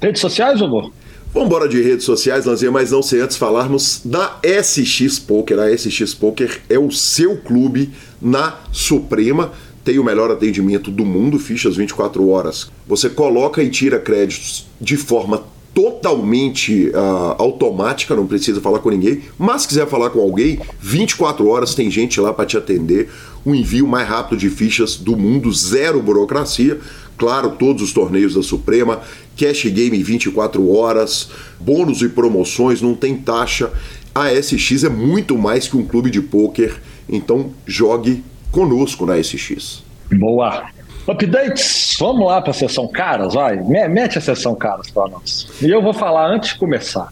Redes 0.00 0.20
sociais, 0.20 0.62
amor? 0.62 0.92
Vamos 1.32 1.48
embora 1.48 1.68
de 1.68 1.82
redes 1.82 2.04
sociais, 2.04 2.44
Lanzinha, 2.44 2.70
mas 2.70 2.92
não 2.92 3.02
sem 3.02 3.20
antes 3.20 3.36
falarmos 3.36 4.00
da 4.04 4.38
SX 4.62 5.18
Poker. 5.18 5.58
A 5.58 5.76
SX 5.76 6.14
Poker 6.14 6.62
é 6.70 6.78
o 6.78 6.92
seu 6.92 7.36
clube 7.38 7.90
na 8.22 8.60
Suprema. 8.70 9.50
Tem 9.84 9.98
o 9.98 10.04
melhor 10.04 10.30
atendimento 10.30 10.92
do 10.92 11.04
mundo, 11.04 11.38
fichas 11.38 11.76
24 11.76 12.28
horas. 12.28 12.70
Você 12.86 13.10
coloca 13.10 13.62
e 13.62 13.68
tira 13.68 13.98
créditos 13.98 14.66
de 14.80 14.96
forma 14.96 15.42
totalmente 15.74 16.88
uh, 16.90 17.34
automática, 17.36 18.14
não 18.14 18.26
precisa 18.26 18.60
falar 18.60 18.78
com 18.78 18.90
ninguém. 18.90 19.22
Mas 19.36 19.62
se 19.62 19.68
quiser 19.68 19.88
falar 19.88 20.10
com 20.10 20.20
alguém, 20.20 20.60
24 20.80 21.46
horas 21.48 21.74
tem 21.74 21.90
gente 21.90 22.20
lá 22.20 22.32
para 22.32 22.46
te 22.46 22.56
atender. 22.56 23.10
O 23.44 23.54
envio 23.54 23.86
mais 23.86 24.08
rápido 24.08 24.38
de 24.38 24.48
fichas 24.48 24.96
do 24.96 25.16
mundo, 25.16 25.52
zero 25.52 26.00
burocracia. 26.00 26.78
Claro, 27.18 27.50
todos 27.58 27.82
os 27.82 27.92
torneios 27.92 28.34
da 28.34 28.42
Suprema, 28.42 29.02
cash 29.36 29.64
game 29.66 30.02
24 30.02 30.72
horas, 30.72 31.30
bônus 31.60 32.02
e 32.02 32.08
promoções, 32.08 32.80
não 32.80 32.94
tem 32.94 33.16
taxa. 33.16 33.70
A 34.14 34.30
SX 34.30 34.84
é 34.84 34.88
muito 34.88 35.36
mais 35.36 35.66
que 35.66 35.76
um 35.76 35.84
clube 35.84 36.08
de 36.08 36.20
pôquer, 36.20 36.80
então 37.08 37.50
jogue 37.66 38.22
conosco 38.50 39.04
na 39.04 39.20
SX. 39.20 39.82
Boa! 40.12 40.73
Updates, 41.06 41.96
vamos 41.98 42.26
lá 42.26 42.40
para 42.40 42.50
a 42.50 42.54
sessão 42.54 42.88
caras, 42.88 43.34
vai. 43.34 43.62
Mete 43.62 44.18
a 44.18 44.20
sessão 44.20 44.54
caras 44.54 44.90
para 44.90 45.08
nós. 45.08 45.46
E 45.60 45.70
eu 45.70 45.82
vou 45.82 45.92
falar 45.92 46.28
antes 46.28 46.50
de 46.50 46.58
começar. 46.58 47.08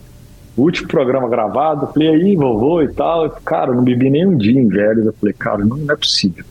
O 0.57 0.62
último 0.62 0.88
programa 0.88 1.28
gravado, 1.28 1.88
falei 1.93 2.09
aí, 2.09 2.36
vovô 2.36 2.82
e 2.82 2.88
tal. 2.88 3.28
Cara, 3.45 3.72
não 3.72 3.82
bebi 3.82 4.11
nem 4.11 4.26
um 4.26 4.36
dia 4.36 4.61
em 4.61 4.68
velho. 4.68 5.05
Eu 5.05 5.12
falei, 5.12 5.34
cara, 5.34 5.64
não, 5.64 5.76
não 5.76 5.95
é 5.95 5.97
possível. 5.97 6.45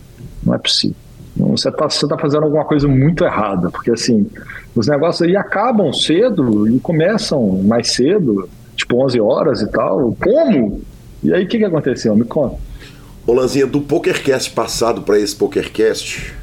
Não 0.43 0.53
é 0.53 0.57
possível. 0.57 0.95
Você 1.35 1.69
está 1.69 1.89
você 1.89 2.07
tá 2.07 2.17
fazendo 2.17 2.43
alguma 2.43 2.65
coisa 2.65 2.87
muito 2.87 3.23
errada, 3.23 3.69
porque 3.71 3.91
assim, 3.91 4.27
os 4.75 4.87
negócios 4.87 5.27
aí 5.27 5.35
acabam 5.35 5.91
cedo 5.93 6.67
e 6.67 6.79
começam 6.79 7.63
mais 7.63 7.93
cedo, 7.93 8.49
tipo 8.75 9.03
11 9.03 9.19
horas 9.19 9.61
e 9.61 9.71
tal. 9.71 10.15
Como? 10.21 10.81
E 11.23 11.33
aí 11.33 11.45
o 11.45 11.47
que, 11.47 11.57
que 11.57 11.65
aconteceu? 11.65 12.15
Me 12.15 12.25
conta. 12.25 12.57
Lanzinha, 13.27 13.65
do 13.65 13.81
PokerCast 13.81 14.51
passado 14.51 15.03
para 15.03 15.17
esse 15.17 15.35
PokerCast, 15.35 16.33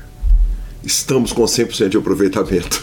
estamos 0.89 1.33
com 1.33 1.43
100% 1.45 1.91
de 1.91 1.97
aproveitamento. 1.99 2.83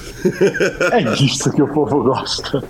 É 0.92 1.24
isso 1.24 1.52
que 1.52 1.62
o 1.62 1.68
povo 1.68 2.04
gosta. 2.04 2.64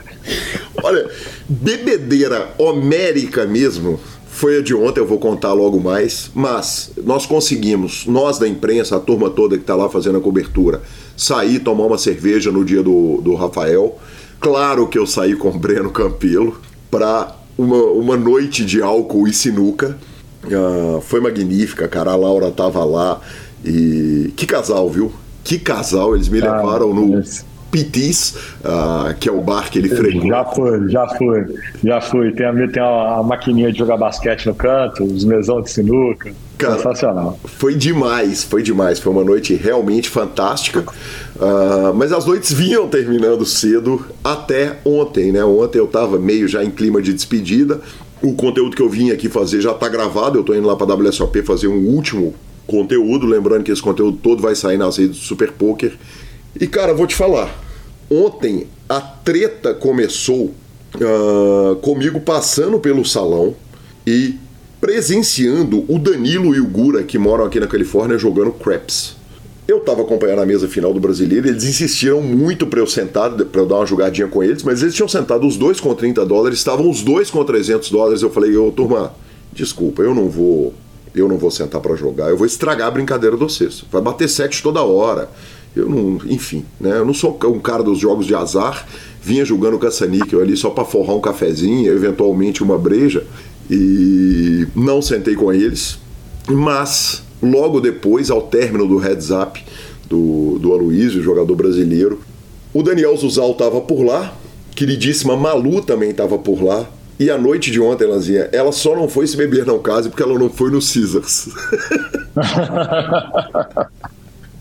Olha, 0.82 1.10
bebedeira 1.48 2.54
homérica 2.58 3.46
mesmo 3.46 4.00
foi 4.30 4.60
a 4.60 4.62
de 4.62 4.74
ontem, 4.74 5.00
eu 5.00 5.06
vou 5.06 5.20
contar 5.20 5.54
logo 5.54 5.80
mais, 5.80 6.30
mas 6.34 6.92
nós 7.04 7.26
conseguimos, 7.26 8.06
nós 8.06 8.38
da 8.38 8.48
imprensa, 8.48 8.98
a 8.98 9.00
turma 9.00 9.30
toda 9.30 9.56
que 9.56 9.64
está 9.64 9.76
lá 9.76 9.90
fazendo 9.90 10.18
a 10.18 10.22
cobertura, 10.22 10.82
sair, 11.16 11.60
tomar 11.60 11.86
uma 11.86 11.98
cerveja 11.98 12.52
no 12.52 12.66
dia 12.66 12.84
do, 12.84 13.22
do 13.22 13.36
Rafael. 13.36 13.98
Claro 14.40 14.88
que 14.88 14.98
eu 14.98 15.06
saí 15.06 15.36
com 15.36 15.50
o 15.50 15.58
Breno 15.58 15.90
Campelo 15.90 16.60
para 16.92 17.36
uma, 17.58 17.82
uma 17.92 18.18
noite 18.18 18.66
de 18.66 18.82
álcool 18.82 19.28
e 19.28 19.34
sinuca. 19.34 19.98
Uh, 20.44 21.02
foi 21.02 21.20
magnífica, 21.20 21.88
cara. 21.88 22.12
A 22.12 22.16
Laura 22.16 22.52
tava 22.52 22.84
lá 22.84 23.22
e 23.64 24.34
que 24.36 24.46
casal, 24.46 24.90
viu? 24.90 25.12
Que 25.46 25.60
casal, 25.60 26.16
eles 26.16 26.28
me 26.28 26.42
ah, 26.42 26.58
levaram 26.58 26.92
no 26.92 27.24
Pitis, 27.70 28.36
uh, 28.64 29.14
que 29.20 29.30
é 29.30 29.32
o 29.32 29.42
bar 29.42 29.70
que 29.70 29.78
ele 29.78 29.90
frequenta. 29.90 30.28
Já 30.28 30.46
foi, 30.46 30.90
já 30.90 31.08
foi, 31.10 31.46
já 31.84 32.02
foi. 32.02 32.32
Tem 32.32 32.46
a, 32.48 32.68
tem 32.68 32.82
a, 32.82 33.18
a 33.18 33.24
maquininha 33.24 33.72
de 33.72 33.78
jogar 33.78 33.96
basquete 33.96 34.48
no 34.48 34.56
canto, 34.56 35.04
os 35.04 35.24
mesão 35.24 35.62
de 35.62 35.70
sinuca. 35.70 36.34
Cara, 36.58 36.78
Sensacional. 36.78 37.38
Foi 37.44 37.76
demais, 37.76 38.44
foi 38.44 38.64
demais. 38.64 38.98
Foi 38.98 39.12
uma 39.12 39.24
noite 39.24 39.54
realmente 39.54 40.10
fantástica. 40.10 40.84
Uh, 41.36 41.94
mas 41.94 42.12
as 42.12 42.26
noites 42.26 42.52
vinham 42.52 42.88
terminando 42.88 43.46
cedo 43.46 44.04
até 44.24 44.78
ontem, 44.84 45.32
né? 45.32 45.46
Ontem 45.46 45.78
eu 45.78 45.88
tava 45.88 46.18
meio 46.18 46.48
já 46.48 46.64
em 46.64 46.72
clima 46.72 47.04
de 47.04 47.14
despedida. 47.14 47.82
O 48.20 48.34
conteúdo 48.34 48.76
que 48.76 48.82
eu 48.82 48.90
vim 48.90 49.12
aqui 49.12 49.30
fazer 49.30 49.62
já 49.62 49.76
tá 49.76 49.88
gravado. 49.90 50.40
Eu 50.40 50.44
tô 50.44 50.56
indo 50.56 50.66
lá 50.66 50.76
pra 50.76 50.92
WSOP 50.96 51.44
fazer 51.44 51.68
um 51.68 51.86
último 51.88 52.34
conteúdo. 52.68 53.26
Lembrando 53.26 53.64
que 53.64 53.72
esse 53.72 53.82
conteúdo 53.82 54.18
todo 54.22 54.42
vai 54.42 54.56
sair 54.56 54.78
nas 54.78 54.98
redes 54.98 55.18
do 55.18 55.24
Super 55.24 55.52
Poker. 55.52 55.94
E 56.60 56.68
cara, 56.68 56.94
vou 56.94 57.06
te 57.06 57.16
falar, 57.16 57.54
Ontem 58.10 58.68
a 58.88 59.02
treta 59.02 59.74
começou 59.74 60.54
uh, 60.96 61.76
comigo 61.78 62.20
passando 62.20 62.80
pelo 62.80 63.04
salão 63.04 63.56
e 64.06 64.36
presenciando 64.80 65.84
o 65.88 65.98
Danilo 65.98 66.54
e 66.54 66.60
o 66.60 66.68
Gura, 66.68 67.02
que 67.04 67.18
moram 67.18 67.46
aqui 67.46 67.60
na 67.60 67.66
Califórnia, 67.66 68.18
jogando 68.18 68.52
craps. 68.52 69.16
Eu 69.68 69.80
estava 69.80 70.04
acompanhando 70.04 70.44
a 70.44 70.46
mesa 70.46 70.68
final 70.68 70.94
do 70.94 71.00
brasileiro, 71.00 71.48
eles 71.48 71.64
insistiram 71.64 72.22
muito 72.22 72.68
para 72.68 72.80
eu 72.80 72.86
sentar, 72.86 73.32
para 73.32 73.62
eu 73.62 73.66
dar 73.66 73.78
uma 73.78 73.86
jogadinha 73.88 74.28
com 74.28 74.44
eles, 74.44 74.62
mas 74.62 74.84
eles 74.84 74.94
tinham 74.94 75.08
sentado 75.08 75.48
os 75.48 75.58
dois 75.58 75.80
com 75.80 75.96
30 75.96 76.24
dólares, 76.24 76.60
estavam 76.60 76.88
os 76.88 77.02
dois 77.02 77.32
com 77.32 77.44
300 77.44 77.90
dólares. 77.90 78.22
Eu 78.22 78.30
falei, 78.30 78.56
ô 78.56 78.72
turma, 78.72 79.16
desculpa, 79.52 80.04
eu 80.04 80.14
não 80.14 80.30
vou, 80.30 80.76
eu 81.16 81.28
não 81.28 81.38
vou 81.38 81.50
sentar 81.50 81.82
para 81.82 81.96
jogar, 81.96 82.30
eu 82.30 82.38
vou 82.38 82.46
estragar 82.46 82.88
a 82.88 82.92
brincadeira 82.92 83.38
do 83.38 83.48
vocês. 83.50 83.84
Vai 83.92 84.02
bater 84.02 84.28
sete 84.28 84.62
toda 84.62 84.82
hora. 84.82 85.30
Eu 85.76 85.90
não, 85.90 86.20
enfim, 86.26 86.64
né? 86.80 86.98
Eu 87.00 87.06
não 87.06 87.14
sou 87.14 87.38
um 87.46 87.60
cara 87.60 87.84
dos 87.84 88.00
jogos 88.00 88.26
de 88.26 88.36
azar. 88.36 88.88
Vinha 89.22 89.44
jogando 89.44 89.80
caça-níquel 89.80 90.40
ali 90.40 90.56
só 90.56 90.70
para 90.70 90.86
forrar 90.86 91.16
um 91.16 91.20
cafezinho, 91.20 91.92
eventualmente 91.92 92.62
uma 92.62 92.78
breja, 92.78 93.26
e 93.70 94.68
não 94.76 95.02
sentei 95.02 95.36
com 95.36 95.52
eles. 95.52 95.98
Mas 96.48 97.24
logo 97.42 97.82
depois, 97.82 98.30
ao 98.30 98.44
término 98.44 98.88
do 98.88 98.98
heads 98.98 99.32
up 99.32 99.62
do, 100.08 100.60
do 100.60 100.72
Aloysio, 100.72 101.24
jogador 101.24 101.56
brasileiro, 101.56 102.22
o 102.74 102.84
Daniel 102.84 103.18
Zuzal 103.18 103.52
estava 103.52 103.82
por 103.82 104.04
lá, 104.04 104.36
queridíssima 104.76 105.36
Malu 105.36 105.82
também 105.82 106.12
estava 106.12 106.38
por 106.38 106.62
lá. 106.64 106.88
E 107.18 107.30
a 107.30 107.38
noite 107.38 107.72
de 107.72 107.80
ontem, 107.80 108.06
Lanzinha, 108.06 108.50
ela 108.52 108.72
só 108.72 108.96
não 108.96 109.08
foi 109.08 109.26
se 109.26 109.38
beber 109.38 109.66
não 109.66 109.80
case 109.80 110.10
porque 110.10 110.22
ela 110.22 110.38
não 110.38 110.50
foi 110.50 110.70
no 110.70 110.80
Caesars. 110.80 111.50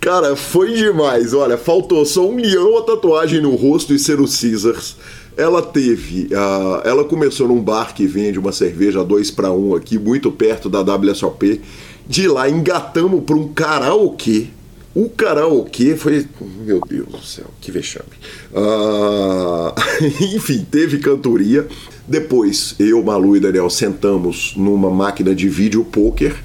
Cara, 0.01 0.37
foi 0.37 0.75
demais. 0.75 1.33
Olha, 1.33 1.57
faltou 1.57 2.05
só 2.05 2.29
um 2.29 2.37
leão 2.37 2.79
a 2.79 2.83
tatuagem 2.83 3.41
no 3.41 3.57
rosto 3.57 3.95
e 3.95 3.99
ser 3.99 4.21
o 4.21 4.27
Caesars. 4.29 4.97
Ela 5.37 5.63
teve. 5.63 6.27
Uh, 6.27 6.81
ela 6.85 7.05
começou 7.05 7.49
num 7.49 7.61
bar 7.61 7.95
que 7.95 8.07
vende 8.07 8.39
uma 8.39 8.53
cerveja 8.53 9.03
2 9.03 9.31
para 9.31 9.51
1 9.51 9.75
aqui, 9.75 9.99
muito 9.99 10.31
perto 10.31 10.69
da 10.69 10.81
WSOP. 10.81 11.61
De 12.07 12.29
lá 12.29 12.49
engatamos 12.49 13.25
para 13.25 13.35
um 13.35 13.49
karaokê. 13.49 14.49
O 14.95 15.09
karaokê 15.09 15.97
foi. 15.97 16.27
Meu 16.41 16.81
Deus 16.87 17.09
do 17.09 17.25
céu, 17.25 17.47
que 17.61 17.73
vexame. 17.73 18.11
Ah, 18.55 19.75
enfim, 20.35 20.65
teve 20.71 20.99
cantoria. 20.99 21.67
Depois, 22.07 22.75
eu, 22.79 23.03
Malu 23.03 23.37
e 23.37 23.41
Daniel 23.41 23.71
sentamos 23.71 24.55
numa 24.57 24.91
máquina 24.91 25.35
de 25.35 25.49
vídeo 25.49 25.85
poker 25.85 26.37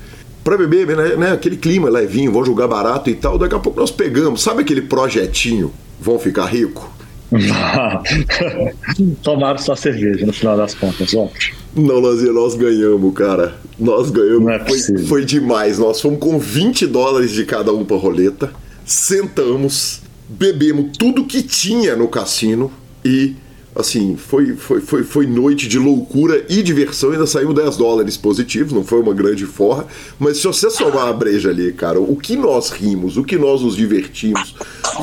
para 0.44 0.58
beber, 0.58 0.88
né, 0.96 1.16
né? 1.16 1.32
Aquele 1.32 1.58
clima 1.58 1.90
levinho, 1.90 2.32
vão 2.32 2.46
jogar 2.46 2.68
barato 2.68 3.10
e 3.10 3.16
tal. 3.16 3.38
Daqui 3.38 3.56
a 3.56 3.60
pouco 3.60 3.80
nós 3.80 3.92
pegamos, 3.92 4.42
sabe 4.42 4.62
aquele 4.62 4.82
projetinho? 4.82 5.72
Vão 6.00 6.18
ficar 6.18 6.46
rico? 6.46 6.92
Tomaram 9.22 9.60
só 9.60 9.76
cerveja 9.76 10.26
no 10.26 10.34
final 10.34 10.58
das 10.58 10.74
contas, 10.74 11.14
óbvio. 11.14 11.54
Não, 11.76 12.02
nós, 12.02 12.24
nós 12.24 12.56
ganhamos, 12.56 13.14
cara. 13.14 13.56
Nós 13.78 14.10
ganhamos. 14.10 14.50
É 14.52 14.60
foi, 14.60 14.98
foi, 15.06 15.26
demais. 15.26 15.78
Nós 15.78 16.02
fomos 16.02 16.20
com 16.20 16.40
20 16.40 16.88
dólares 16.88 17.32
de 17.32 17.46
cada 17.46 17.72
um 17.72 17.86
pra 17.86 17.98
roleta. 17.98 18.52
Sentamos, 18.84 20.02
bebemos 20.28 20.98
tudo 20.98 21.26
que 21.26 21.44
tinha 21.44 21.96
no 21.96 22.08
cassino 22.08 22.72
e 23.06 23.36
assim, 23.80 24.16
foi, 24.16 24.56
foi, 24.56 24.82
foi, 24.82 25.04
foi 25.04 25.26
noite 25.26 25.68
de 25.68 25.80
loucura 25.80 26.46
e 26.50 26.62
diversão, 26.62 27.12
ainda 27.12 27.26
saiu 27.26 27.54
10 27.54 27.78
dólares 27.78 28.18
positivos, 28.18 28.74
não 28.74 28.84
foi 28.84 29.00
uma 29.00 29.14
grande 29.14 29.46
forra, 29.46 29.88
mas 30.20 30.38
se 30.38 30.48
você 30.48 30.70
somar 30.70 31.08
a 31.08 31.14
breja 31.14 31.50
ali, 31.50 31.72
cara, 31.72 32.00
o 32.00 32.16
que 32.16 32.36
nós 32.36 32.70
rimos, 32.70 33.18
o 33.18 33.24
que 33.24 33.38
nós 33.38 33.62
nos 33.62 33.76
divertimos, 33.76 34.56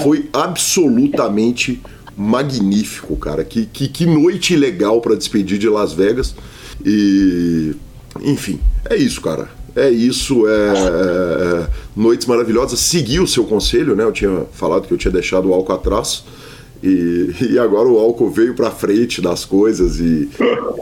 foi 0.03 0.29
absolutamente 0.33 1.81
magnífico, 2.17 3.17
cara. 3.17 3.45
Que, 3.45 3.67
que, 3.67 3.89
que 3.89 4.07
noite 4.07 4.57
legal 4.57 5.01
para 5.01 5.15
despedir 5.15 5.59
de 5.59 5.69
Las 5.69 5.93
Vegas. 5.93 6.35
E. 6.85 7.75
Enfim, 8.23 8.59
é 8.89 8.97
isso, 8.97 9.21
cara. 9.21 9.49
É 9.75 9.91
isso, 9.91 10.49
é, 10.49 10.53
é, 10.53 11.65
é, 11.65 11.69
noites 11.95 12.27
maravilhosas. 12.27 12.81
Segui 12.81 13.21
o 13.21 13.27
seu 13.27 13.45
conselho, 13.45 13.95
né? 13.95 14.05
Eu 14.05 14.13
tinha 14.13 14.47
falado 14.53 14.89
que 14.89 14.95
eu 14.95 14.97
tinha 14.97 15.13
deixado 15.13 15.51
o 15.51 15.53
álcool 15.53 15.75
atrás. 15.75 16.25
E, 16.87 17.53
e 17.53 17.59
agora 17.59 17.89
o 17.89 17.99
álcool 17.99 18.31
veio 18.31 18.55
para 18.55 18.71
frente 18.71 19.21
das 19.21 19.45
coisas 19.45 19.99
e, 19.99 20.29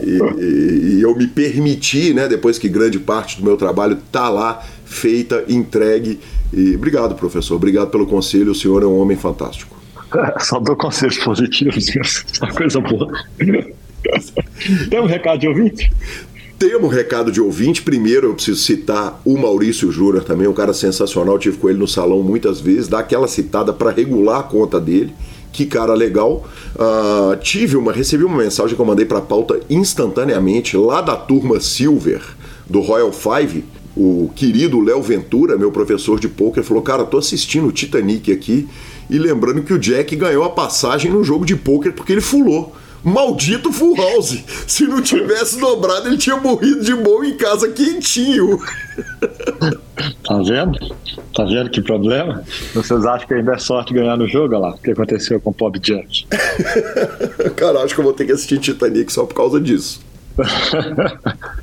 e, 0.02 0.96
e, 0.96 1.00
eu 1.00 1.16
me 1.16 1.26
permiti, 1.26 2.12
né, 2.12 2.28
depois 2.28 2.58
que 2.58 2.68
grande 2.68 2.98
parte 2.98 3.38
do 3.38 3.44
meu 3.44 3.56
trabalho 3.56 3.98
tá 4.12 4.28
lá, 4.28 4.62
feita, 4.84 5.44
entregue. 5.48 6.20
E 6.52 6.74
obrigado, 6.74 7.14
professor, 7.14 7.54
obrigado 7.54 7.88
pelo 7.90 8.06
conselho, 8.06 8.52
o 8.52 8.54
senhor 8.54 8.82
é 8.82 8.86
um 8.86 8.98
homem 8.98 9.16
fantástico. 9.16 9.74
Só 10.40 10.60
dou 10.60 10.76
conselhos 10.76 11.16
positivos, 11.18 11.86
só 12.32 12.46
coisa 12.48 12.80
boa. 12.80 13.10
Tem 14.90 15.00
um 15.00 15.06
recado 15.06 15.40
de 15.40 15.48
ouvinte? 15.48 15.90
Temos 16.58 16.84
um 16.84 16.88
recado 16.88 17.32
de 17.32 17.40
ouvinte. 17.40 17.82
Primeiro, 17.82 18.28
eu 18.28 18.34
preciso 18.34 18.60
citar 18.60 19.20
o 19.24 19.36
Maurício 19.36 19.90
Júnior 19.90 20.22
também, 20.22 20.46
um 20.46 20.52
cara 20.52 20.72
sensacional. 20.72 21.38
Tive 21.38 21.56
com 21.56 21.68
ele 21.68 21.78
no 21.78 21.88
salão 21.88 22.22
muitas 22.22 22.60
vezes. 22.60 22.86
Dá 22.86 23.00
aquela 23.00 23.26
citada 23.26 23.72
para 23.72 23.90
regular 23.90 24.40
a 24.40 24.42
conta 24.44 24.78
dele. 24.78 25.12
Que 25.54 25.66
cara 25.66 25.94
legal. 25.94 26.44
Uh, 26.74 27.36
tive 27.36 27.76
uma, 27.76 27.92
recebi 27.92 28.24
uma 28.24 28.36
mensagem 28.36 28.74
que 28.74 28.82
eu 28.82 28.84
mandei 28.84 29.06
para 29.06 29.20
pauta 29.20 29.60
instantaneamente 29.70 30.76
lá 30.76 31.00
da 31.00 31.14
turma 31.14 31.60
Silver 31.60 32.20
do 32.68 32.80
Royal 32.80 33.12
Five. 33.12 33.64
O 33.96 34.32
querido 34.34 34.80
Léo 34.80 35.00
Ventura, 35.00 35.56
meu 35.56 35.70
professor 35.70 36.18
de 36.18 36.28
poker, 36.28 36.64
falou: 36.64 36.82
Cara, 36.82 37.04
tô 37.04 37.18
assistindo 37.18 37.68
o 37.68 37.72
Titanic 37.72 38.32
aqui 38.32 38.68
e 39.08 39.16
lembrando 39.16 39.62
que 39.62 39.72
o 39.72 39.78
Jack 39.78 40.16
ganhou 40.16 40.42
a 40.42 40.50
passagem 40.50 41.08
no 41.08 41.22
jogo 41.22 41.46
de 41.46 41.54
poker 41.54 41.92
porque 41.92 42.10
ele 42.10 42.20
fulou. 42.20 42.74
Maldito 43.04 43.70
Full 43.70 43.96
House! 43.96 44.42
Se 44.66 44.86
não 44.86 45.02
tivesse 45.02 45.60
dobrado, 45.60 46.08
ele 46.08 46.16
tinha 46.16 46.36
morrido 46.36 46.82
de 46.82 46.94
boa 46.94 47.26
em 47.26 47.36
casa 47.36 47.68
quentinho. 47.68 48.58
Tá 50.24 50.38
vendo? 50.38 50.78
Tá 51.34 51.44
vendo 51.44 51.68
que 51.68 51.82
problema? 51.82 52.42
Vocês 52.72 53.04
acham 53.04 53.28
que 53.28 53.34
ainda 53.34 53.52
é 53.52 53.58
sorte 53.58 53.92
ganhar 53.92 54.16
no 54.16 54.26
jogo? 54.26 54.54
Olha 54.54 54.68
lá, 54.68 54.70
o 54.70 54.78
que 54.78 54.92
aconteceu 54.92 55.38
com 55.38 55.50
o 55.50 55.52
Bob 55.52 55.78
Jack? 55.78 56.26
Cara, 57.56 57.80
acho 57.80 57.94
que 57.94 58.00
eu 58.00 58.04
vou 58.04 58.14
ter 58.14 58.24
que 58.24 58.32
assistir 58.32 58.58
Titanic 58.58 59.12
só 59.12 59.26
por 59.26 59.34
causa 59.34 59.60
disso. 59.60 60.00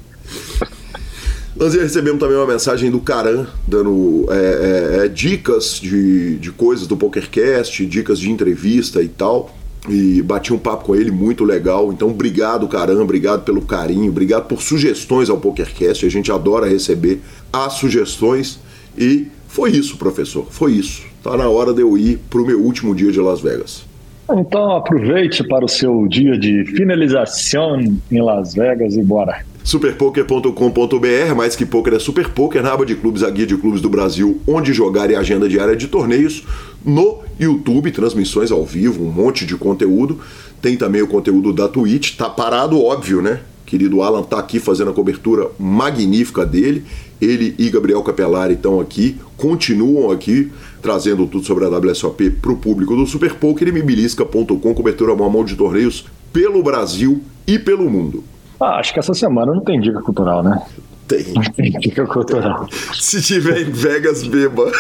Nós 1.56 1.74
recebemos 1.74 2.20
também 2.20 2.38
uma 2.38 2.48
mensagem 2.48 2.90
do 2.90 3.00
Caran, 3.00 3.46
dando 3.68 4.26
é, 4.32 4.36
é, 4.36 5.06
é, 5.06 5.08
dicas 5.08 5.80
de, 5.80 6.38
de 6.38 6.52
coisas 6.52 6.88
do 6.88 6.96
PokerCast, 6.96 7.86
dicas 7.86 8.20
de 8.20 8.32
entrevista 8.32 9.02
e 9.02 9.08
tal. 9.08 9.56
E 9.90 10.22
bati 10.22 10.54
um 10.54 10.60
papo 10.60 10.86
com 10.86 10.96
ele 10.96 11.10
muito 11.10 11.44
legal. 11.44 11.92
Então, 11.92 12.10
obrigado, 12.10 12.68
Caran, 12.68 13.02
obrigado 13.02 13.44
pelo 13.44 13.62
carinho, 13.62 14.12
obrigado 14.12 14.48
por 14.48 14.62
sugestões 14.62 15.30
ao 15.30 15.38
PokerCast. 15.38 16.06
A 16.06 16.10
gente 16.10 16.32
adora 16.32 16.68
receber 16.68 17.22
as 17.52 17.74
sugestões. 17.74 18.60
E 18.98 19.28
foi 19.48 19.72
isso, 19.72 19.98
professor, 19.98 20.46
foi 20.50 20.74
isso. 20.74 21.04
Tá 21.24 21.36
na 21.36 21.50
hora 21.50 21.74
de 21.74 21.82
eu 21.82 21.98
ir 21.98 22.20
para 22.30 22.42
o 22.42 22.46
meu 22.46 22.62
último 22.62 22.96
dia 22.96 23.12
de 23.12 23.20
Las 23.20 23.42
Vegas. 23.42 23.84
Então 24.32 24.76
aproveite 24.76 25.44
para 25.48 25.66
o 25.66 25.68
seu 25.68 26.08
dia 26.08 26.38
de 26.38 26.66
finalização 26.66 27.80
em 28.12 28.22
Las 28.22 28.54
Vegas 28.54 28.96
e 28.96 29.04
bora. 29.04 29.44
Superpoker.com.br, 29.64 31.36
mais 31.36 31.56
que 31.56 31.66
poker 31.66 31.94
é 31.94 32.00
super 32.00 32.30
poker, 32.30 32.64
na 32.64 32.74
aba 32.74 32.86
de 32.86 32.96
clubes, 32.96 33.22
a 33.22 33.30
guia 33.30 33.46
de 33.46 33.56
clubes 33.56 33.80
do 33.80 33.90
Brasil, 33.90 34.42
onde 34.48 34.74
jogar 34.74 35.12
e 35.12 35.16
agenda 35.16 35.48
diária 35.48 35.76
de 35.76 35.88
torneios. 35.88 36.44
No 36.84 37.20
YouTube, 37.40 37.92
transmissões 37.92 38.52
ao 38.52 38.66
vivo, 38.66 39.04
um 39.04 39.12
monte 39.12 39.46
de 39.46 39.56
conteúdo. 39.56 40.20
Tem 40.62 40.76
também 40.76 41.02
o 41.02 41.08
conteúdo 41.08 41.54
da 41.54 41.68
Twitch, 41.68 42.16
tá 42.16 42.30
parado, 42.30 42.82
óbvio, 42.82 43.22
né? 43.22 43.42
Querido 43.66 44.02
Alan 44.02 44.24
tá 44.24 44.38
aqui 44.38 44.60
fazendo 44.60 44.92
a 44.92 44.94
cobertura 44.94 45.48
magnífica 45.58 46.46
dele. 46.46 46.84
Ele 47.22 47.56
e 47.58 47.70
Gabriel 47.70 48.02
Capelari 48.02 48.56
estão 48.56 48.80
aqui, 48.80 49.16
continuam 49.38 50.12
aqui, 50.12 50.52
trazendo 50.82 51.26
tudo 51.28 51.46
sobre 51.46 51.66
a 51.66 51.70
WSOP 51.70 52.32
para 52.32 52.52
o 52.52 52.58
público 52.58 52.96
do 52.96 53.06
Super 53.06 53.36
Poker 53.36 53.68
e 53.68 53.72
mibilisca.com, 53.72 54.74
cobertura 54.74 55.16
mão 55.16 55.28
a 55.28 55.30
mão 55.30 55.46
de 55.46 55.56
torneios 55.56 56.06
pelo 56.34 56.62
Brasil 56.64 57.22
e 57.48 57.58
pelo 57.60 57.90
mundo. 57.90 58.24
Ah, 58.62 58.78
acho 58.78 58.94
que 58.94 59.00
essa 59.00 59.14
semana 59.16 59.52
não 59.52 59.62
tem 59.62 59.80
dica 59.80 60.00
cultural, 60.02 60.44
né? 60.44 60.62
Tem. 61.08 61.26
Não 61.34 61.42
tem 61.42 61.72
dica 61.72 62.06
cultural. 62.06 62.68
Se 62.94 63.20
tiver 63.20 63.62
em 63.62 63.72
Vegas, 63.72 64.22
beba. 64.22 64.72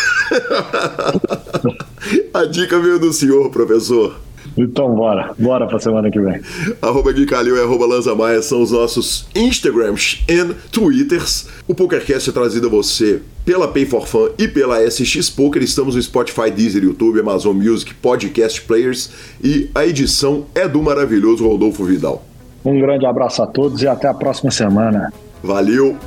A 2.31 2.45
dica 2.45 2.79
veio 2.79 2.99
do 2.99 3.11
senhor, 3.11 3.49
professor. 3.49 4.19
Então 4.55 4.93
bora, 4.93 5.33
bora 5.37 5.65
pra 5.65 5.79
semana 5.79 6.11
que 6.11 6.19
vem. 6.19 6.41
Arroba 6.81 7.11
Gui 7.11 7.25
Calil 7.25 7.57
e 7.57 7.61
arroba 7.61 7.87
Lanza 7.87 8.13
Maia 8.13 8.41
são 8.41 8.61
os 8.61 8.69
nossos 8.71 9.25
Instagrams 9.35 10.23
e 10.27 10.43
Twitters. 10.71 11.47
O 11.67 11.73
PokerCast 11.73 12.29
é 12.29 12.33
trazido 12.33 12.67
a 12.67 12.69
você 12.69 13.21
pela 13.43 13.67
Pay 13.67 13.85
for 13.85 14.07
Fun 14.07 14.29
e 14.37 14.47
pela 14.47 14.79
SX 14.89 15.29
Poker. 15.29 15.63
Estamos 15.63 15.95
no 15.95 16.01
Spotify, 16.01 16.51
Deezer, 16.51 16.83
YouTube, 16.83 17.19
Amazon 17.19 17.55
Music, 17.55 17.93
Podcast 17.95 18.61
Players 18.61 19.09
e 19.43 19.69
a 19.73 19.85
edição 19.85 20.45
é 20.53 20.67
do 20.67 20.81
maravilhoso 20.83 21.47
Rodolfo 21.47 21.83
Vidal. 21.83 22.30
Um 22.63 22.79
grande 22.79 23.05
abraço 23.05 23.41
a 23.41 23.47
todos 23.47 23.81
e 23.81 23.87
até 23.87 24.07
a 24.07 24.13
próxima 24.13 24.51
semana. 24.51 25.11
Valeu! 25.43 25.97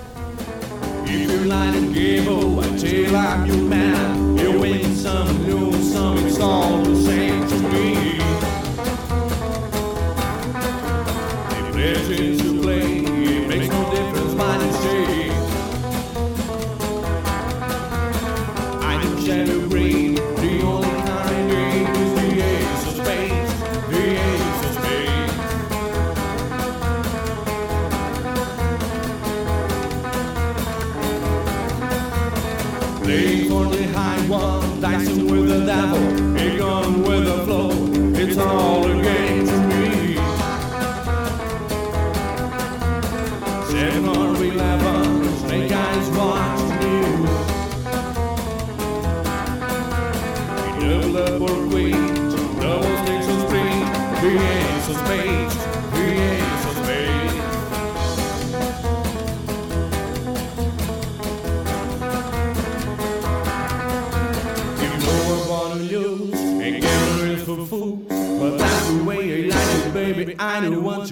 one 70.72 71.03